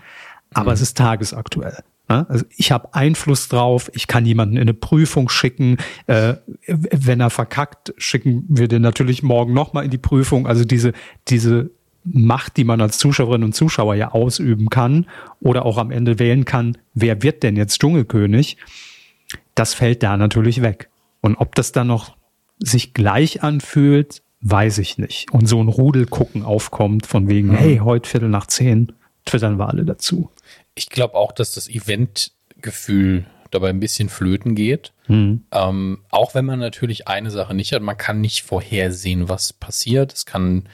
aber 0.54 0.70
mhm. 0.70 0.74
es 0.74 0.80
ist 0.80 0.96
tagesaktuell. 0.96 1.78
Also 2.10 2.44
ich 2.56 2.72
habe 2.72 2.92
Einfluss 2.94 3.48
drauf, 3.48 3.90
ich 3.94 4.06
kann 4.06 4.26
jemanden 4.26 4.56
in 4.56 4.62
eine 4.62 4.74
Prüfung 4.74 5.28
schicken. 5.28 5.76
Äh, 6.06 6.34
wenn 6.66 7.20
er 7.20 7.30
verkackt, 7.30 7.94
schicken 7.96 8.44
wir 8.48 8.66
den 8.66 8.82
natürlich 8.82 9.22
morgen 9.22 9.54
nochmal 9.54 9.84
in 9.84 9.90
die 9.90 9.98
Prüfung. 9.98 10.46
Also 10.46 10.64
diese, 10.64 10.92
diese 11.28 11.70
Macht, 12.02 12.56
die 12.56 12.64
man 12.64 12.80
als 12.80 12.98
Zuschauerin 12.98 13.44
und 13.44 13.54
Zuschauer 13.54 13.94
ja 13.94 14.10
ausüben 14.10 14.70
kann 14.70 15.06
oder 15.40 15.64
auch 15.64 15.78
am 15.78 15.90
Ende 15.90 16.18
wählen 16.18 16.44
kann, 16.44 16.76
wer 16.94 17.22
wird 17.22 17.42
denn 17.42 17.56
jetzt 17.56 17.80
Dschungelkönig, 17.80 18.56
das 19.54 19.74
fällt 19.74 20.02
da 20.02 20.16
natürlich 20.16 20.62
weg. 20.62 20.88
Und 21.20 21.36
ob 21.36 21.54
das 21.54 21.72
dann 21.72 21.86
noch 21.86 22.16
sich 22.58 22.92
gleich 22.92 23.42
anfühlt, 23.42 24.22
weiß 24.40 24.78
ich 24.78 24.98
nicht. 24.98 25.32
Und 25.32 25.46
so 25.46 25.62
ein 25.62 25.68
Rudel 25.68 26.06
gucken 26.06 26.42
aufkommt 26.42 27.06
von 27.06 27.28
wegen, 27.28 27.48
mhm. 27.48 27.56
hey, 27.56 27.76
heute 27.84 28.08
Viertel 28.08 28.30
nach 28.30 28.46
zehn, 28.46 28.92
twittern 29.26 29.58
wir 29.58 29.68
alle 29.68 29.84
dazu. 29.84 30.30
Ich 30.80 30.88
glaube 30.88 31.14
auch, 31.14 31.32
dass 31.32 31.52
das 31.52 31.68
Eventgefühl 31.68 33.26
dabei 33.50 33.68
ein 33.68 33.80
bisschen 33.80 34.08
flöten 34.08 34.54
geht. 34.54 34.94
Mhm. 35.08 35.44
Ähm, 35.52 36.04
auch 36.10 36.34
wenn 36.34 36.46
man 36.46 36.58
natürlich 36.58 37.06
eine 37.06 37.30
Sache 37.30 37.52
nicht 37.52 37.74
hat, 37.74 37.82
man 37.82 37.98
kann 37.98 38.22
nicht 38.22 38.44
vorhersehen, 38.44 39.28
was 39.28 39.52
passiert. 39.52 40.14
Es 40.14 40.24
kann 40.24 40.70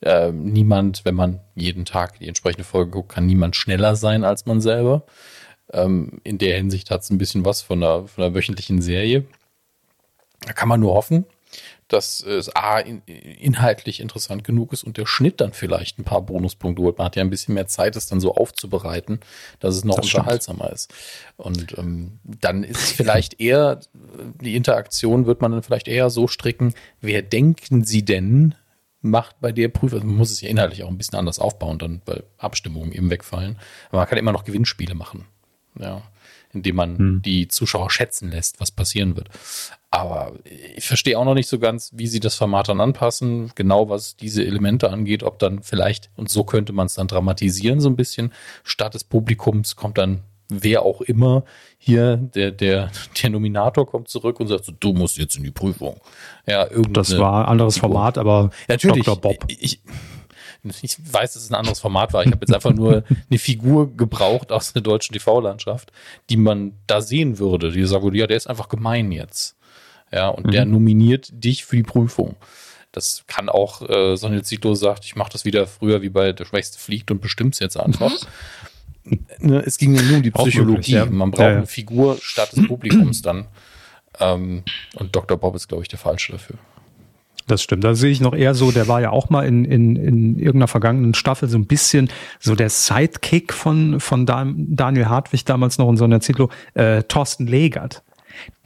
äh, 0.00 0.30
niemand, 0.30 1.04
wenn 1.04 1.16
man 1.16 1.40
jeden 1.56 1.84
Tag 1.84 2.20
die 2.20 2.28
entsprechende 2.28 2.62
Folge 2.62 2.92
guckt, 2.92 3.08
kann 3.10 3.26
niemand 3.26 3.56
schneller 3.56 3.96
sein 3.96 4.22
als 4.22 4.46
man 4.46 4.60
selber. 4.60 5.06
Ähm, 5.72 6.20
in 6.22 6.38
der 6.38 6.56
Hinsicht 6.56 6.92
hat 6.92 7.02
es 7.02 7.10
ein 7.10 7.18
bisschen 7.18 7.44
was 7.44 7.60
von 7.60 7.82
einer, 7.82 8.06
von 8.06 8.22
einer 8.22 8.34
wöchentlichen 8.34 8.80
Serie. 8.80 9.24
Da 10.46 10.52
kann 10.52 10.68
man 10.68 10.78
nur 10.78 10.94
hoffen, 10.94 11.24
dass 11.88 12.20
es 12.20 12.54
A, 12.54 12.78
in, 12.78 13.02
inhaltlich 13.06 14.00
interessant 14.00 14.44
genug 14.44 14.72
ist 14.72 14.84
und 14.84 14.96
der 14.98 15.06
Schnitt 15.06 15.40
dann 15.40 15.52
vielleicht 15.52 15.98
ein 15.98 16.04
paar 16.04 16.22
Bonuspunkte 16.22 16.82
holt. 16.82 16.98
Man 16.98 17.06
hat 17.06 17.16
ja 17.16 17.22
ein 17.22 17.30
bisschen 17.30 17.54
mehr 17.54 17.66
Zeit, 17.66 17.96
es 17.96 18.06
dann 18.06 18.20
so 18.20 18.34
aufzubereiten, 18.34 19.20
dass 19.58 19.74
es 19.74 19.84
noch 19.84 19.96
das 19.96 20.06
unterhaltsamer 20.06 20.64
stimmt. 20.64 20.74
ist. 20.74 20.94
Und 21.36 21.78
ähm, 21.78 22.20
dann 22.24 22.62
ist 22.62 22.82
es 22.82 22.92
vielleicht 22.92 23.40
eher, 23.40 23.80
die 24.40 24.54
Interaktion 24.54 25.26
wird 25.26 25.40
man 25.40 25.52
dann 25.52 25.62
vielleicht 25.62 25.88
eher 25.88 26.10
so 26.10 26.28
stricken, 26.28 26.74
wer 27.00 27.22
denken 27.22 27.84
Sie 27.84 28.04
denn, 28.04 28.54
macht 29.00 29.40
bei 29.40 29.52
der 29.52 29.68
Prüfung, 29.68 29.98
also 29.98 30.06
man 30.06 30.16
muss 30.16 30.30
es 30.30 30.40
ja 30.40 30.48
inhaltlich 30.48 30.82
auch 30.82 30.88
ein 30.88 30.98
bisschen 30.98 31.18
anders 31.18 31.38
aufbauen, 31.38 31.78
dann, 31.78 32.02
weil 32.04 32.24
Abstimmungen 32.36 32.92
eben 32.92 33.10
wegfallen. 33.10 33.58
Aber 33.88 33.98
man 33.98 34.08
kann 34.08 34.18
immer 34.18 34.32
noch 34.32 34.44
Gewinnspiele 34.44 34.94
machen. 34.94 35.24
Ja 35.78 36.02
indem 36.52 36.76
man 36.76 36.98
hm. 36.98 37.22
die 37.22 37.48
Zuschauer 37.48 37.90
schätzen 37.90 38.30
lässt, 38.30 38.60
was 38.60 38.70
passieren 38.70 39.16
wird. 39.16 39.28
Aber 39.90 40.32
ich 40.76 40.86
verstehe 40.86 41.18
auch 41.18 41.24
noch 41.24 41.34
nicht 41.34 41.48
so 41.48 41.58
ganz, 41.58 41.90
wie 41.94 42.06
sie 42.06 42.20
das 42.20 42.34
Format 42.34 42.68
dann 42.68 42.80
anpassen, 42.80 43.52
genau 43.54 43.88
was 43.88 44.16
diese 44.16 44.44
Elemente 44.44 44.90
angeht, 44.90 45.22
ob 45.22 45.38
dann 45.38 45.62
vielleicht, 45.62 46.10
und 46.16 46.28
so 46.28 46.44
könnte 46.44 46.72
man 46.72 46.86
es 46.86 46.94
dann 46.94 47.08
dramatisieren 47.08 47.80
so 47.80 47.88
ein 47.88 47.96
bisschen, 47.96 48.32
statt 48.64 48.94
des 48.94 49.04
Publikums 49.04 49.76
kommt 49.76 49.98
dann 49.98 50.22
wer 50.48 50.82
auch 50.82 51.00
immer 51.02 51.44
hier, 51.78 52.16
der, 52.16 52.50
der, 52.50 52.90
der 53.22 53.30
Nominator 53.30 53.86
kommt 53.86 54.08
zurück 54.08 54.40
und 54.40 54.48
sagt 54.48 54.64
so, 54.64 54.72
du 54.72 54.92
musst 54.92 55.18
jetzt 55.18 55.36
in 55.36 55.44
die 55.44 55.50
Prüfung. 55.50 56.00
Ja, 56.46 56.66
Das 56.90 57.16
war 57.18 57.44
ein 57.44 57.50
anderes 57.50 57.78
Format, 57.78 58.18
aber 58.18 58.50
natürlich, 58.66 59.04
Dr. 59.04 59.20
Bob. 59.20 59.44
Ich, 59.48 59.80
ich 60.82 60.96
weiß, 61.12 61.34
dass 61.34 61.42
es 61.42 61.50
ein 61.50 61.54
anderes 61.54 61.80
Format 61.80 62.12
war. 62.12 62.24
Ich 62.24 62.30
habe 62.30 62.40
jetzt 62.40 62.54
einfach 62.54 62.72
nur 62.72 63.04
eine 63.30 63.38
Figur 63.38 63.94
gebraucht 63.96 64.52
aus 64.52 64.72
der 64.72 64.82
deutschen 64.82 65.12
TV-Landschaft, 65.12 65.92
die 66.30 66.36
man 66.36 66.72
da 66.86 67.00
sehen 67.00 67.38
würde, 67.38 67.70
die 67.70 67.84
sagen 67.84 68.04
würde, 68.04 68.18
ja, 68.18 68.26
der 68.26 68.36
ist 68.36 68.46
einfach 68.46 68.68
gemein 68.68 69.12
jetzt. 69.12 69.56
Ja, 70.12 70.28
und 70.28 70.46
mhm. 70.46 70.50
der 70.52 70.64
nominiert 70.64 71.30
dich 71.32 71.64
für 71.64 71.76
die 71.76 71.82
Prüfung. 71.82 72.36
Das 72.92 73.24
kann 73.26 73.48
auch, 73.48 73.82
äh, 73.88 74.16
Sonja 74.16 74.42
Zito 74.42 74.74
sagt, 74.74 75.04
ich 75.04 75.14
mache 75.14 75.30
das 75.32 75.44
wieder 75.44 75.66
früher 75.66 76.00
wie 76.00 76.08
bei 76.08 76.32
Der 76.32 76.46
Schwächste 76.46 76.78
fliegt 76.78 77.10
und 77.10 77.20
bestimmt 77.20 77.54
es 77.54 77.60
jetzt 77.60 77.76
einfach. 77.78 78.12
ne, 79.38 79.62
es 79.66 79.76
ging 79.76 79.92
nur 79.92 80.16
um 80.16 80.22
die 80.22 80.30
Psychologie. 80.32 80.92
Ja. 80.92 81.04
Man 81.06 81.30
braucht 81.30 81.40
ja, 81.40 81.50
ja. 81.50 81.56
eine 81.58 81.66
Figur 81.66 82.16
statt 82.20 82.56
des 82.56 82.66
Publikums 82.66 83.22
dann. 83.22 83.46
Ähm, 84.20 84.64
und 84.96 85.14
Dr. 85.14 85.36
Bob 85.36 85.54
ist, 85.54 85.68
glaube 85.68 85.82
ich, 85.82 85.88
der 85.88 85.98
Falsche 85.98 86.32
dafür. 86.32 86.56
Das 87.48 87.62
stimmt. 87.62 87.82
Da 87.82 87.94
sehe 87.94 88.10
ich 88.10 88.20
noch 88.20 88.34
eher 88.34 88.54
so, 88.54 88.70
der 88.70 88.88
war 88.88 89.00
ja 89.00 89.10
auch 89.10 89.30
mal 89.30 89.46
in, 89.46 89.64
in, 89.64 89.96
in 89.96 90.36
irgendeiner 90.36 90.68
vergangenen 90.68 91.14
Staffel 91.14 91.48
so 91.48 91.58
ein 91.58 91.66
bisschen 91.66 92.10
so 92.38 92.54
der 92.54 92.68
Sidekick 92.68 93.52
von, 93.52 94.00
von 94.00 94.26
Daniel 94.26 95.06
Hartwig 95.06 95.44
damals 95.46 95.78
noch 95.78 95.88
in 95.88 95.96
so 95.96 96.04
einer 96.04 96.20
Zitlo, 96.20 96.50
äh, 96.74 97.02
Thorsten 97.04 97.46
Legert. 97.46 98.02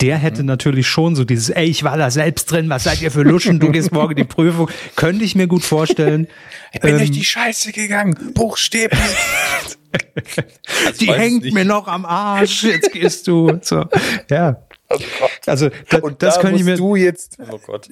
Der 0.00 0.18
hätte 0.18 0.42
mhm. 0.42 0.48
natürlich 0.48 0.88
schon 0.88 1.14
so 1.14 1.24
dieses, 1.24 1.48
ey, 1.48 1.64
ich 1.64 1.84
war 1.84 1.96
da 1.96 2.10
selbst 2.10 2.50
drin, 2.50 2.68
was 2.68 2.84
seid 2.84 3.00
ihr 3.00 3.10
für 3.10 3.22
Luschen, 3.22 3.60
du 3.60 3.70
gehst 3.70 3.92
morgen 3.92 4.16
die 4.16 4.24
Prüfung. 4.24 4.68
Könnte 4.96 5.24
ich 5.24 5.34
mir 5.34 5.46
gut 5.46 5.62
vorstellen. 5.62 6.26
Ich 6.72 6.80
bin 6.80 6.90
ähm, 6.90 6.98
durch 6.98 7.12
die 7.12 7.24
Scheiße 7.24 7.72
gegangen, 7.72 8.32
buchstäblich. 8.34 9.00
Die 11.00 11.12
hängt 11.12 11.52
mir 11.52 11.66
noch 11.66 11.86
am 11.86 12.06
Arsch, 12.06 12.64
jetzt 12.64 12.92
gehst 12.92 13.28
du. 13.28 13.58
So, 13.60 13.84
ja. 14.30 14.56
Oh 14.93 15.26
also 15.47 15.70
da, 15.90 15.99
Und 15.99 16.22
das 16.22 16.36
da 16.36 16.40
könnte 16.40 16.59
ich 16.59 16.64
mir. 16.64 16.76
Du 16.76 16.97
jetzt. 16.97 17.38
Oh 17.51 17.59
Gott. 17.59 17.88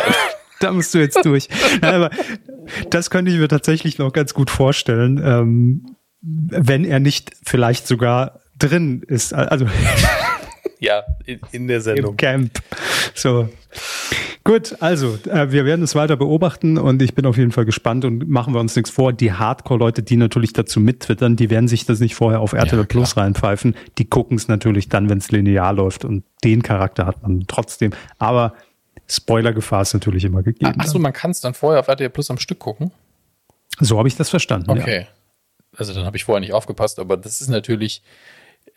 da 0.60 0.72
musst 0.72 0.94
du 0.94 0.98
jetzt 0.98 1.24
durch. 1.24 1.48
Nein, 1.80 1.94
aber 1.94 2.10
das 2.90 3.10
könnte 3.10 3.30
ich 3.30 3.38
mir 3.38 3.48
tatsächlich 3.48 3.98
noch 3.98 4.12
ganz 4.12 4.34
gut 4.34 4.50
vorstellen, 4.50 5.20
ähm, 5.24 5.96
wenn 6.20 6.84
er 6.84 7.00
nicht 7.00 7.32
vielleicht 7.44 7.86
sogar 7.86 8.40
drin 8.58 9.02
ist. 9.06 9.32
Also 9.34 9.66
ja, 10.80 11.04
in, 11.24 11.40
in, 11.52 11.68
der 11.68 11.80
Sendung. 11.80 12.12
Im 12.12 12.16
Camp. 12.16 12.62
So. 13.14 13.48
Gut, 14.44 14.76
also 14.80 15.18
äh, 15.28 15.50
wir 15.50 15.64
werden 15.64 15.82
es 15.82 15.94
weiter 15.94 16.16
beobachten 16.16 16.78
und 16.78 17.02
ich 17.02 17.14
bin 17.14 17.26
auf 17.26 17.36
jeden 17.36 17.52
Fall 17.52 17.64
gespannt 17.64 18.04
und 18.04 18.28
machen 18.28 18.54
wir 18.54 18.60
uns 18.60 18.74
nichts 18.76 18.90
vor. 18.90 19.12
Die 19.12 19.32
Hardcore-Leute, 19.32 20.02
die 20.02 20.16
natürlich 20.16 20.52
dazu 20.52 20.80
mittwittern, 20.80 21.36
die 21.36 21.50
werden 21.50 21.68
sich 21.68 21.84
das 21.84 22.00
nicht 22.00 22.14
vorher 22.14 22.40
auf 22.40 22.54
RTL 22.54 22.78
ja, 22.78 22.84
Plus 22.84 23.16
reinpfeifen. 23.16 23.74
Die 23.98 24.08
gucken 24.08 24.36
es 24.36 24.48
natürlich 24.48 24.88
dann, 24.88 25.10
wenn 25.10 25.18
es 25.18 25.30
linear 25.30 25.72
läuft 25.72 26.04
und 26.04 26.24
den 26.44 26.62
Charakter 26.62 27.06
hat 27.06 27.22
man 27.22 27.44
trotzdem. 27.46 27.92
Aber 28.18 28.54
Spoilergefahr 29.06 29.82
ist 29.82 29.94
natürlich 29.94 30.24
immer 30.24 30.42
gegeben. 30.42 30.80
Achso, 30.80 30.98
man 30.98 31.12
kann 31.12 31.30
es 31.30 31.40
dann 31.40 31.54
vorher 31.54 31.80
auf 31.80 31.88
RTL 31.88 32.10
Plus 32.10 32.30
am 32.30 32.38
Stück 32.38 32.58
gucken? 32.58 32.90
So 33.80 33.98
habe 33.98 34.08
ich 34.08 34.16
das 34.16 34.30
verstanden. 34.30 34.70
Okay. 34.70 35.00
Ja. 35.00 35.06
Also 35.76 35.94
dann 35.94 36.04
habe 36.04 36.16
ich 36.16 36.24
vorher 36.24 36.40
nicht 36.40 36.52
aufgepasst, 36.52 36.98
aber 36.98 37.16
das 37.16 37.40
ist 37.40 37.48
natürlich 37.48 38.02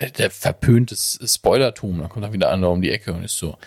der 0.09 0.31
verpönte 0.31 0.95
Spoilertum. 0.95 1.99
Da 1.99 2.07
kommt 2.07 2.25
dann 2.25 2.33
wieder 2.33 2.51
einer 2.51 2.69
um 2.69 2.81
die 2.81 2.91
Ecke 2.91 3.13
und 3.13 3.23
ist 3.23 3.37
so, 3.37 3.57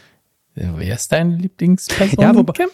wer 0.54 0.94
ist 0.94 1.12
dein 1.12 1.38
Lieblingsperson? 1.38 2.22
Ja, 2.22 2.34
wobei, 2.34 2.66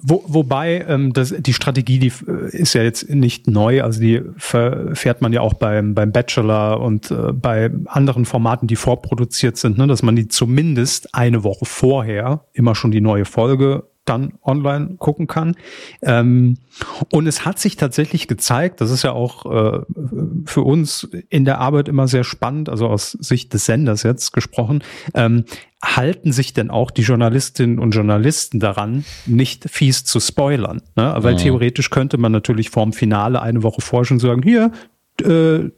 wo, 0.00 0.22
wobei 0.26 0.84
ähm, 0.88 1.12
das, 1.12 1.34
die 1.36 1.52
Strategie, 1.52 1.98
die 1.98 2.12
äh, 2.28 2.56
ist 2.56 2.74
ja 2.74 2.82
jetzt 2.82 3.08
nicht 3.10 3.48
neu, 3.48 3.82
also 3.82 4.00
die 4.00 4.22
fährt 4.36 5.20
man 5.20 5.32
ja 5.32 5.40
auch 5.40 5.54
beim, 5.54 5.94
beim 5.94 6.12
Bachelor 6.12 6.80
und 6.80 7.10
äh, 7.10 7.32
bei 7.32 7.70
anderen 7.86 8.24
Formaten, 8.24 8.68
die 8.68 8.76
vorproduziert 8.76 9.56
sind, 9.56 9.78
ne, 9.78 9.86
dass 9.86 10.02
man 10.02 10.14
die 10.14 10.28
zumindest 10.28 11.14
eine 11.14 11.42
Woche 11.42 11.64
vorher 11.64 12.46
immer 12.52 12.74
schon 12.74 12.90
die 12.92 13.00
neue 13.00 13.24
Folge 13.24 13.88
dann 14.04 14.34
online 14.42 14.96
gucken 14.98 15.26
kann. 15.26 15.56
Ähm, 16.02 16.58
und 17.10 17.26
es 17.26 17.44
hat 17.44 17.58
sich 17.58 17.76
tatsächlich 17.76 18.28
gezeigt, 18.28 18.80
das 18.80 18.90
ist 18.90 19.02
ja 19.02 19.12
auch 19.12 19.46
äh, 19.46 19.80
für 20.44 20.62
uns 20.62 21.08
in 21.30 21.44
der 21.44 21.58
Arbeit 21.58 21.88
immer 21.88 22.08
sehr 22.08 22.24
spannend, 22.24 22.68
also 22.68 22.88
aus 22.88 23.12
Sicht 23.12 23.54
des 23.54 23.66
Senders 23.66 24.02
jetzt 24.02 24.32
gesprochen, 24.32 24.82
ähm, 25.14 25.44
halten 25.82 26.32
sich 26.32 26.52
denn 26.52 26.70
auch 26.70 26.90
die 26.90 27.02
Journalistinnen 27.02 27.78
und 27.78 27.92
Journalisten 27.92 28.60
daran, 28.60 29.04
nicht 29.26 29.68
fies 29.70 30.04
zu 30.04 30.20
spoilern? 30.20 30.82
Ne? 30.96 31.14
Weil 31.18 31.34
ja. 31.34 31.40
theoretisch 31.40 31.90
könnte 31.90 32.18
man 32.18 32.32
natürlich 32.32 32.70
vorm 32.70 32.92
Finale 32.92 33.40
eine 33.40 33.62
Woche 33.62 33.80
vorher 33.80 34.06
schon 34.06 34.20
sagen, 34.20 34.42
hier, 34.42 34.72
äh, 35.22 35.70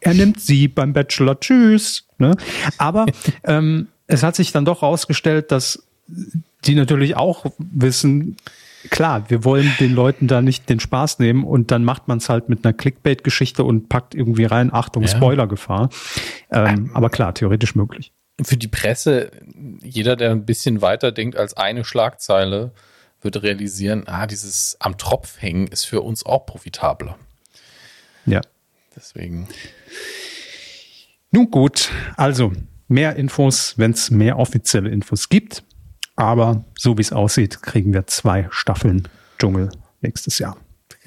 er 0.00 0.14
nimmt 0.14 0.40
sie 0.40 0.68
beim 0.68 0.92
Bachelor, 0.92 1.38
tschüss. 1.40 2.06
Ne? 2.18 2.36
Aber 2.78 3.06
ähm, 3.44 3.88
es 4.06 4.22
hat 4.22 4.36
sich 4.36 4.52
dann 4.52 4.64
doch 4.64 4.82
herausgestellt, 4.82 5.52
dass 5.52 5.84
die 6.64 6.74
natürlich 6.74 7.16
auch 7.16 7.46
wissen, 7.58 8.36
klar, 8.90 9.28
wir 9.30 9.44
wollen 9.44 9.72
den 9.80 9.94
Leuten 9.94 10.28
da 10.28 10.42
nicht 10.42 10.68
den 10.68 10.80
Spaß 10.80 11.18
nehmen 11.18 11.44
und 11.44 11.70
dann 11.70 11.84
macht 11.84 12.08
man 12.08 12.18
es 12.18 12.28
halt 12.28 12.48
mit 12.48 12.64
einer 12.64 12.72
Clickbait-Geschichte 12.72 13.64
und 13.64 13.88
packt 13.88 14.14
irgendwie 14.14 14.44
rein, 14.44 14.72
Achtung, 14.72 15.02
ja. 15.02 15.08
Spoilergefahr. 15.08 15.90
Ähm, 16.50 16.90
aber 16.94 17.10
klar, 17.10 17.34
theoretisch 17.34 17.74
möglich. 17.74 18.12
Für 18.40 18.56
die 18.56 18.68
Presse, 18.68 19.30
jeder, 19.82 20.16
der 20.16 20.30
ein 20.30 20.44
bisschen 20.44 20.80
weiter 20.80 21.10
denkt 21.12 21.36
als 21.36 21.56
eine 21.56 21.84
Schlagzeile, 21.84 22.72
wird 23.20 23.42
realisieren, 23.42 24.04
ah, 24.06 24.26
dieses 24.26 24.76
am 24.78 24.96
Tropf 24.96 25.42
hängen 25.42 25.66
ist 25.66 25.84
für 25.84 26.02
uns 26.02 26.24
auch 26.24 26.46
profitabler. 26.46 27.18
Ja. 28.26 28.40
Deswegen. 28.94 29.48
Nun 31.30 31.50
gut, 31.50 31.90
also 32.16 32.52
mehr 32.88 33.16
Infos, 33.16 33.74
wenn 33.76 33.92
es 33.92 34.10
mehr 34.10 34.38
offizielle 34.38 34.90
Infos 34.90 35.28
gibt. 35.28 35.62
Aber 36.18 36.64
so 36.76 36.98
wie 36.98 37.02
es 37.02 37.12
aussieht, 37.12 37.62
kriegen 37.62 37.94
wir 37.94 38.08
zwei 38.08 38.48
Staffeln 38.50 39.06
Dschungel 39.38 39.70
nächstes 40.00 40.40
Jahr. 40.40 40.56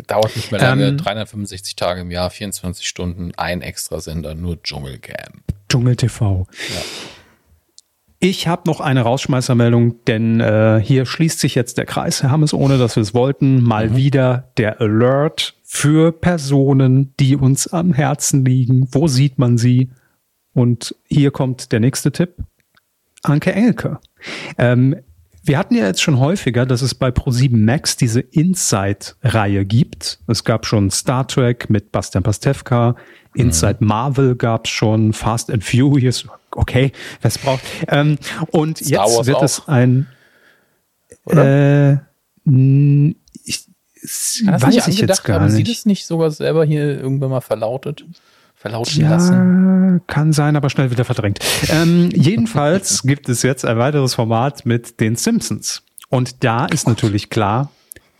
Dauert 0.07 0.35
nicht 0.37 0.51
mehr 0.51 0.61
lange, 0.61 0.87
ähm, 0.87 0.97
365 0.97 1.75
Tage 1.75 2.01
im 2.01 2.11
Jahr, 2.11 2.29
24 2.29 2.87
Stunden, 2.87 3.33
ein 3.35 3.61
Extrasender, 3.61 4.35
nur 4.35 4.63
Dschungelcamp. 4.63 5.43
Dschungel 5.69 5.97
TV. 5.97 6.47
Ja. 6.69 6.81
Ich 8.19 8.47
habe 8.47 8.63
noch 8.67 8.79
eine 8.79 9.01
Rausschmeißermeldung, 9.01 10.05
denn 10.05 10.39
äh, 10.39 10.81
hier 10.81 11.05
schließt 11.05 11.39
sich 11.39 11.55
jetzt 11.55 11.77
der 11.77 11.85
Kreis, 11.85 12.23
Herr 12.23 12.31
Hammes, 12.31 12.53
ohne 12.53 12.77
dass 12.77 12.95
wir 12.95 13.03
es 13.03 13.13
wollten, 13.13 13.61
mal 13.61 13.89
mhm. 13.89 13.95
wieder 13.97 14.51
der 14.57 14.79
Alert 14.79 15.55
für 15.63 16.13
Personen, 16.13 17.13
die 17.19 17.35
uns 17.35 17.67
am 17.67 17.93
Herzen 17.93 18.45
liegen. 18.45 18.87
Wo 18.91 19.07
sieht 19.07 19.39
man 19.39 19.57
sie? 19.57 19.91
Und 20.53 20.95
hier 21.07 21.31
kommt 21.31 21.73
der 21.73 21.81
nächste 21.81 22.11
Tipp. 22.11 22.35
Anke 23.23 23.53
Engelke. 23.53 23.99
Ähm, 24.57 24.95
wir 25.43 25.57
hatten 25.57 25.75
ja 25.75 25.87
jetzt 25.87 26.01
schon 26.01 26.19
häufiger, 26.19 26.65
dass 26.65 26.81
es 26.81 26.93
bei 26.93 27.09
Pro7 27.09 27.57
Max 27.57 27.97
diese 27.97 28.19
Inside-Reihe 28.19 29.65
gibt. 29.65 30.19
Es 30.27 30.43
gab 30.43 30.67
schon 30.67 30.91
Star 30.91 31.27
Trek 31.27 31.69
mit 31.69 31.91
Bastian 31.91 32.23
Pastewka, 32.23 32.95
Inside 33.33 33.77
mhm. 33.79 33.87
Marvel 33.87 34.35
gab 34.35 34.65
es 34.65 34.71
schon, 34.71 35.13
Fast 35.13 35.49
and 35.49 35.63
Furious, 35.63 36.27
okay, 36.51 36.91
was 37.21 37.37
braucht. 37.37 37.61
Ähm, 37.87 38.17
und 38.51 38.77
Star 38.77 39.05
jetzt 39.05 39.17
Wars 39.17 39.27
wird 39.27 39.37
auch. 39.37 39.43
es 39.43 39.67
ein 39.67 40.07
Oder? 41.25 41.91
Äh, 41.91 41.97
ich, 43.43 43.67
weiß 44.45 44.87
ich 44.87 44.99
jetzt 44.99 45.23
gar 45.23 45.39
nicht. 45.39 45.41
Haben 45.41 45.49
Sie 45.49 45.63
das 45.63 45.85
nicht 45.85 46.05
sogar 46.05 46.29
selber 46.29 46.65
hier 46.65 46.99
irgendwann 46.99 47.31
mal 47.31 47.41
verlautet? 47.41 48.05
Verlauten 48.61 49.01
ja, 49.01 49.09
lassen. 49.09 50.01
Kann 50.05 50.33
sein, 50.33 50.55
aber 50.55 50.69
schnell 50.69 50.91
wieder 50.91 51.03
verdrängt. 51.03 51.39
Ähm, 51.69 52.09
jedenfalls 52.13 53.01
gibt 53.01 53.27
es 53.27 53.41
jetzt 53.41 53.65
ein 53.65 53.79
weiteres 53.79 54.13
Format 54.13 54.67
mit 54.67 54.99
den 54.99 55.15
Simpsons. 55.15 55.81
Und 56.09 56.43
da 56.43 56.67
ist 56.67 56.87
natürlich 56.87 57.31
klar, 57.31 57.71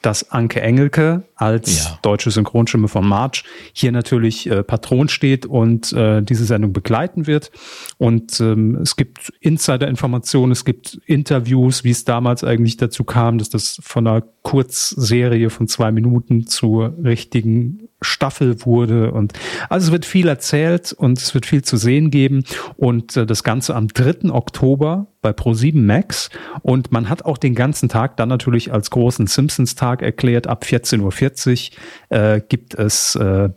dass 0.02 0.32
Anke 0.32 0.62
Engelke 0.62 1.26
als 1.36 1.84
ja. 1.84 2.00
deutsche 2.02 2.32
Synchronstimme 2.32 2.88
von 2.88 3.08
March 3.08 3.44
hier 3.74 3.92
natürlich 3.92 4.50
äh, 4.50 4.64
Patron 4.64 5.10
steht 5.10 5.46
und 5.46 5.94
äh, 5.94 6.24
diese 6.24 6.46
Sendung 6.46 6.74
begleiten 6.74 7.28
wird. 7.28 7.52
Und 8.00 8.40
ähm, 8.40 8.78
es 8.78 8.96
gibt 8.96 9.32
Insider-Informationen, 9.42 10.54
es 10.54 10.66
gibt 10.66 11.00
Interviews, 11.06 11.84
wie 11.84 11.92
es 11.92 12.04
damals 12.04 12.44
eigentlich 12.44 12.78
dazu 12.78 13.04
kam, 13.04 13.38
dass 13.38 13.50
das 13.50 13.80
von 13.84 14.08
einer 14.08 14.24
Kurzserie 14.42 15.52
von 15.52 15.68
zwei 15.68 15.92
Minuten 15.92 16.48
zur 16.48 16.96
richtigen 17.04 17.88
Staffel 18.02 18.66
wurde. 18.66 19.12
Und 19.12 19.34
also 19.70 19.88
es 19.88 19.92
wird 19.92 20.06
viel 20.06 20.28
erzählt 20.28 20.94
und 20.94 21.18
es 21.18 21.34
wird 21.34 21.46
viel 21.46 21.64
zu 21.64 21.78
sehen 21.78 22.12
geben. 22.12 22.44
Und 22.78 23.16
äh, 23.16 23.26
das 23.26 23.44
Ganze 23.44 23.76
am 23.76 23.88
3. 23.88 24.32
Oktober 24.32 25.08
bei 25.22 25.32
Pro7 25.32 25.82
Max. 25.82 26.30
Und 26.62 26.92
man 26.92 27.10
hat 27.10 27.26
auch 27.26 27.38
den 27.38 27.56
ganzen 27.56 27.90
Tag 27.90 28.18
dann 28.18 28.30
natürlich 28.30 28.74
als 28.74 28.90
großen 28.90 29.28
Simpsons-Tag 29.28 30.02
erklärt. 30.02 30.48
Ab 30.48 30.64
14.40 30.64 31.72
Uhr 32.10 32.18
äh, 32.18 32.42
gibt 32.42 32.74
es 32.76 33.16
äh, 33.16 33.50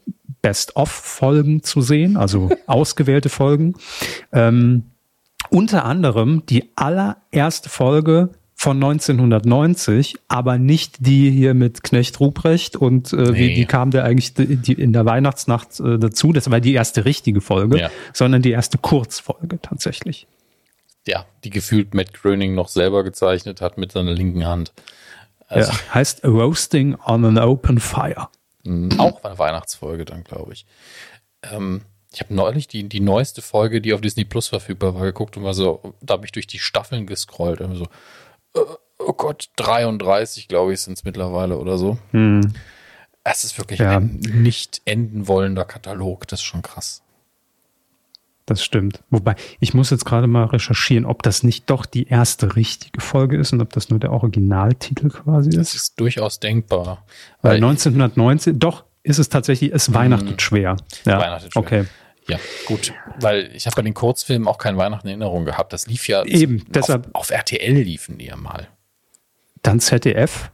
Best-of-Folgen 0.42 1.62
zu 1.62 1.80
sehen, 1.80 2.16
also 2.16 2.50
ausgewählte 2.66 3.30
Folgen. 3.30 3.74
Ähm, 4.32 4.84
unter 5.50 5.84
anderem 5.84 6.44
die 6.46 6.70
allererste 6.76 7.68
Folge 7.68 8.30
von 8.64 8.82
1990, 8.82 10.16
aber 10.26 10.56
nicht 10.56 11.06
die 11.06 11.30
hier 11.30 11.52
mit 11.52 11.82
Knecht 11.82 12.18
Ruprecht 12.18 12.76
und 12.76 13.12
äh, 13.12 13.16
nee. 13.16 13.34
wie, 13.34 13.56
wie 13.56 13.66
kam 13.66 13.90
der 13.90 14.04
eigentlich 14.04 14.32
die, 14.32 14.56
die 14.56 14.72
in 14.72 14.94
der 14.94 15.04
Weihnachtsnacht 15.04 15.78
äh, 15.80 15.98
dazu? 15.98 16.32
Das 16.32 16.50
war 16.50 16.60
die 16.60 16.72
erste 16.72 17.04
richtige 17.04 17.42
Folge, 17.42 17.78
ja. 17.78 17.90
sondern 18.14 18.40
die 18.40 18.52
erste 18.52 18.78
Kurzfolge 18.78 19.60
tatsächlich. 19.60 20.26
Ja, 21.06 21.26
die 21.44 21.50
gefühlt 21.50 21.92
Matt 21.92 22.14
Gröning 22.14 22.54
noch 22.54 22.68
selber 22.68 23.04
gezeichnet 23.04 23.60
hat 23.60 23.76
mit 23.76 23.92
seiner 23.92 24.12
linken 24.12 24.46
Hand. 24.46 24.72
Also, 25.46 25.70
ja, 25.70 25.78
heißt 25.92 26.24
Roasting 26.24 26.96
on 27.04 27.26
an 27.26 27.36
Open 27.36 27.78
Fire. 27.78 28.28
Mhm. 28.62 28.98
Auch 28.98 29.22
eine 29.24 29.38
Weihnachtsfolge 29.38 30.06
dann, 30.06 30.24
glaube 30.24 30.54
ich. 30.54 30.64
Ähm, 31.42 31.82
Ich 32.14 32.20
habe 32.20 32.32
neulich 32.32 32.66
die, 32.66 32.88
die 32.88 33.00
neueste 33.00 33.42
Folge, 33.42 33.82
die 33.82 33.92
auf 33.92 34.00
Disney 34.00 34.24
Plus 34.24 34.48
verfügbar 34.48 34.94
war, 34.94 35.02
geguckt 35.02 35.36
und 35.36 35.44
war 35.44 35.52
so, 35.52 35.94
da 36.00 36.14
habe 36.14 36.24
ich 36.24 36.32
durch 36.32 36.46
die 36.46 36.60
Staffeln 36.60 37.06
gescrollt. 37.06 37.60
Und 37.60 37.76
so, 37.76 37.88
oh 38.98 39.12
Gott, 39.12 39.48
33, 39.56 40.48
glaube 40.48 40.72
ich, 40.72 40.80
sind 40.80 40.94
es 40.94 41.04
mittlerweile 41.04 41.58
oder 41.58 41.78
so. 41.78 41.98
Hm. 42.12 42.52
Es 43.24 43.44
ist 43.44 43.58
wirklich 43.58 43.80
Ja. 43.80 43.96
ein 43.98 44.20
nicht 44.20 44.82
enden 44.84 45.26
wollender 45.28 45.64
Katalog. 45.64 46.28
Das 46.28 46.40
ist 46.40 46.44
schon 46.44 46.62
krass. 46.62 47.02
Das 48.46 48.62
stimmt. 48.62 49.02
Wobei, 49.08 49.36
ich 49.58 49.72
muss 49.72 49.88
jetzt 49.88 50.04
gerade 50.04 50.26
mal 50.26 50.44
recherchieren, 50.44 51.06
ob 51.06 51.22
das 51.22 51.42
nicht 51.42 51.70
doch 51.70 51.86
die 51.86 52.06
erste 52.08 52.56
richtige 52.56 53.00
Folge 53.00 53.38
ist 53.38 53.54
und 53.54 53.62
ob 53.62 53.72
das 53.72 53.88
nur 53.88 53.98
der 53.98 54.12
Originaltitel 54.12 55.08
quasi 55.08 55.48
Das 55.48 55.68
ist. 55.68 55.74
ist 55.74 56.00
durchaus 56.00 56.40
denkbar. 56.40 57.04
Weil 57.40 57.52
Weil 57.52 57.56
1919, 57.64 58.58
doch, 58.58 58.84
ist 59.02 59.18
es 59.18 59.30
tatsächlich, 59.30 59.72
es 59.72 59.94
weihnachtet 59.94 60.42
schwer. 60.42 60.76
Ja, 61.06 61.18
Weihnachtet 61.20 61.52
schwer. 61.54 61.62
okay. 61.62 61.84
Ja, 62.26 62.38
gut. 62.66 62.92
Weil 63.20 63.50
ich 63.54 63.66
habe 63.66 63.76
bei 63.76 63.82
den 63.82 63.94
Kurzfilmen 63.94 64.48
auch 64.48 64.58
kein 64.58 64.76
Weihnachten 64.76 65.06
in 65.08 65.20
Erinnerung 65.20 65.44
gehabt. 65.44 65.72
Das 65.72 65.86
lief 65.86 66.08
ja 66.08 66.24
Eben, 66.24 66.62
auf, 66.62 66.72
deshalb- 66.72 67.08
auf 67.12 67.30
RTL 67.30 67.74
liefen 67.74 68.18
die 68.18 68.26
ja 68.26 68.36
mal. 68.36 68.68
Dann 69.62 69.80
ZDF. 69.80 70.50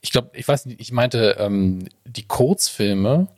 Ich 0.00 0.10
glaube, 0.12 0.30
ich 0.34 0.46
weiß 0.46 0.66
nicht, 0.66 0.80
ich 0.80 0.92
meinte 0.92 1.36
ähm, 1.38 1.86
die 2.06 2.26
Kurzfilme, 2.26 3.28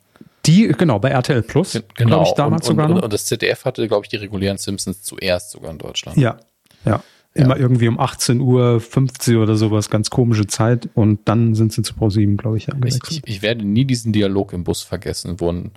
Die, 0.45 0.67
genau, 0.69 0.99
bei 0.99 1.09
RTL 1.09 1.41
Plus, 1.43 1.73
Ge- 1.73 1.83
glaube 1.95 2.23
ich, 2.25 2.31
damals 2.33 2.35
Genau. 2.35 2.55
und, 2.55 2.63
sogar 2.63 2.85
und, 2.89 2.95
noch. 2.95 3.03
und 3.03 3.13
das 3.13 3.25
ZDF 3.25 3.65
hatte, 3.65 3.87
glaube 3.87 4.05
ich, 4.05 4.09
die 4.09 4.15
regulären 4.17 4.57
Simpsons 4.57 5.01
zuerst 5.03 5.51
sogar 5.51 5.71
in 5.71 5.77
Deutschland. 5.77 6.17
Ja, 6.17 6.39
ja. 6.85 7.03
Immer 7.33 7.55
irgendwie 7.55 7.87
um 7.87 7.97
18 7.97 8.41
Uhr, 8.41 8.81
50 8.81 9.37
oder 9.37 9.55
sowas, 9.55 9.89
ganz 9.89 10.09
komische 10.09 10.47
Zeit. 10.47 10.89
Und 10.95 11.21
dann 11.29 11.55
sind 11.55 11.71
sie 11.71 11.81
zu 11.81 11.93
Pro7, 11.93 12.35
glaube 12.35 12.57
ich, 12.57 12.67
Ich, 12.67 12.73
angewechselt. 12.73 13.07
ich, 13.09 13.21
ich 13.35 13.41
werde 13.41 13.63
nie 13.65 13.85
diesen 13.85 14.11
Dialog 14.11 14.51
im 14.51 14.65
Bus 14.65 14.81
vergessen, 14.81 15.39
wo 15.39 15.49
ein, 15.49 15.71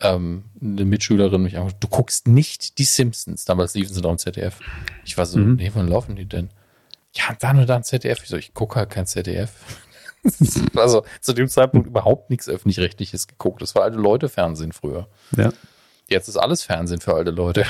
ähm, 0.00 0.44
eine 0.60 0.84
Mitschülerin 0.84 1.42
mich 1.42 1.56
einfach, 1.56 1.72
du 1.72 1.88
guckst 1.88 2.28
nicht 2.28 2.78
die 2.78 2.84
Simpsons. 2.84 3.44
Damals 3.44 3.74
liefen 3.74 3.94
sie 3.94 4.00
noch 4.00 4.10
im 4.10 4.18
ZDF. 4.18 4.58
Ich 5.04 5.16
war 5.16 5.26
so, 5.26 5.38
Mhm. 5.38 5.56
nee, 5.56 5.70
wann 5.74 5.88
laufen 5.88 6.16
die 6.16 6.26
denn? 6.26 6.50
Ja, 7.14 7.34
dann 7.40 7.58
und 7.58 7.66
dann 7.68 7.82
ZDF. 7.82 8.22
Ich 8.22 8.28
so, 8.28 8.36
ich 8.36 8.52
gucke 8.52 8.76
halt 8.76 8.90
kein 8.90 9.06
ZDF. 9.06 9.50
also 10.74 11.04
zu 11.20 11.32
dem 11.32 11.48
Zeitpunkt 11.48 11.86
überhaupt 11.86 12.30
nichts 12.30 12.48
öffentlich-rechtliches 12.48 13.26
geguckt. 13.26 13.62
Das 13.62 13.74
war 13.74 13.84
alte 13.84 13.96
Leute 13.96 14.28
Fernsehen 14.28 14.72
früher. 14.72 15.08
Ja, 15.36 15.52
Jetzt 16.08 16.28
ist 16.28 16.36
alles 16.36 16.62
Fernsehen 16.62 17.00
für 17.00 17.14
alte 17.14 17.30
Leute. 17.32 17.64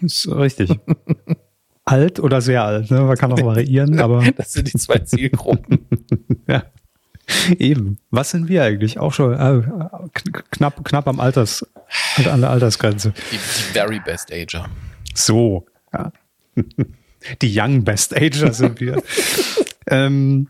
ist 0.00 0.28
richtig. 0.28 0.70
alt 1.84 2.20
oder 2.20 2.40
sehr 2.40 2.62
alt, 2.64 2.90
ne? 2.90 3.00
Man 3.00 3.16
kann 3.16 3.32
auch 3.32 3.36
variieren, 3.44 3.98
aber 4.00 4.22
Das 4.36 4.52
sind 4.52 4.72
die 4.72 4.78
zwei 4.78 4.98
Zielgruppen. 4.98 5.86
ja. 6.48 6.64
Eben. 7.58 7.98
Was 8.10 8.30
sind 8.30 8.48
wir 8.48 8.62
eigentlich? 8.62 8.98
Auch 8.98 9.12
schon 9.12 9.32
äh, 9.34 9.36
kn- 9.36 10.42
knapp, 10.50 10.84
knapp 10.84 11.08
am 11.08 11.20
Alters, 11.20 11.66
an 12.30 12.40
der 12.40 12.50
Altersgrenze. 12.50 13.12
Die, 13.30 13.36
die 13.36 13.72
very 13.72 14.00
best 14.04 14.32
ager. 14.32 14.68
So, 15.14 15.66
ja. 15.92 16.12
Die 17.40 17.58
Young 17.58 17.84
Best 17.84 18.14
Ager 18.14 18.52
sind 18.52 18.80
wir. 18.80 19.02
ähm, 19.86 20.48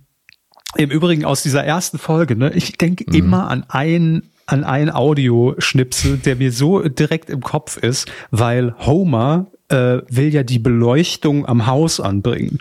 Im 0.76 0.90
Übrigen 0.90 1.24
aus 1.24 1.42
dieser 1.44 1.62
ersten 1.64 1.98
Folge, 1.98 2.34
ne, 2.34 2.52
ich 2.52 2.72
denke 2.78 3.04
immer 3.16 3.48
an 3.48 3.64
ein 3.68 4.28
an 4.46 4.64
ein 4.64 4.90
Audioschnipsel, 4.90 6.18
der 6.18 6.36
mir 6.36 6.52
so 6.52 6.80
direkt 6.80 7.30
im 7.30 7.40
Kopf 7.40 7.76
ist, 7.76 8.10
weil 8.30 8.74
Homer 8.80 9.46
äh, 9.68 10.00
will 10.08 10.34
ja 10.34 10.42
die 10.42 10.58
Beleuchtung 10.58 11.46
am 11.46 11.66
Haus 11.66 11.98
anbringen 11.98 12.58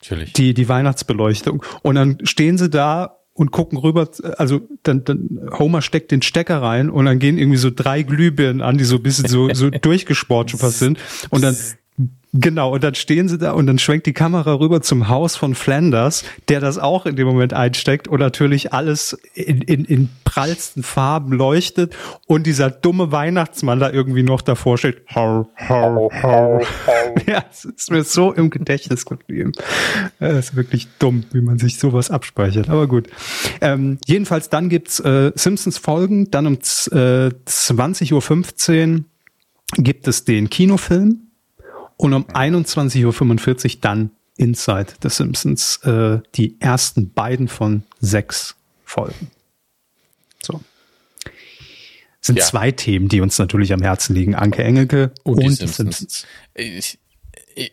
Natürlich. 0.00 0.32
die, 0.32 0.54
die 0.54 0.68
Weihnachtsbeleuchtung. 0.68 1.62
Und 1.82 1.96
dann 1.96 2.18
stehen 2.24 2.56
sie 2.56 2.70
da 2.70 3.18
und 3.36 3.50
gucken 3.50 3.78
rüber, 3.78 4.08
also 4.38 4.62
dann, 4.82 5.04
dann 5.04 5.48
Homer 5.58 5.82
steckt 5.82 6.10
den 6.10 6.22
Stecker 6.22 6.62
rein 6.62 6.88
und 6.88 7.04
dann 7.04 7.18
gehen 7.18 7.36
irgendwie 7.36 7.58
so 7.58 7.70
drei 7.70 8.02
Glühbirnen 8.02 8.62
an, 8.62 8.78
die 8.78 8.84
so 8.84 8.96
ein 8.96 9.02
bisschen 9.02 9.28
so, 9.28 9.52
so 9.52 9.68
durchgesportschupert 9.82 10.72
sind. 10.72 10.98
Und 11.28 11.44
dann, 11.44 11.54
genau, 12.32 12.74
und 12.74 12.84
dann 12.84 12.94
stehen 12.94 13.28
sie 13.28 13.38
da 13.38 13.52
und 13.52 13.66
dann 13.66 13.78
schwenkt 13.78 14.06
die 14.06 14.12
Kamera 14.12 14.54
rüber 14.54 14.82
zum 14.82 15.08
Haus 15.08 15.36
von 15.36 15.54
Flanders, 15.54 16.24
der 16.48 16.60
das 16.60 16.78
auch 16.78 17.06
in 17.06 17.16
dem 17.16 17.26
Moment 17.26 17.52
einsteckt 17.52 18.08
und 18.08 18.20
natürlich 18.20 18.72
alles 18.72 19.18
in, 19.34 19.62
in, 19.62 19.84
in 19.84 20.08
prallsten 20.24 20.82
Farben 20.82 21.32
leuchtet 21.32 21.96
und 22.26 22.46
dieser 22.46 22.70
dumme 22.70 23.12
Weihnachtsmann 23.12 23.80
da 23.80 23.90
irgendwie 23.90 24.22
noch 24.22 24.42
davor 24.42 24.78
steht. 24.78 25.02
Hau, 25.14 25.48
hau, 25.68 26.10
hau. 26.22 26.60
Ja, 27.26 27.44
es 27.50 27.64
ist 27.64 27.90
mir 27.90 28.04
so 28.04 28.32
im 28.32 28.50
Gedächtnis 28.50 29.06
geblieben. 29.06 29.52
Es 30.18 30.50
ist 30.50 30.56
wirklich 30.56 30.88
dumm, 30.98 31.24
wie 31.32 31.40
man 31.40 31.58
sich 31.58 31.78
sowas 31.78 32.10
abspeichert. 32.10 32.68
Aber 32.68 32.86
gut. 32.86 33.08
Ähm, 33.60 33.98
jedenfalls 34.06 34.50
dann 34.50 34.68
gibt's 34.68 35.00
äh, 35.00 35.32
Simpsons-Folgen. 35.34 36.30
Dann 36.30 36.46
um 36.46 36.54
äh, 36.54 36.58
20.15 36.58 38.98
Uhr 38.98 39.04
gibt 39.78 40.06
es 40.06 40.24
den 40.24 40.50
Kinofilm. 40.50 41.25
Und 41.96 42.12
um 42.12 42.24
21.45 42.26 43.64
Uhr 43.74 43.80
dann 43.80 44.10
Inside 44.36 44.94
the 45.02 45.08
Simpsons. 45.08 45.78
Äh, 45.82 46.20
die 46.34 46.60
ersten 46.60 47.12
beiden 47.12 47.48
von 47.48 47.82
sechs 48.00 48.54
Folgen. 48.84 49.30
So. 50.42 50.60
Sind 52.20 52.38
Ja. 52.38 52.44
zwei 52.44 52.70
Themen, 52.70 53.08
die 53.08 53.20
uns 53.20 53.38
natürlich 53.38 53.72
am 53.72 53.82
Herzen 53.82 54.14
liegen. 54.14 54.34
Anke 54.34 54.62
Engelke 54.62 55.12
und, 55.22 55.40
die 55.40 55.50
Simpsons. 55.50 56.26
Ich, 56.54 56.98
ich, 57.54 57.72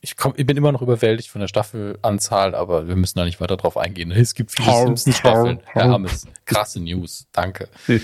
ich, 0.00 0.16
komm, 0.16 0.32
ich 0.36 0.46
bin 0.46 0.56
immer 0.56 0.70
noch 0.72 0.82
überwältigt 0.82 1.28
von 1.30 1.40
der 1.40 1.48
Staffelanzahl, 1.48 2.54
aber 2.54 2.86
wir 2.88 2.96
müssen 2.96 3.18
da 3.18 3.24
nicht 3.24 3.40
weiter 3.40 3.56
drauf 3.56 3.76
eingehen. 3.76 4.10
Es 4.12 4.34
gibt 4.34 4.52
viele 4.52 4.72
Simpsons-Staffeln. 4.72 5.60
Herr. 5.66 5.88
Hammes, 5.90 6.26
krasse 6.44 6.80
News. 6.80 7.26
Danke. 7.32 7.68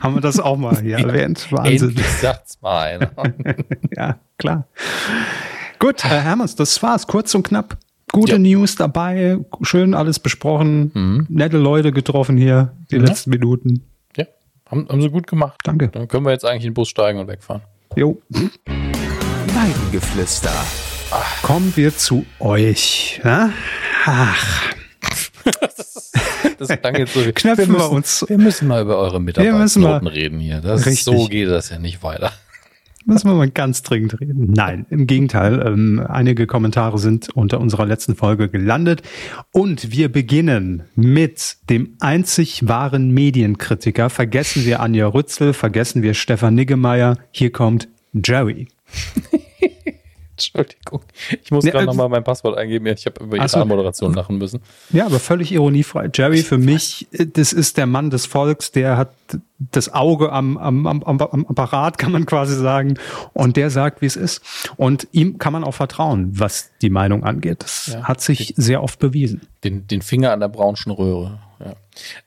Haben 0.00 0.14
wir 0.14 0.20
das 0.20 0.40
auch 0.40 0.56
mal 0.56 0.80
hier 0.80 0.98
erwähnt? 0.98 1.46
Wahnsinn. 1.52 1.90
Endlich 1.90 2.06
sagt's 2.08 2.60
mal 2.60 2.78
einer. 2.86 3.10
Ja, 3.96 4.18
klar. 4.38 4.66
Gut, 5.78 6.02
Herr 6.04 6.20
Hermes, 6.22 6.54
das 6.56 6.82
war's. 6.82 7.06
Kurz 7.06 7.34
und 7.34 7.42
knapp. 7.46 7.76
Gute 8.12 8.32
Ja. 8.32 8.38
News 8.38 8.74
dabei. 8.76 9.38
Schön 9.62 9.94
alles 9.94 10.18
besprochen. 10.18 11.26
Nette 11.28 11.56
Leute 11.58 11.92
getroffen 11.92 12.36
hier, 12.36 12.72
die 12.90 12.96
Ja. 12.96 13.02
letzten 13.02 13.30
Minuten. 13.30 13.84
ja, 14.16 14.24
haben, 14.70 14.88
haben 14.88 15.00
sie 15.02 15.10
gut 15.10 15.26
gemacht. 15.26 15.60
Danke. 15.64 15.88
Dann 15.88 16.08
können 16.08 16.24
wir 16.26 16.32
jetzt 16.32 16.44
eigentlich 16.44 16.64
in 16.64 16.70
den 16.70 16.74
Bus 16.74 16.88
steigen 16.88 17.18
und 17.20 17.28
wegfahren. 17.28 17.62
Jo. 17.96 18.20
Weidengeflüster. 19.54 20.52
Kommen 21.42 21.72
wir 21.76 21.96
zu 21.96 22.24
euch. 22.38 23.20
Ja? 23.24 23.50
Ach, 24.04 24.64
Das 26.58 26.68
klang 26.68 26.96
jetzt 26.96 27.14
so. 27.14 27.20
Knöpfen 27.34 27.56
wir 27.56 27.56
wir 27.68 27.78
müssen, 27.78 27.94
uns- 27.96 28.24
Wir 28.28 28.38
müssen 28.38 28.68
mal 28.68 28.82
über 28.82 28.98
eure 28.98 29.20
Mitarbeiternoten 29.20 30.06
reden 30.06 30.38
hier. 30.40 30.60
Das 30.60 30.86
Richtig. 30.86 31.04
so 31.04 31.26
geht 31.26 31.48
das 31.48 31.70
ja 31.70 31.78
nicht 31.78 32.02
weiter. 32.02 32.32
müssen 33.04 33.28
wir 33.28 33.34
mal 33.34 33.50
ganz 33.50 33.82
dringend 33.82 34.20
reden. 34.20 34.52
Nein, 34.52 34.86
im 34.90 35.06
Gegenteil. 35.08 35.60
Ähm, 35.66 36.04
einige 36.08 36.46
Kommentare 36.46 36.98
sind 36.98 37.28
unter 37.34 37.60
unserer 37.60 37.84
letzten 37.86 38.14
Folge 38.14 38.48
gelandet. 38.48 39.02
Und 39.50 39.90
wir 39.92 40.10
beginnen 40.10 40.84
mit 40.94 41.56
dem 41.68 41.96
einzig 42.00 42.68
wahren 42.68 43.10
Medienkritiker. 43.10 44.08
Vergessen 44.08 44.64
wir 44.64 44.80
Anja 44.80 45.08
Rützel, 45.08 45.52
vergessen 45.52 46.02
wir 46.02 46.14
Stefan 46.14 46.54
Niggemeier. 46.54 47.18
Hier 47.32 47.50
kommt 47.50 47.88
Jerry. 48.14 48.68
Entschuldigung. 50.54 51.02
Ich 51.42 51.50
muss 51.50 51.64
Ne, 51.64 51.70
gerade 51.70 51.84
äh, 51.84 51.86
nochmal 51.86 52.08
mein 52.08 52.24
Passwort 52.24 52.56
eingeben. 52.58 52.86
Ich 52.86 53.06
habe 53.06 53.22
über 53.24 53.48
so. 53.48 53.64
Moderation 53.64 54.14
lachen 54.14 54.38
müssen. 54.38 54.60
Ja, 54.90 55.06
aber 55.06 55.20
völlig 55.20 55.52
ironiefrei. 55.52 56.10
Jerry 56.12 56.42
für 56.42 56.58
mich, 56.58 57.06
äh, 57.12 57.26
das 57.26 57.52
ist 57.52 57.76
der 57.76 57.86
Mann 57.86 58.10
des 58.10 58.26
Volks, 58.26 58.72
der 58.72 58.96
hat 58.96 59.12
das 59.70 59.92
Auge 59.92 60.32
am, 60.32 60.56
am, 60.58 60.86
am, 60.86 61.02
am 61.04 61.46
Apparat, 61.46 61.96
kann 61.98 62.12
man 62.12 62.26
quasi 62.26 62.56
sagen. 62.56 62.98
Und 63.32 63.56
der 63.56 63.70
sagt, 63.70 64.02
wie 64.02 64.06
es 64.06 64.16
ist. 64.16 64.42
Und 64.76 65.06
ihm 65.12 65.38
kann 65.38 65.52
man 65.52 65.62
auch 65.64 65.74
vertrauen, 65.74 66.32
was 66.38 66.70
die 66.82 66.90
Meinung 66.90 67.22
angeht. 67.24 67.62
Das 67.62 67.90
Ja. 67.92 68.02
hat 68.04 68.20
sich 68.20 68.54
sehr 68.56 68.82
oft 68.82 68.98
bewiesen. 68.98 69.42
Den, 69.64 69.86
den 69.86 70.02
Finger 70.02 70.32
an 70.32 70.40
der 70.40 70.48
braunschen 70.48 70.90
Röhre. 70.92 71.38
Ja. 71.64 71.74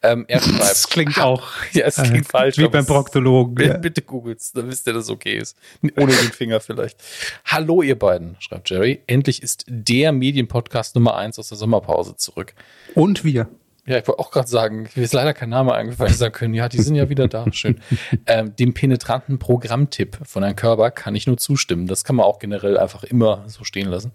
Ähm, 0.02 0.26
er 0.28 0.40
schreibt. 0.42 0.60
Das 0.62 0.88
klingt 0.90 1.20
auch 1.20 1.44
Ja, 1.74 1.86
es 1.86 1.96
klingt 1.96 2.26
äh, 2.28 2.30
falsch. 2.30 2.58
wie 2.58 2.68
beim 2.68 2.86
Proktologen. 2.86 3.56
Bitte, 3.56 3.70
Ja. 3.72 3.78
bitte 3.78 4.02
googelt's, 4.02 4.52
dann 4.54 4.70
wisst 4.70 4.88
ihr, 4.88 4.94
dass 4.94 5.06
es 5.06 5.10
okay 5.10 5.38
ist. 5.38 5.58
Ohne 5.98 6.14
den 6.14 6.32
Finger 6.32 6.60
vielleicht. 6.60 7.02
Hallo, 7.46 7.82
ihr 7.82 7.98
beiden, 8.00 8.36
schreibt 8.40 8.70
Jerry. 8.70 9.02
Endlich 9.08 9.42
ist 9.44 9.66
der 9.68 10.12
Medienpodcast 10.12 10.96
Nummer 10.96 11.16
eins 11.18 11.38
aus 11.40 11.50
der 11.50 11.58
Sommerpause 11.58 12.16
zurück. 12.16 12.54
Und 12.94 13.24
wir. 13.24 13.48
Ja, 13.88 14.00
ich 14.00 14.08
wollte 14.08 14.18
auch 14.20 14.32
gerade 14.32 14.48
sagen, 14.48 14.90
mir 14.96 15.04
ist 15.04 15.14
leider 15.14 15.36
kein 15.36 15.50
Name 15.50 15.76
eingefallen, 15.76 16.12
sagen 16.12 16.34
können, 16.34 16.54
ja, 16.56 16.68
die 16.70 16.82
sind 16.82 16.96
ja 16.96 17.08
wieder 17.10 17.28
da. 17.28 17.46
Schön. 17.52 17.80
Ähm, 18.26 18.56
dem 18.56 18.74
penetranten 18.74 19.38
Programmtipp 19.38 20.18
von 20.24 20.42
Herrn 20.42 20.56
Körber 20.56 20.90
kann 20.90 21.14
ich 21.14 21.28
nur 21.28 21.38
zustimmen. 21.38 21.86
Das 21.86 22.04
kann 22.04 22.16
man 22.16 22.26
auch 22.26 22.40
generell 22.40 22.80
einfach 22.80 23.04
immer 23.04 23.44
so 23.48 23.64
stehen 23.64 23.88
lassen. 23.88 24.12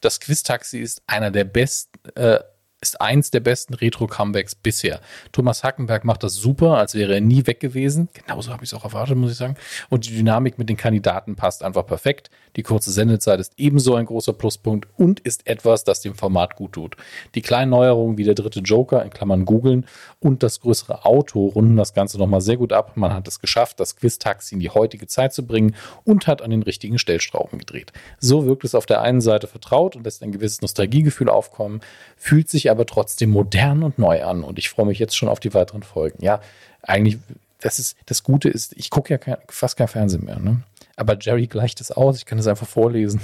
Das 0.00 0.20
Quiz-Taxi 0.20 0.78
ist 0.78 1.02
einer 1.08 1.32
der 1.32 1.42
besten, 1.42 1.98
äh, 2.14 2.38
ist 2.80 3.00
eins 3.00 3.30
der 3.30 3.40
besten 3.40 3.74
Retro-Comebacks 3.74 4.54
bisher. 4.54 5.00
Thomas 5.32 5.64
Hackenberg 5.64 6.04
macht 6.04 6.22
das 6.22 6.34
super, 6.34 6.78
als 6.78 6.94
wäre 6.94 7.14
er 7.14 7.20
nie 7.20 7.46
weg 7.46 7.58
gewesen. 7.58 8.08
Genauso 8.12 8.52
habe 8.52 8.64
ich 8.64 8.70
es 8.70 8.74
auch 8.74 8.84
erwartet, 8.84 9.16
muss 9.16 9.32
ich 9.32 9.36
sagen. 9.36 9.56
Und 9.88 10.06
die 10.06 10.14
Dynamik 10.14 10.58
mit 10.58 10.68
den 10.68 10.76
Kandidaten 10.76 11.34
passt 11.34 11.64
einfach 11.64 11.86
perfekt. 11.86 12.30
Die 12.54 12.62
kurze 12.62 12.92
Sendezeit 12.92 13.40
ist 13.40 13.52
ebenso 13.56 13.96
ein 13.96 14.06
großer 14.06 14.32
Pluspunkt 14.32 14.88
und 14.96 15.20
ist 15.20 15.46
etwas, 15.46 15.84
das 15.84 16.02
dem 16.02 16.14
Format 16.14 16.56
gut 16.56 16.72
tut. 16.72 16.96
Die 17.34 17.42
kleinen 17.42 17.70
Neuerungen 17.70 18.16
wie 18.16 18.24
der 18.24 18.34
dritte 18.34 18.60
Joker, 18.60 19.02
in 19.02 19.10
Klammern 19.10 19.44
googeln, 19.44 19.86
und 20.20 20.42
das 20.42 20.60
größere 20.60 21.04
Auto 21.04 21.46
runden 21.46 21.76
das 21.76 21.94
Ganze 21.94 22.18
nochmal 22.18 22.40
sehr 22.40 22.56
gut 22.56 22.72
ab. 22.72 22.96
Man 22.96 23.12
hat 23.12 23.26
es 23.26 23.40
geschafft, 23.40 23.80
das 23.80 23.96
Quiz-Taxi 23.96 24.54
in 24.54 24.60
die 24.60 24.70
heutige 24.70 25.06
Zeit 25.06 25.32
zu 25.32 25.46
bringen 25.46 25.74
und 26.04 26.26
hat 26.26 26.42
an 26.42 26.50
den 26.50 26.62
richtigen 26.62 26.98
Stellstrauben 26.98 27.58
gedreht. 27.58 27.92
So 28.18 28.46
wirkt 28.46 28.64
es 28.64 28.74
auf 28.74 28.86
der 28.86 29.02
einen 29.02 29.20
Seite 29.20 29.46
vertraut 29.46 29.96
und 29.96 30.04
lässt 30.04 30.22
ein 30.22 30.32
gewisses 30.32 30.62
Nostalgiegefühl 30.62 31.28
aufkommen, 31.28 31.80
fühlt 32.16 32.48
sich 32.48 32.67
aber 32.70 32.86
trotzdem 32.86 33.30
modern 33.30 33.82
und 33.82 33.98
neu 33.98 34.22
an. 34.24 34.44
Und 34.44 34.58
ich 34.58 34.68
freue 34.68 34.86
mich 34.86 34.98
jetzt 34.98 35.16
schon 35.16 35.28
auf 35.28 35.40
die 35.40 35.54
weiteren 35.54 35.82
Folgen. 35.82 36.22
Ja, 36.22 36.40
eigentlich, 36.82 37.18
das 37.60 37.78
ist, 37.78 37.96
das 38.06 38.22
Gute 38.22 38.48
ist, 38.48 38.74
ich 38.76 38.90
gucke 38.90 39.12
ja 39.12 39.18
kein, 39.18 39.36
fast 39.48 39.76
kein 39.76 39.88
Fernsehen 39.88 40.24
mehr, 40.24 40.38
ne? 40.38 40.62
Aber 40.96 41.16
Jerry 41.18 41.46
gleicht 41.46 41.80
es 41.80 41.92
aus, 41.92 42.16
ich 42.16 42.26
kann 42.26 42.38
es 42.38 42.46
einfach 42.48 42.66
vorlesen. 42.66 43.20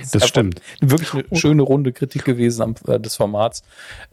Das, 0.00 0.10
das 0.10 0.28
stimmt. 0.28 0.60
Wirklich 0.80 1.12
eine 1.12 1.38
schöne 1.38 1.62
runde 1.62 1.92
Kritik 1.92 2.24
gewesen 2.24 2.62
am, 2.62 2.74
äh, 2.86 2.98
des 2.98 3.16
Formats. 3.16 3.62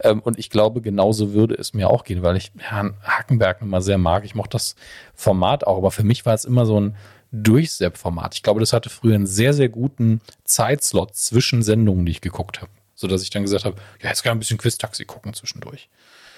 Ähm, 0.00 0.20
und 0.20 0.38
ich 0.38 0.50
glaube, 0.50 0.82
genauso 0.82 1.32
würde 1.32 1.54
es 1.54 1.72
mir 1.72 1.88
auch 1.88 2.04
gehen, 2.04 2.22
weil 2.22 2.36
ich 2.36 2.52
Herrn 2.58 2.94
Hakenberg 3.02 3.62
immer 3.62 3.80
sehr 3.80 3.98
mag. 3.98 4.24
Ich 4.24 4.34
mochte 4.34 4.52
das 4.52 4.76
Format 5.14 5.66
auch, 5.66 5.78
aber 5.78 5.90
für 5.90 6.04
mich 6.04 6.26
war 6.26 6.34
es 6.34 6.44
immer 6.44 6.66
so 6.66 6.80
ein 6.80 6.96
Durchsepp-Format. 7.32 8.34
Ich 8.34 8.42
glaube, 8.42 8.60
das 8.60 8.72
hatte 8.72 8.90
früher 8.90 9.14
einen 9.14 9.26
sehr, 9.26 9.54
sehr 9.54 9.68
guten 9.68 10.20
Zeitslot 10.44 11.16
zwischen 11.16 11.62
Sendungen, 11.62 12.06
die 12.06 12.12
ich 12.12 12.20
geguckt 12.20 12.60
habe 12.60 12.70
sodass 12.94 13.22
ich 13.22 13.30
dann 13.30 13.42
gesagt 13.42 13.64
habe, 13.64 13.76
ja, 14.02 14.08
jetzt 14.08 14.22
kann 14.22 14.30
ich 14.32 14.36
ein 14.36 14.38
bisschen 14.40 14.58
Quiz-Taxi 14.58 15.04
gucken 15.04 15.34
zwischendurch. 15.34 15.88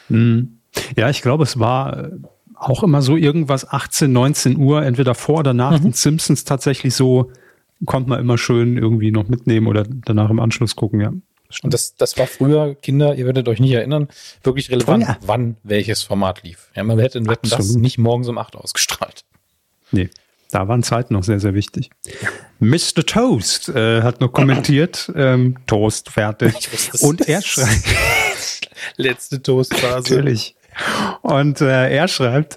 Mhm. 0.09 0.59
Ja, 0.97 1.11
ich 1.11 1.23
glaube, 1.23 1.45
es 1.45 1.59
war 1.59 2.05
äh, 2.05 2.11
auch 2.55 2.83
immer 2.83 3.03
so 3.03 3.17
irgendwas 3.17 3.69
18, 3.69 4.13
19 4.13 4.57
Uhr, 4.57 4.83
entweder 4.83 5.15
vor 5.15 5.41
oder 5.41 5.55
nach 5.55 5.79
mhm. 5.79 5.85
den 5.85 5.93
Simpsons 5.93 6.45
tatsächlich 6.45 6.95
so, 6.95 7.31
konnte 7.85 8.09
man 8.09 8.21
immer 8.21 8.39
schön 8.39 8.79
irgendwie 8.79 9.11
noch 9.11 9.29
mitnehmen 9.29 9.67
oder 9.67 9.85
danach 9.87 10.31
im 10.31 10.41
Anschluss 10.41 10.77
gucken, 10.77 11.01
ja. 11.01 11.13
Und 11.63 11.73
das, 11.73 11.95
das 11.95 12.19
war 12.19 12.27
früher, 12.27 12.75
Kinder, 12.75 13.15
ihr 13.15 13.25
werdet 13.25 13.49
euch 13.49 13.61
nicht 13.61 13.73
erinnern, 13.73 14.09
wirklich 14.43 14.71
relevant, 14.71 15.05
oh 15.05 15.11
ja. 15.11 15.19
wann 15.21 15.57
welches 15.63 16.03
Format 16.03 16.43
lief. 16.43 16.71
Ja, 16.75 16.83
man 16.83 16.99
hätte 16.99 17.19
in 17.19 17.29
Wetten 17.29 17.49
das 17.49 17.75
nicht 17.75 17.99
morgens 17.99 18.29
um 18.29 18.37
8 18.37 18.57
ausgestrahlt. 18.57 19.25
Nee. 19.93 20.11
Da 20.57 20.69
waren 20.69 20.83
Zeiten 20.83 21.13
noch 21.13 21.23
sehr, 21.23 21.39
sehr 21.39 21.53
wichtig. 21.53 21.91
Mr. 22.61 23.05
Toast 23.05 23.69
äh, 23.69 24.01
hat 24.01 24.23
noch 24.23 24.33
kommentiert, 24.33 25.13
ähm, 25.15 25.59
Toast 25.67 26.09
fertig. 26.09 26.71
Und 27.03 27.29
er 27.29 27.43
schreibt. 27.43 27.85
Letzte 28.97 29.43
Toastphase. 29.43 30.15
Natürlich. 30.15 30.57
Und 31.21 31.61
äh, 31.61 31.91
er 31.91 32.09
schreibt, 32.09 32.57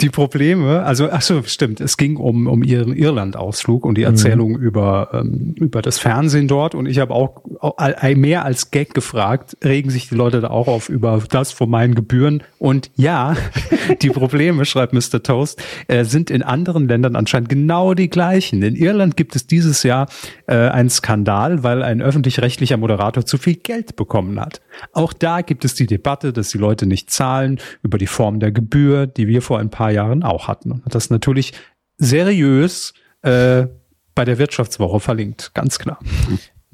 die 0.00 0.10
Probleme, 0.10 0.84
also 0.84 1.10
ach 1.10 1.22
so, 1.22 1.42
stimmt, 1.42 1.80
es 1.80 1.96
ging 1.96 2.16
um, 2.18 2.46
um 2.46 2.62
ihren 2.62 2.94
Irland-Ausflug 2.94 3.84
und 3.84 3.96
die 3.96 4.02
mhm. 4.02 4.08
Erzählung 4.08 4.52
mhm. 4.52 4.62
über, 4.62 5.10
ähm, 5.12 5.54
über 5.56 5.82
das 5.82 5.98
Fernsehen 5.98 6.46
dort. 6.46 6.76
Und 6.76 6.86
ich 6.86 7.00
habe 7.00 7.12
auch, 7.12 7.42
auch 7.60 7.76
mehr 8.14 8.44
als 8.44 8.70
Gag 8.70 8.94
gefragt, 8.94 9.56
regen 9.64 9.90
sich 9.90 10.08
die 10.08 10.14
Leute 10.14 10.40
da 10.40 10.50
auch 10.50 10.68
auf 10.68 10.88
über 10.88 11.20
das 11.28 11.50
von 11.50 11.68
meinen 11.68 11.96
Gebühren. 11.96 12.44
Und 12.58 12.92
ja, 12.94 13.36
die 14.02 14.10
Probleme, 14.10 14.64
schreibt 14.64 14.92
Mr. 14.92 15.20
Toast, 15.22 15.60
äh, 15.88 16.04
sind 16.04 16.30
in 16.30 16.42
anderen 16.44 16.86
Ländern 16.86 17.16
anscheinend 17.16 17.48
genau 17.48 17.94
die 17.94 18.08
gleichen. 18.08 18.62
In 18.62 18.76
Irland 18.76 19.16
gibt 19.16 19.34
es 19.34 19.48
dieses 19.48 19.82
Jahr 19.82 20.08
äh, 20.46 20.54
einen 20.54 20.90
Skandal, 20.90 21.64
weil 21.64 21.82
ein 21.82 22.00
öffentlich-rechtlicher 22.00 22.76
Moderator 22.76 23.26
zu 23.26 23.36
viel 23.36 23.56
Geld 23.56 23.96
bekommen 23.96 24.38
hat. 24.38 24.60
Auch 24.92 25.12
da 25.12 25.40
gibt 25.40 25.64
es 25.64 25.74
die 25.74 25.86
Debatte, 25.86 26.32
dass 26.32 26.50
die 26.50 26.58
Leute 26.58 26.86
nicht 26.86 27.10
zahlen 27.10 27.58
über 27.82 27.98
die 27.98 28.06
Form 28.06 28.38
der 28.38 28.52
Gebühr, 28.52 29.08
die 29.08 29.26
wir 29.26 29.42
vor 29.42 29.58
ein 29.58 29.70
paar 29.70 29.87
paar 29.88 29.94
Jahren 29.94 30.22
auch 30.22 30.48
hatten. 30.48 30.72
Und 30.72 30.84
hat 30.84 30.94
das 30.94 31.10
natürlich 31.10 31.52
seriös 31.96 32.92
äh, 33.22 33.66
bei 34.14 34.24
der 34.24 34.38
Wirtschaftswoche 34.38 35.00
verlinkt, 35.00 35.52
ganz 35.54 35.78
klar. 35.78 35.98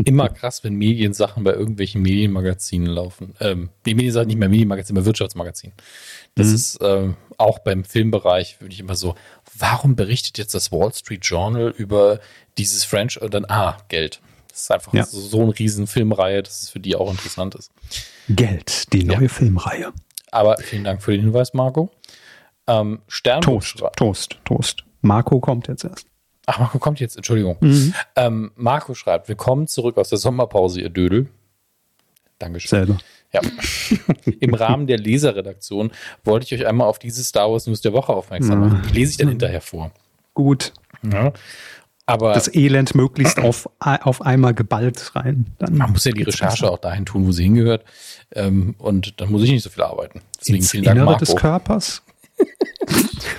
Immer 0.04 0.28
krass, 0.28 0.64
wenn 0.64 0.74
Mediensachen 0.74 1.44
bei 1.44 1.52
irgendwelchen 1.52 2.02
Medienmagazinen 2.02 2.88
laufen. 2.88 3.34
Ähm, 3.38 3.70
die 3.86 3.94
Mediensachen 3.94 4.26
nicht 4.26 4.38
mehr 4.38 4.48
Medienmagazin, 4.48 4.96
aber 4.96 5.06
Wirtschaftsmagazin. 5.06 5.72
Das 6.34 6.48
mhm. 6.48 6.54
ist 6.54 6.78
ähm, 6.82 7.16
auch 7.38 7.60
beim 7.60 7.84
Filmbereich, 7.84 8.60
würde 8.60 8.74
ich 8.74 8.80
immer 8.80 8.96
so, 8.96 9.14
warum 9.56 9.94
berichtet 9.94 10.36
jetzt 10.38 10.52
das 10.52 10.72
Wall 10.72 10.92
Street 10.92 11.24
Journal 11.24 11.72
über 11.76 12.18
dieses 12.58 12.82
French 12.82 13.20
und 13.22 13.32
dann, 13.32 13.44
ah, 13.48 13.76
Geld. 13.88 14.20
Das 14.48 14.62
ist 14.62 14.70
einfach 14.72 14.92
ja. 14.94 15.04
so, 15.04 15.20
so 15.20 15.42
eine 15.42 15.56
riesen 15.56 15.86
Filmreihe, 15.86 16.42
dass 16.42 16.62
es 16.62 16.70
für 16.70 16.80
die 16.80 16.96
auch 16.96 17.10
interessant 17.10 17.54
ist. 17.54 17.70
Geld, 18.28 18.92
die 18.92 19.04
neue 19.04 19.22
ja. 19.22 19.28
Filmreihe. 19.28 19.92
Aber 20.32 20.56
vielen 20.58 20.82
Dank 20.82 21.02
für 21.02 21.12
den 21.12 21.20
Hinweis, 21.20 21.54
Marco. 21.54 21.92
Ähm, 22.66 23.00
Toast, 23.42 23.82
Toast, 23.96 24.38
Toast. 24.44 24.84
Marco 25.02 25.40
kommt 25.40 25.68
jetzt 25.68 25.84
erst. 25.84 26.06
Ach, 26.46 26.58
Marco 26.58 26.78
kommt 26.78 27.00
jetzt, 27.00 27.16
Entschuldigung. 27.16 27.56
Mhm. 27.60 27.94
Ähm, 28.16 28.52
Marco 28.56 28.94
schreibt, 28.94 29.28
willkommen 29.28 29.66
zurück 29.66 29.98
aus 29.98 30.08
der 30.08 30.18
Sommerpause, 30.18 30.80
ihr 30.80 30.90
Dödel. 30.90 31.28
Dankeschön. 32.38 32.68
Selber. 32.68 32.98
Ja. 33.32 33.40
Im 34.40 34.54
Rahmen 34.54 34.86
der 34.86 34.98
Leserredaktion 34.98 35.90
wollte 36.24 36.46
ich 36.46 36.60
euch 36.60 36.66
einmal 36.66 36.86
auf 36.86 36.98
diese 36.98 37.22
Star 37.24 37.50
Wars 37.50 37.66
News 37.66 37.80
der 37.80 37.92
Woche 37.92 38.12
aufmerksam 38.12 38.60
machen. 38.60 38.82
Die 38.88 38.94
lese 38.94 39.10
ich 39.12 39.16
dann 39.16 39.28
hinterher 39.28 39.60
vor. 39.60 39.90
Gut. 40.34 40.72
Ja. 41.02 41.32
Aber 42.06 42.34
das 42.34 42.54
Elend 42.54 42.94
möglichst 42.94 43.38
auf, 43.40 43.68
auf 43.80 44.22
einmal 44.22 44.54
geballt 44.54 45.16
rein. 45.16 45.46
Dann 45.58 45.76
man 45.76 45.92
muss 45.92 46.04
ja 46.04 46.12
die 46.12 46.22
Recherche 46.22 46.70
auch 46.70 46.78
dahin 46.78 47.06
tun, 47.06 47.26
wo 47.26 47.32
sie 47.32 47.44
hingehört. 47.44 47.84
Ähm, 48.32 48.74
und 48.78 49.20
dann 49.20 49.32
muss 49.32 49.42
ich 49.42 49.50
nicht 49.50 49.62
so 49.62 49.70
viel 49.70 49.82
arbeiten. 49.82 50.20
Deswegen 50.38 50.58
Ins 50.58 50.70
vielen 50.70 50.84
Dank, 50.84 50.96
Innere 50.96 51.10
Marco. 51.12 51.24
des 51.24 51.34
Körpers? 51.34 52.02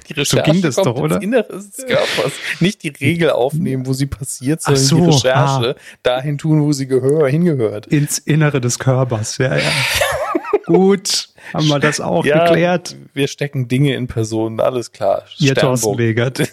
Die 0.09 0.13
Recherche 0.13 0.45
so 0.45 0.51
ging 0.51 0.61
das 0.61 0.75
doch, 0.75 0.95
oder? 0.95 1.21
Inneres 1.21 1.71
des 1.71 1.85
Körpers. 1.85 2.33
Nicht 2.59 2.83
die 2.83 2.89
Regel 2.89 3.31
aufnehmen, 3.31 3.85
wo 3.85 3.93
sie 3.93 4.05
passiert, 4.05 4.61
sondern 4.61 4.83
so, 4.83 4.97
die 4.97 5.05
Recherche 5.05 5.75
ah. 5.77 5.81
dahin 6.03 6.37
tun, 6.37 6.61
wo 6.61 6.71
sie 6.71 6.87
gehör, 6.87 7.27
hingehört. 7.27 7.87
Ins 7.87 8.17
Innere 8.19 8.61
des 8.61 8.79
Körpers, 8.79 9.37
ja, 9.37 9.55
ja. 9.57 9.71
Gut, 10.65 11.29
haben 11.53 11.67
wir 11.67 11.79
das 11.79 11.99
auch 11.99 12.25
ja, 12.25 12.45
geklärt. 12.45 12.95
Wir 13.13 13.27
stecken 13.27 13.67
Dinge 13.67 13.95
in 13.95 14.07
Personen, 14.07 14.59
alles 14.59 14.91
klar. 14.91 15.23
Ihr 15.37 15.53
Thorsten 15.53 15.95
Legert. 15.95 16.37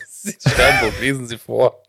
Sternburg, 0.47 1.01
lesen 1.01 1.27
Sie 1.27 1.39
vor. 1.39 1.83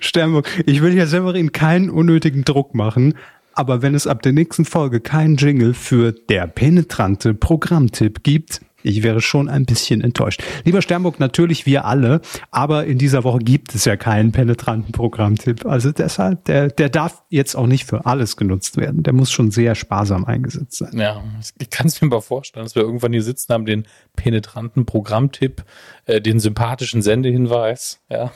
Sternburg, 0.00 0.48
ich 0.66 0.82
will 0.82 0.94
ja 0.94 1.06
Severin 1.06 1.52
keinen 1.52 1.90
unnötigen 1.90 2.44
Druck 2.44 2.74
machen, 2.74 3.14
aber 3.56 3.82
wenn 3.82 3.94
es 3.94 4.06
ab 4.06 4.22
der 4.22 4.32
nächsten 4.32 4.64
Folge 4.64 5.00
keinen 5.00 5.36
Jingle 5.36 5.74
für 5.74 6.12
der 6.12 6.46
penetrante 6.46 7.34
Programmtipp 7.34 8.22
gibt, 8.22 8.60
ich 8.82 9.02
wäre 9.02 9.20
schon 9.20 9.48
ein 9.48 9.66
bisschen 9.66 10.00
enttäuscht. 10.00 10.42
Lieber 10.64 10.80
Sternburg, 10.80 11.18
natürlich 11.18 11.66
wir 11.66 11.86
alle, 11.86 12.20
aber 12.52 12.84
in 12.84 12.98
dieser 12.98 13.24
Woche 13.24 13.40
gibt 13.40 13.74
es 13.74 13.84
ja 13.84 13.96
keinen 13.96 14.30
penetranten 14.30 14.92
Programmtipp. 14.92 15.66
Also 15.66 15.90
deshalb, 15.90 16.44
der, 16.44 16.68
der 16.68 16.88
darf 16.88 17.24
jetzt 17.28 17.56
auch 17.56 17.66
nicht 17.66 17.86
für 17.86 18.06
alles 18.06 18.36
genutzt 18.36 18.76
werden. 18.76 19.02
Der 19.02 19.12
muss 19.12 19.32
schon 19.32 19.50
sehr 19.50 19.74
sparsam 19.74 20.24
eingesetzt 20.24 20.76
sein. 20.76 20.96
Ja, 20.96 21.24
ich 21.58 21.70
kann 21.70 21.88
es 21.88 22.00
mir 22.00 22.08
mal 22.08 22.20
vorstellen, 22.20 22.64
dass 22.64 22.76
wir 22.76 22.82
irgendwann 22.82 23.12
hier 23.12 23.24
sitzen 23.24 23.52
haben, 23.52 23.66
den 23.66 23.88
penetranten 24.14 24.86
Programmtipp, 24.86 25.64
äh, 26.04 26.20
den 26.20 26.38
sympathischen 26.38 27.02
Sendehinweis, 27.02 28.00
ja. 28.08 28.30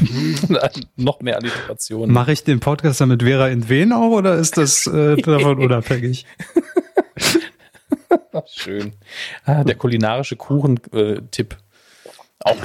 noch 0.96 1.20
mehr 1.20 1.36
Alliteration. 1.36 2.10
Mache 2.10 2.32
ich 2.32 2.44
den 2.44 2.60
Podcast 2.60 3.00
damit 3.00 3.22
Vera 3.22 3.48
in 3.48 3.68
Wen 3.68 3.92
auch 3.92 4.10
oder 4.10 4.34
ist 4.34 4.56
das 4.56 4.86
äh, 4.86 5.16
davon 5.22 5.58
unabhängig? 5.58 6.26
Schön. 8.46 8.92
Ah, 9.44 9.64
der 9.64 9.76
kulinarische 9.76 10.36
Kuchen-Tipp. 10.36 11.56
Auch. 12.40 12.56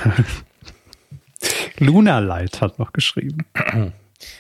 Luna 1.78 2.20
Light 2.20 2.62
hat 2.62 2.80
noch 2.80 2.92
geschrieben. 2.92 3.46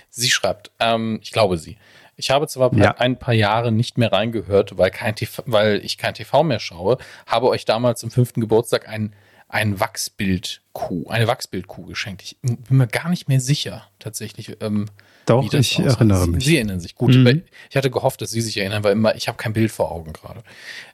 Sie 0.10 0.30
schreibt, 0.30 0.72
ähm, 0.80 1.20
ich 1.22 1.32
glaube 1.32 1.57
sie. 1.57 1.78
Ich 2.18 2.32
habe 2.32 2.47
zwar 2.47 2.76
ja. 2.76 2.97
ein 2.97 3.18
paar 3.18 3.34
Jahre 3.34 3.72
nicht 3.72 3.97
mehr 3.97 4.12
reingehört, 4.12 4.78
weil, 4.78 4.91
kein 4.91 5.16
TV, 5.16 5.41
weil 5.45 5.80
ich 5.86 5.97
kein 5.97 6.14
TV 6.14 6.43
mehr 6.43 6.60
schaue, 6.60 6.97
habe 7.26 7.47
euch 7.47 7.64
damals 7.64 8.01
zum 8.01 8.12
fünften 8.12 8.41
Geburtstag 8.41 8.89
ein 8.89 9.14
ein 9.50 9.80
Wachsbildkuh, 9.80 11.10
eine 11.10 11.28
Wachsbildkuh 11.28 11.86
geschenkt. 11.86 12.22
Ich 12.22 12.38
bin 12.41 12.60
mir 12.70 12.88
gar 12.88 13.10
nicht 13.10 13.28
mehr 13.28 13.39
sicher, 13.39 13.88
tatsächlich. 13.97 14.56
Ähm, 14.62 14.86
Doch, 15.26 15.43
ich 15.43 15.58
aussieht. 15.58 15.86
erinnere 15.88 16.28
mich. 16.28 16.45
Sie 16.45 16.56
erinnern 16.56 16.80
sich. 16.80 16.93
Gut, 16.95 17.16
mhm. 17.16 17.41
ich 17.70 17.76
hatte 17.76 17.89
gehofft, 17.89 18.22
dass 18.22 18.30
Sie 18.30 18.41
sich 18.41 18.58
erinnern, 18.58 18.84
weil 18.84 18.91
immer, 18.91 19.16
ich 19.16 19.28
habe 19.28 19.38
kein 19.38 19.54
Bild 19.54 19.72
vor 19.72 19.91
Augen 19.91 20.14
gerade. 20.14 20.43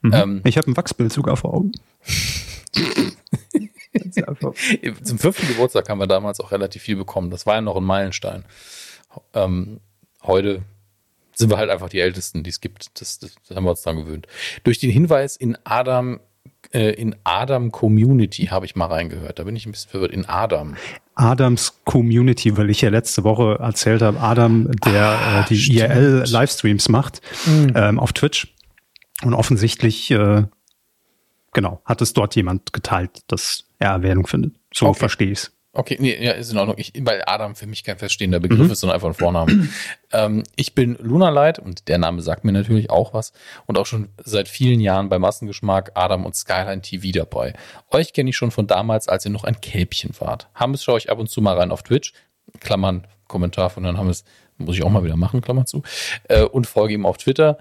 Mhm. 0.00 0.12
Ähm, 0.14 0.40
ich 0.44 0.56
habe 0.56 0.70
ein 0.70 0.76
Wachsbild 0.76 1.12
sogar 1.12 1.36
vor 1.36 1.52
Augen. 1.52 1.72
Zum 5.02 5.18
fünften 5.18 5.48
Geburtstag 5.48 5.88
haben 5.90 5.98
wir 5.98 6.06
damals 6.06 6.40
auch 6.40 6.50
relativ 6.50 6.82
viel 6.82 6.96
bekommen. 6.96 7.30
Das 7.30 7.44
war 7.44 7.56
ja 7.56 7.60
noch 7.60 7.76
ein 7.76 7.84
Meilenstein. 7.84 8.44
Ähm, 9.34 9.80
heute 10.22 10.62
sind 11.34 11.50
wir 11.50 11.58
halt 11.58 11.68
einfach 11.68 11.90
die 11.90 12.00
Ältesten, 12.00 12.42
die 12.42 12.50
es 12.50 12.62
gibt. 12.62 13.00
Das, 13.00 13.18
das, 13.18 13.36
haben 13.54 13.64
wir 13.64 13.70
uns 13.70 13.82
dran 13.82 13.96
gewöhnt. 13.96 14.26
Durch 14.64 14.78
den 14.78 14.90
Hinweis 14.90 15.36
in 15.36 15.58
Adam 15.64 16.20
äh, 16.72 16.90
in 16.92 17.14
Adam 17.24 17.70
Community 17.72 18.46
habe 18.46 18.66
ich 18.66 18.76
mal 18.76 18.86
reingehört. 18.86 19.38
Da 19.38 19.44
bin 19.44 19.56
ich 19.56 19.66
ein 19.66 19.72
bisschen 19.72 19.90
verwirrt. 19.90 20.12
In 20.12 20.26
Adam. 20.28 20.76
Adams 21.14 21.80
Community, 21.84 22.56
weil 22.58 22.68
ich 22.70 22.82
ja 22.82 22.90
letzte 22.90 23.24
Woche 23.24 23.56
erzählt 23.60 24.02
habe, 24.02 24.20
Adam, 24.20 24.70
der 24.84 25.04
Ah, 25.08 25.40
äh, 25.40 25.44
die 25.48 25.56
stimmt. 25.58 25.78
IRL-Livestreams 25.80 26.88
macht 26.90 27.20
ähm, 27.74 27.98
auf 27.98 28.12
Twitch. 28.12 28.54
Und 29.22 29.32
offensichtlich, 29.32 30.10
äh, 30.10 30.44
genau, 31.54 31.80
hat 31.86 32.02
es 32.02 32.12
dort 32.12 32.36
jemand 32.36 32.72
geteilt, 32.74 33.22
dass 33.28 33.64
er 33.78 33.92
Erwähnung 33.92 34.26
findet. 34.26 34.54
So 34.74 34.88
Okay. 34.88 34.98
verstehe 34.98 35.30
ich 35.32 35.38
es. 35.38 35.55
Okay, 35.78 35.98
nee, 36.00 36.16
ja, 36.24 36.32
ist 36.32 36.50
in 36.50 36.56
Ordnung. 36.56 36.76
Ich, 36.78 36.92
weil 37.00 37.22
Adam 37.26 37.54
für 37.54 37.66
mich 37.66 37.84
kein 37.84 37.98
feststehender 37.98 38.40
Begriff 38.40 38.70
ist, 38.70 38.80
sondern 38.80 38.94
einfach 38.94 39.08
ein 39.08 39.14
Vorname. 39.14 39.68
ähm, 40.12 40.42
ich 40.56 40.74
bin 40.74 40.96
Lunalight 40.98 41.58
und 41.58 41.88
der 41.88 41.98
Name 41.98 42.22
sagt 42.22 42.44
mir 42.44 42.52
natürlich 42.52 42.88
auch 42.88 43.12
was 43.12 43.32
und 43.66 43.76
auch 43.76 43.84
schon 43.84 44.08
seit 44.24 44.48
vielen 44.48 44.80
Jahren 44.80 45.10
bei 45.10 45.18
Massengeschmack, 45.18 45.92
Adam 45.94 46.24
und 46.24 46.34
Skyline 46.34 46.80
TV 46.80 47.08
dabei. 47.12 47.52
Euch 47.90 48.14
kenne 48.14 48.30
ich 48.30 48.36
schon 48.38 48.50
von 48.50 48.66
damals, 48.66 49.06
als 49.06 49.26
ihr 49.26 49.30
noch 49.30 49.44
ein 49.44 49.60
Kälbchen 49.60 50.12
wart. 50.18 50.48
Hammes 50.54 50.82
schaue 50.82 50.96
ich 50.96 51.10
ab 51.10 51.18
und 51.18 51.28
zu 51.28 51.42
mal 51.42 51.58
rein 51.58 51.70
auf 51.70 51.82
Twitch, 51.82 52.14
Klammern, 52.60 53.06
Kommentar 53.28 53.68
von 53.68 53.84
Herrn 53.84 53.98
Hammes, 53.98 54.24
muss 54.56 54.76
ich 54.76 54.82
auch 54.82 54.88
mal 54.88 55.04
wieder 55.04 55.16
machen, 55.16 55.42
Klammer 55.42 55.66
zu, 55.66 55.82
äh, 56.28 56.42
und 56.42 56.66
folge 56.66 56.94
ihm 56.94 57.04
auf 57.04 57.18
Twitter. 57.18 57.58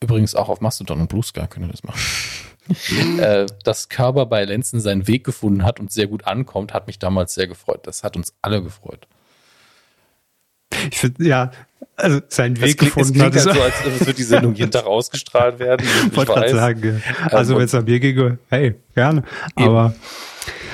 Übrigens 0.00 0.34
auch 0.34 0.50
auf 0.50 0.60
Mastodon 0.60 1.00
und 1.00 1.08
Blue 1.08 1.22
Sky 1.22 1.46
könnt 1.48 1.64
ihr 1.64 1.70
das 1.70 1.84
machen. 1.84 2.00
äh, 3.18 3.46
dass 3.64 3.88
Körber 3.88 4.26
bei 4.26 4.44
Lenzen 4.44 4.80
seinen 4.80 5.06
Weg 5.06 5.24
gefunden 5.24 5.64
hat 5.64 5.80
und 5.80 5.92
sehr 5.92 6.06
gut 6.06 6.26
ankommt, 6.26 6.74
hat 6.74 6.86
mich 6.86 6.98
damals 6.98 7.34
sehr 7.34 7.46
gefreut. 7.46 7.80
Das 7.86 8.02
hat 8.04 8.16
uns 8.16 8.34
alle 8.42 8.62
gefreut. 8.62 9.06
Ich 10.90 10.98
finde, 10.98 11.24
ja, 11.24 11.50
also 11.96 12.20
seinen 12.28 12.60
Weg 12.60 12.76
klingt, 12.78 12.94
gefunden 12.94 13.20
es 13.20 13.32
klingt 13.32 13.36
hat. 13.36 13.62
halt 13.62 13.74
ist- 13.74 13.84
so, 13.84 13.90
als 13.94 14.06
wird 14.06 14.18
die 14.18 14.22
Sendung 14.24 14.54
jeden 14.54 14.70
Tag 14.70 14.84
ausgestrahlt 14.84 15.58
werden. 15.58 15.86
Ich 16.10 16.16
wollte 16.16 16.32
gerade 16.32 16.50
sagen, 16.54 17.02
ja. 17.20 17.26
also 17.28 17.52
Ähm, 17.54 17.58
wenn 17.60 17.64
es 17.66 17.74
an 17.74 17.84
mir 17.84 18.00
ginge, 18.00 18.38
hey, 18.50 18.74
gerne. 18.94 19.22
Aber 19.54 19.94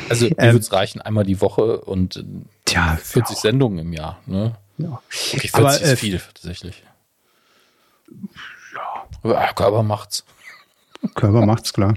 Also 0.09 0.25
mir 0.27 0.39
Ähm, 0.39 0.47
würde 0.55 0.59
es 0.59 0.73
reichen, 0.73 1.01
einmal 1.01 1.25
die 1.25 1.41
Woche 1.41 1.79
und 1.83 2.17
äh, 2.17 2.25
Tja, 2.65 2.99
40 3.03 3.37
ja. 3.37 3.41
Sendungen 3.41 3.79
im 3.81 3.93
Jahr. 3.93 4.19
Ne? 4.27 4.57
ja. 4.79 5.01
Okay, 5.35 5.49
40 5.49 5.55
Aber, 5.55 5.81
äh, 5.81 5.93
ist 5.93 6.01
viel 6.01 6.19
tatsächlich. 6.19 6.83
Ja. 9.25 9.53
Körper 9.55 9.83
macht's. 9.83 10.25
Körper 11.15 11.45
macht's 11.45 11.73
klar. 11.73 11.95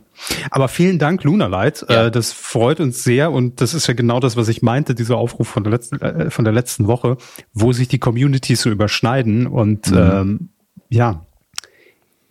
Aber 0.51 0.67
vielen 0.67 0.97
Dank, 0.99 1.23
Lunalight. 1.23 1.85
Ja. 1.89 2.05
Äh, 2.07 2.11
das 2.11 2.31
freut 2.33 2.79
uns 2.79 3.03
sehr 3.03 3.31
und 3.31 3.61
das 3.61 3.73
ist 3.73 3.87
ja 3.87 3.93
genau 3.93 4.19
das, 4.19 4.35
was 4.35 4.47
ich 4.47 4.61
meinte, 4.61 4.95
dieser 4.95 5.17
Aufruf 5.17 5.47
von 5.47 5.63
der 5.63 5.71
letzten, 5.71 6.01
äh, 6.01 6.29
von 6.31 6.43
der 6.43 6.53
letzten 6.53 6.87
Woche, 6.87 7.17
wo 7.53 7.71
sich 7.71 7.87
die 7.87 7.99
Communities 7.99 8.61
so 8.61 8.69
überschneiden 8.69 9.47
und 9.47 9.91
ähm, 9.95 10.49
ja, 10.89 11.25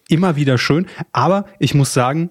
immer 0.09 0.37
wieder 0.37 0.59
schön. 0.59 0.87
Aber 1.13 1.47
ich 1.59 1.75
muss 1.75 1.95
sagen, 1.95 2.31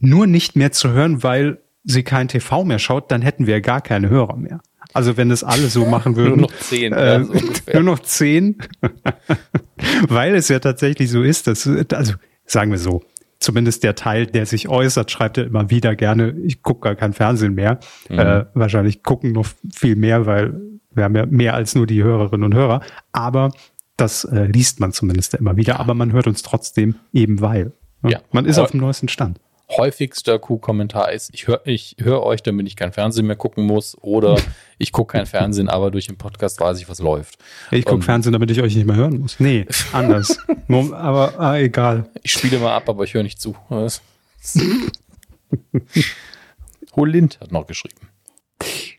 nur 0.00 0.26
nicht 0.26 0.56
mehr 0.56 0.72
zu 0.72 0.90
hören, 0.90 1.22
weil 1.22 1.58
sie 1.84 2.02
kein 2.02 2.28
TV 2.28 2.64
mehr 2.64 2.78
schaut, 2.78 3.10
dann 3.10 3.22
hätten 3.22 3.46
wir 3.46 3.60
gar 3.60 3.80
keine 3.80 4.08
Hörer 4.10 4.36
mehr. 4.36 4.60
Also 4.94 5.16
wenn 5.16 5.30
es 5.30 5.42
alle 5.42 5.68
so 5.68 5.86
machen 5.86 6.16
würden. 6.16 6.40
Nur 6.40 6.50
noch 6.50 6.56
zehn, 6.58 6.92
Äh, 6.92 7.12
ja, 7.18 7.24
so 7.24 7.32
ungefähr. 7.32 7.74
nur 7.80 7.82
noch 7.94 7.98
zehn. 8.00 8.58
weil 10.08 10.34
es 10.34 10.48
ja 10.48 10.58
tatsächlich 10.58 11.10
so 11.10 11.22
ist, 11.22 11.46
dass, 11.46 11.66
also 11.92 12.14
sagen 12.46 12.70
wir 12.70 12.78
so, 12.78 13.02
zumindest 13.42 13.82
der 13.84 13.94
Teil, 13.94 14.26
der 14.26 14.46
sich 14.46 14.68
äußert, 14.68 15.10
schreibt 15.10 15.36
ja 15.36 15.44
immer 15.44 15.70
wieder 15.70 15.94
gerne, 15.96 16.30
ich 16.44 16.62
gucke 16.62 16.80
gar 16.80 16.94
kein 16.94 17.12
Fernsehen 17.12 17.54
mehr. 17.54 17.78
Mhm. 18.08 18.18
Äh, 18.18 18.44
wahrscheinlich 18.54 19.02
gucken 19.02 19.32
noch 19.32 19.46
viel 19.74 19.96
mehr, 19.96 20.26
weil 20.26 20.54
wir 20.94 21.04
haben 21.04 21.16
ja 21.16 21.26
mehr 21.26 21.54
als 21.54 21.74
nur 21.74 21.86
die 21.86 22.02
Hörerinnen 22.02 22.44
und 22.44 22.54
Hörer. 22.54 22.80
Aber 23.12 23.50
das 23.96 24.24
äh, 24.24 24.44
liest 24.46 24.80
man 24.80 24.92
zumindest 24.92 25.34
immer 25.34 25.56
wieder. 25.56 25.80
Aber 25.80 25.94
man 25.94 26.12
hört 26.12 26.26
uns 26.26 26.42
trotzdem 26.42 26.96
eben 27.12 27.40
weil. 27.40 27.72
ne? 28.02 28.12
Ja. 28.12 28.18
Man 28.32 28.44
ist 28.46 28.56
Aber- 28.58 28.64
auf 28.64 28.70
dem 28.72 28.80
neuesten 28.80 29.08
Stand. 29.08 29.38
Häufigster 29.76 30.38
Q-Kommentar 30.38 31.12
ist, 31.12 31.30
ich 31.32 31.46
höre 31.46 31.60
ich 31.64 31.96
hör 31.98 32.22
euch, 32.22 32.42
damit 32.42 32.66
ich 32.66 32.76
kein 32.76 32.92
Fernsehen 32.92 33.26
mehr 33.26 33.36
gucken 33.36 33.64
muss 33.64 33.96
oder 34.00 34.36
ich 34.78 34.92
gucke 34.92 35.16
kein 35.16 35.26
Fernsehen, 35.26 35.68
aber 35.68 35.90
durch 35.90 36.06
den 36.06 36.16
Podcast 36.16 36.60
weiß 36.60 36.78
ich, 36.78 36.88
was 36.88 36.98
läuft. 36.98 37.38
Ich 37.70 37.84
gucke 37.84 37.96
Und 37.96 38.02
Fernsehen, 38.02 38.32
damit 38.32 38.50
ich 38.50 38.60
euch 38.60 38.74
nicht 38.74 38.86
mehr 38.86 38.96
hören 38.96 39.18
muss. 39.18 39.40
Nee, 39.40 39.66
anders. 39.92 40.38
Aber 40.68 41.38
ah, 41.38 41.58
egal. 41.58 42.10
Ich 42.22 42.32
spiele 42.32 42.58
mal 42.58 42.74
ab, 42.74 42.88
aber 42.88 43.04
ich 43.04 43.14
höre 43.14 43.22
nicht 43.22 43.40
zu. 43.40 43.56
Was? 43.68 44.02
Holind 46.96 47.40
hat 47.40 47.52
noch 47.52 47.66
geschrieben. 47.66 48.08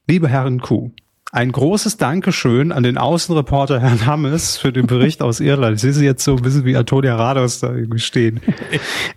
Liebe 0.08 0.28
Herren 0.28 0.62
Kuh, 0.62 0.92
ein 1.34 1.52
großes 1.52 1.98
Dankeschön 1.98 2.72
an 2.72 2.84
den 2.84 3.00
Außenreporter 3.00 3.80
Herrn 3.80 4.06
Hammes 4.06 4.58
für 4.58 4.72
den 4.72 4.86
Bericht 4.86 5.24
aus 5.24 5.40
Irland. 5.40 5.78
Ich 5.78 5.82
sehe 5.82 5.92
Sie 5.92 6.06
jetzt 6.06 6.24
so 6.24 6.36
ein 6.36 6.44
bisschen 6.44 6.64
wie 6.64 6.78
Antonia 6.78 7.16
Rados 7.16 7.60
da 7.60 7.74
irgendwie 7.74 7.98
stehen. 7.98 8.40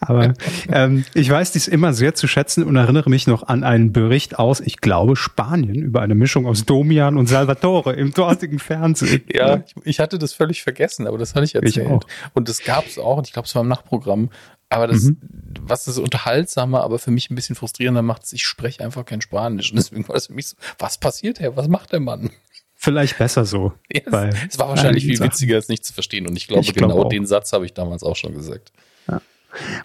Aber 0.00 0.32
ähm, 0.72 1.04
ich 1.12 1.28
weiß 1.28 1.52
dies 1.52 1.68
immer 1.68 1.92
sehr 1.92 2.14
zu 2.14 2.26
schätzen 2.26 2.64
und 2.64 2.74
erinnere 2.74 3.10
mich 3.10 3.26
noch 3.26 3.46
an 3.48 3.64
einen 3.64 3.92
Bericht 3.92 4.38
aus, 4.38 4.60
ich 4.60 4.78
glaube, 4.78 5.14
Spanien 5.14 5.82
über 5.82 6.00
eine 6.00 6.14
Mischung 6.14 6.46
aus 6.46 6.64
Domian 6.64 7.18
und 7.18 7.26
Salvatore 7.26 7.92
im 7.92 8.14
dortigen 8.14 8.60
Fernsehen. 8.60 9.22
Ja, 9.30 9.56
ich, 9.56 9.74
ich 9.84 10.00
hatte 10.00 10.18
das 10.18 10.32
völlig 10.32 10.62
vergessen, 10.62 11.06
aber 11.06 11.18
das 11.18 11.34
hatte 11.34 11.44
ich 11.44 11.54
erzählt. 11.54 11.86
auch. 11.86 12.00
Und 12.32 12.48
das 12.48 12.64
gab 12.64 12.86
es 12.86 12.98
auch, 12.98 13.18
und 13.18 13.26
ich 13.26 13.34
glaube, 13.34 13.46
es 13.46 13.54
war 13.54 13.60
im 13.60 13.68
Nachtprogramm. 13.68 14.30
Aber 14.68 14.88
das, 14.88 15.12
was 15.60 15.84
das 15.84 15.98
unterhaltsamer, 15.98 16.82
aber 16.82 16.98
für 16.98 17.10
mich 17.12 17.30
ein 17.30 17.34
bisschen 17.34 17.54
frustrierender 17.54 18.02
macht, 18.02 18.24
ist, 18.24 18.32
ich 18.32 18.44
spreche 18.44 18.82
einfach 18.84 19.04
kein 19.04 19.20
Spanisch. 19.20 19.70
Und 19.70 19.76
deswegen 19.76 20.06
war 20.08 20.16
es 20.16 20.26
für 20.26 20.32
mich 20.34 20.48
so, 20.48 20.56
was 20.78 20.98
passiert 20.98 21.38
hier? 21.38 21.56
Was 21.56 21.68
macht 21.68 21.92
der 21.92 22.00
Mann? 22.00 22.30
Vielleicht 22.74 23.16
besser 23.18 23.44
so. 23.44 23.72
Ja, 23.92 24.28
es, 24.28 24.36
es 24.50 24.58
war 24.58 24.68
wahrscheinlich 24.68 25.04
viel 25.06 25.18
witziger, 25.20 25.56
es 25.56 25.68
nicht 25.68 25.84
zu 25.84 25.94
verstehen. 25.94 26.26
Und 26.26 26.36
ich 26.36 26.46
glaube, 26.46 26.62
Ich 26.62 26.74
glaube 26.74 26.92
genau 26.92 27.04
auch. 27.06 27.08
den 27.08 27.26
Satz 27.26 27.52
habe 27.52 27.64
ich 27.64 27.74
damals 27.74 28.02
auch 28.02 28.16
schon 28.16 28.34
gesagt. 28.34 28.72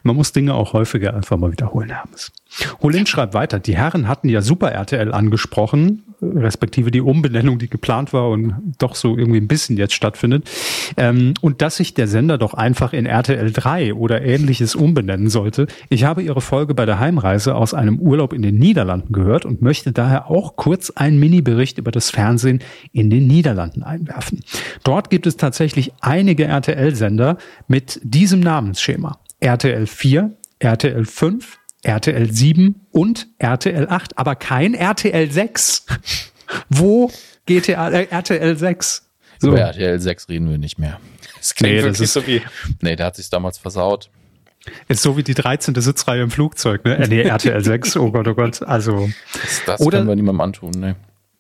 Man 0.04 0.18
muss 0.18 0.34
Dinge 0.34 0.54
auch 0.54 0.74
häufiger 0.74 1.14
einfach 1.14 1.38
mal 1.38 1.52
wiederholen, 1.52 1.90
Hermes. 1.90 2.34
Holin 2.82 3.06
schreibt 3.06 3.34
weiter, 3.34 3.60
die 3.60 3.78
Herren 3.78 4.10
hatten 4.10 4.28
ja 4.28 4.42
Super 4.42 4.72
RTL 4.74 5.14
angesprochen, 5.14 6.04
respektive 6.22 6.92
die 6.92 7.02
Umbenennung, 7.02 7.58
die 7.60 7.70
geplant 7.70 8.14
war 8.14 8.30
und 8.30 8.76
doch 8.78 8.96
so 8.96 9.18
irgendwie 9.18 9.40
ein 9.40 9.48
bisschen 9.48 9.78
jetzt 9.78 9.94
stattfindet. 9.94 10.50
Ähm, 10.98 11.34
und 11.42 11.62
dass 11.62 11.78
sich 11.78 11.94
der 11.94 12.08
Sender 12.08 12.38
doch 12.38 12.54
einfach 12.54 12.94
in 12.94 13.06
RTL 13.06 13.52
3 13.52 13.94
oder 13.94 14.22
ähnliches 14.22 14.76
umbenennen 14.76 15.30
sollte. 15.30 15.68
Ich 15.90 16.04
habe 16.04 16.22
Ihre 16.22 16.42
Folge 16.42 16.76
bei 16.76 16.86
der 16.86 17.00
Heimreise 17.00 17.56
aus 17.56 17.74
einem 17.74 18.00
Urlaub 18.00 18.34
in 18.34 18.42
den 18.42 18.58
Niederlanden 18.58 19.14
gehört 19.14 19.46
und 19.46 19.62
möchte 19.62 19.92
daher 19.92 20.30
auch 20.30 20.56
kurz 20.56 20.92
einen 20.92 21.20
Mini-Bericht 21.20 21.78
über 21.78 21.92
das 21.92 22.10
Fernsehen 22.12 22.60
in 22.92 23.10
den 23.10 23.28
Niederlanden 23.28 23.84
einwerfen. 23.84 24.44
Dort 24.84 25.10
gibt 25.10 25.26
es 25.28 25.38
tatsächlich 25.38 25.94
einige 26.02 26.46
RTL-Sender 26.46 27.38
mit 27.68 28.00
diesem 28.04 28.40
Namensschema. 28.40 29.20
RTL 29.40 29.88
4, 29.88 30.32
RTL 30.60 31.06
5, 31.06 31.58
RTL 31.84 32.32
7 32.32 32.76
und 32.92 33.28
RTL 33.40 33.88
8, 33.90 34.18
aber 34.18 34.36
kein 34.36 34.74
RTL 34.74 35.32
6. 35.32 35.86
Wo 36.70 37.12
GTA, 37.46 37.90
äh, 37.90 38.08
RTL 38.10 38.58
6? 38.58 39.10
So. 39.40 39.50
Über 39.50 39.62
RTL 39.62 40.00
6 40.00 40.30
reden 40.30 40.50
wir 40.50 40.58
nicht 40.58 40.78
mehr. 40.78 41.00
Das 41.38 41.56
klingt 41.56 41.76
Nee, 41.76 41.82
das 41.82 42.00
ist- 42.00 42.14
so 42.14 42.26
wie. 42.28 42.42
Nee, 42.82 42.96
der 42.96 43.08
hat 43.08 43.16
sich 43.16 43.30
damals 43.30 43.58
versaut. 43.58 44.10
Ist 44.88 45.02
so 45.02 45.18
wie 45.18 45.24
die 45.24 45.34
13. 45.34 45.74
Sitzreihe 45.82 46.22
im 46.22 46.30
Flugzeug, 46.30 46.86
ne? 46.86 46.96
Äh, 46.98 47.08
nee, 47.08 47.22
RTL 47.24 47.64
6, 47.64 47.98
oh 47.98 48.12
Gott, 48.12 48.28
oh 48.28 48.36
Gott. 48.36 48.62
Also, 48.62 49.10
Das, 49.34 49.62
das 49.66 49.82
Oder- 49.82 49.98
können 50.00 50.10
wir 50.10 50.16
niemandem 50.16 50.42
antun. 50.42 50.72
Nee. 50.78 50.94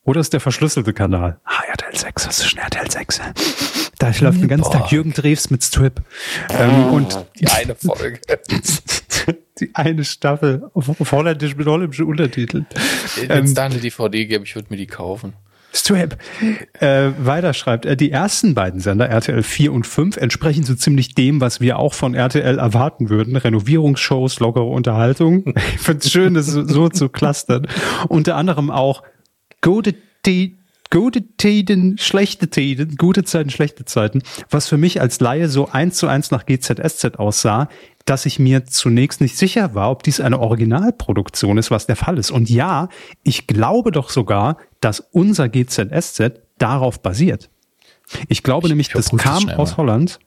Oder 0.04 0.22
ist 0.22 0.34
der 0.34 0.40
verschlüsselte 0.40 0.94
Kanal? 0.94 1.40
Ah, 1.44 1.62
RTL 1.70 1.96
6, 1.96 2.28
was 2.28 2.40
ist 2.40 2.50
schon 2.50 2.60
RTL 2.60 2.90
6? 2.90 3.20
hä? 3.20 3.32
Da 4.00 4.12
läuft 4.20 4.42
den 4.42 4.48
ganzen 4.48 4.72
Tag 4.72 4.92
Jürgen 4.92 5.14
Drews 5.14 5.52
mit 5.52 5.64
Strip. 5.64 6.02
Ähm, 6.50 6.86
und 6.86 7.26
Die 7.40 7.48
eine 7.48 7.76
Folge. 7.76 8.20
die 9.60 9.70
eine 9.76 10.04
Staffel 10.04 10.70
auf, 10.74 10.88
Holländisch 11.12 11.56
mit 11.56 11.68
holländischen 11.68 12.06
Untertiteln. 12.06 12.66
Wenn 13.28 13.46
es 13.46 13.54
da 13.54 13.66
eine 13.66 13.78
DVD 13.78 14.26
gäbe, 14.26 14.44
ich 14.44 14.56
würde 14.56 14.70
mir 14.72 14.78
die 14.78 14.88
kaufen. 14.88 15.34
Strip. 15.74 16.18
Äh, 16.80 17.12
weiter 17.18 17.54
schreibt 17.54 17.86
er, 17.86 17.96
die 17.96 18.12
ersten 18.12 18.56
beiden 18.56 18.80
Sender, 18.82 19.08
RTL 19.08 19.44
4 19.44 19.72
und 19.72 19.88
5, 19.88 20.18
entsprechen 20.18 20.64
so 20.64 20.76
ziemlich 20.76 21.16
dem, 21.16 21.40
was 21.40 21.62
wir 21.62 21.80
auch 21.80 21.94
von 21.94 22.14
RTL 22.14 22.60
erwarten 22.60 23.10
würden. 23.10 23.36
Renovierungsshows, 23.36 24.40
lockere 24.40 24.66
Unterhaltung. 24.66 25.54
Ich 25.76 25.80
finde 25.80 26.00
es 26.04 26.12
schön, 26.12 26.34
das 26.34 26.48
so, 26.48 26.68
so 26.68 26.90
zu 26.90 27.08
clustern. 27.10 27.68
Unter 28.10 28.36
anderem 28.36 28.70
auch 28.70 29.04
gute, 29.62 29.96
T 30.24 30.58
gute 30.92 31.24
Zeiten, 31.38 31.98
schlechte 31.98 32.50
Zeiten, 32.50 32.98
gute 32.98 33.24
Zeiten, 33.24 33.50
schlechte 33.50 33.86
Zeiten, 33.86 34.22
was 34.50 34.68
für 34.68 34.78
mich 34.78 35.02
als 35.02 35.20
Laie 35.20 35.48
so 35.48 35.70
eins 35.70 35.98
zu 35.98 36.08
eins 36.08 36.32
nach 36.32 36.46
GZSZ 36.46 37.18
aussah, 37.18 37.70
dass 38.06 38.26
ich 38.26 38.40
mir 38.40 38.66
zunächst 38.66 39.22
nicht 39.22 39.38
sicher 39.38 39.74
war, 39.74 39.90
ob 39.90 40.04
dies 40.04 40.20
eine 40.20 40.40
Originalproduktion 40.40 41.58
ist, 41.58 41.72
was 41.72 41.88
der 41.88 41.96
Fall 41.96 42.18
ist. 42.18 42.30
Und 42.30 42.50
ja, 42.50 42.90
ich 43.24 43.48
glaube 43.48 43.92
doch 43.92 44.10
sogar, 44.10 44.58
dass 44.82 45.00
unser 45.00 45.50
GZSZ 45.50 46.42
darauf 46.58 47.02
basiert. 47.02 47.50
Ich 48.28 48.44
glaube 48.44 48.68
Ich 48.68 48.72
nämlich, 48.72 48.90
das 48.90 49.08
überprüfe 49.08 49.24
das 49.24 49.34
kam 49.34 49.42
schnell 49.44 49.56
aus. 49.56 49.78
Holland 49.78 50.20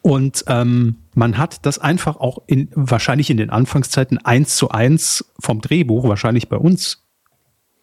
und 0.00 0.44
ähm, 0.48 0.96
man 1.14 1.36
hat 1.36 1.66
das 1.66 1.78
einfach 1.78 2.16
auch 2.16 2.38
in 2.46 2.68
wahrscheinlich 2.74 3.30
in 3.30 3.36
den 3.36 3.50
Anfangszeiten 3.50 4.18
eins 4.18 4.56
zu 4.56 4.70
eins 4.70 5.32
vom 5.38 5.60
Drehbuch 5.60 6.08
wahrscheinlich 6.08 6.48
bei 6.48 6.56
uns 6.56 7.01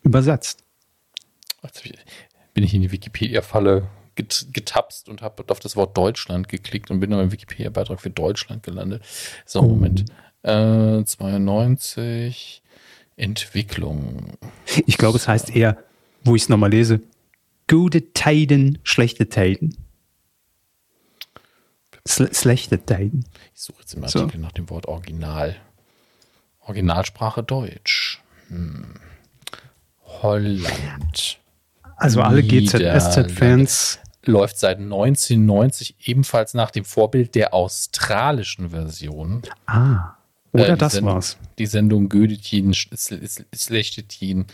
übersetzt. 0.04 0.64
Jetzt 1.64 1.84
bin 2.54 2.64
ich 2.64 2.74
in 2.74 2.82
die 2.82 2.91
Wikipedia-Falle 2.91 3.88
get 4.16 4.47
getapst 4.52 5.10
und 5.10 5.22
habe 5.22 5.43
auf 5.47 5.60
das 5.60 5.76
Wort 5.76 5.97
Deutschland 5.97 6.50
geklickt 6.50 6.91
und 6.91 7.00
bin 7.00 7.12
dann 7.12 7.22
im 7.22 7.32
Wikipedia-Beitrag 7.32 8.02
für 8.02 8.10
Deutschland 8.10 8.64
gelandet. 8.64 9.04
So, 9.45 9.62
Moment. 9.62 10.06
Äh, 10.43 11.04
92. 11.04 12.62
Entwicklung. 13.16 14.38
Ich 14.86 14.97
glaube, 14.97 15.18
es 15.18 15.28
heißt 15.28 15.56
eher, 15.56 15.78
wo 16.24 16.36
ich 16.36 16.43
es 16.43 16.50
nochmal 16.50 16.72
lese, 16.72 17.02
gute 17.68 18.14
Zeiten, 18.14 18.80
schlechte 18.84 19.30
Zeiten. 19.30 19.76
Sle 22.08 22.34
schlechte 22.34 22.84
Zeiten. 22.84 23.26
Ich 23.54 23.62
suche 23.62 23.82
jetzt 23.82 23.93
im 23.93 24.08
So. 24.08 24.20
Artikel 24.20 24.39
nach 24.39 24.54
dem 24.54 24.70
Wort 24.70 24.88
Original. 24.88 25.56
Originalsprache 26.62 27.43
Deutsch. 27.43 28.22
Hm. 28.47 28.95
Holland. 30.22 31.39
Also 31.97 32.22
alle. 32.22 32.43
GZSZ-Fans. 32.43 33.99
Läuft 34.26 34.59
seit 34.59 34.78
1990 34.80 35.95
ebenfalls 36.07 36.53
nach 36.53 36.72
dem 36.72 36.84
Vorbild 36.86 37.36
der 37.36 37.53
australischen 37.53 38.70
Version. 38.72 39.41
Ah, 39.65 40.15
oder 40.51 40.70
Äh, 40.70 40.78
das 40.78 40.93
Sendung- 40.93 41.13
war's. 41.15 41.38
Die 41.57 41.65
Sendung 41.65 42.09
Gödetin, 42.09 42.74
Slechtetin. 42.74 44.45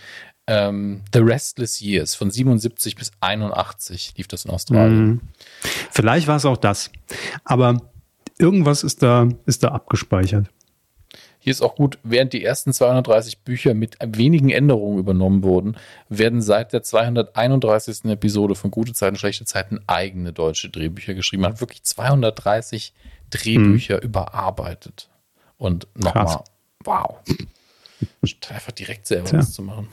Ähm, 0.47 1.01
The 1.11 1.19
Restless 1.19 1.81
Years 1.81 2.13
von 2.13 2.29
77 2.29 2.95
bis 2.95 3.11
81 3.19 4.13
lief 4.17 4.27
das 4.27 4.45
in 4.45 4.51
Australien. 4.51 5.05
Mhm. 5.07 5.21
Vielleicht 5.91 6.27
war 6.27 6.35
es 6.37 6.45
auch 6.45 6.57
das. 6.57 6.91
Aber 7.43 7.81
irgendwas 8.37 8.83
ist 8.83 9.01
da, 9.01 9.27
ist 9.47 9.63
da 9.63 9.69
abgespeichert. 9.69 10.45
Hier 11.45 11.51
ist 11.51 11.61
auch 11.61 11.75
gut, 11.75 11.99
während 12.01 12.33
die 12.33 12.43
ersten 12.43 12.73
230 12.73 13.41
Bücher 13.41 13.75
mit 13.75 13.97
wenigen 14.03 14.49
Änderungen 14.49 14.97
übernommen 14.97 15.43
wurden, 15.43 15.77
werden 16.09 16.41
seit 16.41 16.73
der 16.73 16.81
231. 16.81 18.05
Episode 18.05 18.55
von 18.55 18.71
Gute 18.71 18.93
Zeiten, 18.93 19.15
Schlechte 19.15 19.45
Zeiten 19.45 19.77
eigene 19.85 20.33
deutsche 20.33 20.71
Drehbücher 20.71 21.13
geschrieben. 21.13 21.43
Man 21.43 21.51
hat 21.51 21.61
wirklich 21.61 21.83
230 21.83 22.95
Drehbücher 23.29 24.01
überarbeitet. 24.01 25.11
Und 25.59 25.85
nochmal, 25.93 26.39
wow. 26.83 27.19
Einfach 28.49 28.71
direkt 28.71 29.05
selber 29.05 29.25
Tja. 29.25 29.37
was 29.37 29.53
zu 29.53 29.61
machen. 29.61 29.87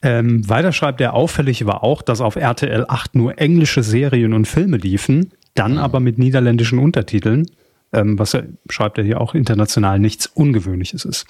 Ähm, 0.00 0.48
weiter 0.48 0.70
schreibt 0.70 1.00
er, 1.00 1.14
auffällig 1.14 1.66
war 1.66 1.82
auch, 1.82 2.02
dass 2.02 2.20
auf 2.20 2.36
RTL 2.36 2.86
8 2.88 3.16
nur 3.16 3.36
englische 3.40 3.82
Serien 3.82 4.32
und 4.34 4.46
Filme 4.46 4.76
liefen, 4.76 5.32
dann 5.54 5.76
aber 5.76 5.98
mit 5.98 6.18
niederländischen 6.18 6.78
Untertiteln, 6.78 7.50
ähm, 7.92 8.18
was 8.18 8.34
er, 8.34 8.44
schreibt 8.68 8.98
er 8.98 9.04
hier 9.04 9.20
auch 9.20 9.34
international 9.34 9.98
nichts 9.98 10.26
Ungewöhnliches 10.26 11.04
ist. 11.04 11.26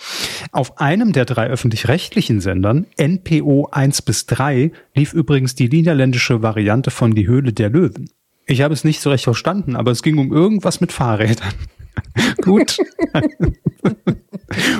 Auf 0.52 0.78
einem 0.78 1.12
der 1.12 1.24
drei 1.24 1.48
öffentlich-rechtlichen 1.48 2.40
Sendern, 2.40 2.86
NPO 2.98 3.68
1 3.72 4.02
bis 4.02 4.26
3, 4.26 4.72
lief 4.94 5.12
übrigens 5.12 5.54
die 5.54 5.68
niederländische 5.68 6.42
Variante 6.42 6.90
von 6.90 7.14
Die 7.14 7.26
Höhle 7.26 7.52
der 7.52 7.70
Löwen. 7.70 8.11
Ich 8.46 8.62
habe 8.62 8.74
es 8.74 8.84
nicht 8.84 9.00
so 9.00 9.11
recht 9.11 9.24
verstanden, 9.24 9.76
aber 9.76 9.90
es 9.90 10.02
ging 10.02 10.18
um 10.18 10.32
irgendwas 10.32 10.80
mit 10.80 10.92
Fahrrädern. 10.92 11.54
Gut. 12.43 12.78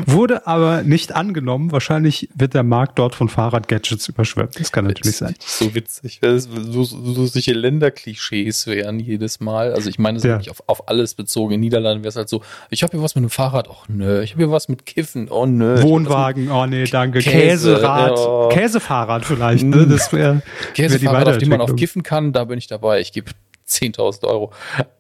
Wurde 0.07 0.47
aber 0.49 0.83
nicht 0.83 1.15
angenommen. 1.15 1.71
Wahrscheinlich 1.71 2.29
wird 2.35 2.55
der 2.55 2.65
Markt 2.65 2.99
dort 2.99 3.15
von 3.15 3.29
Fahrradgadgets 3.29 4.09
überschwemmt. 4.09 4.59
Das 4.59 4.73
kann 4.73 4.85
natürlich 4.87 5.17
sein. 5.17 5.37
So 5.39 5.75
witzig, 5.75 6.19
weil 6.23 6.41
so, 6.41 6.83
so, 6.83 6.83
so 6.85 7.27
solche 7.27 7.53
Länderklischees 7.53 8.67
wären 8.67 8.99
jedes 8.99 9.39
Mal. 9.39 9.73
Also 9.73 9.89
ich 9.89 9.99
meine, 10.01 10.19
es 10.19 10.25
ist 10.25 10.29
Ja. 10.29 10.35
wirklich 10.35 10.51
auf, 10.51 10.63
auf 10.67 10.89
alles 10.89 11.15
bezogen. 11.15 11.55
In 11.55 11.61
Niederlanden 11.61 12.03
wäre 12.03 12.09
es 12.09 12.17
halt 12.17 12.29
so, 12.29 12.43
ich 12.71 12.83
habe 12.83 12.93
hier 12.97 13.03
was 13.03 13.15
mit 13.15 13.23
einem 13.23 13.31
Fahrrad, 13.31 13.69
ach 13.71 13.89
nö, 13.89 14.23
ich 14.23 14.33
habe 14.33 14.43
hier 14.45 14.51
was 14.51 14.69
mit 14.69 14.87
Kiffen, 14.87 15.29
oh 15.31 15.47
nö. 15.47 15.81
Wohnwagen, 15.83 16.51
oh 16.51 16.67
nee, 16.67 16.85
danke. 16.85 17.21
Käse, 17.21 17.75
Käserad, 17.75 18.19
ja. 18.19 18.49
Käsefahrrad 18.49 19.25
vielleicht. 19.25 19.65
Ne? 19.65 19.87
Das 19.87 20.13
wäre 20.13 20.35
wär 20.35 20.43
die 20.43 20.83
Käsefahrrad, 20.83 21.29
auf 21.29 21.39
dem 21.39 21.49
man 21.49 21.61
auf 21.61 21.69
Weiterentwicklung. 21.71 21.77
Kiffen 21.77 22.03
kann, 22.03 22.33
da 22.33 22.45
bin 22.45 22.59
ich 22.59 22.67
dabei. 22.67 23.01
Ich 23.01 23.13
gebe 23.13 23.31
10.000 23.71 24.25
Euro. 24.27 24.53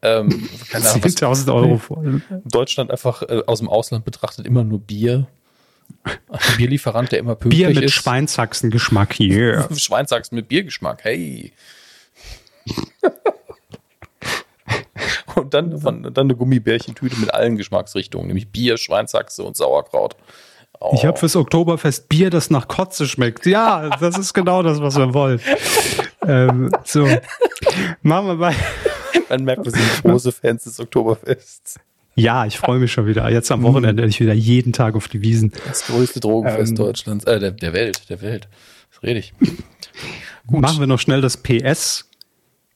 Ähm, 0.02 0.48
keine 0.70 0.88
Ahnung, 0.88 1.04
was 1.04 1.16
10.000 1.16 1.54
Euro 1.54 1.78
voll. 1.78 2.22
Deutschland 2.44 2.90
einfach 2.90 3.22
äh, 3.22 3.42
aus 3.46 3.58
dem 3.58 3.68
Ausland 3.68 4.04
betrachtet 4.04 4.46
immer 4.46 4.64
nur 4.64 4.80
Bier. 4.80 5.26
Ein 6.04 6.56
Bierlieferant, 6.56 7.12
der 7.12 7.18
immer 7.18 7.34
pünktlich 7.34 7.66
Bier 7.66 7.74
mit 7.74 7.84
ist. 7.84 7.94
Schweinsachsengeschmack 7.94 9.12
hier. 9.12 9.68
Schweinsachsen 9.76 10.36
mit 10.36 10.48
Biergeschmack, 10.48 11.04
hey. 11.04 11.52
Und 15.34 15.54
dann, 15.54 15.78
von, 15.78 16.02
dann 16.02 16.26
eine 16.26 16.36
Gummibärchentüte 16.36 17.16
mit 17.16 17.32
allen 17.32 17.56
Geschmacksrichtungen, 17.56 18.26
nämlich 18.26 18.50
Bier, 18.50 18.76
Schweinsachse 18.76 19.42
und 19.42 19.56
Sauerkraut. 19.56 20.16
Oh, 20.80 20.92
Ich 20.94 21.04
habe 21.04 21.18
fürs 21.18 21.36
Oktoberfest 21.36 22.08
Bier, 22.08 22.30
das 22.30 22.50
nach 22.50 22.66
Kotze 22.68 23.06
schmeckt. 23.06 23.46
Ja, 23.46 23.96
das 23.98 24.18
ist 24.18 24.32
genau 24.34 24.62
das, 24.62 24.80
was 24.80 24.96
wir 24.96 25.14
wollen. 25.14 25.40
ähm, 26.26 26.70
so, 26.84 27.06
machen 28.02 28.26
wir 28.26 28.36
bei. 28.36 28.54
man 29.28 29.44
merkt, 29.44 29.64
wir 29.64 29.72
sind 29.72 30.02
große 30.02 30.32
Fans 30.32 30.64
des 30.64 30.80
Oktoberfests. 30.80 31.76
Ja, 32.14 32.44
ich 32.44 32.58
freue 32.58 32.78
mich 32.78 32.92
schon 32.92 33.06
wieder. 33.06 33.30
Jetzt 33.30 33.50
am 33.50 33.62
Wochenende 33.62 34.04
ich 34.04 34.20
wieder 34.20 34.34
jeden 34.34 34.72
Tag 34.72 34.94
auf 34.94 35.08
die 35.08 35.22
Wiesen. 35.22 35.52
Das 35.66 35.86
größte 35.86 36.20
Drogenfest 36.20 36.72
Ähm. 36.72 36.76
Deutschlands, 36.76 37.24
äh, 37.24 37.38
der, 37.38 37.52
der 37.52 37.72
Welt, 37.72 38.10
der 38.10 38.20
Welt. 38.20 38.48
Was 38.92 39.02
rede 39.02 39.20
ich? 39.20 39.32
Machen 40.50 40.80
wir 40.80 40.86
noch 40.86 40.98
schnell 40.98 41.20
das 41.20 41.36
PS, 41.36 42.10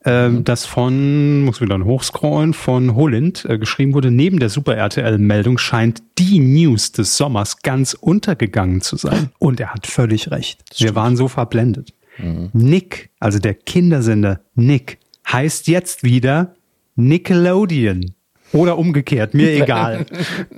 ähm, 0.04 0.44
das 0.44 0.66
von, 0.66 1.42
muss 1.42 1.60
wieder 1.60 1.82
hochscrollen, 1.82 2.54
von 2.54 2.94
Holland 2.94 3.44
äh, 3.48 3.58
geschrieben 3.58 3.94
wurde. 3.94 4.10
Neben 4.10 4.38
der 4.38 4.50
Super 4.50 4.76
RTL-Meldung 4.76 5.58
scheint 5.58 6.02
die 6.18 6.38
News 6.38 6.92
des 6.92 7.16
Sommers 7.16 7.62
ganz 7.62 7.94
untergegangen 7.94 8.80
zu 8.82 8.96
sein. 8.96 9.30
Und 9.38 9.60
er 9.60 9.72
hat 9.72 9.86
völlig 9.86 10.30
recht. 10.30 10.62
Wir 10.78 10.94
waren 10.94 11.16
so 11.16 11.28
verblendet. 11.28 11.94
Nick, 12.18 13.10
also 13.18 13.38
der 13.38 13.54
Kindersender 13.54 14.40
Nick, 14.54 14.98
heißt 15.30 15.66
jetzt 15.68 16.04
wieder 16.04 16.54
Nickelodeon. 16.96 18.14
Oder 18.52 18.78
umgekehrt, 18.78 19.34
mir 19.34 19.50
egal. 19.62 20.06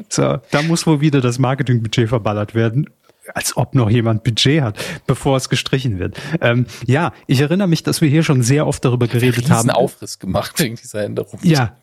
So, 0.09 0.38
da 0.50 0.62
muss 0.62 0.86
wohl 0.86 1.00
wieder 1.00 1.20
das 1.20 1.38
Marketingbudget 1.38 2.09
verballert 2.09 2.54
werden. 2.54 2.90
Als 3.34 3.57
ob 3.57 3.74
noch 3.74 3.90
jemand 3.90 4.22
Budget 4.22 4.62
hat, 4.62 4.78
bevor 5.09 5.36
es 5.36 5.48
gestrichen 5.48 5.98
wird. 5.98 6.16
Ähm, 6.40 6.66
ja, 6.84 7.12
ich 7.26 7.40
erinnere 7.40 7.66
mich, 7.66 7.82
dass 7.82 8.00
wir 8.00 8.09
hier 8.09 8.22
schon 8.22 8.42
sehr 8.42 8.68
oft 8.68 8.84
darüber 8.84 9.09
geredet 9.09 9.50
haben. 9.50 9.70
Aufriss 9.70 10.20
gemacht 10.20 10.57
wegen 10.61 10.76
dieser 10.76 11.02
Änderung. 11.02 11.40
Ja. 11.42 11.76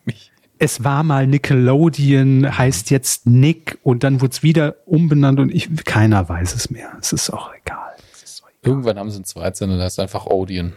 Es 0.58 0.84
war 0.84 1.02
mal 1.02 1.26
Nickelodeon, 1.26 2.56
heißt 2.56 2.88
jetzt 2.90 3.26
Nick 3.26 3.78
und 3.82 4.04
dann 4.04 4.22
wurde 4.22 4.30
es 4.30 4.42
wieder 4.42 4.76
umbenannt 4.86 5.38
und 5.38 5.52
ich, 5.52 5.68
keiner 5.84 6.26
weiß 6.26 6.54
es 6.54 6.70
mehr. 6.70 6.96
Es 6.98 7.12
ist 7.12 7.28
auch 7.28 7.50
egal. 7.62 7.92
Es 8.14 8.22
ist 8.22 8.42
auch 8.42 8.48
egal. 8.48 8.53
Irgendwann 8.64 8.98
haben 8.98 9.10
sie 9.10 9.16
einen 9.16 9.24
Zweitsender, 9.24 9.76
der 9.76 9.84
heißt 9.86 10.00
einfach 10.00 10.26
Odeon. 10.26 10.72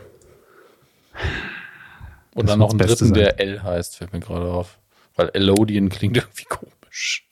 Und 2.34 2.46
Das 2.46 2.52
dann 2.54 2.60
noch 2.60 2.70
einen 2.70 2.80
dritten, 2.80 3.14
der 3.14 3.40
L 3.40 3.64
heißt, 3.64 3.98
fällt 3.98 4.14
mir 4.14 4.20
gerade 4.20 4.52
auf. 4.52 4.78
Weil 5.16 5.32
Elodian 5.34 5.90
klingt 5.90 6.18
irgendwie 6.18 6.46
komisch. 6.46 7.28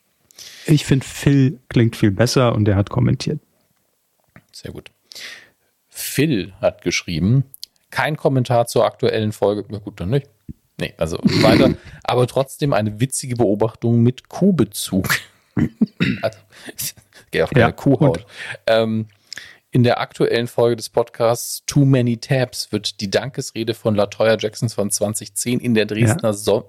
Ich 0.66 0.86
finde, 0.86 1.06
Phil 1.06 1.60
klingt 1.70 1.96
viel 1.96 2.12
besser 2.12 2.56
und 2.56 2.66
der 2.66 2.76
hat 2.76 2.90
kommentiert. 2.90 3.40
Sehr 4.52 4.72
gut. 4.72 4.90
Phil 5.88 6.54
hat 6.60 6.82
geschrieben, 6.82 7.44
kein 7.92 8.18
Kommentar 8.18 8.68
zur 8.68 8.86
aktuellen 8.86 9.32
Folge. 9.32 9.64
Na 9.70 9.78
gut, 9.78 10.00
dann 10.00 10.10
nicht. 10.10 10.28
Nee, 10.80 10.94
also 10.98 11.18
weiter. 11.24 11.76
aber 12.04 12.28
trotzdem 12.28 12.74
eine 12.74 13.00
witzige 13.00 13.36
Beobachtung 13.36 14.02
mit 14.02 14.28
Kuhbezug. 14.28 15.08
also, 16.22 16.40
ich 16.76 16.96
gehe 17.32 17.44
auf 17.44 17.52
keine 17.52 17.62
Ja, 17.68 17.72
Kuhhaut. 17.72 18.26
Ähm, 18.68 19.08
in 19.76 19.84
der 19.84 20.00
aktuellen 20.00 20.48
Folge 20.48 20.78
des 20.78 20.88
Podcasts 20.88 21.64
Too 21.66 21.84
Many 21.84 22.16
Tabs 22.16 22.72
wird 22.72 23.02
die 23.02 23.12
Dankesrede 23.12 23.74
von 23.74 23.94
Latoya 23.94 24.38
Jackson 24.40 24.70
von 24.70 24.90
2010 24.90 25.60
in 25.60 25.74
der 25.74 25.86
Dresdner 25.86 26.34
so 26.34 26.66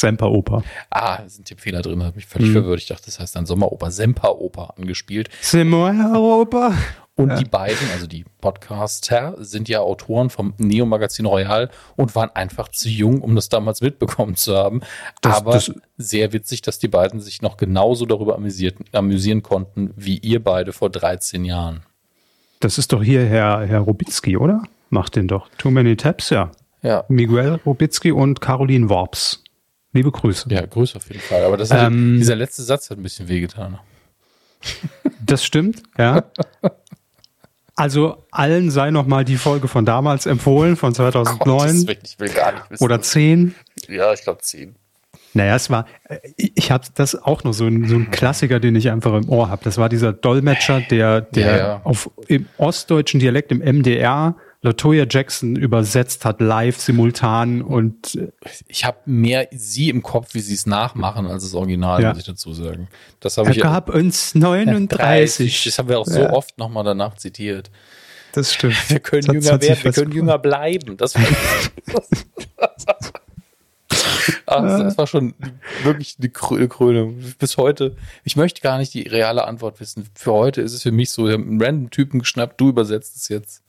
Semperoper. 0.00 0.62
Ah, 0.90 1.16
da 1.18 1.22
ist 1.24 1.38
ein 1.40 1.44
Tippfehler 1.44 1.82
drin, 1.82 2.02
hat 2.04 2.14
mich 2.16 2.26
völlig 2.26 2.52
verwirrt. 2.52 2.78
Ich 2.80 2.86
dachte, 2.86 3.06
das 3.06 3.18
heißt 3.18 3.34
dann 3.34 3.46
Sommeroper, 3.46 3.90
Semperoper 3.90 4.74
angespielt. 4.78 5.28
Semperoper. 5.40 6.72
Und 7.16 7.36
die 7.40 7.44
beiden, 7.44 7.90
also 7.92 8.06
die 8.06 8.24
Podcaster, 8.40 9.34
sind 9.38 9.68
ja 9.68 9.80
Autoren 9.80 10.30
vom 10.30 10.54
Neo-Magazin 10.58 11.26
Royal 11.26 11.68
und 11.96 12.14
waren 12.14 12.30
einfach 12.32 12.68
zu 12.68 12.88
jung, 12.88 13.22
um 13.22 13.34
das 13.34 13.48
damals 13.48 13.80
mitbekommen 13.80 14.36
zu 14.36 14.56
haben. 14.56 14.82
Das- 15.20 15.34
Aber 15.38 15.52
das- 15.54 15.72
sehr 15.96 16.32
witzig, 16.32 16.62
dass 16.62 16.78
die 16.78 16.86
beiden 16.86 17.18
sich 17.20 17.42
noch 17.42 17.56
genauso 17.56 18.06
darüber 18.06 18.36
amüsiert, 18.36 18.76
amüsieren 18.92 19.42
konnten, 19.42 19.90
wie 19.96 20.18
ihr 20.18 20.42
beide 20.44 20.72
vor 20.72 20.90
13 20.90 21.44
Jahren. 21.44 21.82
Das 22.60 22.78
ist 22.78 22.92
doch 22.92 23.02
hier 23.02 23.26
Herr, 23.26 23.66
Herr 23.66 23.80
Robitzky, 23.80 24.36
oder? 24.36 24.62
Macht 24.90 25.16
den 25.16 25.26
doch. 25.26 25.48
Too 25.58 25.72
many 25.72 25.96
taps, 25.96 26.30
ja. 26.30 26.52
Ja, 26.82 27.04
Miguel 27.08 27.58
Robitzky 27.66 28.12
und 28.12 28.40
Caroline 28.40 28.88
Worps. 28.88 29.42
Liebe 29.92 30.10
Grüße. 30.12 30.48
ja, 30.50 30.64
Grüße 30.66 30.96
auf 30.96 31.08
jeden 31.08 31.20
Fall. 31.20 31.44
Aber 31.44 31.56
das 31.56 31.70
hat, 31.70 31.86
Ähm, 31.86 32.16
dieser 32.18 32.36
letzte 32.36 32.62
Satz 32.62 32.90
hat 32.90 32.98
ein 32.98 33.02
bisschen 33.02 33.28
wehgetan. 33.28 33.78
Das 35.24 35.44
stimmt, 35.44 35.82
ja. 35.96 36.24
Also 37.76 38.26
allen 38.32 38.72
sei 38.72 38.90
noch 38.90 39.06
mal 39.06 39.24
die 39.24 39.36
Folge 39.36 39.68
von 39.68 39.84
damals 39.86 40.26
empfohlen, 40.26 40.74
von 40.74 40.92
Gottes 40.94 41.12
2009 41.12 41.86
Willen, 41.86 41.98
ich 42.02 42.18
will 42.18 42.28
gar 42.30 42.50
nicht 42.52 42.70
wissen. 42.72 42.82
oder 42.84 43.00
10. 43.00 43.54
ja, 43.86 44.12
ich 44.12 44.22
glaube 44.22 44.40
10. 44.42 44.74
Naja, 45.32 45.54
es 45.54 45.70
war, 45.70 45.86
ich 46.36 46.50
ich 46.56 46.70
habe 46.72 46.84
das 46.96 47.14
auch 47.14 47.44
noch 47.44 47.52
so 47.52 47.66
ein, 47.66 47.86
so 47.86 47.94
ein 47.94 48.10
Klassiker, 48.10 48.58
den 48.58 48.74
ich 48.74 48.90
einfach 48.90 49.14
im 49.14 49.28
Ohr 49.28 49.48
habe. 49.48 49.62
Das 49.62 49.78
war 49.78 49.88
dieser 49.88 50.12
Dolmetscher, 50.12 50.80
der, 50.80 51.20
der 51.20 51.46
Ja, 51.46 51.56
ja. 51.56 51.80
auf 51.84 52.10
im 52.26 52.46
ostdeutschen 52.56 53.20
Dialekt 53.20 53.52
im 53.52 53.58
MDR 53.60 54.34
Latoya 54.60 55.06
Jackson 55.08 55.54
übersetzt 55.54 56.24
hat, 56.24 56.40
live, 56.40 56.80
simultan 56.80 57.62
und 57.62 58.16
äh, 58.16 58.32
Ich 58.66 58.84
habe 58.84 58.98
mehr 59.06 59.46
sie 59.52 59.88
im 59.88 60.02
Kopf, 60.02 60.34
wie 60.34 60.40
sie 60.40 60.54
es 60.54 60.66
nachmachen, 60.66 61.26
als 61.28 61.44
das 61.44 61.54
Original, 61.54 62.02
Ja. 62.02 62.08
muss 62.10 62.18
ich 62.18 62.24
dazu 62.26 62.52
sagen. 62.52 62.88
Das 63.20 63.36
habe 63.38 63.50
er 63.50 63.56
ich 63.56 63.62
gab 63.62 63.88
uns 63.94 64.34
39. 64.34 65.62
Das 65.64 65.78
haben 65.78 65.88
wir 65.88 66.00
auch 66.00 66.06
so 66.06 66.18
Ja. 66.20 66.32
oft 66.32 66.58
nochmal 66.58 66.82
danach 66.82 67.14
zitiert. 67.16 67.70
Das 68.32 68.52
stimmt. 68.52 68.74
Wir 68.90 68.98
können 69.00 69.22
Das 69.26 69.34
jünger 69.34 69.62
werden, 69.62 69.84
wir 69.84 69.92
können 69.92 70.12
jünger 70.12 70.38
bleiben. 70.38 70.96
Das 70.96 71.14
war, 71.14 71.22
Ach, 74.46 74.62
das, 74.62 74.98
war 74.98 75.06
schon 75.06 75.34
wirklich 75.84 76.16
eine 76.18 76.28
Krö- 76.28 76.66
Krönung. 76.68 77.18
Bis 77.38 77.56
heute, 77.56 77.96
ich 78.24 78.36
möchte 78.36 78.60
gar 78.60 78.78
nicht 78.78 78.92
die 78.92 79.02
reale 79.02 79.46
Antwort 79.46 79.78
wissen. 79.80 80.06
Für 80.14 80.32
heute 80.32 80.60
ist 80.62 80.72
es 80.74 80.82
für 80.82 80.92
mich 80.92 81.10
so, 81.10 81.26
wir 81.26 81.34
haben 81.34 81.48
einen 81.48 81.62
random 81.62 81.90
Typen 81.90 82.18
geschnappt, 82.20 82.60
du 82.60 82.68
übersetzt 82.70 83.16
es 83.16 83.28
jetzt. 83.28 83.62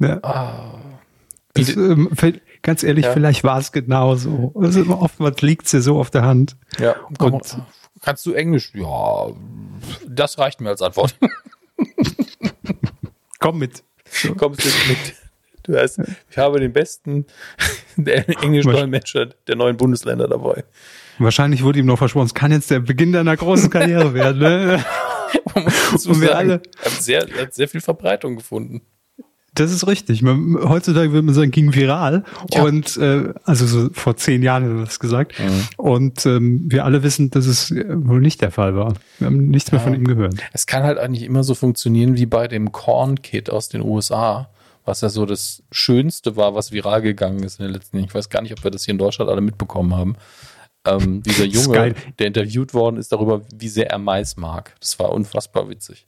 Ja. 0.00 0.18
Ah, 0.22 0.74
Das, 1.54 1.68
ähm, 1.76 2.10
ganz 2.62 2.82
ehrlich, 2.82 3.04
Ja. 3.04 3.12
vielleicht 3.12 3.44
war 3.44 3.58
es 3.58 3.70
genauso. 3.72 4.52
Also 4.56 4.84
oftmals 4.88 5.40
liegt 5.42 5.66
es 5.66 5.72
ja 5.72 5.80
so 5.80 5.98
auf 6.00 6.10
der 6.10 6.22
Hand. 6.22 6.56
ja, 6.78 6.96
komm, 7.18 7.34
Und- 7.34 7.58
kannst 8.00 8.26
du 8.26 8.32
Englisch? 8.32 8.72
Ja, 8.74 9.28
das 10.08 10.38
reicht 10.38 10.60
mir 10.60 10.70
als 10.70 10.82
Antwort. 10.82 11.14
Komm 13.38 13.58
mit. 13.58 13.82
Kommst 14.38 14.64
du 14.64 14.68
mit? 14.88 15.14
Du 15.64 15.76
hast, 15.78 15.98
ich 16.30 16.38
habe 16.38 16.60
den 16.60 16.72
besten 16.72 17.26
Englisch-Dolmetscher 17.96 19.26
der 19.46 19.56
neuen 19.56 19.76
Bundesländer 19.76 20.28
dabei. 20.28 20.64
Wahrscheinlich 21.18 21.62
wurde 21.62 21.78
ihm 21.78 21.86
noch 21.86 21.98
versprochen, 21.98 22.26
es 22.26 22.34
kann 22.34 22.52
jetzt 22.52 22.70
der 22.70 22.80
Beginn 22.80 23.12
deiner 23.12 23.36
großen 23.36 23.70
Karriere 23.70 24.12
werden. 24.14 24.38
Ne? 24.40 24.84
Man 25.54 25.64
muss 25.92 26.06
Und 26.06 26.20
wir 26.20 26.28
sagen, 26.28 26.50
alle- 26.50 26.62
Hat 26.82 26.92
sehr, 27.02 27.26
hat 27.40 27.54
sehr 27.54 27.68
viel 27.68 27.80
Verbreitung 27.80 28.36
gefunden. 28.36 28.82
Das 29.54 29.70
ist 29.70 29.86
richtig. 29.86 30.22
Man, 30.22 30.56
heutzutage 30.68 31.12
würde 31.12 31.22
man 31.22 31.34
sagen, 31.34 31.52
ging 31.52 31.74
viral. 31.74 32.24
Ja. 32.52 32.62
Und 32.62 32.96
äh, 32.96 33.32
also 33.44 33.66
so 33.66 33.88
vor 33.92 34.16
zehn 34.16 34.42
Jahren 34.42 34.64
hat 34.64 34.70
er 34.70 34.84
das 34.84 34.98
gesagt. 34.98 35.34
Und 35.76 36.26
ähm, 36.26 36.64
wir 36.66 36.84
alle 36.84 37.02
wissen, 37.02 37.30
dass 37.30 37.46
es 37.46 37.70
äh, 37.70 37.84
wohl 37.88 38.20
nicht 38.20 38.40
der 38.40 38.50
Fall 38.50 38.74
war. 38.74 38.94
Wir 39.18 39.26
haben 39.26 39.46
nichts 39.46 39.70
mehr 39.70 39.80
von 39.80 39.94
ihm 39.94 40.04
gehört. 40.04 40.34
Es 40.52 40.66
kann 40.66 40.82
halt 40.82 40.98
eigentlich 40.98 41.22
immer 41.22 41.44
so 41.44 41.54
funktionieren 41.54 42.16
wie 42.16 42.26
bei 42.26 42.48
dem 42.48 42.72
Corn 42.72 43.22
Kid 43.22 43.48
aus 43.48 43.68
den 43.68 43.82
USA, 43.82 44.50
was 44.84 45.02
ja 45.02 45.08
so 45.08 45.24
das 45.24 45.62
Schönste 45.70 46.36
war, 46.36 46.54
was 46.56 46.72
viral 46.72 47.00
gegangen 47.00 47.42
ist 47.44 47.60
in 47.60 47.66
den 47.66 47.74
letzten 47.74 47.98
Jahren. 47.98 48.08
Ich 48.08 48.14
weiß 48.14 48.28
gar 48.30 48.42
nicht, 48.42 48.52
ob 48.52 48.64
wir 48.64 48.72
das 48.72 48.84
hier 48.84 48.92
in 48.92 48.98
Deutschland 48.98 49.30
alle 49.30 49.40
mitbekommen 49.40 49.94
haben. 49.94 50.16
Ähm, 50.84 51.22
dieser 51.22 51.44
Junge, 51.44 51.94
der 52.18 52.26
interviewt 52.26 52.74
worden 52.74 52.96
ist 52.96 53.12
darüber, 53.12 53.42
wie 53.54 53.68
sehr 53.68 53.90
er 53.90 53.98
Mais 53.98 54.36
mag. 54.36 54.74
Das 54.80 54.98
war 54.98 55.12
unfassbar 55.12 55.68
witzig. 55.68 56.06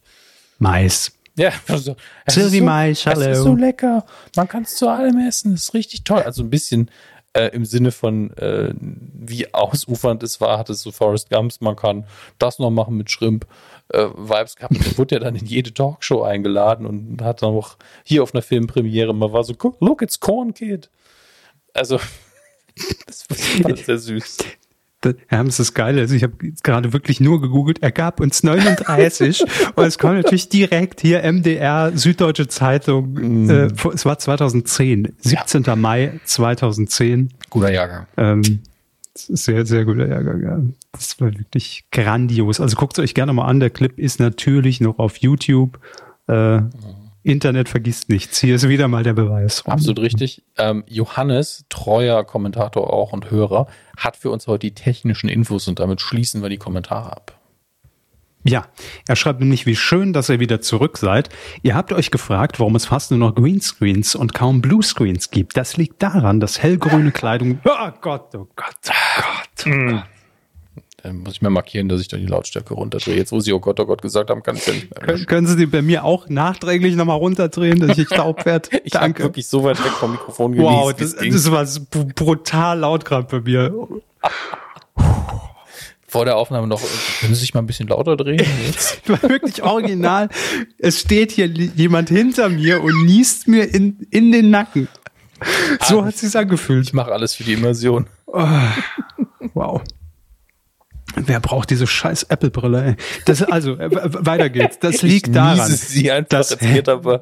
Mais. 0.59 1.11
Ja, 1.37 1.51
also, 1.67 1.95
es 2.25 2.35
so, 2.35 2.63
Mais, 2.63 2.99
Es 2.99 3.05
hallo. 3.05 3.29
ist 3.29 3.37
so 3.39 3.55
lecker. 3.55 4.05
Man 4.35 4.47
kann 4.47 4.63
es 4.63 4.75
zu 4.75 4.89
allem 4.89 5.19
essen. 5.19 5.53
Es 5.53 5.63
ist 5.65 5.73
richtig 5.73 6.03
toll. 6.03 6.21
Also 6.23 6.43
ein 6.43 6.49
bisschen 6.49 6.89
äh, 7.33 7.49
im 7.49 7.63
Sinne 7.65 7.91
von, 7.91 8.35
äh, 8.37 8.73
wie 8.79 9.53
ausufernd 9.53 10.23
es 10.23 10.41
war, 10.41 10.57
hat 10.57 10.69
es 10.71 10.81
so 10.81 10.91
Forrest 10.91 11.29
Gumps. 11.29 11.61
Man 11.61 11.75
kann 11.75 12.05
das 12.39 12.57
noch 12.57 12.71
machen 12.71 12.97
mit 12.97 13.11
Shrimp. 13.11 13.45
Äh, 13.89 14.07
Vibes 14.15 14.55
gehabt. 14.57 14.75
Er 14.75 14.97
wurde 14.97 15.15
ja 15.15 15.19
dann 15.19 15.35
in 15.35 15.45
jede 15.45 15.73
Talkshow 15.73 16.23
eingeladen 16.23 16.85
und 16.85 17.21
hat 17.21 17.41
dann 17.41 17.51
auch 17.53 17.77
hier 18.03 18.21
auf 18.23 18.33
einer 18.33 18.41
Filmpremiere 18.41 19.13
mal 19.13 19.31
war 19.31 19.45
so, 19.45 19.53
"Guck, 19.53 19.79
look, 19.79 20.01
it's 20.01 20.19
Corn 20.19 20.53
Kid. 20.53 20.89
Also, 21.73 21.97
das 23.05 23.25
war 23.29 23.77
sehr 23.77 23.97
süß. 23.97 24.37
Ja, 25.31 25.43
das 25.43 25.53
ist 25.53 25.59
das 25.59 25.73
Geile. 25.73 26.01
Also 26.01 26.15
ich 26.15 26.23
habe 26.23 26.33
gerade 26.63 26.93
wirklich 26.93 27.19
nur 27.19 27.41
gegoogelt. 27.41 27.81
Er 27.83 27.91
gab 27.91 28.19
uns 28.19 28.43
39 28.43 29.43
und 29.75 29.85
es 29.85 29.97
kommt 29.97 30.15
natürlich 30.15 30.49
direkt 30.49 31.01
hier 31.01 31.21
MDR, 31.31 31.91
Süddeutsche 31.95 32.47
Zeitung. 32.47 33.49
Äh, 33.49 33.69
vor- 33.75 33.93
es 33.93 34.05
war 34.05 34.17
2010, 34.19 35.13
17. 35.19 35.63
Mai 35.75 36.19
2010. 36.25 37.29
Guter 37.49 37.71
Jahrgang. 37.71 38.07
Ähm, 38.17 38.59
sehr, 39.15 39.65
sehr 39.65 39.85
guter 39.85 40.07
Jahrgang. 40.07 40.43
Ja. 40.43 40.59
Das 40.91 41.19
war 41.19 41.33
wirklich 41.33 41.85
grandios. 41.91 42.59
Also 42.59 42.75
guckt 42.75 42.97
es 42.97 43.03
euch 43.03 43.13
gerne 43.13 43.33
mal 43.33 43.45
an. 43.45 43.59
Der 43.59 43.69
Clip 43.69 43.97
ist 43.97 44.19
natürlich 44.19 44.79
noch 44.81 44.99
auf 44.99 45.17
YouTube. 45.17 45.79
Äh, 46.27 46.59
Internet 47.27 47.67
vergisst 47.67 48.09
nichts. 48.09 48.39
Hier 48.39 48.55
ist 48.55 48.67
wieder 48.69 48.87
mal 48.87 49.03
der 49.03 49.13
Beweis. 49.13 49.65
Absolut 49.65 49.99
richtig. 49.99 50.43
Ähm, 50.57 50.83
Johannes, 50.87 51.65
treuer 51.69 52.23
Kommentator 52.23 52.91
auch 52.91 53.11
und 53.11 53.29
Hörer, 53.29 53.67
hat 53.97 54.15
für 54.15 54.31
uns 54.31 54.47
heute 54.47 54.67
die 54.67 54.73
technischen 54.73 55.27
Infos 55.27 55.67
und 55.67 55.79
damit 55.79 55.99
schließen 55.99 56.41
wir 56.41 56.49
die 56.49 56.57
Kommentare 56.57 57.11
ab. 57.11 57.39
Ja, 58.43 58.67
er 59.07 59.17
schreibt 59.17 59.41
nämlich, 59.41 59.65
wie 59.65 59.75
schön, 59.75 60.13
dass 60.13 60.29
ihr 60.29 60.39
wieder 60.39 60.61
zurück 60.61 60.97
seid. 60.97 61.27
Ihr 61.63 61.75
habt 61.75 61.91
euch 61.91 62.11
gefragt, 62.11 62.61
warum 62.61 62.77
es 62.77 62.85
fast 62.85 63.11
nur 63.11 63.19
noch 63.19 63.35
Greenscreens 63.35 64.15
und 64.15 64.33
kaum 64.33 64.61
Bluescreens 64.61 65.31
gibt. 65.31 65.57
Das 65.57 65.75
liegt 65.75 66.01
daran, 66.01 66.39
dass 66.39 66.63
hellgrüne 66.63 67.11
Kleidung. 67.11 67.59
Oh 67.65 67.91
Gott, 67.99 68.33
oh 68.35 68.47
Gott, 68.55 68.75
oh 68.87 68.91
Gott. 69.21 69.65
Oh 69.65 69.91
Gott. 69.91 70.03
Dann 71.07 71.19
muss 71.19 71.35
ich 71.35 71.41
mir 71.41 71.49
markieren, 71.49 71.87
dass 71.87 72.01
ich 72.01 72.09
da 72.09 72.17
die 72.17 72.25
Lautstärke 72.25 72.73
runterdrehe. 72.73 73.15
Jetzt, 73.15 73.31
wo 73.31 73.39
sie 73.39 73.53
oh 73.53 73.61
Gott, 73.61 73.79
oh 73.79 73.85
Gott 73.85 74.01
gesagt 74.01 74.29
haben, 74.29 74.43
kann 74.43 74.57
ich 74.57 74.67
ja 74.67 74.73
nicht 74.73 74.93
mehr. 74.93 74.99
Können, 74.99 75.25
können 75.25 75.47
Sie 75.47 75.55
die 75.55 75.65
bei 75.65 75.81
mir 75.81 76.03
auch 76.03 76.27
nachträglich 76.27 76.95
nochmal 76.95 77.15
runterdrehen, 77.15 77.79
dass 77.79 77.97
ich 77.97 78.09
taub 78.09 78.45
werde? 78.45 78.69
Ich 78.83 78.93
habe 78.93 79.17
wirklich 79.17 79.47
so 79.47 79.63
weit 79.63 79.81
weg 79.85 79.93
vom 79.93 80.11
Mikrofon 80.11 80.51
genießt, 80.51 80.69
Wow, 80.69 80.93
das, 80.93 81.15
das 81.15 81.49
war 81.49 81.65
brutal 82.15 82.79
laut 82.79 83.05
gerade 83.05 83.25
bei 83.29 83.39
mir. 83.39 83.73
Vor 86.09 86.25
der 86.25 86.35
Aufnahme 86.35 86.67
noch, 86.67 86.81
können 87.21 87.33
Sie 87.33 87.39
sich 87.39 87.53
mal 87.53 87.61
ein 87.61 87.67
bisschen 87.67 87.87
lauter 87.87 88.17
drehen? 88.17 88.39
Jetzt? 88.65 89.01
Das 89.05 89.21
war 89.21 89.29
wirklich 89.29 89.63
original. 89.63 90.27
Es 90.77 90.99
steht 90.99 91.31
hier 91.31 91.47
jemand 91.47 92.09
hinter 92.09 92.49
mir 92.49 92.83
und 92.83 93.05
niest 93.05 93.47
mir 93.47 93.73
in, 93.73 94.05
in 94.09 94.33
den 94.33 94.49
Nacken. 94.49 94.89
So 95.85 96.03
hat 96.03 96.17
sich's 96.17 96.35
angefühlt. 96.35 96.85
Ich 96.85 96.93
mache 96.93 97.13
alles 97.13 97.33
für 97.33 97.45
die 97.45 97.53
Immersion. 97.53 98.07
Wow. 98.25 99.81
Wer 101.25 101.39
braucht 101.39 101.69
diese 101.69 101.87
scheiß 101.87 102.23
Apple-Brille? 102.23 102.95
also, 103.51 103.77
weiter 103.79 104.49
geht's. 104.49 104.79
Das 104.79 105.01
liegt 105.01 105.35
daran. 105.35 105.57
dass-. 106.29 106.61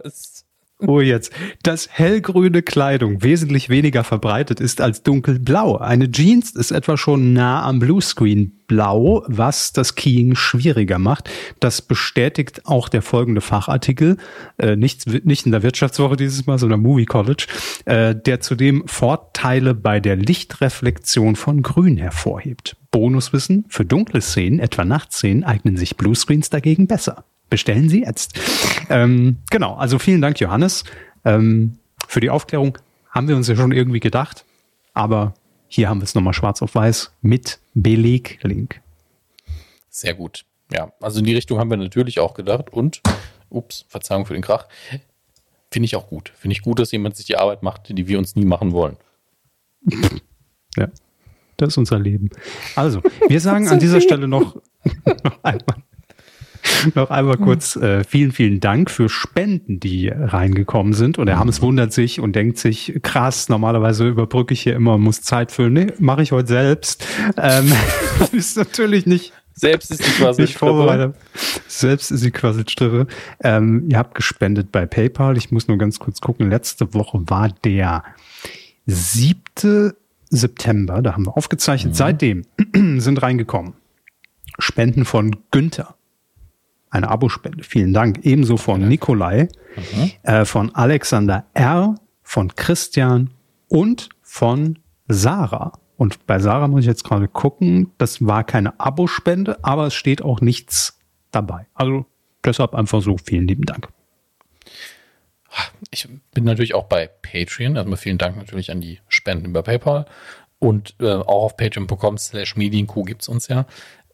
Oh, 0.80 1.00
jetzt. 1.00 1.32
Dass 1.64 1.88
hellgrüne 1.90 2.62
Kleidung 2.62 3.24
wesentlich 3.24 3.70
weniger 3.70 4.04
verbreitet 4.04 4.60
ist 4.60 4.82
als 4.82 5.04
dunkelblau. 5.04 5.78
Eine 5.78 6.12
Jeans 6.12 6.52
ist 6.52 6.72
etwa 6.72 6.98
schon 6.98 7.32
nah 7.32 7.64
am 7.64 7.80
Bluescreen 7.80 8.60
blau, 8.68 9.24
was 9.28 9.72
das 9.72 9.96
Keying 9.96 10.36
schwieriger 10.36 11.00
macht. 11.00 11.30
Das 11.62 11.82
bestätigt 11.82 12.66
auch 12.66 12.90
der 12.90 13.02
folgende 13.02 13.40
Fachartikel, 13.40 14.18
äh, 14.58 14.76
nicht, 14.76 15.08
nicht 15.26 15.46
in 15.46 15.54
der 15.54 15.64
Wirtschaftswoche 15.64 16.18
dieses 16.18 16.46
Mal, 16.46 16.60
sondern 16.60 16.82
Movie 16.82 17.06
College, 17.06 17.48
äh, 17.86 18.14
der 18.14 18.42
zudem 18.42 18.86
Vorteile 18.86 19.76
bei 19.76 20.02
der 20.02 20.18
Lichtreflexion 20.18 21.38
von 21.38 21.62
Grün 21.62 21.96
hervorhebt. 21.96 22.76
Bonuswissen, 22.92 23.64
für 23.70 23.86
dunkle 23.86 24.20
Szenen, 24.20 24.60
etwa 24.60 24.84
Nachtszenen, 24.84 25.46
eignen 25.46 25.78
sich 25.78 25.96
Bluescreens 25.96 26.50
dagegen 26.50 26.88
besser. 26.88 27.24
Bestellen 27.50 27.90
Sie 27.90 28.02
jetzt. 28.02 28.40
Ähm, 28.90 29.38
genau, 29.50 29.76
also 29.76 30.00
vielen 30.00 30.22
Dank, 30.22 30.40
Johannes. 30.40 30.84
Ähm, 31.24 31.78
für 32.08 32.20
die 32.20 32.30
Aufklärung 32.30 32.78
haben 33.10 33.28
wir 33.28 33.36
uns 33.36 33.48
ja 33.48 33.56
schon 33.56 33.72
irgendwie 33.72 34.00
gedacht, 34.00 34.46
aber 34.94 35.34
hier 35.68 35.90
haben 35.90 36.00
wir 36.00 36.06
es 36.06 36.16
nochmal 36.16 36.34
schwarz 36.34 36.62
auf 36.62 36.76
weiß 36.76 37.12
mit 37.22 37.60
Beleglink. 37.74 38.82
Sehr 39.90 40.14
gut. 40.14 40.46
Ja, 40.72 40.92
also 41.00 41.20
in 41.20 41.26
die 41.26 41.36
Richtung 41.36 41.60
haben 41.60 41.70
wir 41.70 41.78
natürlich 41.78 42.20
auch 42.20 42.34
gedacht 42.34 42.72
und, 42.72 43.02
ups, 43.50 43.86
Verzeihung 43.88 44.26
für 44.26 44.34
den 44.34 44.42
Krach, 44.42 44.68
finde 45.72 45.86
ich 45.86 45.96
auch 45.96 46.08
gut. 46.08 46.32
Finde 46.36 46.54
ich 46.54 46.62
gut, 46.62 46.80
dass 46.80 46.92
jemand 46.92 47.16
sich 47.16 47.26
die 47.26 47.38
Arbeit 47.38 47.64
macht, 47.64 47.90
die 47.90 48.08
wir 48.08 48.18
uns 48.18 48.36
nie 48.36 48.46
machen 48.46 48.72
wollen. 48.72 48.98
Ja, 50.78 50.90
das 51.56 51.70
ist 51.70 51.78
unser 51.78 52.00
Leben. 52.00 52.30
Also, 52.76 53.02
wir 53.30 53.40
sagen 53.40 53.70
an 53.70 53.80
dieser 53.80 54.02
Stelle 54.02 54.28
noch, 54.28 54.56
noch 55.24 55.42
einmal, 55.42 55.84
noch 56.96 57.10
einmal 57.10 57.38
kurz 57.38 57.76
äh, 57.76 58.04
vielen, 58.04 58.32
vielen 58.32 58.60
Dank 58.60 58.90
für 58.90 59.10
Spenden, 59.10 59.80
die 59.80 60.10
reingekommen 60.10 60.94
sind. 60.94 61.18
Und 61.18 61.28
der 61.28 61.40
Hammes 61.40 61.62
wundert 61.62 61.94
sich 61.94 62.20
und 62.20 62.36
denkt 62.36 62.58
sich, 62.58 63.00
krass, 63.02 63.50
normalerweise 63.50 64.08
überbrücke 64.08 64.54
ich 64.54 64.62
hier 64.62 64.76
immer, 64.76 64.98
muss 64.98 65.22
Zeit 65.22 65.52
füllen. 65.52 65.74
Nee, 65.74 65.88
mache 66.00 66.24
ich 66.24 66.32
heute 66.32 66.48
selbst. 66.48 67.06
Ähm, 67.38 67.72
ist 68.32 68.58
natürlich 68.58 69.06
nicht 69.06 69.34
Selbst 69.54 69.92
ist 69.92 70.06
die 70.06 70.12
quasi 70.12 70.42
nicht 70.44 70.58
vorbereitet. 70.58 71.16
Selbst 71.68 72.12
ist 72.12 72.24
die 72.24 72.32
Quasselstrippe. 72.32 73.08
Ähm, 73.44 73.88
ihr 73.90 73.98
habt 73.98 74.16
gespendet 74.16 74.72
bei 74.72 74.86
PayPal. 74.86 75.38
Ich 75.38 75.52
muss 75.52 75.68
nur 75.68 75.78
ganz 75.78 76.00
kurz 76.00 76.22
gucken. 76.22 76.50
Letzte 76.50 76.94
Woche 76.94 77.22
war 77.26 77.50
der 77.64 78.04
7. 78.86 79.94
September. 80.30 81.02
Da 81.02 81.14
haben 81.14 81.26
wir 81.26 81.38
aufgezeichnet. 81.38 81.96
Seitdem 81.96 82.44
sind 82.98 83.22
reingekommen 83.22 83.74
Spenden 84.60 85.06
von 85.06 85.36
Günther. 85.52 85.95
Eine 86.96 87.10
Abospende. 87.10 87.62
Vielen 87.66 87.94
Dank. 87.94 88.20
Ebenso 88.24 88.56
von 88.56 88.88
Nikolai, 88.88 89.50
äh, 90.24 90.46
von 90.46 90.74
Alexander 90.74 91.46
R., 91.54 91.96
von 92.24 92.56
Christian 92.56 93.32
und 93.68 94.08
von 94.22 94.80
Sarah. 95.10 95.74
Und 95.98 96.26
bei 96.26 96.40
Sarah 96.40 96.70
muss 96.70 96.82
ich 96.82 96.88
jetzt 96.88 97.04
gerade 97.04 97.28
gucken, 97.28 97.92
das 97.98 98.26
war 98.26 98.46
keine 98.46 98.80
Abospende, 98.80 99.62
aber 99.62 99.88
es 99.88 99.94
steht 99.94 100.22
auch 100.22 100.40
nichts 100.40 100.98
dabei. 101.32 101.68
Also 101.74 102.06
deshalb 102.46 102.74
einfach 102.74 103.02
so 103.02 103.18
vielen 103.18 103.46
lieben 103.46 103.66
Dank. 103.66 103.90
ich 105.92 106.08
bin 106.34 106.46
natürlich 106.46 106.76
auch 106.76 106.86
bei 106.86 107.08
Patreon. 107.08 107.76
Erstmal 107.76 107.98
vielen 107.98 108.18
Dank 108.18 108.38
natürlich 108.38 108.72
an 108.72 108.80
die 108.80 109.00
Spenden 109.10 109.48
über 109.48 109.64
PayPal. 109.64 110.06
Und 110.60 110.96
äh, 111.02 111.12
auch 111.12 111.44
auf 111.44 111.58
patreon.com 111.58 112.18
slash 112.18 112.56
medienkuh 112.56 113.04
gibt's 113.04 113.28
uns 113.28 113.50
ja. 113.50 113.66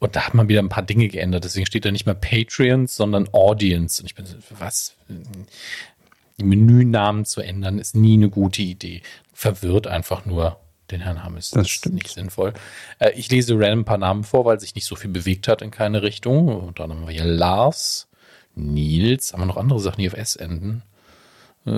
Und 0.01 0.15
da 0.15 0.25
hat 0.25 0.33
man 0.33 0.49
wieder 0.49 0.61
ein 0.63 0.69
paar 0.69 0.81
Dinge 0.81 1.07
geändert. 1.09 1.43
Deswegen 1.43 1.67
steht 1.67 1.85
da 1.85 1.91
nicht 1.91 2.07
mehr 2.07 2.15
Patreons, 2.15 2.95
sondern 2.95 3.29
Audience. 3.33 4.01
Und 4.01 4.07
ich 4.07 4.15
bin 4.15 4.25
so, 4.25 4.35
was? 4.57 4.95
Die 6.39 6.43
Menünamen 6.43 7.23
zu 7.23 7.41
ändern, 7.41 7.77
ist 7.77 7.95
nie 7.95 8.15
eine 8.15 8.31
gute 8.31 8.63
Idee. 8.63 9.03
Verwirrt 9.31 9.85
einfach 9.85 10.25
nur 10.25 10.59
den 10.89 11.01
Herrn 11.01 11.23
Hammes. 11.23 11.51
Das, 11.51 11.61
das 11.61 11.69
stimmt. 11.69 11.95
nicht 11.95 12.09
sinnvoll. 12.09 12.55
Äh, 12.97 13.11
ich 13.11 13.29
lese 13.29 13.53
random 13.53 13.81
ein 13.81 13.85
paar 13.85 13.99
Namen 13.99 14.23
vor, 14.23 14.43
weil 14.43 14.59
sich 14.59 14.73
nicht 14.73 14.87
so 14.87 14.95
viel 14.95 15.11
bewegt 15.11 15.47
hat 15.47 15.61
in 15.61 15.69
keine 15.69 16.01
Richtung. 16.01 16.47
Und 16.47 16.79
dann 16.79 16.89
haben 16.89 17.05
wir 17.05 17.13
hier 17.13 17.25
Lars, 17.25 18.07
Nils, 18.55 19.33
haben 19.33 19.41
wir 19.41 19.45
noch 19.45 19.57
andere 19.57 19.79
Sachen, 19.79 20.01
die 20.01 20.07
auf 20.07 20.17
S 20.17 20.35
enden? 20.35 20.81
Äh, 21.67 21.69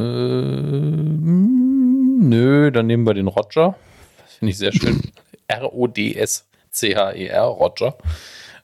nö, 2.31 2.71
dann 2.71 2.87
nehmen 2.87 3.05
wir 3.05 3.15
den 3.15 3.27
Roger. 3.27 3.75
Das 4.23 4.35
finde 4.35 4.51
ich 4.51 4.57
sehr 4.57 4.71
schön. 4.71 5.01
R-O-D-S-C-H-E-R, 6.73 7.45
Roger. 7.45 7.97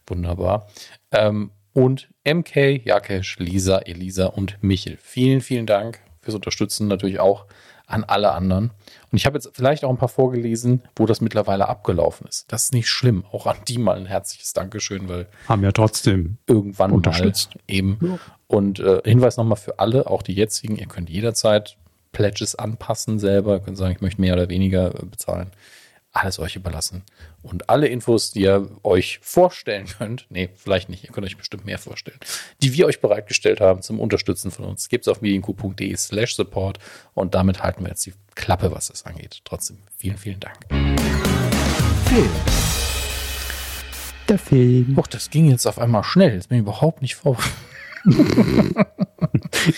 Wunderbar. 0.07 0.68
Ähm, 1.11 1.52
und 1.73 2.10
MK, 2.26 2.86
Jakesh, 2.86 3.38
Lisa, 3.40 3.80
Elisa 3.80 4.26
und 4.26 4.61
Michel. 4.61 4.98
Vielen, 5.02 5.41
vielen 5.41 5.65
Dank 5.65 5.99
fürs 6.22 6.36
Unterstützen. 6.36 6.88
Natürlich 6.88 7.19
auch 7.19 7.45
an 7.86 8.03
alle 8.03 8.31
anderen. 8.34 8.72
Und 9.11 9.18
ich 9.18 9.26
habe 9.26 9.38
jetzt 9.38 9.49
vielleicht 9.53 9.84
auch 9.84 9.90
ein 9.90 9.98
paar 9.98 10.10
vorgelesen, 10.10 10.84
wo 10.95 11.06
das 11.06 11.22
mittlerweile 11.22 11.68
abgelaufen 11.68 12.27
ist. 12.27 12.52
Das 12.52 12.65
ist 12.65 12.73
nicht 12.73 12.88
schlimm. 12.88 13.26
Auch 13.31 13.48
an 13.48 13.57
die 13.68 13.80
mal 13.80 13.98
ein 13.98 14.06
herzliches 14.06 14.53
Dankeschön, 14.53 15.10
weil 15.10 15.27
haben 15.48 15.64
ja 15.64 15.72
trotzdem 15.72 16.38
irgendwann 16.45 16.91
unterstützt. 16.91 17.56
Mal 17.56 17.61
eben. 17.68 17.98
Ja. 18.02 18.19
Und 18.48 18.80
äh, 18.80 19.02
Hinweis 19.06 19.38
nochmal 19.38 19.57
für 19.57 19.80
alle, 19.80 20.07
auch 20.07 20.22
die 20.22 20.34
jetzigen, 20.34 20.76
ihr 20.76 20.88
könnt 20.88 21.10
jederzeit 21.10 21.77
Pledges 22.11 22.56
anpassen 22.56 23.19
selber, 23.19 23.53
ihr 23.53 23.60
könnt 23.60 23.77
sagen, 23.77 23.94
ich 23.94 24.02
möchte 24.02 24.22
mehr 24.22 24.34
oder 24.34 24.49
weniger 24.49 24.94
äh, 24.94 25.06
bezahlen 25.06 25.52
alles 26.11 26.40
euch 26.40 26.56
überlassen. 26.56 27.03
Und 27.44 27.69
alle 27.69 27.88
Infos, 27.88 28.31
die 28.31 28.41
ihr 28.41 28.68
euch 28.84 29.19
vorstellen 29.22 29.86
könnt, 29.86 30.26
nee, 30.30 30.49
vielleicht 30.56 30.90
nicht, 30.90 31.03
ihr 31.03 31.11
könnt 31.11 31.26
euch 31.26 31.38
bestimmt 31.38 31.65
mehr 31.65 31.77
vorstellen, 31.77 32.19
die 32.61 32.73
wir 32.73 32.88
euch 32.88 32.99
bereitgestellt 32.99 33.61
haben 33.61 33.81
zum 33.81 33.99
Unterstützen 33.99 34.52
von 34.52 34.65
uns, 34.65 34.90
gibt 34.90 35.06
es 35.06 35.07
auf 35.07 35.22
medienku.de 35.22 35.95
slash 35.95 36.36
support 36.36 36.80
und 37.14 37.36
damit 37.36 37.61
halten 37.61 37.84
wir 37.84 37.90
jetzt 37.90 38.06
die 38.06 38.14
Klappe, 38.36 38.72
was 38.72 38.88
das 38.88 39.06
angeht. 39.06 39.41
Trotzdem 39.45 39.77
vielen, 39.95 40.18
vielen 40.18 40.40
Dank. 40.40 40.57
Film. 42.06 42.30
Der 44.27 44.40
Film. 44.40 44.98
Och, 44.98 45.07
das 45.07 45.30
ging 45.30 45.49
jetzt 45.49 45.65
auf 45.65 45.80
einmal 45.80 46.03
schnell. 46.03 46.34
Jetzt 46.34 46.49
bin 46.49 46.57
ich 46.57 46.64
überhaupt 46.64 47.02
nicht 47.02 47.15
vor. 47.15 47.38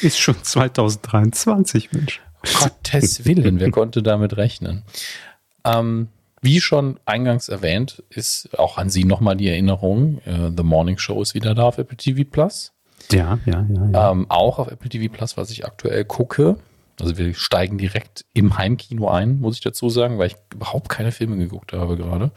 Ist 0.02 0.20
schon 0.20 0.42
2023, 0.42 1.92
Mensch. 1.92 2.22
Gottes 2.60 3.26
Willen, 3.26 3.60
wer 3.60 3.72
konnte 3.72 4.02
damit 4.04 4.36
rechnen? 4.38 4.84
Ähm, 5.64 6.10
wie 6.42 6.60
schon 6.60 7.00
eingangs 7.06 7.50
erwähnt, 7.50 8.04
ist 8.10 8.58
auch 8.58 8.78
an 8.78 8.90
Sie 8.90 9.06
nochmal 9.06 9.38
die 9.38 9.48
Erinnerung, 9.48 10.20
äh, 10.26 10.52
The 10.56 10.64
Morning 10.64 10.98
Show 10.98 11.22
ist 11.22 11.36
wieder 11.36 11.54
da 11.54 11.64
auf 11.64 11.78
Apple 11.78 11.98
TV 11.98 12.28
Plus. 12.30 12.74
Ja, 13.12 13.40
ja, 13.46 13.66
ja. 13.70 13.90
ja. 13.92 14.12
Ähm, 14.12 14.26
auch 14.30 14.60
auf 14.60 14.68
Apple 14.70 14.90
TV 14.90 15.12
Plus, 15.12 15.38
was 15.38 15.52
ich 15.52 15.66
aktuell 15.66 16.04
gucke. 16.06 16.58
Also 17.00 17.18
wir 17.18 17.34
steigen 17.34 17.78
direkt 17.78 18.26
im 18.34 18.58
Heimkino 18.58 19.10
ein, 19.10 19.40
muss 19.40 19.56
ich 19.56 19.62
dazu 19.62 19.90
sagen, 19.90 20.18
weil 20.18 20.28
ich 20.28 20.36
überhaupt 20.54 20.90
keine 20.90 21.12
Filme 21.12 21.38
geguckt 21.38 21.74
habe 21.74 21.98
gerade. 21.98 22.32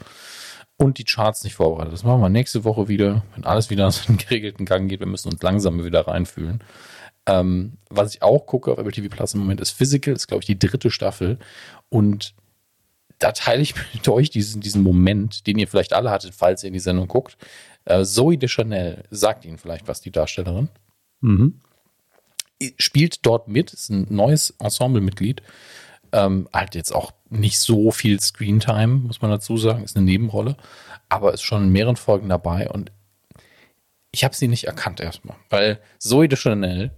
Und 0.77 0.97
die 0.97 1.05
Charts 1.05 1.43
nicht 1.43 1.55
vorbereitet. 1.55 1.93
Das 1.93 2.03
machen 2.03 2.21
wir 2.21 2.29
nächste 2.29 2.63
Woche 2.63 2.87
wieder, 2.87 3.23
wenn 3.33 3.45
alles 3.45 3.69
wieder 3.69 3.89
so 3.91 4.07
einen 4.07 4.17
geregelten 4.17 4.65
Gang 4.65 4.89
geht. 4.89 4.99
Wir 4.99 5.07
müssen 5.07 5.31
uns 5.31 5.41
langsam 5.41 5.83
wieder 5.83 6.07
reinfühlen. 6.07 6.63
Ähm, 7.27 7.77
was 7.89 8.13
ich 8.13 8.21
auch 8.21 8.45
gucke 8.45 8.71
auf 8.71 8.77
Apple 8.77 8.91
TV 8.91 9.09
Plus 9.09 9.33
im 9.33 9.39
Moment 9.39 9.59
ist 9.59 9.71
Physical, 9.71 10.13
ist 10.13 10.27
glaube 10.27 10.43
ich 10.43 10.47
die 10.47 10.59
dritte 10.59 10.91
Staffel. 10.91 11.39
Und 11.89 12.35
da 13.19 13.31
teile 13.31 13.61
ich 13.61 13.75
mit 13.93 14.07
euch 14.07 14.29
diesen, 14.29 14.61
diesen 14.61 14.83
Moment, 14.83 15.47
den 15.47 15.57
ihr 15.57 15.67
vielleicht 15.67 15.93
alle 15.93 16.11
hattet, 16.11 16.33
falls 16.33 16.63
ihr 16.63 16.67
in 16.67 16.73
die 16.73 16.79
Sendung 16.79 17.07
guckt. 17.07 17.37
Äh, 17.85 18.03
Zoe 18.03 18.37
de 18.37 18.49
Chanel 18.49 19.03
sagt 19.11 19.45
Ihnen 19.45 19.57
vielleicht 19.57 19.87
was, 19.87 20.01
die 20.01 20.11
Darstellerin. 20.11 20.69
Mhm. 21.21 21.59
Spielt 22.77 23.25
dort 23.25 23.47
mit, 23.47 23.73
ist 23.73 23.89
ein 23.89 24.07
neues 24.09 24.51
Ensemblemitglied. 24.59 25.41
Ähm, 26.11 26.47
halt 26.53 26.75
jetzt 26.75 26.93
auch 26.93 27.11
nicht 27.29 27.59
so 27.59 27.91
viel 27.91 28.19
Screentime, 28.19 28.87
muss 28.87 29.21
man 29.21 29.31
dazu 29.31 29.57
sagen, 29.57 29.83
ist 29.83 29.97
eine 29.97 30.05
Nebenrolle, 30.05 30.55
aber 31.09 31.33
ist 31.33 31.41
schon 31.41 31.63
in 31.63 31.71
mehreren 31.71 31.97
Folgen 31.97 32.29
dabei 32.29 32.69
und 32.69 32.91
ich 34.11 34.23
habe 34.23 34.33
sie 34.33 34.47
nicht 34.47 34.63
erkannt 34.63 35.01
erstmal, 35.01 35.35
weil 35.49 35.81
Zoe 35.99 36.29
de 36.29 36.37
Chanel 36.37 36.91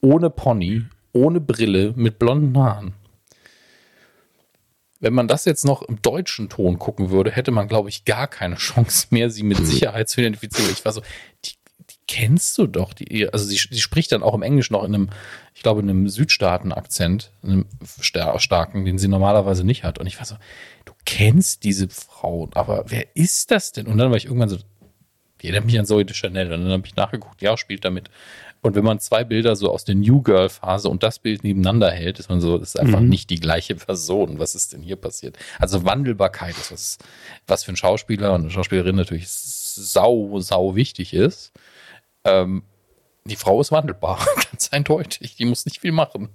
ohne 0.00 0.28
Pony, 0.28 0.86
ohne 1.12 1.40
Brille, 1.40 1.92
mit 1.94 2.18
blonden 2.18 2.58
Haaren 2.58 2.94
wenn 5.00 5.14
man 5.14 5.28
das 5.28 5.44
jetzt 5.44 5.64
noch 5.64 5.82
im 5.82 6.02
deutschen 6.02 6.48
Ton 6.48 6.78
gucken 6.78 7.10
würde, 7.10 7.30
hätte 7.30 7.50
man, 7.50 7.68
glaube 7.68 7.88
ich, 7.88 8.04
gar 8.04 8.26
keine 8.26 8.56
Chance 8.56 9.08
mehr, 9.10 9.30
sie 9.30 9.42
mit 9.42 9.58
Sicherheit 9.66 10.08
zu 10.08 10.20
identifizieren. 10.20 10.70
Ich 10.72 10.84
war 10.84 10.92
so, 10.92 11.02
die, 11.44 11.52
die 11.90 11.96
kennst 12.08 12.58
du 12.58 12.66
doch. 12.66 12.92
Die, 12.94 13.28
also 13.32 13.44
sie, 13.44 13.56
sie 13.56 13.80
spricht 13.80 14.10
dann 14.10 14.22
auch 14.22 14.34
im 14.34 14.42
Englisch 14.42 14.70
noch 14.70 14.82
in 14.82 14.94
einem, 14.94 15.10
ich 15.54 15.62
glaube, 15.62 15.80
in 15.80 15.88
einem 15.88 16.08
Südstaaten-Akzent, 16.08 17.30
einem 17.42 17.66
starken, 18.02 18.84
den 18.84 18.98
sie 18.98 19.08
normalerweise 19.08 19.64
nicht 19.64 19.84
hat. 19.84 19.98
Und 19.98 20.06
ich 20.06 20.18
war 20.18 20.26
so, 20.26 20.36
du 20.84 20.92
kennst 21.04 21.62
diese 21.64 21.88
Frau, 21.88 22.48
aber 22.54 22.84
wer 22.88 23.14
ist 23.14 23.50
das 23.52 23.72
denn? 23.72 23.86
Und 23.86 23.98
dann 23.98 24.10
war 24.10 24.16
ich 24.16 24.26
irgendwann 24.26 24.48
so, 24.48 24.58
die 25.40 25.46
erinnert 25.46 25.66
mich 25.66 25.78
an 25.78 25.86
Zoe 25.86 26.04
de 26.04 26.14
Chanel. 26.14 26.52
Und 26.52 26.64
dann 26.64 26.72
habe 26.72 26.86
ich 26.86 26.96
nachgeguckt, 26.96 27.40
ja, 27.40 27.56
spielt 27.56 27.84
damit. 27.84 28.10
Und 28.60 28.74
wenn 28.74 28.84
man 28.84 28.98
zwei 28.98 29.24
Bilder 29.24 29.54
so 29.56 29.70
aus 29.70 29.84
der 29.84 29.94
New 29.94 30.22
Girl 30.22 30.48
Phase 30.48 30.88
und 30.88 31.02
das 31.02 31.18
Bild 31.18 31.44
nebeneinander 31.44 31.90
hält, 31.90 32.18
ist 32.18 32.28
man 32.28 32.40
so, 32.40 32.58
das 32.58 32.70
ist 32.70 32.80
einfach 32.80 33.00
mhm. 33.00 33.08
nicht 33.08 33.30
die 33.30 33.38
gleiche 33.38 33.76
Person. 33.76 34.38
Was 34.38 34.54
ist 34.54 34.72
denn 34.72 34.82
hier 34.82 34.96
passiert? 34.96 35.38
Also 35.58 35.84
Wandelbarkeit 35.84 36.56
ist 36.56 36.72
was, 36.72 36.98
was 37.46 37.64
für 37.64 37.72
ein 37.72 37.76
Schauspieler 37.76 38.34
und 38.34 38.42
eine 38.42 38.50
Schauspielerin 38.50 38.96
natürlich 38.96 39.28
sau, 39.28 40.40
sau 40.40 40.74
wichtig 40.74 41.14
ist. 41.14 41.52
Ähm, 42.24 42.64
die 43.24 43.36
Frau 43.36 43.60
ist 43.60 43.70
wandelbar, 43.70 44.26
ganz 44.50 44.70
eindeutig. 44.72 45.36
Die 45.36 45.44
muss 45.44 45.64
nicht 45.64 45.80
viel 45.80 45.92
machen. 45.92 46.28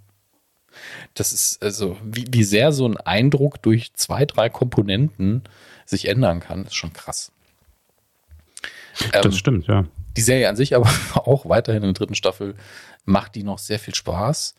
Das 1.13 1.33
ist 1.33 1.61
also, 1.61 1.97
wie, 2.03 2.25
wie 2.29 2.43
sehr 2.43 2.71
so 2.71 2.87
ein 2.87 2.97
Eindruck 2.97 3.61
durch 3.61 3.93
zwei, 3.93 4.25
drei 4.25 4.49
Komponenten 4.49 5.43
sich 5.85 6.07
ändern 6.07 6.39
kann, 6.39 6.65
ist 6.65 6.75
schon 6.75 6.93
krass. 6.93 7.31
Das 9.11 9.25
ähm, 9.25 9.31
stimmt, 9.33 9.67
ja. 9.67 9.85
Die 10.15 10.21
Serie 10.21 10.49
an 10.49 10.55
sich 10.55 10.75
aber 10.75 10.89
auch 11.15 11.47
weiterhin 11.47 11.83
in 11.83 11.89
der 11.89 11.93
dritten 11.93 12.15
Staffel 12.15 12.55
macht 13.05 13.35
die 13.35 13.43
noch 13.43 13.59
sehr 13.59 13.79
viel 13.79 13.95
Spaß. 13.95 14.55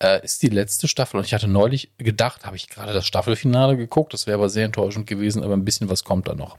Äh, 0.00 0.24
ist 0.24 0.42
die 0.42 0.48
letzte 0.48 0.88
Staffel 0.88 1.18
und 1.18 1.24
ich 1.24 1.34
hatte 1.34 1.48
neulich 1.48 1.92
gedacht, 1.98 2.44
habe 2.44 2.56
ich 2.56 2.68
gerade 2.68 2.92
das 2.92 3.06
Staffelfinale 3.06 3.76
geguckt, 3.76 4.12
das 4.12 4.26
wäre 4.26 4.38
aber 4.38 4.48
sehr 4.48 4.64
enttäuschend 4.64 5.06
gewesen, 5.06 5.44
aber 5.44 5.54
ein 5.54 5.64
bisschen 5.64 5.88
was 5.88 6.04
kommt 6.04 6.26
da 6.26 6.34
noch. 6.34 6.58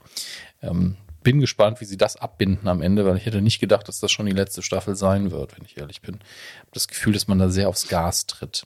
Ähm, 0.62 0.96
bin 1.26 1.42
gespannt, 1.42 1.82
wie 1.82 1.86
sie 1.86 1.98
das 1.98 2.16
abbinden 2.16 2.70
am 2.70 2.82
Ende, 2.82 3.06
weil 3.06 3.18
ich 3.18 3.26
hätte 3.26 3.42
nicht 3.42 3.60
gedacht, 3.60 3.88
dass 3.90 4.00
das 4.00 4.12
schon 4.12 4.28
die 4.28 4.32
letzte 4.32 4.62
Staffel 4.62 4.96
sein 4.96 5.32
wird, 5.32 5.58
wenn 5.58 5.66
ich 5.66 5.78
ehrlich 5.78 6.02
bin. 6.02 6.16
Ich 6.16 6.60
habe 6.60 6.72
das 6.72 6.88
Gefühl, 6.88 7.14
dass 7.14 7.28
man 7.28 7.40
da 7.40 7.50
sehr 7.50 7.68
aufs 7.68 7.90
Gas 7.90 8.28
tritt. 8.28 8.64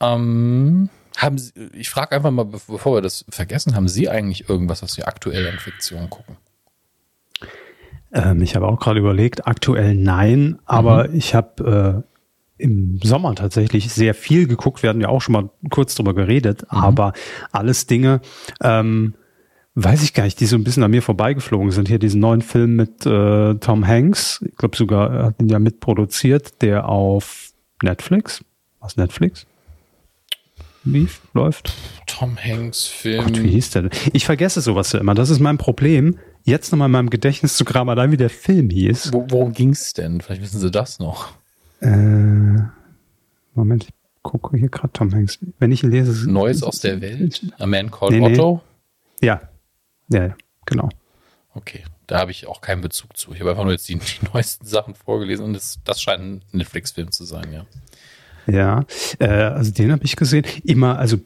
Ähm, 0.00 0.90
haben 1.16 1.38
Sie, 1.38 1.52
ich 1.72 1.90
frage 1.90 2.14
einfach 2.14 2.30
mal, 2.30 2.44
bevor 2.44 2.96
wir 2.96 3.02
das 3.02 3.24
vergessen, 3.28 3.74
haben 3.74 3.88
Sie 3.88 4.08
eigentlich 4.08 4.48
irgendwas, 4.48 4.82
was 4.82 4.92
Sie 4.92 5.04
aktuell 5.04 5.48
an 5.48 5.58
Fiktion 5.58 6.10
gucken? 6.10 6.36
Ähm, 8.14 8.40
ich 8.42 8.56
habe 8.56 8.66
auch 8.66 8.80
gerade 8.80 9.00
überlegt, 9.00 9.46
aktuell 9.46 9.94
nein, 9.94 10.58
aber 10.64 11.08
mhm. 11.08 11.16
ich 11.16 11.34
habe 11.34 12.04
äh, 12.58 12.62
im 12.62 13.00
Sommer 13.02 13.34
tatsächlich 13.34 13.92
sehr 13.92 14.14
viel 14.14 14.46
geguckt. 14.46 14.82
Wir 14.82 14.90
hatten 14.90 15.00
ja 15.00 15.08
auch 15.08 15.20
schon 15.20 15.32
mal 15.32 15.50
kurz 15.70 15.94
drüber 15.96 16.14
geredet, 16.14 16.62
mhm. 16.62 16.78
aber 16.78 17.12
alles 17.50 17.86
Dinge, 17.86 18.20
ähm, 18.62 19.14
weiß 19.74 20.04
ich 20.04 20.14
gar 20.14 20.24
nicht, 20.24 20.38
die 20.38 20.46
so 20.46 20.56
ein 20.56 20.62
bisschen 20.62 20.84
an 20.84 20.92
mir 20.92 21.02
vorbeigeflogen 21.02 21.72
sind. 21.72 21.88
Hier 21.88 21.98
diesen 21.98 22.20
neuen 22.20 22.42
Film 22.42 22.76
mit 22.76 23.04
äh, 23.04 23.56
Tom 23.56 23.86
Hanks, 23.86 24.44
ich 24.48 24.56
glaube 24.56 24.76
sogar, 24.76 25.12
er 25.12 25.24
hat 25.26 25.42
ihn 25.42 25.48
ja 25.48 25.58
mitproduziert, 25.58 26.62
der 26.62 26.88
auf 26.88 27.50
Netflix, 27.82 28.44
was 28.78 28.96
Netflix? 28.96 29.46
lief, 30.84 31.22
läuft. 31.32 31.72
Tom 32.06 32.36
Hanks 32.36 32.86
Film. 32.86 33.24
Gott, 33.24 33.42
wie 33.42 33.48
hieß 33.48 33.70
der 33.70 33.82
denn? 33.82 33.90
Ich 34.12 34.26
vergesse 34.26 34.60
sowas 34.60 34.92
ja 34.92 35.00
immer. 35.00 35.14
Das 35.14 35.30
ist 35.30 35.40
mein 35.40 35.58
Problem 35.58 36.18
jetzt 36.44 36.70
nochmal 36.70 36.86
in 36.86 36.92
meinem 36.92 37.10
Gedächtnis 37.10 37.56
zu 37.56 37.64
kramen, 37.64 37.90
allein 37.90 38.12
wie 38.12 38.16
der 38.16 38.30
Film 38.30 38.70
hieß. 38.70 39.12
Wo, 39.12 39.26
worum 39.28 39.52
ging's 39.52 39.92
denn? 39.92 40.20
Vielleicht 40.20 40.42
wissen 40.42 40.60
Sie 40.60 40.70
das 40.70 40.98
noch. 40.98 41.32
Äh, 41.80 41.88
Moment, 43.54 43.84
ich 43.84 43.90
gucke 44.22 44.56
hier 44.56 44.68
gerade 44.68 44.92
Tom 44.92 45.12
Hanks. 45.12 45.38
Wenn 45.58 45.72
ich 45.72 45.82
ihn 45.82 45.90
lese. 45.90 46.30
Neues 46.30 46.62
aus 46.62 46.80
der 46.80 47.00
Welt? 47.00 47.42
A 47.58 47.66
Man 47.66 47.90
Called 47.90 48.12
nee, 48.12 48.20
Otto? 48.20 48.62
Nee. 49.20 49.28
Ja. 49.28 49.42
ja, 50.08 50.36
genau. 50.66 50.88
Okay, 51.54 51.84
da 52.06 52.18
habe 52.18 52.30
ich 52.30 52.46
auch 52.46 52.60
keinen 52.60 52.80
Bezug 52.80 53.16
zu. 53.16 53.32
Ich 53.32 53.40
habe 53.40 53.50
einfach 53.50 53.64
nur 53.64 53.72
jetzt 53.72 53.88
die, 53.88 53.96
die 53.96 54.26
neuesten 54.32 54.66
Sachen 54.66 54.94
vorgelesen 54.94 55.44
und 55.44 55.54
das, 55.54 55.78
das 55.84 56.02
scheint 56.02 56.22
ein 56.22 56.42
Netflix-Film 56.52 57.10
zu 57.12 57.24
sein, 57.24 57.52
ja. 57.52 57.66
Ja, 58.46 58.84
äh, 59.20 59.26
also 59.26 59.70
den 59.70 59.90
habe 59.90 60.04
ich 60.04 60.16
gesehen. 60.16 60.44
Immer, 60.64 60.98
also 60.98 61.16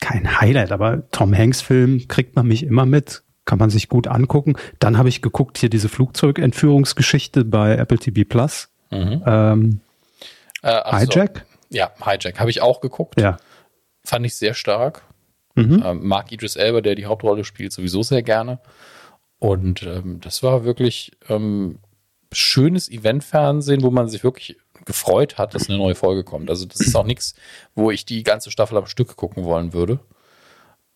kein 0.00 0.40
Highlight, 0.40 0.72
aber 0.72 1.08
Tom 1.10 1.36
Hanks-Film 1.36 2.08
kriegt 2.08 2.34
man 2.34 2.48
mich 2.48 2.64
immer 2.64 2.86
mit 2.86 3.22
kann 3.44 3.58
man 3.58 3.70
sich 3.70 3.88
gut 3.88 4.06
angucken. 4.06 4.56
Dann 4.78 4.98
habe 4.98 5.08
ich 5.08 5.22
geguckt 5.22 5.58
hier 5.58 5.68
diese 5.68 5.88
Flugzeugentführungsgeschichte 5.88 7.44
bei 7.44 7.76
Apple 7.76 7.98
TV 7.98 8.22
Plus. 8.28 8.68
Mhm. 8.90 9.22
Ähm, 9.26 9.80
Äh, 10.62 10.80
ach 10.84 11.00
so. 11.00 11.06
Hijack? 11.12 11.44
Ja, 11.70 11.90
Hijack. 12.04 12.38
Habe 12.38 12.50
ich 12.50 12.60
auch 12.60 12.80
geguckt. 12.80 13.20
Ja. 13.20 13.38
Fand 14.04 14.26
ich 14.26 14.36
sehr 14.36 14.54
stark. 14.54 15.02
Mhm. 15.54 15.82
Ähm, 15.84 16.06
mag 16.06 16.30
Idris 16.32 16.56
Elba, 16.56 16.80
der 16.80 16.94
die 16.94 17.06
Hauptrolle 17.06 17.44
spielt, 17.44 17.72
sowieso 17.72 18.02
sehr 18.02 18.22
gerne. 18.22 18.58
Und 19.38 19.82
ähm, 19.82 20.20
das 20.20 20.42
war 20.42 20.64
wirklich 20.64 21.12
ähm, 21.28 21.78
schönes 22.32 22.88
Eventfernsehen, 22.90 23.82
wo 23.82 23.90
man 23.90 24.08
sich 24.08 24.24
wirklich 24.24 24.56
gefreut 24.84 25.38
hat, 25.38 25.54
dass 25.54 25.68
eine 25.68 25.78
neue 25.78 25.94
Folge 25.94 26.24
kommt. 26.24 26.48
Also 26.48 26.64
das 26.64 26.80
ist 26.80 26.94
auch 26.96 27.04
nichts, 27.04 27.34
wo 27.74 27.90
ich 27.90 28.04
die 28.04 28.22
ganze 28.22 28.50
Staffel 28.50 28.78
am 28.78 28.86
Stück 28.86 29.16
gucken 29.16 29.44
wollen 29.44 29.72
würde, 29.72 30.00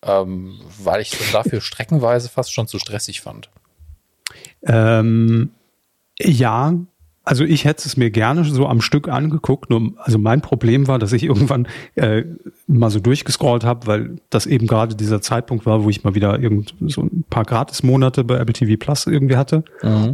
ähm, 0.03 0.59
weil 0.81 1.01
ich 1.01 1.13
es 1.13 1.31
dafür 1.31 1.61
streckenweise 1.61 2.29
fast 2.29 2.53
schon 2.53 2.67
zu 2.67 2.79
stressig 2.79 3.21
fand. 3.21 3.49
Ähm, 4.63 5.51
ja, 6.19 6.73
also 7.27 7.43
ich 7.43 7.65
hätte 7.65 7.85
es 7.85 7.97
mir 7.97 8.09
gerne 8.09 8.45
so 8.45 8.67
am 8.67 8.79
Stück 8.79 9.09
angeguckt. 9.09 9.69
Nur, 9.69 9.91
also 9.97 10.17
mein 10.17 10.39
Problem 10.41 10.87
war, 10.87 10.97
dass 10.97 11.11
ich 11.11 11.23
irgendwann 11.23 11.67
äh, 11.95 12.23
mal 12.67 12.89
so 12.89 13.01
durchgescrollt 13.01 13.65
habe, 13.65 13.85
weil 13.85 14.15
das 14.29 14.45
eben 14.45 14.65
gerade 14.65 14.95
dieser 14.95 15.21
Zeitpunkt 15.21 15.65
war, 15.65 15.83
wo 15.83 15.89
ich 15.89 16.05
mal 16.05 16.15
wieder 16.15 16.39
irgend 16.39 16.73
so 16.79 17.01
ein 17.01 17.25
paar 17.29 17.43
Gratis-Monate 17.43 18.23
bei 18.23 18.37
Apple 18.37 18.53
TV 18.53 18.77
Plus 18.79 19.07
irgendwie 19.07 19.35
hatte 19.35 19.65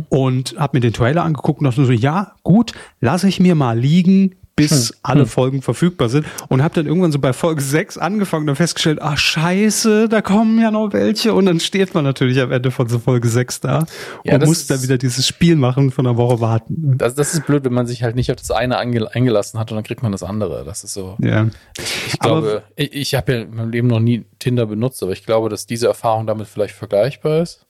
und 0.10 0.56
habe 0.58 0.78
mir 0.78 0.82
den 0.82 0.94
Trailer 0.94 1.24
angeguckt 1.24 1.60
und 1.60 1.66
dachte 1.66 1.86
so, 1.86 1.92
ja, 1.92 2.34
gut, 2.42 2.74
lasse 3.00 3.28
ich 3.28 3.40
mir 3.40 3.54
mal 3.54 3.78
liegen, 3.78 4.36
bis 4.56 4.94
alle 5.02 5.26
Folgen 5.26 5.64
verfügbar 5.64 6.10
sind 6.10 6.28
und 6.48 6.62
habe 6.62 6.76
dann 6.76 6.86
irgendwann 6.86 7.12
so 7.12 7.18
bei 7.18 7.34
Folge 7.34 7.62
6 7.62 7.98
angefangen 7.98 8.48
und 8.48 8.56
festgestellt, 8.56 9.00
ach 9.02 9.18
scheiße, 9.18 10.08
da 10.10 10.22
kommen 10.22 10.62
ja 10.62 10.70
noch 10.70 10.94
welche 10.94 11.34
und 11.34 11.48
dann 11.48 11.60
steht 11.60 11.96
man 11.96 12.04
natürlich 12.04 12.40
am 12.40 12.52
Ende 12.52 12.70
von 12.70 12.88
so 12.88 13.00
Folge 13.00 13.28
6 13.28 13.62
da 13.62 13.86
Ja, 14.24 14.36
und 14.36 14.46
muss 14.46 14.68
dann 14.68 14.84
wieder 14.84 15.00
dieses 15.00 15.28
Spiel 15.28 15.56
machen 15.56 15.90
von 15.90 16.06
einer 16.06 16.18
Woche 16.18 16.40
warten. 16.40 16.96
Das, 16.98 17.16
das 17.16 17.34
ist 17.34 17.48
blöd, 17.48 17.66
wenn 17.66 17.74
man 17.74 17.88
sich 17.88 18.04
halt 18.04 18.16
nicht 18.16 18.30
auf 18.30 18.38
das 18.38 18.52
eine 18.52 18.78
eingelassen 18.78 19.60
hat 19.60 19.72
und 19.72 19.76
dann 19.76 19.84
kriegt 19.84 20.04
man 20.04 20.12
das 20.12 20.22
andere. 20.22 20.64
Das 20.66 20.84
ist 20.84 20.94
so. 20.94 21.18
Ja. 21.20 21.48
Ich 21.78 22.22
Aber- 22.22 22.42
glaube, 22.42 22.64
ich, 22.76 22.94
ich 22.94 23.16
habe 23.16 23.34
ja 23.34 23.42
in 23.42 23.56
meinem 23.56 23.72
Leben 23.72 23.88
noch 23.88 24.00
nie 24.00 24.26
Tinder 24.38 24.68
benutzt, 24.68 25.02
aber 25.02 25.14
ich 25.14 25.26
glaube, 25.26 25.50
dass 25.50 25.66
diese 25.66 25.88
Erfahrung 25.88 26.28
damit 26.28 26.48
vielleicht 26.48 26.76
vergleichbar 26.76 27.42
ist. 27.42 27.66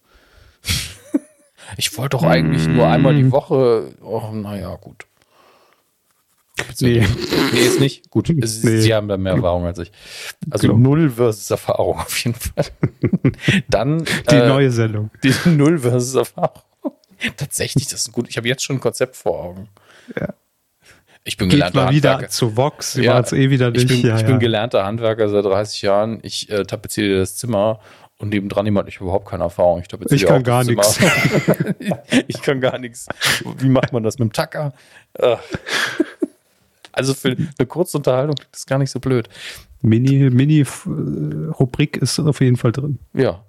ich 1.77 1.97
wollte 1.97 2.17
doch 2.17 2.23
eigentlich 2.23 2.67
nur 2.67 2.87
einmal 2.87 3.15
die 3.15 3.31
Woche. 3.31 3.91
Oh, 4.01 4.31
naja, 4.33 4.75
gut. 4.75 5.05
Nee. 6.79 7.05
Nee, 7.53 7.59
ist 7.59 7.79
nicht. 7.79 8.09
Gut, 8.11 8.29
Nee. 8.29 8.45
Sie 8.45 8.93
haben 8.93 9.07
da 9.07 9.17
mehr 9.17 9.33
Erfahrung 9.33 9.65
als 9.65 9.79
ich. 9.79 9.91
Also 10.51 10.67
Glaub. 10.67 10.79
Null 10.79 11.09
versus 11.09 11.49
Erfahrung 11.49 11.97
auf 11.99 12.17
jeden 12.23 12.35
Fall. 12.37 12.65
Dann 13.69 14.05
Die 14.29 14.35
äh, 14.35 14.47
neue 14.47 14.71
Sendung. 14.71 15.09
die 15.23 15.33
Null 15.49 15.79
versus 15.79 16.13
Erfahrung. 16.15 16.61
Tatsächlich, 17.37 17.87
das 17.87 18.01
ist 18.01 18.11
gut. 18.11 18.27
Ich 18.29 18.37
habe 18.37 18.47
jetzt 18.47 18.63
schon 18.63 18.75
ein 18.77 18.79
Konzept 18.81 19.15
vor 19.15 19.39
Augen. 19.43 19.69
Ja. 20.19 20.33
Ich 21.23 21.37
bin 21.37 21.47
Geht 21.47 21.57
gelernter 21.57 21.85
mal 21.85 21.93
wieder 21.93 22.11
Handwerker. 22.11 22.31
zu 22.31 22.57
Vox, 22.57 22.93
sie 22.93 23.03
Ja, 23.03 23.13
war 23.13 23.19
jetzt 23.21 23.31
eh 23.33 23.49
wieder 23.49 23.71
nicht. 23.71 23.89
Ich 23.89 24.01
bin, 24.01 24.09
ja, 24.09 24.15
ich 24.15 24.21
ja. 24.21 24.27
bin 24.27 24.39
gelernter 24.39 24.85
Handwerker 24.85 25.29
seit 25.29 25.45
30 25.45 25.81
Jahren. 25.81 26.19
Ich 26.21 26.49
äh, 26.49 26.65
tapeziere 26.65 27.19
das 27.19 27.37
Zimmer 27.37 27.79
und 28.17 28.29
nebendran 28.29 28.65
jemand 28.65 28.89
ich 28.89 28.99
überhaupt 28.99 29.27
keine 29.29 29.43
Erfahrung. 29.45 29.79
Ich 29.79 29.87
tapeziere 29.87 30.15
Ich 30.17 30.25
kann 30.25 30.41
auch 30.41 30.45
gar 30.45 30.63
Zimmer. 30.65 30.83
ich 32.27 32.41
kann 32.41 32.59
gar 32.59 32.77
nichts. 32.77 33.07
Wie 33.57 33.69
macht 33.69 33.93
man 33.93 34.03
das 34.03 34.19
mit 34.19 34.29
dem 34.29 34.33
Tacker? 34.33 34.73
Äh. 35.13 35.37
Also 36.93 37.13
für 37.13 37.35
eine 37.35 37.67
kurze 37.67 37.97
Unterhaltung 37.97 38.35
das 38.51 38.61
ist 38.61 38.67
gar 38.67 38.77
nicht 38.77 38.91
so 38.91 38.99
blöd. 38.99 39.27
Mini, 39.81 40.29
Mini 40.29 40.61
äh, 40.61 41.51
Rubrik 41.59 41.97
ist 41.97 42.19
auf 42.19 42.39
jeden 42.39 42.55
Fall 42.55 42.71
drin. 42.71 42.99
Ja. 43.13 43.43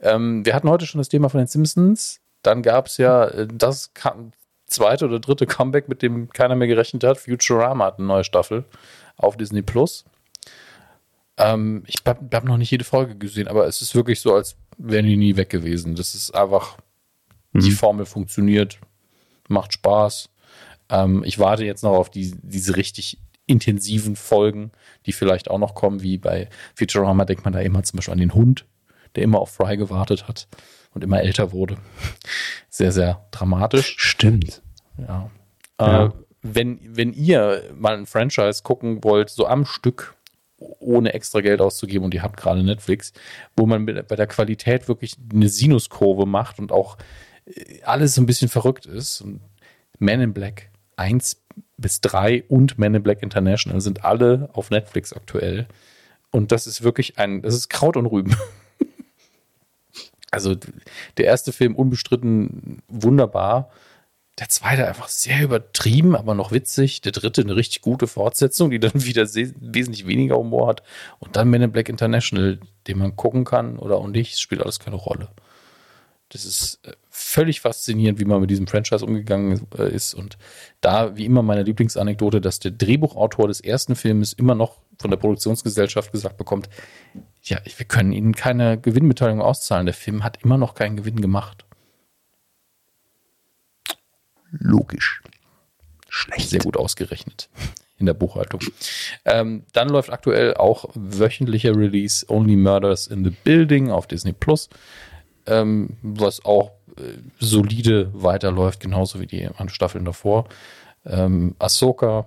Ähm, 0.00 0.44
wir 0.44 0.54
hatten 0.54 0.68
heute 0.68 0.86
schon 0.86 0.98
das 0.98 1.08
Thema 1.08 1.28
von 1.30 1.38
den 1.38 1.46
Simpsons. 1.46 2.20
Dann 2.42 2.62
gab 2.62 2.86
es 2.86 2.98
ja 2.98 3.26
äh, 3.26 3.48
das 3.50 3.92
zweite 4.66 5.06
oder 5.06 5.18
dritte 5.18 5.46
Comeback, 5.46 5.88
mit 5.88 6.02
dem 6.02 6.28
keiner 6.30 6.54
mehr 6.54 6.68
gerechnet 6.68 7.04
hat. 7.04 7.18
Futurama 7.18 7.86
hat 7.86 7.98
eine 7.98 8.06
neue 8.06 8.24
Staffel 8.24 8.64
auf 9.16 9.36
Disney 9.36 9.62
Plus. 9.62 10.04
Ähm, 11.38 11.84
ich 11.86 11.96
habe 12.06 12.28
hab 12.32 12.44
noch 12.44 12.58
nicht 12.58 12.70
jede 12.70 12.84
Folge 12.84 13.16
gesehen, 13.16 13.48
aber 13.48 13.66
es 13.66 13.80
ist 13.80 13.94
wirklich 13.94 14.20
so, 14.20 14.34
als 14.34 14.56
wären 14.76 15.06
die 15.06 15.16
nie 15.16 15.36
weg 15.36 15.50
gewesen. 15.50 15.94
Das 15.94 16.14
ist 16.14 16.34
einfach, 16.34 16.76
die 17.52 17.70
Formel 17.70 18.06
funktioniert, 18.06 18.78
macht 19.48 19.72
Spaß. 19.72 20.28
Ähm, 20.90 21.22
ich 21.24 21.38
warte 21.38 21.64
jetzt 21.64 21.82
noch 21.82 21.92
auf 21.92 22.10
die, 22.10 22.34
diese 22.42 22.76
richtig 22.76 23.18
intensiven 23.46 24.14
Folgen, 24.16 24.70
die 25.06 25.12
vielleicht 25.12 25.50
auch 25.50 25.58
noch 25.58 25.74
kommen, 25.74 26.02
wie 26.02 26.18
bei 26.18 26.48
Futurama 26.74 27.24
denkt 27.24 27.44
man 27.44 27.54
da 27.54 27.60
immer 27.60 27.82
zum 27.82 27.96
Beispiel 27.96 28.12
an 28.12 28.18
den 28.18 28.34
Hund, 28.34 28.66
der 29.16 29.24
immer 29.24 29.40
auf 29.40 29.50
Fry 29.50 29.76
gewartet 29.76 30.28
hat 30.28 30.48
und 30.94 31.02
immer 31.02 31.20
älter 31.20 31.52
wurde. 31.52 31.78
Sehr, 32.68 32.92
sehr 32.92 33.26
dramatisch. 33.30 33.94
Stimmt. 33.98 34.62
Ja. 34.98 35.30
Ja. 35.80 36.06
Äh, 36.06 36.10
wenn, 36.42 36.78
wenn 36.82 37.12
ihr 37.12 37.64
mal 37.74 37.96
ein 37.96 38.06
Franchise 38.06 38.62
gucken 38.62 39.02
wollt, 39.02 39.30
so 39.30 39.46
am 39.46 39.64
Stück, 39.64 40.14
ohne 40.58 41.12
extra 41.14 41.40
Geld 41.40 41.60
auszugeben, 41.60 42.04
und 42.04 42.14
ihr 42.14 42.22
habt 42.22 42.36
gerade 42.36 42.62
Netflix, 42.62 43.12
wo 43.56 43.66
man 43.66 43.82
mit, 43.82 44.06
bei 44.08 44.16
der 44.16 44.26
Qualität 44.26 44.88
wirklich 44.88 45.16
eine 45.32 45.48
Sinuskurve 45.48 46.26
macht 46.26 46.58
und 46.58 46.72
auch 46.72 46.98
äh, 47.46 47.82
alles 47.82 48.14
so 48.14 48.22
ein 48.22 48.26
bisschen 48.26 48.48
verrückt 48.48 48.86
ist. 48.86 49.20
Und 49.20 49.40
Men 49.98 50.20
in 50.20 50.34
Black 50.34 50.70
1 50.98 51.42
bis 51.76 52.00
3 52.00 52.44
und 52.48 52.78
Men 52.78 52.94
in 52.94 53.02
Black 53.02 53.22
International 53.22 53.80
sind 53.80 54.04
alle 54.04 54.48
auf 54.52 54.70
Netflix 54.70 55.12
aktuell. 55.12 55.66
Und 56.30 56.52
das 56.52 56.66
ist 56.66 56.82
wirklich 56.82 57.18
ein, 57.18 57.40
das 57.42 57.54
ist 57.54 57.68
Kraut 57.70 57.96
und 57.96 58.06
Rüben. 58.06 58.36
Also 60.30 60.54
der 61.16 61.24
erste 61.24 61.52
Film 61.52 61.74
unbestritten 61.74 62.82
wunderbar. 62.88 63.70
Der 64.38 64.50
zweite 64.50 64.86
einfach 64.86 65.08
sehr 65.08 65.42
übertrieben, 65.42 66.14
aber 66.14 66.34
noch 66.34 66.52
witzig. 66.52 67.00
Der 67.00 67.12
dritte 67.12 67.40
eine 67.40 67.56
richtig 67.56 67.80
gute 67.80 68.06
Fortsetzung, 68.06 68.70
die 68.70 68.78
dann 68.78 68.92
wieder 69.04 69.24
se- 69.26 69.54
wesentlich 69.58 70.06
weniger 70.06 70.36
Humor 70.36 70.68
hat. 70.68 70.82
Und 71.18 71.34
dann 71.36 71.48
Men 71.48 71.62
in 71.62 71.72
Black 71.72 71.88
International, 71.88 72.60
den 72.86 72.98
man 72.98 73.16
gucken 73.16 73.44
kann 73.44 73.78
oder 73.78 73.96
auch 73.96 74.06
nicht, 74.06 74.38
spielt 74.38 74.62
alles 74.62 74.78
keine 74.78 74.96
Rolle. 74.96 75.28
Das 76.30 76.44
ist 76.44 76.80
äh, 76.84 76.92
völlig 77.08 77.60
faszinierend, 77.60 78.20
wie 78.20 78.24
man 78.24 78.40
mit 78.40 78.50
diesem 78.50 78.66
Franchise 78.66 79.04
umgegangen 79.04 79.66
äh, 79.78 79.90
ist. 79.90 80.14
Und 80.14 80.36
da, 80.80 81.16
wie 81.16 81.24
immer, 81.24 81.42
meine 81.42 81.62
Lieblingsanekdote, 81.62 82.40
dass 82.40 82.58
der 82.58 82.72
Drehbuchautor 82.72 83.48
des 83.48 83.60
ersten 83.60 83.96
Filmes 83.96 84.32
immer 84.34 84.54
noch 84.54 84.80
von 84.98 85.10
der 85.10 85.18
Produktionsgesellschaft 85.18 86.12
gesagt 86.12 86.36
bekommt, 86.36 86.68
ja, 87.42 87.58
wir 87.64 87.86
können 87.86 88.12
Ihnen 88.12 88.34
keine 88.34 88.78
Gewinnbeteiligung 88.78 89.40
auszahlen. 89.40 89.86
Der 89.86 89.94
Film 89.94 90.22
hat 90.22 90.42
immer 90.42 90.58
noch 90.58 90.74
keinen 90.74 90.96
Gewinn 90.96 91.20
gemacht. 91.20 91.64
Logisch. 94.50 95.22
Schlecht. 96.08 96.48
Sehr 96.48 96.60
gut 96.60 96.76
ausgerechnet 96.76 97.48
in 97.98 98.06
der 98.06 98.14
Buchhaltung. 98.14 98.60
Ähm, 99.24 99.64
dann 99.72 99.88
läuft 99.88 100.10
aktuell 100.10 100.54
auch 100.54 100.88
wöchentlicher 100.94 101.76
Release 101.76 102.24
Only 102.28 102.56
Murders 102.56 103.06
in 103.06 103.24
the 103.24 103.30
Building 103.30 103.90
auf 103.90 104.06
Disney 104.06 104.32
Plus, 104.32 104.68
ähm, 105.48 105.96
was 106.02 106.44
auch 106.44 106.72
äh, 106.96 107.18
solide 107.38 108.10
weiterläuft, 108.12 108.80
genauso 108.80 109.20
wie 109.20 109.26
die 109.26 109.46
anderen 109.46 109.68
Staffeln 109.68 110.04
davor. 110.04 110.48
Ähm, 111.04 111.54
Ahsoka 111.58 112.26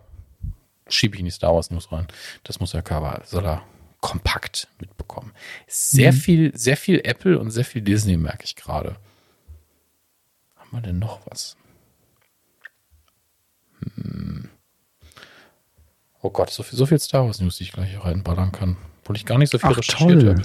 schiebe 0.88 1.16
ich 1.16 1.20
in 1.20 1.26
die 1.26 1.32
Star 1.32 1.54
Wars 1.54 1.72
News 1.72 1.92
rein. 1.92 2.08
Das 2.44 2.60
muss 2.60 2.72
Körper, 2.72 3.22
soll 3.26 3.46
er 3.46 3.64
kompakt 4.02 4.68
mitbekommen. 4.80 5.32
Sehr 5.68 6.12
viel, 6.12 6.58
sehr 6.58 6.76
viel 6.76 7.02
Apple 7.04 7.40
und 7.40 7.52
sehr 7.52 7.66
viel 7.66 7.82
Disney 7.82 8.18
merke 8.18 8.44
ich 8.46 8.56
gerade. 8.56 8.96
Haben 10.56 10.72
wir 10.72 10.82
denn 10.82 11.00
noch 11.00 11.20
was? 11.30 11.56
Oh 16.24 16.30
Gott, 16.30 16.50
so 16.50 16.64
viel, 16.64 16.78
so 16.78 16.86
viel 16.86 17.00
Star 17.00 17.26
Wars 17.26 17.42
News, 17.42 17.58
die 17.58 17.64
ich 17.64 17.72
gleich 17.72 17.90
hier 17.90 18.04
reinballern 18.04 18.52
kann. 18.52 18.78
Obwohl 19.12 19.18
ich 19.18 19.26
gar 19.26 19.38
nicht 19.38 19.52
so 19.52 19.58
viel 19.60 19.72
Ach, 19.74 19.78
recherchiert 19.78 20.22
toll. 20.22 20.30
habe. 20.30 20.42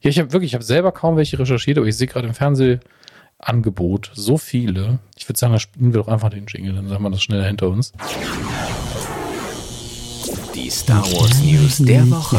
Ja, 0.00 0.10
ich 0.10 0.18
habe 0.20 0.32
wirklich, 0.32 0.50
ich 0.50 0.54
habe 0.54 0.62
selber 0.62 0.92
kaum 0.92 1.16
welche 1.16 1.36
recherchiert, 1.40 1.76
aber 1.76 1.88
ich 1.88 1.96
sehe 1.96 2.06
gerade 2.06 2.28
im 2.28 2.34
Fernsehangebot 2.34 4.12
so 4.14 4.38
viele. 4.38 5.00
Ich 5.16 5.28
würde 5.28 5.36
sagen, 5.36 5.52
da 5.52 5.58
spielen 5.58 5.92
wir 5.92 5.98
doch 5.98 6.06
einfach 6.06 6.30
den 6.30 6.46
Jingle, 6.46 6.74
dann 6.74 6.88
haben 6.90 7.02
wir 7.02 7.10
das 7.10 7.20
schneller 7.20 7.44
hinter 7.44 7.68
uns. 7.68 7.92
Die 10.54 10.70
Star 10.70 11.02
Wars 11.02 11.42
News 11.42 11.78
der 11.78 12.08
Woche. 12.08 12.38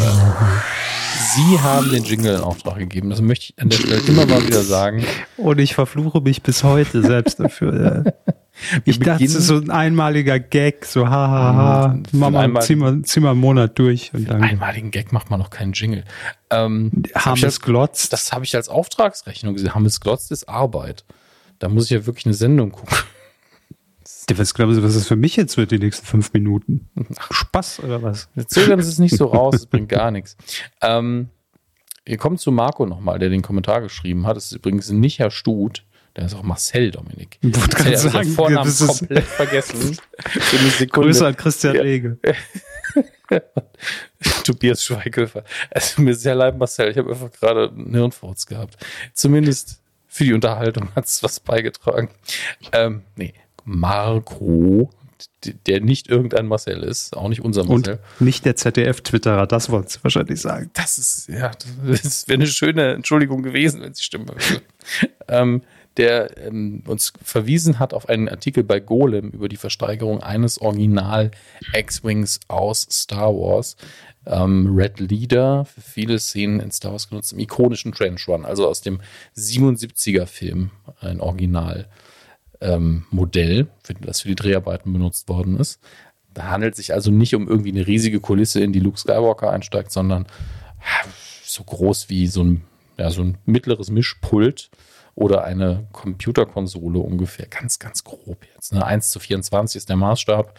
Sie 1.36 1.60
haben 1.60 1.92
den 1.92 2.06
Jingle 2.06 2.36
in 2.36 2.42
Auftrag 2.42 2.78
gegeben. 2.78 3.10
Das 3.10 3.20
möchte 3.20 3.48
ich 3.48 3.62
an 3.62 3.68
der 3.68 3.78
Stelle 3.78 4.02
immer 4.08 4.26
mal 4.26 4.48
wieder 4.48 4.64
sagen. 4.64 5.04
Und 5.36 5.60
ich 5.60 5.76
verfluche 5.76 6.22
mich 6.22 6.44
bis 6.44 6.64
heute 6.64 7.02
selbst 7.02 7.42
dafür. 7.42 8.06
Ja. 8.06 8.34
Ich 8.86 9.00
dachte, 9.00 9.24
es 9.24 9.36
ist 9.36 9.48
so 9.48 9.56
ein 9.58 9.70
einmaliger 9.70 10.40
Gag, 10.40 10.86
so 10.86 11.08
hahaha, 11.08 11.90
Mhm. 11.90 12.04
mach 12.14 12.30
mal, 12.32 12.44
Einmal- 12.46 12.62
zieh 12.64 12.76
mal, 12.76 13.02
zieh 13.04 13.20
mal 13.20 13.32
einen 13.32 13.40
Monat 13.40 13.78
durch 13.78 14.14
und 14.14 14.30
dann 14.30 14.42
Einmaligen 14.44 14.92
Gag 14.92 15.12
macht 15.14 15.30
man 15.30 15.40
noch 15.40 15.50
keinen 15.50 15.74
Jingle. 15.74 16.04
Ähm, 16.50 16.92
das 16.94 17.14
hab 17.14 17.26
haben 17.26 17.34
ich 17.38 17.44
es 17.44 17.46
als- 17.46 17.62
glotzt. 17.62 18.14
Das 18.14 18.32
habe 18.34 18.46
ich 18.46 18.56
als 18.56 18.70
Auftragsrechnung 18.70 19.54
gesehen. 19.54 19.76
Hammes 19.76 20.00
Glotz 20.00 20.32
ist 20.32 20.50
Arbeit. 20.50 21.06
Da 21.60 21.70
muss 21.70 21.86
ich 21.86 21.90
ja 21.92 22.06
wirklich 22.06 22.26
eine 22.26 22.34
Sendung 22.36 22.72
gucken. 22.72 22.98
Was 24.36 24.54
glauben 24.54 24.76
Sie, 24.76 24.84
was 24.84 24.94
das 24.94 25.08
für 25.08 25.16
mich 25.16 25.38
jetzt 25.38 25.56
wird, 25.56 25.72
die 25.72 25.80
nächsten 25.80 26.06
fünf 26.06 26.34
Minuten? 26.34 26.90
Spaß 27.32 27.80
oder 27.82 28.04
was? 28.04 28.28
Wir 28.36 28.46
zögern 28.48 28.82
Sie 28.82 28.90
es 28.90 29.00
nicht 29.00 29.16
so 29.16 29.26
raus, 29.28 29.56
es 29.56 29.66
bringt 29.66 29.88
gar 29.88 30.12
nichts. 30.12 30.36
Ähm, 30.82 31.30
wir 32.06 32.18
kommen 32.18 32.38
zu 32.38 32.52
Marco 32.52 32.86
nochmal, 32.86 33.20
der 33.20 33.30
den 33.30 33.42
Kommentar 33.42 33.80
geschrieben 33.82 34.28
hat. 34.28 34.36
Das 34.36 34.48
ist 34.48 34.52
übrigens 34.54 34.90
nicht 34.90 35.20
Herr 35.20 35.32
Stut. 35.32 35.84
Der 36.18 36.26
ist 36.26 36.34
auch 36.34 36.44
Marcel, 36.44 36.92
Dominik. 36.92 37.38
Ich 37.42 37.56
wollte 37.56 37.76
gerade 37.78 37.92
Marcel, 37.92 38.12
sagen, 38.12 38.30
Vornamen 38.32 38.66
das 38.68 38.82
ist- 38.82 38.88
komplett 39.00 39.24
vergessen. 39.24 39.98
Für 40.20 40.58
eine 40.58 40.70
Sekunde. 40.70 41.08
Grüße 41.10 41.28
an 41.28 41.38
Christian 41.38 41.76
Ja. 41.76 41.84
Lege. 41.84 42.18
Tobias 44.44 44.84
Schweighöfer. 44.84 45.44
Es 45.70 45.96
tut 45.96 46.06
mir 46.06 46.16
sehr 46.16 46.36
leid, 46.36 46.58
Marcel. 46.58 46.90
Ich 46.92 46.98
habe 46.98 47.12
einfach 47.12 47.32
gerade 47.32 47.70
einen 47.70 47.94
Hirnfurz 47.94 48.46
gehabt. 48.46 48.78
Zumindest 49.14 49.80
für 50.08 50.24
die 50.24 50.34
Unterhaltung 50.34 50.90
hat 50.96 51.06
es 51.06 51.22
was 51.22 51.40
beigetragen. 51.40 52.10
Ähm, 52.72 53.04
nee, 53.16 53.34
Marco, 53.66 54.90
der 55.68 55.82
nicht 55.82 56.08
irgendein 56.10 56.48
Marcel 56.48 56.82
ist, 56.84 57.16
auch 57.16 57.28
nicht 57.30 57.42
unser 57.42 57.62
Und 57.62 57.86
Marcel. 57.88 58.00
nicht 58.20 58.46
der 58.46 58.56
ZDF-Twitterer, 58.56 59.46
das 59.46 59.70
wolltest 59.70 59.98
du 59.98 60.04
wahrscheinlich 60.04 60.42
sagen. 60.42 60.72
Das 60.74 60.98
ist, 60.98 61.28
ja, 61.30 61.52
das 61.86 62.28
wäre 62.28 62.38
eine 62.40 62.48
schöne 62.48 62.94
Entschuldigung 62.94 63.44
gewesen, 63.44 63.82
wenn 63.82 63.94
sie 63.94 64.04
stimmen 64.04 64.30
würde. 64.30 64.62
ähm, 65.28 65.62
der 65.98 66.38
ähm, 66.38 66.84
uns 66.88 67.14
verwiesen 67.22 67.80
hat 67.80 67.94
auf 67.94 68.10
einen 68.10 68.30
Artikel 68.30 68.64
bei 68.64 68.80
Golem 68.80 69.30
über 69.30 69.50
die 69.50 69.58
Versteigerung 69.58 70.22
eines 70.22 70.62
Original 70.62 71.32
X-Wings 71.74 72.40
aus 72.48 72.88
Star 72.90 73.34
Wars. 73.34 73.76
Ähm, 74.26 74.76
Red 74.76 75.00
Leader, 75.00 75.66
für 75.66 75.82
viele 75.82 76.20
Szenen 76.20 76.60
in 76.60 76.72
Star 76.72 76.92
Wars 76.92 77.10
genutzt, 77.10 77.32
im 77.32 77.40
ikonischen 77.40 77.94
Trench 77.94 78.28
Run, 78.28 78.46
also 78.46 78.68
aus 78.68 78.82
dem 78.82 79.00
77er 79.38 80.26
Film, 80.26 80.72
ein 81.00 81.22
Original 81.22 81.88
ähm, 82.60 83.06
Modell, 83.10 83.68
das 84.02 84.22
für 84.22 84.28
die 84.28 84.36
Dreharbeiten 84.36 84.92
benutzt 84.92 85.30
worden 85.30 85.58
ist. 85.58 85.80
Da 86.34 86.50
handelt 86.50 86.74
es 86.74 86.78
sich 86.78 86.94
also 86.94 87.10
nicht 87.10 87.36
um 87.36 87.48
irgendwie 87.48 87.72
eine 87.72 87.88
riesige 87.88 88.20
Kulisse, 88.20 88.60
in 88.60 88.74
die 88.74 88.80
Luke 88.80 89.00
Skywalker 89.00 89.50
einsteigt, 89.50 89.92
sondern 89.92 90.28
ja, 90.80 91.10
so 91.44 91.64
groß 91.64 92.10
wie 92.10 92.28
so 92.28 92.44
ein, 92.44 92.62
ja, 92.98 93.10
so 93.10 93.22
ein 93.22 93.38
mittleres 93.46 93.90
Mischpult 93.90 94.70
oder 95.18 95.44
eine 95.44 95.88
Computerkonsole 95.94 97.00
ungefähr. 97.00 97.48
Ganz, 97.48 97.80
ganz 97.80 98.04
grob 98.04 98.46
jetzt. 98.54 98.72
Ne? 98.72 98.86
1 98.86 99.10
zu 99.10 99.20
24 99.20 99.78
ist 99.78 99.90
der 99.90 99.96
Maßstab 99.96 100.54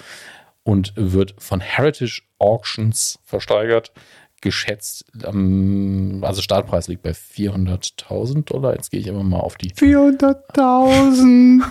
und 0.65 0.93
wird 0.97 1.37
von 1.39 1.61
Heritage 1.61 2.23
Auctions 2.41 3.21
versteigert. 3.25 3.93
Geschätzt, 4.41 5.05
ähm, 5.25 6.23
also 6.23 6.43
Startpreis 6.43 6.89
liegt 6.89 7.03
bei 7.03 7.11
400.000 7.13 8.45
Dollar. 8.47 8.75
Jetzt 8.75 8.91
gehe 8.91 8.99
ich 8.99 9.07
immer 9.07 9.23
mal 9.23 9.39
auf 9.39 9.57
die 9.57 9.73
400.000. 9.73 11.63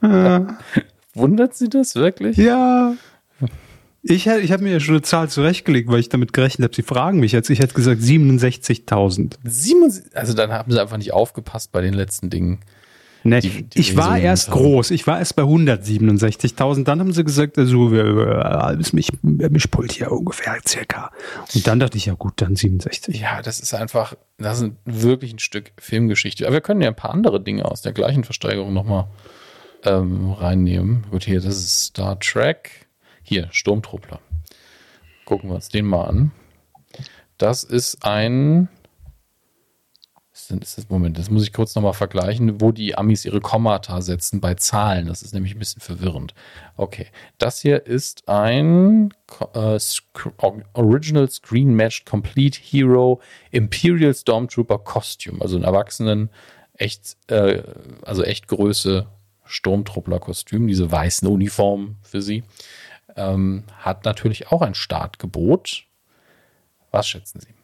Wundert 1.14 1.56
Sie 1.56 1.68
das 1.68 1.96
wirklich? 1.96 2.36
ja. 2.36 2.94
Ich, 4.06 4.26
ich 4.26 4.52
habe 4.52 4.62
mir 4.62 4.72
ja 4.72 4.80
schon 4.80 4.94
eine 4.96 5.02
Zahl 5.02 5.30
zurechtgelegt, 5.30 5.88
weil 5.90 5.98
ich 5.98 6.10
damit 6.10 6.34
gerechnet 6.34 6.64
habe, 6.66 6.74
sie 6.74 6.82
fragen 6.82 7.20
mich 7.20 7.32
jetzt. 7.32 7.48
Ich 7.48 7.58
hätte 7.60 7.72
gesagt 7.74 8.02
67.000. 8.02 9.36
77, 9.44 10.14
also 10.16 10.34
dann 10.34 10.52
haben 10.52 10.70
sie 10.70 10.80
einfach 10.80 10.98
nicht 10.98 11.12
aufgepasst 11.14 11.72
bei 11.72 11.80
den 11.80 11.94
letzten 11.94 12.28
Dingen. 12.28 12.60
Nee, 13.26 13.40
Die- 13.40 13.62
die 13.62 13.80
ich 13.80 13.96
war 13.96 14.18
erst 14.18 14.50
haben. 14.50 14.58
groß. 14.60 14.90
Ich 14.90 15.06
war 15.06 15.18
erst 15.18 15.34
bei 15.36 15.44
167.000. 15.44 16.84
Dann 16.84 17.00
haben 17.00 17.14
sie 17.14 17.24
gesagt, 17.24 17.56
also, 17.56 17.90
äh, 17.94 18.78
ist 18.78 18.92
mich, 18.92 19.08
Mischpult 19.22 19.92
hier 19.92 20.12
ungefähr 20.12 20.58
circa. 20.68 21.10
Und 21.54 21.66
dann 21.66 21.80
dachte 21.80 21.96
ich, 21.96 22.04
ja 22.04 22.12
gut, 22.12 22.34
dann 22.36 22.54
67. 22.56 23.18
Ja, 23.18 23.40
das 23.40 23.60
ist 23.60 23.72
einfach, 23.72 24.14
das 24.36 24.60
ist 24.60 24.72
wirklich 24.84 25.32
ein 25.32 25.38
Stück 25.38 25.72
Filmgeschichte. 25.78 26.44
Aber 26.46 26.52
wir 26.56 26.60
können 26.60 26.82
ja 26.82 26.88
ein 26.88 26.96
paar 26.96 27.12
andere 27.14 27.42
Dinge 27.42 27.64
aus 27.64 27.80
der 27.80 27.92
gleichen 27.94 28.24
Versteigerung 28.24 28.74
nochmal 28.74 29.06
ähm, 29.84 30.30
reinnehmen. 30.32 31.04
Gut, 31.10 31.24
hier, 31.24 31.40
das 31.40 31.56
ist 31.56 31.80
Star 31.86 32.18
Trek. 32.20 32.83
Hier, 33.24 33.48
Sturmtruppler. 33.50 34.20
Gucken 35.24 35.50
wir 35.50 35.54
uns 35.54 35.70
den 35.70 35.86
mal 35.86 36.04
an. 36.04 36.32
Das 37.38 37.64
ist 37.64 38.04
ein. 38.04 38.68
Ist 40.32 40.78
das? 40.78 40.90
Moment, 40.90 41.16
das 41.16 41.30
muss 41.30 41.44
ich 41.44 41.52
kurz 41.52 41.74
nochmal 41.74 41.94
vergleichen, 41.94 42.60
wo 42.60 42.70
die 42.70 42.98
Amis 42.98 43.24
ihre 43.24 43.40
Kommata 43.40 44.02
setzen 44.02 44.40
bei 44.40 44.54
Zahlen. 44.54 45.06
Das 45.06 45.22
ist 45.22 45.32
nämlich 45.32 45.54
ein 45.54 45.58
bisschen 45.58 45.80
verwirrend. 45.80 46.34
Okay, 46.76 47.06
das 47.38 47.60
hier 47.60 47.86
ist 47.86 48.28
ein 48.28 49.14
äh, 49.54 49.78
Original 50.74 51.30
Screen 51.30 51.74
Matched 51.74 52.04
Complete 52.04 52.58
Hero 52.60 53.22
Imperial 53.52 54.12
Stormtrooper 54.12 54.78
Costume. 54.80 55.40
Also 55.40 55.56
ein 55.56 55.64
Erwachsenen, 55.64 56.28
echt, 56.74 57.16
äh, 57.28 57.62
also 58.02 58.22
echt 58.22 58.48
Größe 58.48 59.06
Sturmtruppler-Kostüm, 59.46 60.66
diese 60.66 60.90
weißen 60.90 61.28
Uniformen 61.28 61.96
für 62.02 62.22
sie. 62.22 62.42
Ähm, 63.16 63.64
hat 63.78 64.04
natürlich 64.04 64.50
auch 64.50 64.62
ein 64.62 64.74
Startgebot. 64.74 65.84
Was 66.90 67.08
schätzen 67.08 67.40
Sie? 67.40 67.54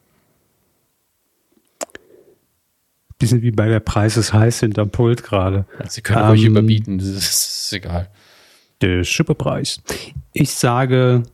Die 3.20 3.27
sind 3.27 3.43
wie 3.43 3.51
bei 3.51 3.68
der 3.68 3.81
Preis 3.81 4.16
ist 4.16 4.32
heiß 4.32 4.60
hinterm 4.60 4.90
Pult 4.90 5.22
gerade. 5.22 5.66
Sie 5.89 6.01
können 6.01 6.20
Ähm, 6.20 6.47
überbieten, 6.47 6.98
das 6.98 7.16
ist 7.16 7.72
egal. 7.72 8.09
Der 8.81 9.05
Schippepreis. 9.05 9.82
Ich 10.32 10.52
sage 10.52 11.24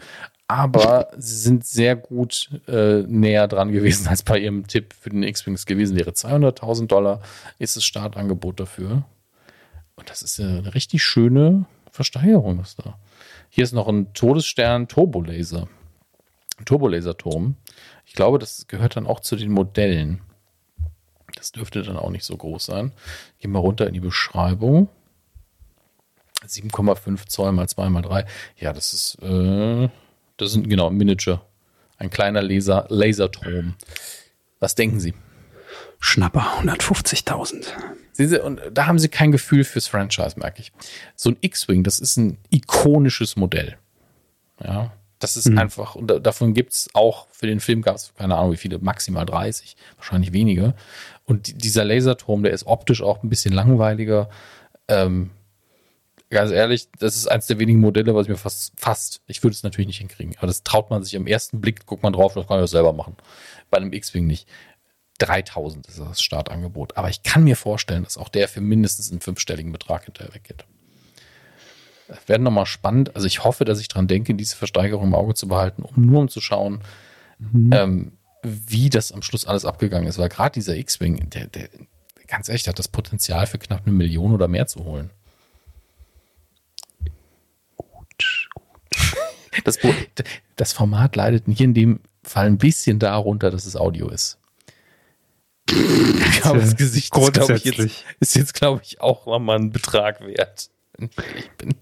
aber 0.51 1.11
sie 1.17 1.37
sind 1.37 1.65
sehr 1.65 1.95
gut 1.95 2.51
äh, 2.67 3.03
näher 3.03 3.47
dran 3.47 3.71
gewesen, 3.71 4.09
als 4.09 4.25
bei 4.25 4.37
ihrem 4.41 4.67
Tipp 4.67 4.93
für 4.99 5.11
den 5.11 5.23
X-Wings 5.23 5.65
gewesen 5.65 5.97
wäre. 5.97 6.11
200.000 6.11 6.89
Dollar 6.89 7.23
ist 7.61 7.77
das 7.77 7.85
Startangebot 7.85 8.59
dafür. 8.59 9.05
Und 9.95 10.11
das 10.11 10.23
ist 10.23 10.41
eine 10.41 10.75
richtig 10.75 11.05
schöne 11.05 11.67
Versteigerung. 11.93 12.59
Was 12.59 12.75
da. 12.75 12.99
Hier 13.49 13.63
ist 13.63 13.73
noch 13.73 13.87
ein 13.87 14.13
Todesstern 14.13 14.89
Turbolaser. 14.89 15.69
Turbolaserturm. 16.65 17.55
Ich 18.05 18.15
glaube, 18.15 18.41
das 18.41 18.67
gehört 18.67 18.97
dann 18.97 19.07
auch 19.07 19.21
zu 19.21 19.37
den 19.37 19.53
Modellen. 19.53 20.21
Das 21.37 21.53
dürfte 21.53 21.83
dann 21.83 21.97
auch 21.97 22.11
nicht 22.11 22.25
so 22.25 22.37
groß 22.37 22.67
sein. 22.67 22.91
Gehen 23.39 23.53
wir 23.53 23.61
runter 23.61 23.87
in 23.87 23.95
die 23.95 24.01
Beschreibung. 24.01 24.89
7,5 26.45 27.29
Zoll 27.29 27.53
mal 27.53 27.69
2 27.69 27.89
mal 27.89 28.03
3. 28.03 28.27
Ja, 28.57 28.73
das 28.73 28.93
ist, 28.95 29.23
äh, 29.23 29.89
das 30.41 30.53
sind 30.53 30.69
genau 30.69 30.91
Miniature. 30.91 31.41
Ein 31.99 32.11
kleiner 32.11 32.43
Laser, 32.43 32.87
Laserturm. 32.89 33.75
Was 34.59 34.75
denken 34.75 35.01
Sie? 35.01 35.15
Schnapper 35.99 36.63
150.000. 36.63 37.67
Sehen 38.13 38.29
Sie, 38.29 38.43
und 38.43 38.61
da 38.73 38.87
haben 38.87 38.99
Sie 38.99 39.09
kein 39.09 39.33
Gefühl 39.33 39.65
fürs 39.65 39.87
Franchise, 39.87 40.39
merke 40.39 40.63
ich. 40.63 40.73
So 41.15 41.31
ein 41.31 41.37
X-Wing, 41.41 41.85
das 41.85 41.99
ist 41.99 42.17
ein 42.17 42.39
ikonisches 42.51 43.37
Modell. 43.37 43.77
Ja, 44.63 44.93
das 45.19 45.37
ist 45.37 45.49
einfach, 45.57 45.95
und 45.95 46.11
da, 46.11 46.19
davon 46.19 46.55
gibt 46.55 46.73
es 46.73 46.89
auch, 46.95 47.29
für 47.31 47.47
den 47.47 47.61
Film 47.61 47.83
gab 47.83 47.97
es, 47.97 48.15
keine 48.17 48.37
Ahnung 48.37 48.53
wie 48.53 48.57
viele, 48.57 48.79
maximal 48.79 49.27
30, 49.27 49.77
wahrscheinlich 49.97 50.33
weniger. 50.33 50.75
Und 51.27 51.47
die, 51.47 51.55
dieser 51.55 51.85
Laserturm, 51.85 52.43
der 52.43 52.53
ist 52.53 52.67
optisch 52.67 53.03
auch 53.03 53.23
ein 53.23 53.29
bisschen 53.29 53.53
langweiliger. 53.53 54.31
Ähm, 54.89 55.31
ganz 56.31 56.51
ehrlich, 56.53 56.89
das 56.99 57.17
ist 57.17 57.27
eins 57.27 57.47
der 57.47 57.59
wenigen 57.59 57.81
Modelle, 57.81 58.15
was 58.15 58.27
ich 58.27 58.31
mir 58.31 58.37
fast, 58.37 58.73
fast, 58.77 59.21
ich 59.27 59.43
würde 59.43 59.55
es 59.55 59.63
natürlich 59.63 59.89
nicht 59.89 59.99
hinkriegen, 59.99 60.35
aber 60.39 60.47
das 60.47 60.63
traut 60.63 60.91
man 60.91 61.03
sich 61.03 61.17
am 61.17 61.27
ersten 61.27 61.61
Blick, 61.61 61.87
guckt 61.87 62.03
man 62.03 62.13
drauf, 62.13 62.35
das 62.35 62.47
kann 62.47 62.59
ich 62.59 62.65
auch 62.65 62.69
selber 62.69 62.93
machen. 62.93 63.17
Bei 63.69 63.79
einem 63.79 63.93
X-Wing 63.93 64.27
nicht. 64.27 64.49
3000 65.19 65.87
ist 65.87 65.99
das 65.99 66.23
Startangebot. 66.23 66.97
Aber 66.97 67.11
ich 67.11 67.23
kann 67.23 67.45
mir 67.45 67.57
vorstellen, 67.57 68.05
dass 68.05 68.17
auch 68.17 68.31
der 68.31 68.49
für 68.49 68.61
mindestens 68.61 69.11
einen 69.11 69.21
fünfstelligen 69.21 69.71
Betrag 69.71 70.05
hinterher 70.05 70.35
weggeht. 70.35 70.65
Das 72.09 72.27
wäre 72.27 72.41
nochmal 72.41 72.67
spannend. 72.67 73.15
Also 73.15 73.27
ich 73.27 73.45
hoffe, 73.45 73.65
dass 73.65 73.81
ich 73.81 73.89
dran 73.89 74.09
denke, 74.09 74.35
diese 74.35 74.57
Versteigerung 74.57 75.09
im 75.09 75.15
Auge 75.15 75.35
zu 75.35 75.47
behalten, 75.47 75.83
um 75.83 76.07
nur 76.07 76.21
um 76.23 76.29
zu 76.29 76.41
schauen, 76.41 76.81
ähm, 77.71 78.13
wie 78.43 78.89
das 78.89 79.13
am 79.13 79.23
Schluss 79.23 79.47
alles 79.47 79.65
abgegangen 79.65 80.09
ist. 80.09 80.19
Weil 80.19 80.31
gerade 80.31 80.55
dieser 80.55 80.77
X-Wing, 80.77 81.29
der, 81.31 81.47
der, 81.49 81.69
ganz 82.27 82.49
ehrlich, 82.49 82.63
der 82.63 82.73
hat 82.73 82.79
das 82.79 82.89
Potenzial 82.89 83.47
für 83.47 83.59
knapp 83.59 83.83
eine 83.85 83.95
Million 83.95 84.33
oder 84.33 84.49
mehr 84.49 84.67
zu 84.67 84.85
holen. 84.85 85.11
Das, 89.65 89.79
das 90.57 90.73
Format 90.73 91.17
leidet 91.17 91.45
hier 91.49 91.65
in 91.65 91.75
dem 91.75 92.01
Fall 92.23 92.47
ein 92.47 92.59
bisschen 92.59 92.99
darunter, 92.99 93.51
dass 93.51 93.67
es 93.67 93.77
Audio 93.77 94.09
ist. 94.09 94.39
Ich 95.69 96.41
glaube, 96.41 96.61
das 96.61 96.77
Gesicht 96.77 97.17
ist, 97.17 97.33
glaube 97.33 97.55
ich, 97.55 97.65
jetzt, 97.65 98.05
ist 98.19 98.37
jetzt, 98.37 98.55
glaube 98.55 98.81
ich, 98.85 99.01
auch 99.01 99.27
nochmal 99.27 99.59
ein 99.59 99.71
Betrag 99.71 100.21
wert. 100.21 100.71
Ich 100.99 101.51
bin. 101.59 101.75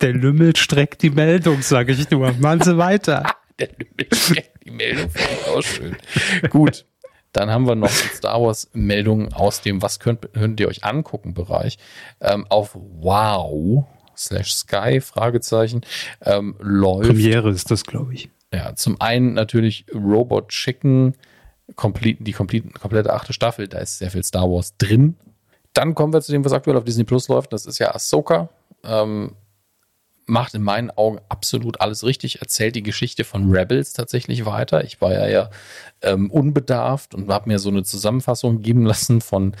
Der 0.00 0.12
Lümmel 0.12 0.56
streckt 0.56 1.02
die 1.02 1.10
Meldung, 1.10 1.62
sage 1.62 1.92
ich 1.92 2.10
nur. 2.10 2.32
Machen 2.32 2.62
Sie 2.62 2.76
weiter. 2.76 3.24
Der 3.58 3.68
Lümmel 3.68 4.08
steckt 4.12 4.64
die 4.64 4.70
Meldung 4.70 5.10
finde 5.10 5.28
ich 5.32 5.46
auch 5.46 5.62
schön. 5.62 5.96
Gut. 6.50 6.84
Dann 7.32 7.50
haben 7.50 7.66
wir 7.66 7.74
noch 7.74 7.90
Star 7.90 8.40
Wars 8.40 8.70
Meldungen 8.72 9.32
aus 9.32 9.60
dem 9.60 9.82
Was 9.82 10.00
könnt, 10.00 10.32
könnt 10.32 10.58
ihr 10.58 10.68
euch 10.68 10.84
angucken 10.84 11.34
Bereich. 11.34 11.78
Ähm, 12.20 12.46
auf 12.48 12.70
Wow 12.74 13.86
slash 14.16 14.54
Sky 14.54 15.00
Fragezeichen 15.00 15.82
ähm, 16.22 16.56
läuft 16.60 17.08
Premiere 17.08 17.50
ist 17.50 17.70
das, 17.70 17.84
glaube 17.84 18.14
ich. 18.14 18.30
Ja, 18.52 18.74
zum 18.74 19.00
einen 19.00 19.34
natürlich 19.34 19.86
Robot 19.92 20.48
Chicken, 20.48 21.14
complete, 21.74 22.22
die 22.22 22.32
complete, 22.32 22.68
komplette 22.70 23.12
achte 23.12 23.32
Staffel, 23.32 23.68
da 23.68 23.78
ist 23.78 23.98
sehr 23.98 24.10
viel 24.10 24.22
Star 24.22 24.50
Wars 24.50 24.76
drin. 24.78 25.16
Dann 25.72 25.94
kommen 25.94 26.12
wir 26.12 26.22
zu 26.22 26.32
dem, 26.32 26.44
was 26.44 26.52
aktuell 26.52 26.76
auf 26.76 26.84
Disney 26.84 27.04
Plus 27.04 27.28
läuft, 27.28 27.52
das 27.52 27.66
ist 27.66 27.78
ja 27.78 27.94
Ahsoka. 27.94 28.48
Ähm, 28.84 29.32
macht 30.26 30.54
in 30.54 30.62
meinen 30.62 30.90
Augen 30.90 31.20
absolut 31.28 31.80
alles 31.80 32.04
richtig, 32.04 32.40
erzählt 32.40 32.74
die 32.74 32.82
Geschichte 32.82 33.22
von 33.22 33.50
Rebels 33.50 33.92
tatsächlich 33.92 34.44
weiter. 34.44 34.84
Ich 34.84 35.00
war 35.00 35.12
ja 35.12 35.28
ja 35.28 35.50
ähm, 36.02 36.30
unbedarft 36.30 37.14
und 37.14 37.30
habe 37.30 37.48
mir 37.48 37.60
so 37.60 37.68
eine 37.68 37.84
Zusammenfassung 37.84 38.60
geben 38.60 38.84
lassen 38.84 39.20
von 39.20 39.54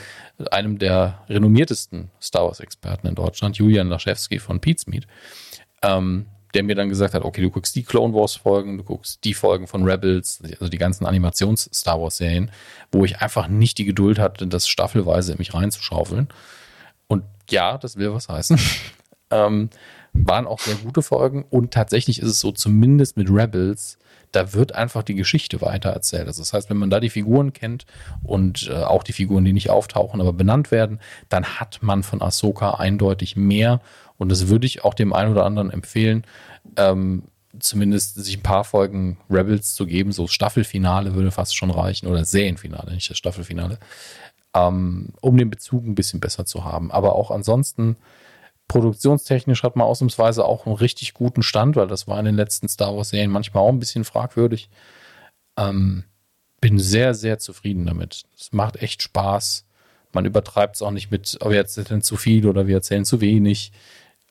einem 0.50 0.78
der 0.78 1.22
renommiertesten 1.28 2.10
Star 2.20 2.46
Wars-Experten 2.46 3.06
in 3.06 3.14
Deutschland, 3.14 3.56
Julian 3.56 3.88
Laschewski 3.88 4.40
von 4.40 4.60
Pizmeet, 4.60 5.06
ähm, 5.82 6.26
der 6.52 6.64
mir 6.64 6.74
dann 6.74 6.88
gesagt 6.88 7.14
hat, 7.14 7.22
okay, 7.22 7.42
du 7.42 7.50
guckst 7.50 7.76
die 7.76 7.84
Clone 7.84 8.12
Wars-Folgen, 8.12 8.78
du 8.78 8.84
guckst 8.84 9.22
die 9.22 9.34
Folgen 9.34 9.68
von 9.68 9.84
Rebels, 9.84 10.42
also 10.42 10.68
die 10.68 10.78
ganzen 10.78 11.06
Animations-Star 11.06 12.00
Wars-Serien, 12.00 12.50
wo 12.90 13.04
ich 13.04 13.20
einfach 13.20 13.46
nicht 13.46 13.78
die 13.78 13.84
Geduld 13.84 14.18
hatte, 14.18 14.48
das 14.48 14.66
staffelweise 14.66 15.32
in 15.32 15.38
mich 15.38 15.54
reinzuschaufeln. 15.54 16.28
Und 17.06 17.22
ja, 17.50 17.78
das 17.78 17.96
will 17.96 18.12
was 18.12 18.28
heißen. 18.28 18.58
ähm, 19.30 19.70
waren 20.24 20.46
auch 20.46 20.60
sehr 20.60 20.76
gute 20.76 21.02
Folgen 21.02 21.44
und 21.48 21.72
tatsächlich 21.72 22.20
ist 22.20 22.28
es 22.28 22.40
so, 22.40 22.52
zumindest 22.52 23.16
mit 23.16 23.28
Rebels, 23.30 23.98
da 24.32 24.52
wird 24.52 24.74
einfach 24.74 25.02
die 25.02 25.14
Geschichte 25.14 25.60
weitererzählt. 25.60 26.26
Also 26.26 26.42
das 26.42 26.52
heißt, 26.52 26.68
wenn 26.68 26.76
man 26.76 26.90
da 26.90 27.00
die 27.00 27.10
Figuren 27.10 27.52
kennt 27.52 27.86
und 28.22 28.68
äh, 28.68 28.74
auch 28.74 29.02
die 29.02 29.12
Figuren, 29.12 29.44
die 29.44 29.52
nicht 29.52 29.70
auftauchen, 29.70 30.20
aber 30.20 30.32
benannt 30.32 30.70
werden, 30.70 31.00
dann 31.28 31.44
hat 31.44 31.78
man 31.82 32.02
von 32.02 32.22
Ahsoka 32.22 32.74
eindeutig 32.74 33.36
mehr 33.36 33.80
und 34.18 34.30
das 34.30 34.48
würde 34.48 34.66
ich 34.66 34.84
auch 34.84 34.94
dem 34.94 35.12
einen 35.12 35.32
oder 35.32 35.44
anderen 35.44 35.70
empfehlen, 35.70 36.24
ähm, 36.76 37.24
zumindest 37.58 38.16
sich 38.16 38.38
ein 38.38 38.42
paar 38.42 38.64
Folgen 38.64 39.18
Rebels 39.30 39.74
zu 39.74 39.86
geben. 39.86 40.12
So 40.12 40.26
Staffelfinale 40.26 41.14
würde 41.14 41.30
fast 41.30 41.56
schon 41.56 41.70
reichen 41.70 42.06
oder 42.06 42.24
Serienfinale, 42.24 42.94
nicht 42.94 43.08
das 43.08 43.18
Staffelfinale, 43.18 43.78
ähm, 44.54 45.10
um 45.20 45.36
den 45.36 45.50
Bezug 45.50 45.84
ein 45.86 45.94
bisschen 45.94 46.20
besser 46.20 46.44
zu 46.44 46.64
haben. 46.64 46.90
Aber 46.90 47.14
auch 47.14 47.30
ansonsten 47.30 47.96
Produktionstechnisch 48.68 49.62
hat 49.62 49.76
man 49.76 49.86
ausnahmsweise 49.86 50.44
auch 50.44 50.66
einen 50.66 50.74
richtig 50.74 51.14
guten 51.14 51.42
Stand, 51.42 51.76
weil 51.76 51.86
das 51.86 52.08
war 52.08 52.18
in 52.18 52.24
den 52.24 52.34
letzten 52.36 52.68
Star 52.68 52.96
Wars-Serien 52.96 53.30
manchmal 53.30 53.62
auch 53.62 53.68
ein 53.68 53.78
bisschen 53.78 54.04
fragwürdig. 54.04 54.68
Ähm, 55.56 56.04
bin 56.60 56.78
sehr, 56.78 57.14
sehr 57.14 57.38
zufrieden 57.38 57.86
damit. 57.86 58.24
Es 58.36 58.52
macht 58.52 58.76
echt 58.76 59.02
Spaß. 59.02 59.64
Man 60.12 60.24
übertreibt 60.24 60.76
es 60.76 60.82
auch 60.82 60.90
nicht 60.90 61.10
mit, 61.10 61.38
oh, 61.40 61.50
wir 61.50 61.58
erzählen 61.58 62.02
zu 62.02 62.16
viel 62.16 62.46
oder 62.46 62.66
wir 62.66 62.76
erzählen 62.76 63.04
zu 63.04 63.20
wenig. 63.20 63.72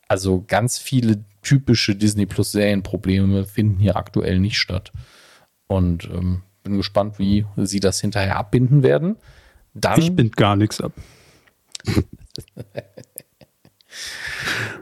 Also 0.08 0.44
ganz 0.46 0.78
viele 0.78 1.24
typische 1.42 1.94
Disney 1.96 2.26
Plus 2.26 2.52
Serienprobleme 2.52 3.44
finden 3.44 3.78
hier 3.78 3.96
aktuell 3.96 4.38
nicht 4.38 4.58
statt. 4.58 4.92
Und 5.66 6.04
ähm, 6.04 6.42
bin 6.62 6.76
gespannt, 6.76 7.18
wie 7.18 7.46
sie 7.56 7.80
das 7.80 8.00
hinterher 8.00 8.36
abbinden 8.36 8.82
werden. 8.82 9.16
Dann, 9.74 10.00
ich 10.00 10.14
bind 10.14 10.36
gar 10.36 10.56
nichts 10.56 10.80
ab. 10.80 10.92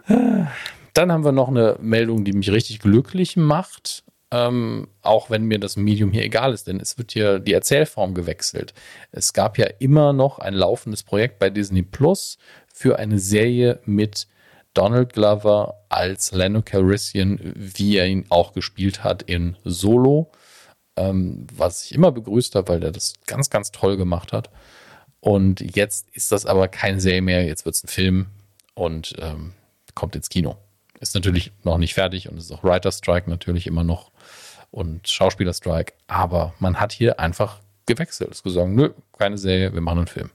Dann 0.06 1.12
haben 1.12 1.24
wir 1.24 1.32
noch 1.32 1.48
eine 1.48 1.76
Meldung, 1.80 2.24
die 2.24 2.32
mich 2.32 2.50
richtig 2.50 2.78
glücklich 2.80 3.36
macht, 3.36 4.04
ähm, 4.30 4.88
auch 5.02 5.30
wenn 5.30 5.44
mir 5.44 5.58
das 5.58 5.76
Medium 5.76 6.12
hier 6.12 6.24
egal 6.24 6.52
ist, 6.52 6.66
denn 6.66 6.80
es 6.80 6.98
wird 6.98 7.12
hier 7.12 7.38
die 7.38 7.52
Erzählform 7.52 8.14
gewechselt. 8.14 8.74
Es 9.12 9.32
gab 9.32 9.58
ja 9.58 9.66
immer 9.78 10.12
noch 10.12 10.38
ein 10.38 10.54
laufendes 10.54 11.02
Projekt 11.02 11.38
bei 11.38 11.50
Disney 11.50 11.82
Plus 11.82 12.38
für 12.72 12.98
eine 12.98 13.18
Serie 13.18 13.80
mit 13.84 14.26
Donald 14.74 15.12
Glover 15.12 15.84
als 15.88 16.32
Lando 16.32 16.62
Calrissian, 16.62 17.38
wie 17.54 17.96
er 17.96 18.06
ihn 18.06 18.26
auch 18.28 18.52
gespielt 18.52 19.04
hat 19.04 19.22
in 19.22 19.56
Solo, 19.64 20.32
ähm, 20.96 21.46
was 21.56 21.84
ich 21.84 21.94
immer 21.94 22.10
begrüßt 22.10 22.56
habe, 22.56 22.72
weil 22.72 22.82
er 22.82 22.92
das 22.92 23.14
ganz, 23.26 23.50
ganz 23.50 23.70
toll 23.70 23.96
gemacht 23.96 24.32
hat. 24.32 24.50
Und 25.20 25.60
jetzt 25.76 26.08
ist 26.12 26.32
das 26.32 26.44
aber 26.44 26.68
keine 26.68 27.00
Serie 27.00 27.22
mehr, 27.22 27.44
jetzt 27.44 27.64
wird 27.64 27.76
es 27.76 27.84
ein 27.84 27.88
Film 27.88 28.26
und 28.74 29.14
ähm, 29.18 29.52
kommt 29.94 30.16
ins 30.16 30.28
Kino. 30.28 30.56
Ist 31.00 31.14
natürlich 31.14 31.52
noch 31.64 31.78
nicht 31.78 31.94
fertig 31.94 32.28
und 32.28 32.38
ist 32.38 32.52
auch 32.52 32.64
Writer 32.64 32.92
Strike 32.92 33.28
natürlich 33.28 33.66
immer 33.66 33.84
noch 33.84 34.10
und 34.70 35.08
Schauspieler 35.08 35.52
Strike, 35.52 35.92
aber 36.06 36.54
man 36.58 36.80
hat 36.80 36.92
hier 36.92 37.20
einfach 37.20 37.60
gewechselt. 37.86 38.30
Ist 38.30 38.42
gesagt, 38.42 38.70
nö, 38.70 38.90
keine 39.16 39.38
Serie, 39.38 39.72
wir 39.72 39.80
machen 39.80 39.98
einen 39.98 40.06
Film. 40.06 40.30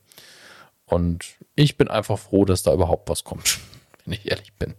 Und 0.86 1.36
ich 1.56 1.78
bin 1.78 1.88
einfach 1.88 2.18
froh, 2.18 2.46
dass 2.46 2.64
da 2.64 2.74
überhaupt 2.74 3.10
was 3.10 3.24
kommt, 3.24 3.60
wenn 4.06 4.14
ich 4.14 4.30
ehrlich 4.30 4.54
bin. 4.54 4.76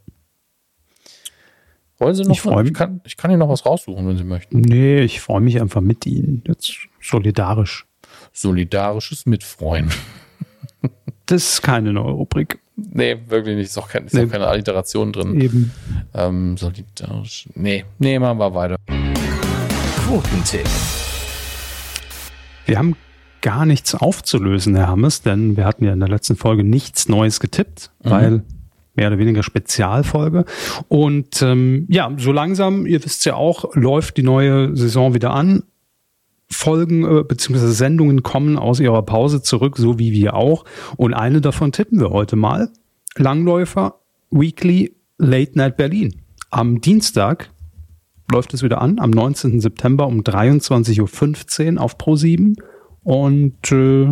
Wollen 1.99 2.15
Sie 2.15 2.23
noch? 2.23 2.63
Ich, 2.63 2.67
ich, 2.69 2.75
kann, 2.75 3.03
ich 3.05 3.17
kann 3.19 3.31
Ihnen 3.31 3.41
noch 3.41 3.51
was 3.51 3.67
raussuchen, 3.67 4.09
wenn 4.09 4.17
Sie 4.17 4.25
möchten. 4.25 4.61
Nee, 4.61 5.03
ich 5.03 5.21
freue 5.21 5.43
mich 5.43 5.61
einfach 5.61 5.83
mit 5.83 6.07
Ihnen. 6.07 6.43
Jetzt 6.47 6.89
solidarisch. 7.03 7.87
Solidarisches 8.33 9.27
Mitfreuen. 9.27 9.91
Das 11.31 11.53
ist 11.53 11.63
keine 11.63 11.93
neue 11.93 12.11
Rubrik. 12.11 12.59
Nee, 12.75 13.17
wirklich 13.29 13.55
nicht. 13.55 13.67
Ist 13.67 13.79
auch, 13.79 13.89
kein, 13.89 14.07
ist 14.07 14.15
nee. 14.15 14.25
auch 14.25 14.29
keine 14.29 14.49
Alliteration 14.49 15.13
drin. 15.13 15.41
Eben. 15.41 15.71
Ähm, 16.13 16.57
solidarisch. 16.57 17.49
Nee, 17.55 17.85
nee, 18.01 18.19
machen 18.19 18.39
wir 18.39 18.53
weiter. 18.53 18.75
Quotentipp. 20.09 20.67
Wir 22.67 22.79
haben 22.79 22.97
gar 23.43 23.65
nichts 23.65 23.95
aufzulösen, 23.95 24.75
Herr 24.75 24.89
Hammes, 24.89 25.23
denn 25.23 25.57
wir 25.57 25.67
hatten 25.67 25.85
ja 25.85 25.93
in 25.93 26.01
der 26.01 26.09
letzten 26.09 26.35
Folge 26.35 26.65
nichts 26.65 27.09
Neues 27.09 27.39
getippt, 27.39 27.93
mhm. 28.03 28.11
weil 28.11 28.43
mehr 28.97 29.07
oder 29.07 29.19
weniger 29.19 29.45
Spezialfolge. 29.45 30.45
Und 30.89 31.43
ähm, 31.43 31.87
ja, 31.89 32.11
so 32.17 32.33
langsam, 32.33 32.87
ihr 32.87 33.05
wisst 33.05 33.25
ja 33.25 33.35
auch, 33.35 33.77
läuft 33.77 34.17
die 34.17 34.25
neue 34.25 34.77
Saison 34.77 35.15
wieder 35.15 35.31
an. 35.31 35.63
Folgen 36.51 37.05
äh, 37.05 37.23
bzw. 37.23 37.69
Sendungen 37.69 38.23
kommen 38.23 38.59
aus 38.59 38.81
ihrer 38.81 39.03
Pause 39.03 39.43
zurück, 39.43 39.77
so 39.79 39.99
wie 39.99 40.13
wir 40.13 40.35
auch. 40.35 40.65
Und 40.97 41.15
eine 41.15 41.41
davon 41.41 41.73
tippen 41.73 42.01
wir 42.01 42.11
heute 42.11 42.37
mal. 42.37 42.71
Langläufer 43.17 44.01
Weekly 44.31 44.95
Late 45.19 45.53
Night 45.57 45.77
Berlin. 45.77 46.23
Am 46.51 46.81
Dienstag 46.81 47.51
läuft 48.31 48.55
es 48.55 48.63
wieder 48.63 48.81
an, 48.81 48.99
am 48.99 49.11
19. 49.11 49.61
September 49.61 50.07
um 50.07 50.21
23.15 50.21 51.75
Uhr 51.75 51.81
auf 51.81 51.97
Pro7. 51.97 52.57
Und 53.03 53.73
äh, 53.73 54.09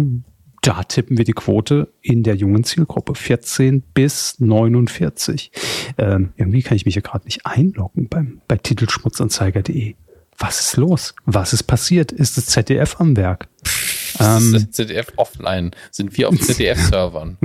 da 0.62 0.82
tippen 0.82 1.18
wir 1.18 1.24
die 1.24 1.32
Quote 1.32 1.92
in 2.00 2.22
der 2.22 2.34
jungen 2.34 2.64
Zielgruppe 2.64 3.14
14 3.14 3.82
bis 3.94 4.40
49. 4.40 5.52
Ähm, 5.98 6.32
irgendwie 6.36 6.62
kann 6.62 6.76
ich 6.76 6.84
mich 6.84 6.94
ja 6.94 7.00
gerade 7.00 7.24
nicht 7.24 7.46
einloggen 7.46 8.08
beim, 8.08 8.40
bei 8.48 8.56
titelschmutzanzeiger.de 8.56 9.94
was 10.38 10.60
ist 10.60 10.76
los? 10.76 11.14
Was 11.26 11.52
ist 11.52 11.64
passiert? 11.64 12.12
Ist 12.12 12.36
das 12.36 12.46
ZDF 12.46 12.96
am 13.00 13.16
Werk? 13.16 13.48
Ähm, 14.20 14.66
ZDF 14.72 15.12
offline. 15.16 15.70
Sind 15.92 16.16
wir 16.16 16.28
auf 16.28 16.36
ZDF-Servern? 16.40 17.36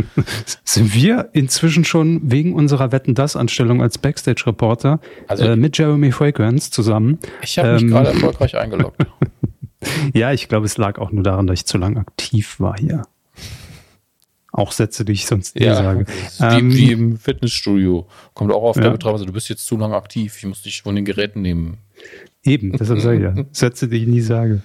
sind 0.64 0.95
wir 0.95 1.30
inzwischen 1.34 1.86
schon 1.86 2.32
wegen 2.32 2.56
unserer 2.56 2.91
Wetten 2.91 3.14
das 3.14 3.36
Anstellung 3.36 3.82
als 3.82 3.99
Backstage-Reporter 3.99 4.99
also, 5.28 5.44
äh, 5.44 5.56
mit 5.56 5.78
Jeremy 5.78 6.11
Fragrance 6.11 6.72
zusammen? 6.72 7.20
Ich 7.44 7.60
habe 7.60 7.74
mich 7.74 7.84
ähm, 7.84 7.90
gerade 7.90 8.10
erfolgreich 8.10 8.56
eingeloggt. 8.57 9.06
ja, 10.14 10.32
ich 10.32 10.48
glaube, 10.48 10.65
es 10.65 10.78
lag 10.78 10.98
auch 10.98 11.11
nur 11.11 11.22
daran, 11.22 11.45
dass 11.45 11.60
ich 11.60 11.65
zu 11.68 11.78
lang 11.78 11.98
aktiv 11.98 12.60
war 12.60 12.76
hier. 12.80 13.03
Auch 14.52 14.72
Sätze, 14.72 15.03
die 15.06 15.14
ich 15.14 15.26
sonst 15.26 15.56
nie 15.56 15.65
ja, 15.65 15.76
sage. 15.76 16.06
Wie, 16.40 16.44
ähm, 16.44 16.74
wie, 16.74 16.91
im 16.91 17.18
Fitnessstudio. 17.18 18.07
Kommt 18.34 18.52
auch 18.52 18.64
auf 18.64 18.78
ja. 18.78 18.84
der 18.84 18.91
Betreuung, 18.91 19.15
also 19.15 19.26
du 19.26 19.34
bist 19.34 19.49
jetzt 19.49 19.65
zu 19.65 19.78
lang 19.78 19.94
aktiv, 19.94 20.38
ich 20.38 20.45
muss 20.45 20.61
dich 20.61 20.82
von 20.82 20.95
den 20.95 21.06
Geräten 21.06 21.41
nehmen. 21.41 21.78
Eben, 22.44 22.72
deshalb 22.74 22.99
sage 22.99 23.18
ich 23.18 23.24
ja. 23.24 23.45
Sätze, 23.52 23.88
die 23.88 23.98
ich 23.98 24.07
nie 24.07 24.22
sage. 24.22 24.61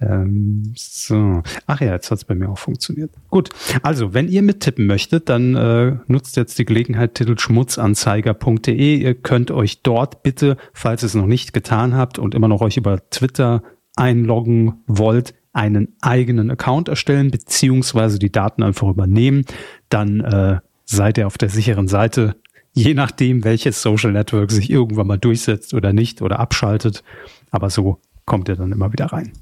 Ähm, 0.00 0.74
so. 0.76 1.42
Ach 1.66 1.80
ja, 1.80 1.92
jetzt 1.92 2.10
hat 2.10 2.18
es 2.18 2.24
bei 2.24 2.34
mir 2.34 2.50
auch 2.50 2.58
funktioniert. 2.58 3.10
Gut, 3.30 3.48
also 3.82 4.12
wenn 4.12 4.28
ihr 4.28 4.42
mittippen 4.42 4.86
möchtet, 4.86 5.28
dann 5.28 5.54
äh, 5.54 5.96
nutzt 6.06 6.36
jetzt 6.36 6.58
die 6.58 6.64
Gelegenheit 6.64 7.14
titelschmutzanzeiger.de. 7.14 8.96
Ihr 8.96 9.14
könnt 9.14 9.50
euch 9.50 9.82
dort 9.82 10.22
bitte, 10.22 10.58
falls 10.72 11.02
ihr 11.02 11.06
es 11.06 11.14
noch 11.14 11.26
nicht 11.26 11.52
getan 11.52 11.94
habt 11.94 12.18
und 12.18 12.34
immer 12.34 12.48
noch 12.48 12.60
euch 12.60 12.76
über 12.76 13.08
Twitter 13.10 13.62
einloggen 13.96 14.82
wollt, 14.86 15.34
einen 15.54 15.96
eigenen 16.02 16.50
Account 16.50 16.88
erstellen, 16.88 17.30
beziehungsweise 17.30 18.18
die 18.18 18.30
Daten 18.30 18.62
einfach 18.62 18.88
übernehmen. 18.88 19.44
Dann 19.88 20.20
äh, 20.20 20.58
seid 20.84 21.16
ihr 21.16 21.26
auf 21.26 21.38
der 21.38 21.48
sicheren 21.48 21.88
Seite 21.88 22.36
je 22.76 22.94
nachdem, 22.94 23.42
welches 23.42 23.80
Social 23.80 24.12
Network 24.12 24.52
sich 24.52 24.70
irgendwann 24.70 25.06
mal 25.06 25.18
durchsetzt 25.18 25.72
oder 25.72 25.92
nicht 25.92 26.20
oder 26.20 26.38
abschaltet. 26.38 27.02
Aber 27.50 27.70
so 27.70 27.98
kommt 28.26 28.48
er 28.48 28.56
dann 28.56 28.70
immer 28.70 28.92
wieder 28.92 29.06
rein. 29.06 29.32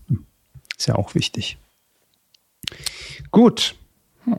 Ist 0.79 0.87
ja 0.87 0.95
auch 0.95 1.15
wichtig. 1.15 1.59
Gut. 3.33 3.75
Hm. 4.25 4.37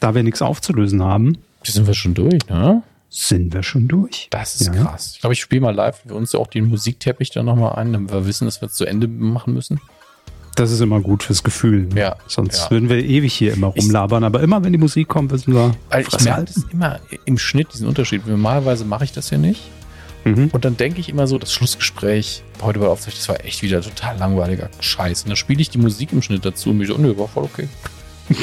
Da 0.00 0.14
wir 0.14 0.22
nichts 0.22 0.40
aufzulösen 0.42 1.02
haben. 1.02 1.38
Sind 1.64 1.88
wir 1.88 1.94
schon 1.94 2.14
durch, 2.14 2.46
ne? 2.48 2.84
Sind 3.10 3.52
wir 3.52 3.64
schon 3.64 3.88
durch. 3.88 4.28
Das 4.30 4.60
ist 4.60 4.68
ja. 4.68 4.84
krass. 4.84 5.14
Ich 5.14 5.20
glaube, 5.20 5.32
ich 5.32 5.40
spiele 5.40 5.62
mal 5.62 5.74
live 5.74 6.02
für 6.06 6.14
uns 6.14 6.34
auch 6.36 6.46
den 6.46 6.68
Musikteppich 6.68 7.30
dann 7.30 7.46
nochmal 7.46 7.74
ein, 7.74 7.92
damit 7.92 8.12
wir 8.12 8.26
wissen, 8.26 8.44
dass 8.44 8.60
wir 8.60 8.66
es 8.66 8.74
zu 8.74 8.84
Ende 8.84 9.08
machen 9.08 9.54
müssen. 9.54 9.80
Das 10.58 10.70
ist 10.70 10.80
immer 10.80 11.00
gut 11.00 11.22
fürs 11.22 11.42
Gefühl. 11.44 11.88
Ja. 11.94 12.16
Sonst 12.26 12.58
ja. 12.64 12.70
würden 12.70 12.88
wir 12.88 12.96
ewig 13.04 13.32
hier 13.32 13.52
immer 13.54 13.68
rumlabern. 13.68 14.24
Aber 14.24 14.40
immer, 14.42 14.62
wenn 14.64 14.72
die 14.72 14.78
Musik 14.78 15.08
kommt, 15.08 15.30
wissen 15.30 15.54
wir. 15.54 15.72
Also 15.90 16.16
ich 16.18 16.24
merke 16.24 16.44
das 16.46 16.64
immer 16.72 17.00
im 17.24 17.38
Schnitt, 17.38 17.68
diesen 17.72 17.86
Unterschied. 17.86 18.26
Normalerweise 18.26 18.84
mache 18.84 19.04
ich 19.04 19.12
das 19.12 19.30
ja 19.30 19.38
nicht. 19.38 19.62
Mhm. 20.24 20.48
Und 20.52 20.64
dann 20.64 20.76
denke 20.76 21.00
ich 21.00 21.08
immer 21.08 21.26
so, 21.26 21.38
das 21.38 21.52
Schlussgespräch 21.52 22.42
heute 22.60 22.80
bei 22.80 22.86
der 22.86 22.92
Aufzeichnung, 22.92 23.18
das 23.20 23.28
war 23.28 23.44
echt 23.44 23.62
wieder 23.62 23.80
total 23.80 24.18
langweiliger 24.18 24.68
Scheiß. 24.80 25.22
Und 25.22 25.28
dann 25.30 25.36
spiele 25.36 25.60
ich 25.60 25.70
die 25.70 25.78
Musik 25.78 26.12
im 26.12 26.22
Schnitt 26.22 26.44
dazu 26.44 26.70
und 26.70 26.78
mich 26.78 26.88
so, 26.88 26.96
nö, 26.98 27.16
war 27.16 27.28
voll 27.28 27.44
okay. 27.44 27.68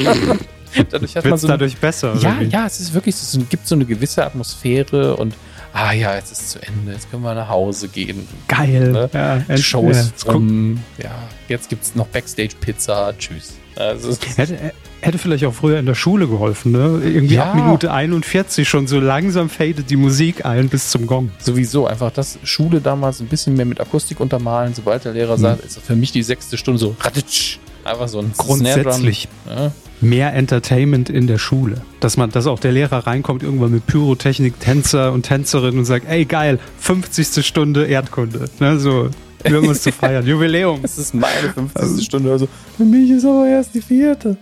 dadurch 0.90 1.16
hat 1.16 1.24
Wird 1.24 1.24
man 1.26 1.34
es 1.34 1.40
so 1.42 1.46
eine- 1.46 1.54
dadurch 1.58 1.76
besser? 1.76 2.12
oder 2.12 2.20
Ja, 2.22 2.36
wie? 2.40 2.44
ja, 2.46 2.66
es 2.66 2.80
ist 2.80 2.94
wirklich, 2.94 3.14
es 3.14 3.38
gibt 3.50 3.66
so 3.66 3.74
eine 3.74 3.84
gewisse 3.84 4.24
Atmosphäre 4.24 5.16
und 5.16 5.34
ah 5.78 5.92
ja, 5.92 6.14
jetzt 6.14 6.32
ist 6.32 6.40
es 6.40 6.48
zu 6.50 6.62
Ende, 6.62 6.92
jetzt 6.92 7.10
können 7.10 7.22
wir 7.22 7.34
nach 7.34 7.48
Hause 7.48 7.88
gehen. 7.88 8.26
Geil. 8.48 8.92
Ne? 8.92 9.10
Ja, 9.12 9.36
Die 9.38 9.52
end- 9.52 9.60
Show 9.60 9.90
ja, 9.90 10.04
rum. 10.32 10.82
Ja, 11.02 11.10
jetzt 11.48 11.68
gibt 11.68 11.84
es 11.84 11.94
noch 11.94 12.06
Backstage-Pizza. 12.08 13.14
Tschüss. 13.18 13.54
Also, 13.76 14.16
Hätte, 14.36 14.72
hätte 15.02 15.18
vielleicht 15.18 15.44
auch 15.44 15.52
früher 15.52 15.78
in 15.78 15.84
der 15.84 15.94
Schule 15.94 16.26
geholfen, 16.28 16.72
ne? 16.72 17.02
Irgendwie 17.04 17.34
Ja. 17.34 17.50
ab 17.50 17.54
Minute 17.56 17.92
41 17.92 18.66
schon 18.66 18.86
so 18.86 18.98
langsam 19.00 19.50
fadet 19.50 19.90
die 19.90 19.96
Musik 19.96 20.46
ein 20.46 20.70
bis 20.70 20.90
zum 20.90 21.06
Gong. 21.06 21.30
sowieso 21.38 21.86
einfach 21.86 22.10
das 22.10 22.38
Schule 22.42 22.80
damals 22.80 23.20
ein 23.20 23.26
bisschen 23.26 23.54
mehr 23.54 23.66
mit 23.66 23.78
Akustik 23.78 24.18
untermalen. 24.20 24.72
Sobald 24.72 25.04
der 25.04 25.12
Mhm. 25.12 25.18
Lehrer 25.18 25.36
sagt, 25.36 25.62
ist 25.64 25.78
für 25.80 25.94
mich 25.94 26.10
die 26.10 26.22
sechste 26.22 26.56
Stunde 26.56 26.78
so 26.78 26.96
ratitsch. 27.00 27.58
Einfach 27.84 28.08
so 28.08 28.20
ein 28.20 28.32
Grundsätzlich 28.36 29.28
Snare 29.44 29.56
Drum. 29.58 29.64
Ja. 29.66 29.72
Mehr 30.00 30.34
Entertainment 30.34 31.10
in 31.10 31.26
der 31.26 31.38
Schule. 31.38 31.82
Dass 32.00 32.16
man, 32.16 32.30
dass 32.30 32.46
auch 32.46 32.60
der 32.60 32.72
Lehrer 32.72 33.06
reinkommt 33.06 33.42
irgendwann 33.42 33.72
mit 33.72 33.86
Pyrotechnik, 33.86 34.60
Tänzer 34.60 35.12
und 35.12 35.22
Tänzerin 35.24 35.78
und 35.78 35.84
sagt, 35.84 36.08
ey 36.08 36.24
geil, 36.24 36.58
50. 36.80 37.44
Stunde 37.46 37.86
Erdkunde. 37.86 38.46
Ne, 38.60 38.78
so, 38.78 39.10
wir 39.42 39.56
haben 39.56 39.68
uns 39.68 39.82
zu 39.82 39.92
feiern. 39.92 40.26
Jubiläum. 40.26 40.80
Es 40.82 40.98
ist 40.98 41.14
meine 41.14 41.52
50. 41.52 42.04
Stunde. 42.04 42.30
Also, 42.30 42.48
für 42.76 42.84
mich 42.84 43.10
ist 43.10 43.24
aber 43.24 43.46
erst 43.46 43.74
die 43.74 43.80
vierte. 43.80 44.36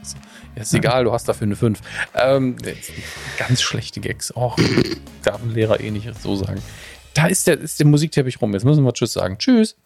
Ja, 0.57 0.63
ist 0.63 0.75
egal, 0.75 1.05
du 1.05 1.13
hast 1.13 1.29
dafür 1.29 1.47
eine 1.47 1.57
5. 1.57 1.81
Ähm, 2.15 2.57
ganz 3.39 3.61
schlechte 3.61 4.01
Gags. 4.01 4.35
Och, 4.37 4.57
darf 5.25 5.43
ein 5.43 5.51
Lehrer 5.51 5.81
eh 5.81 5.91
nicht 5.91 6.09
so 6.23 6.37
sagen. 6.37 6.63
Da 7.15 7.27
ist 7.27 7.47
der, 7.47 7.61
ist 7.61 7.79
der 7.79 7.87
Musikteppich 7.87 8.41
rum. 8.41 8.53
Jetzt 8.53 8.65
müssen 8.65 8.85
wir 8.85 8.93
Tschüss 8.93 9.13
sagen. 9.13 9.39
Tschüss. 9.39 9.77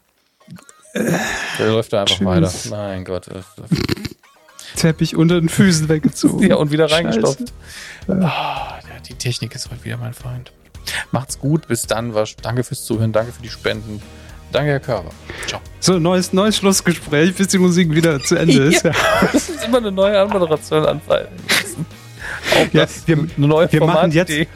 Der 0.94 1.68
läuft 1.68 1.92
da 1.92 2.02
einfach 2.02 2.16
Tschüss. 2.16 2.26
weiter. 2.26 2.52
Mein 2.70 3.04
Gott. 3.04 3.28
Teppich 4.78 5.16
unter 5.16 5.40
den 5.40 5.48
Füßen 5.48 5.88
weggezogen. 5.88 6.42
Ja, 6.48 6.56
und 6.56 6.70
wieder 6.70 6.90
reingestopft. 6.90 7.52
Ja, 8.08 8.78
die 9.08 9.14
Technik 9.14 9.54
ist 9.54 9.70
heute 9.70 9.84
wieder 9.84 9.96
mein 9.98 10.14
Freund. 10.14 10.52
Macht's 11.10 11.38
gut. 11.38 11.66
Bis 11.68 11.82
dann. 11.86 12.14
Danke 12.42 12.64
fürs 12.64 12.84
Zuhören. 12.84 13.12
Danke 13.12 13.32
für 13.32 13.42
die 13.42 13.50
Spenden. 13.50 14.00
Danke, 14.52 14.70
Herr 14.70 14.80
Körber. 14.80 15.10
Ciao. 15.46 15.60
So, 15.80 15.98
neues, 15.98 16.32
neues 16.32 16.56
Schlussgespräch, 16.56 17.34
bis 17.34 17.48
die 17.48 17.58
Musik 17.58 17.90
wieder 17.94 18.22
zu 18.22 18.36
Ende 18.36 18.62
ist. 18.64 18.82
Ja. 18.84 18.92
Das 19.32 19.48
ist 19.50 19.62
immer 19.64 19.78
eine 19.78 19.92
neue 19.92 20.18
Anmoderation 20.18 20.86
anfallen. 20.86 21.28
Auch 22.54 22.72
Ja, 22.72 22.86
wir- 23.06 23.18
eine 23.18 23.46
neue 23.46 23.70
wir 23.70 23.84
machen 23.84 24.10
jetzt- 24.12 24.30
Formatidee. 24.30 24.48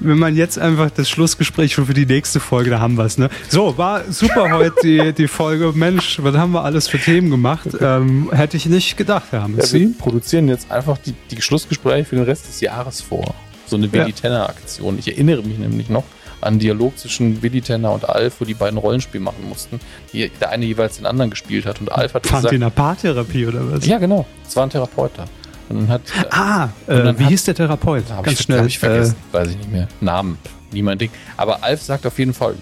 Wenn 0.00 0.18
man 0.18 0.36
jetzt 0.36 0.58
einfach 0.58 0.90
das 0.90 1.08
Schlussgespräch 1.10 1.72
schon 1.74 1.86
für 1.86 1.94
die 1.94 2.06
nächste 2.06 2.40
Folge, 2.40 2.70
da 2.70 2.80
haben 2.80 2.94
wir 2.96 3.04
es. 3.04 3.18
Ne? 3.18 3.28
So, 3.48 3.76
war 3.78 4.02
super 4.10 4.50
heute 4.52 4.74
die, 4.82 5.12
die 5.12 5.28
Folge. 5.28 5.72
Mensch, 5.74 6.18
was 6.22 6.36
haben 6.36 6.52
wir 6.52 6.64
alles 6.64 6.88
für 6.88 6.98
Themen 6.98 7.30
gemacht? 7.30 7.68
Ähm, 7.80 8.30
hätte 8.32 8.56
ich 8.56 8.66
nicht 8.66 8.96
gedacht, 8.96 9.24
Herr 9.30 9.40
Ja, 9.40 9.44
Hammes. 9.44 9.72
wir 9.72 9.90
produzieren 9.98 10.48
jetzt 10.48 10.70
einfach 10.70 10.98
die, 10.98 11.14
die 11.30 11.42
Schlussgespräche 11.42 12.04
für 12.04 12.16
den 12.16 12.24
Rest 12.24 12.48
des 12.48 12.60
Jahres 12.60 13.00
vor. 13.00 13.34
So 13.66 13.76
eine 13.76 13.92
Willi 13.92 14.10
Ja. 14.10 14.14
Tenner 14.14 14.48
Aktion. 14.48 14.98
Ich 14.98 15.08
erinnere 15.08 15.42
mich 15.42 15.58
nämlich 15.58 15.88
noch 15.90 16.04
an 16.40 16.48
einen 16.50 16.58
Dialog 16.60 16.96
zwischen 16.98 17.42
Willi 17.42 17.60
Tenner 17.60 17.90
und 17.92 18.08
Alf, 18.08 18.36
wo 18.40 18.44
die 18.44 18.54
beiden 18.54 18.78
Rollenspiel 18.78 19.20
machen 19.20 19.48
mussten. 19.48 19.80
Die, 20.12 20.30
der 20.40 20.50
eine 20.50 20.64
jeweils 20.64 20.96
den 20.98 21.06
anderen 21.06 21.30
gespielt 21.30 21.66
hat 21.66 21.80
und 21.80 21.90
Alf 21.90 22.14
hat 22.14 22.26
Fand 22.26 22.42
gesagt, 22.42 22.54
in 22.54 22.60
der 22.60 22.70
Paartherapie 22.70 23.46
oder 23.46 23.72
was? 23.72 23.84
ja 23.86 23.98
genau, 23.98 24.24
es 24.46 24.54
war 24.54 24.62
ein 24.62 24.70
Therapeut 24.70 25.10
da. 25.16 25.24
Und 25.68 25.88
hat, 25.88 26.02
äh, 26.10 26.26
Ah, 26.30 26.68
Und 26.86 26.94
äh, 26.94 27.18
wie 27.18 27.24
hat- 27.24 27.30
hieß 27.30 27.44
der 27.44 27.54
Therapeut? 27.54 28.04
Ganz 28.08 28.28
ich, 28.32 28.40
schnell. 28.40 28.66
Ich 28.66 28.78
vergessen, 28.78 29.16
weiß 29.32 29.48
ich 29.50 29.56
nicht 29.58 29.70
mehr. 29.70 29.88
Namen, 30.00 30.38
nie 30.72 30.82
mein 30.82 30.98
Ding. 30.98 31.10
Aber 31.36 31.62
Alf 31.62 31.82
sagt 31.82 32.06
auf 32.06 32.18
jeden 32.18 32.32
Fall, 32.34 32.54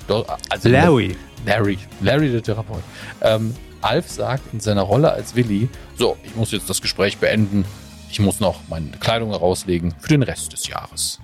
also 0.51 0.69
Äh, 0.69 0.73
Larry. 0.73 1.17
Larry, 1.45 1.79
Larry 2.01 2.31
der 2.33 2.43
Therapeut. 2.43 2.83
Ähm, 3.21 3.55
Alf 3.83 4.11
sagt 4.11 4.53
in 4.53 4.59
seiner 4.61 4.83
Rolle 4.83 5.13
als 5.13 5.37
Willi, 5.37 5.69
so, 5.97 6.17
ich 6.25 6.35
muss 6.35 6.51
jetzt 6.51 6.69
das 6.69 6.83
Gespräch 6.83 7.19
beenden. 7.19 7.65
Ich 8.11 8.19
muss 8.19 8.41
noch 8.41 8.61
meine 8.69 8.91
Kleidung 8.99 9.31
herauslegen 9.31 9.95
für 10.01 10.09
den 10.09 10.23
Rest 10.23 10.53
des 10.53 10.67
Jahres. 10.67 11.21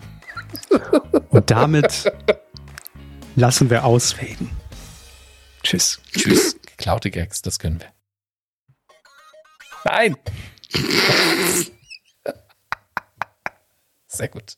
Und 1.31 1.51
damit 1.51 2.13
lassen 3.35 3.71
wir 3.71 3.85
ausfaden. 3.85 4.51
Tschüss. 5.65 6.01
Tschüss. 6.13 6.57
Geklaute 6.77 7.11
Gags, 7.11 7.43
das 7.43 7.59
können 7.59 7.81
wir. 7.81 7.89
Nein! 9.85 10.17
Sehr 14.07 14.28
gut. 14.28 14.57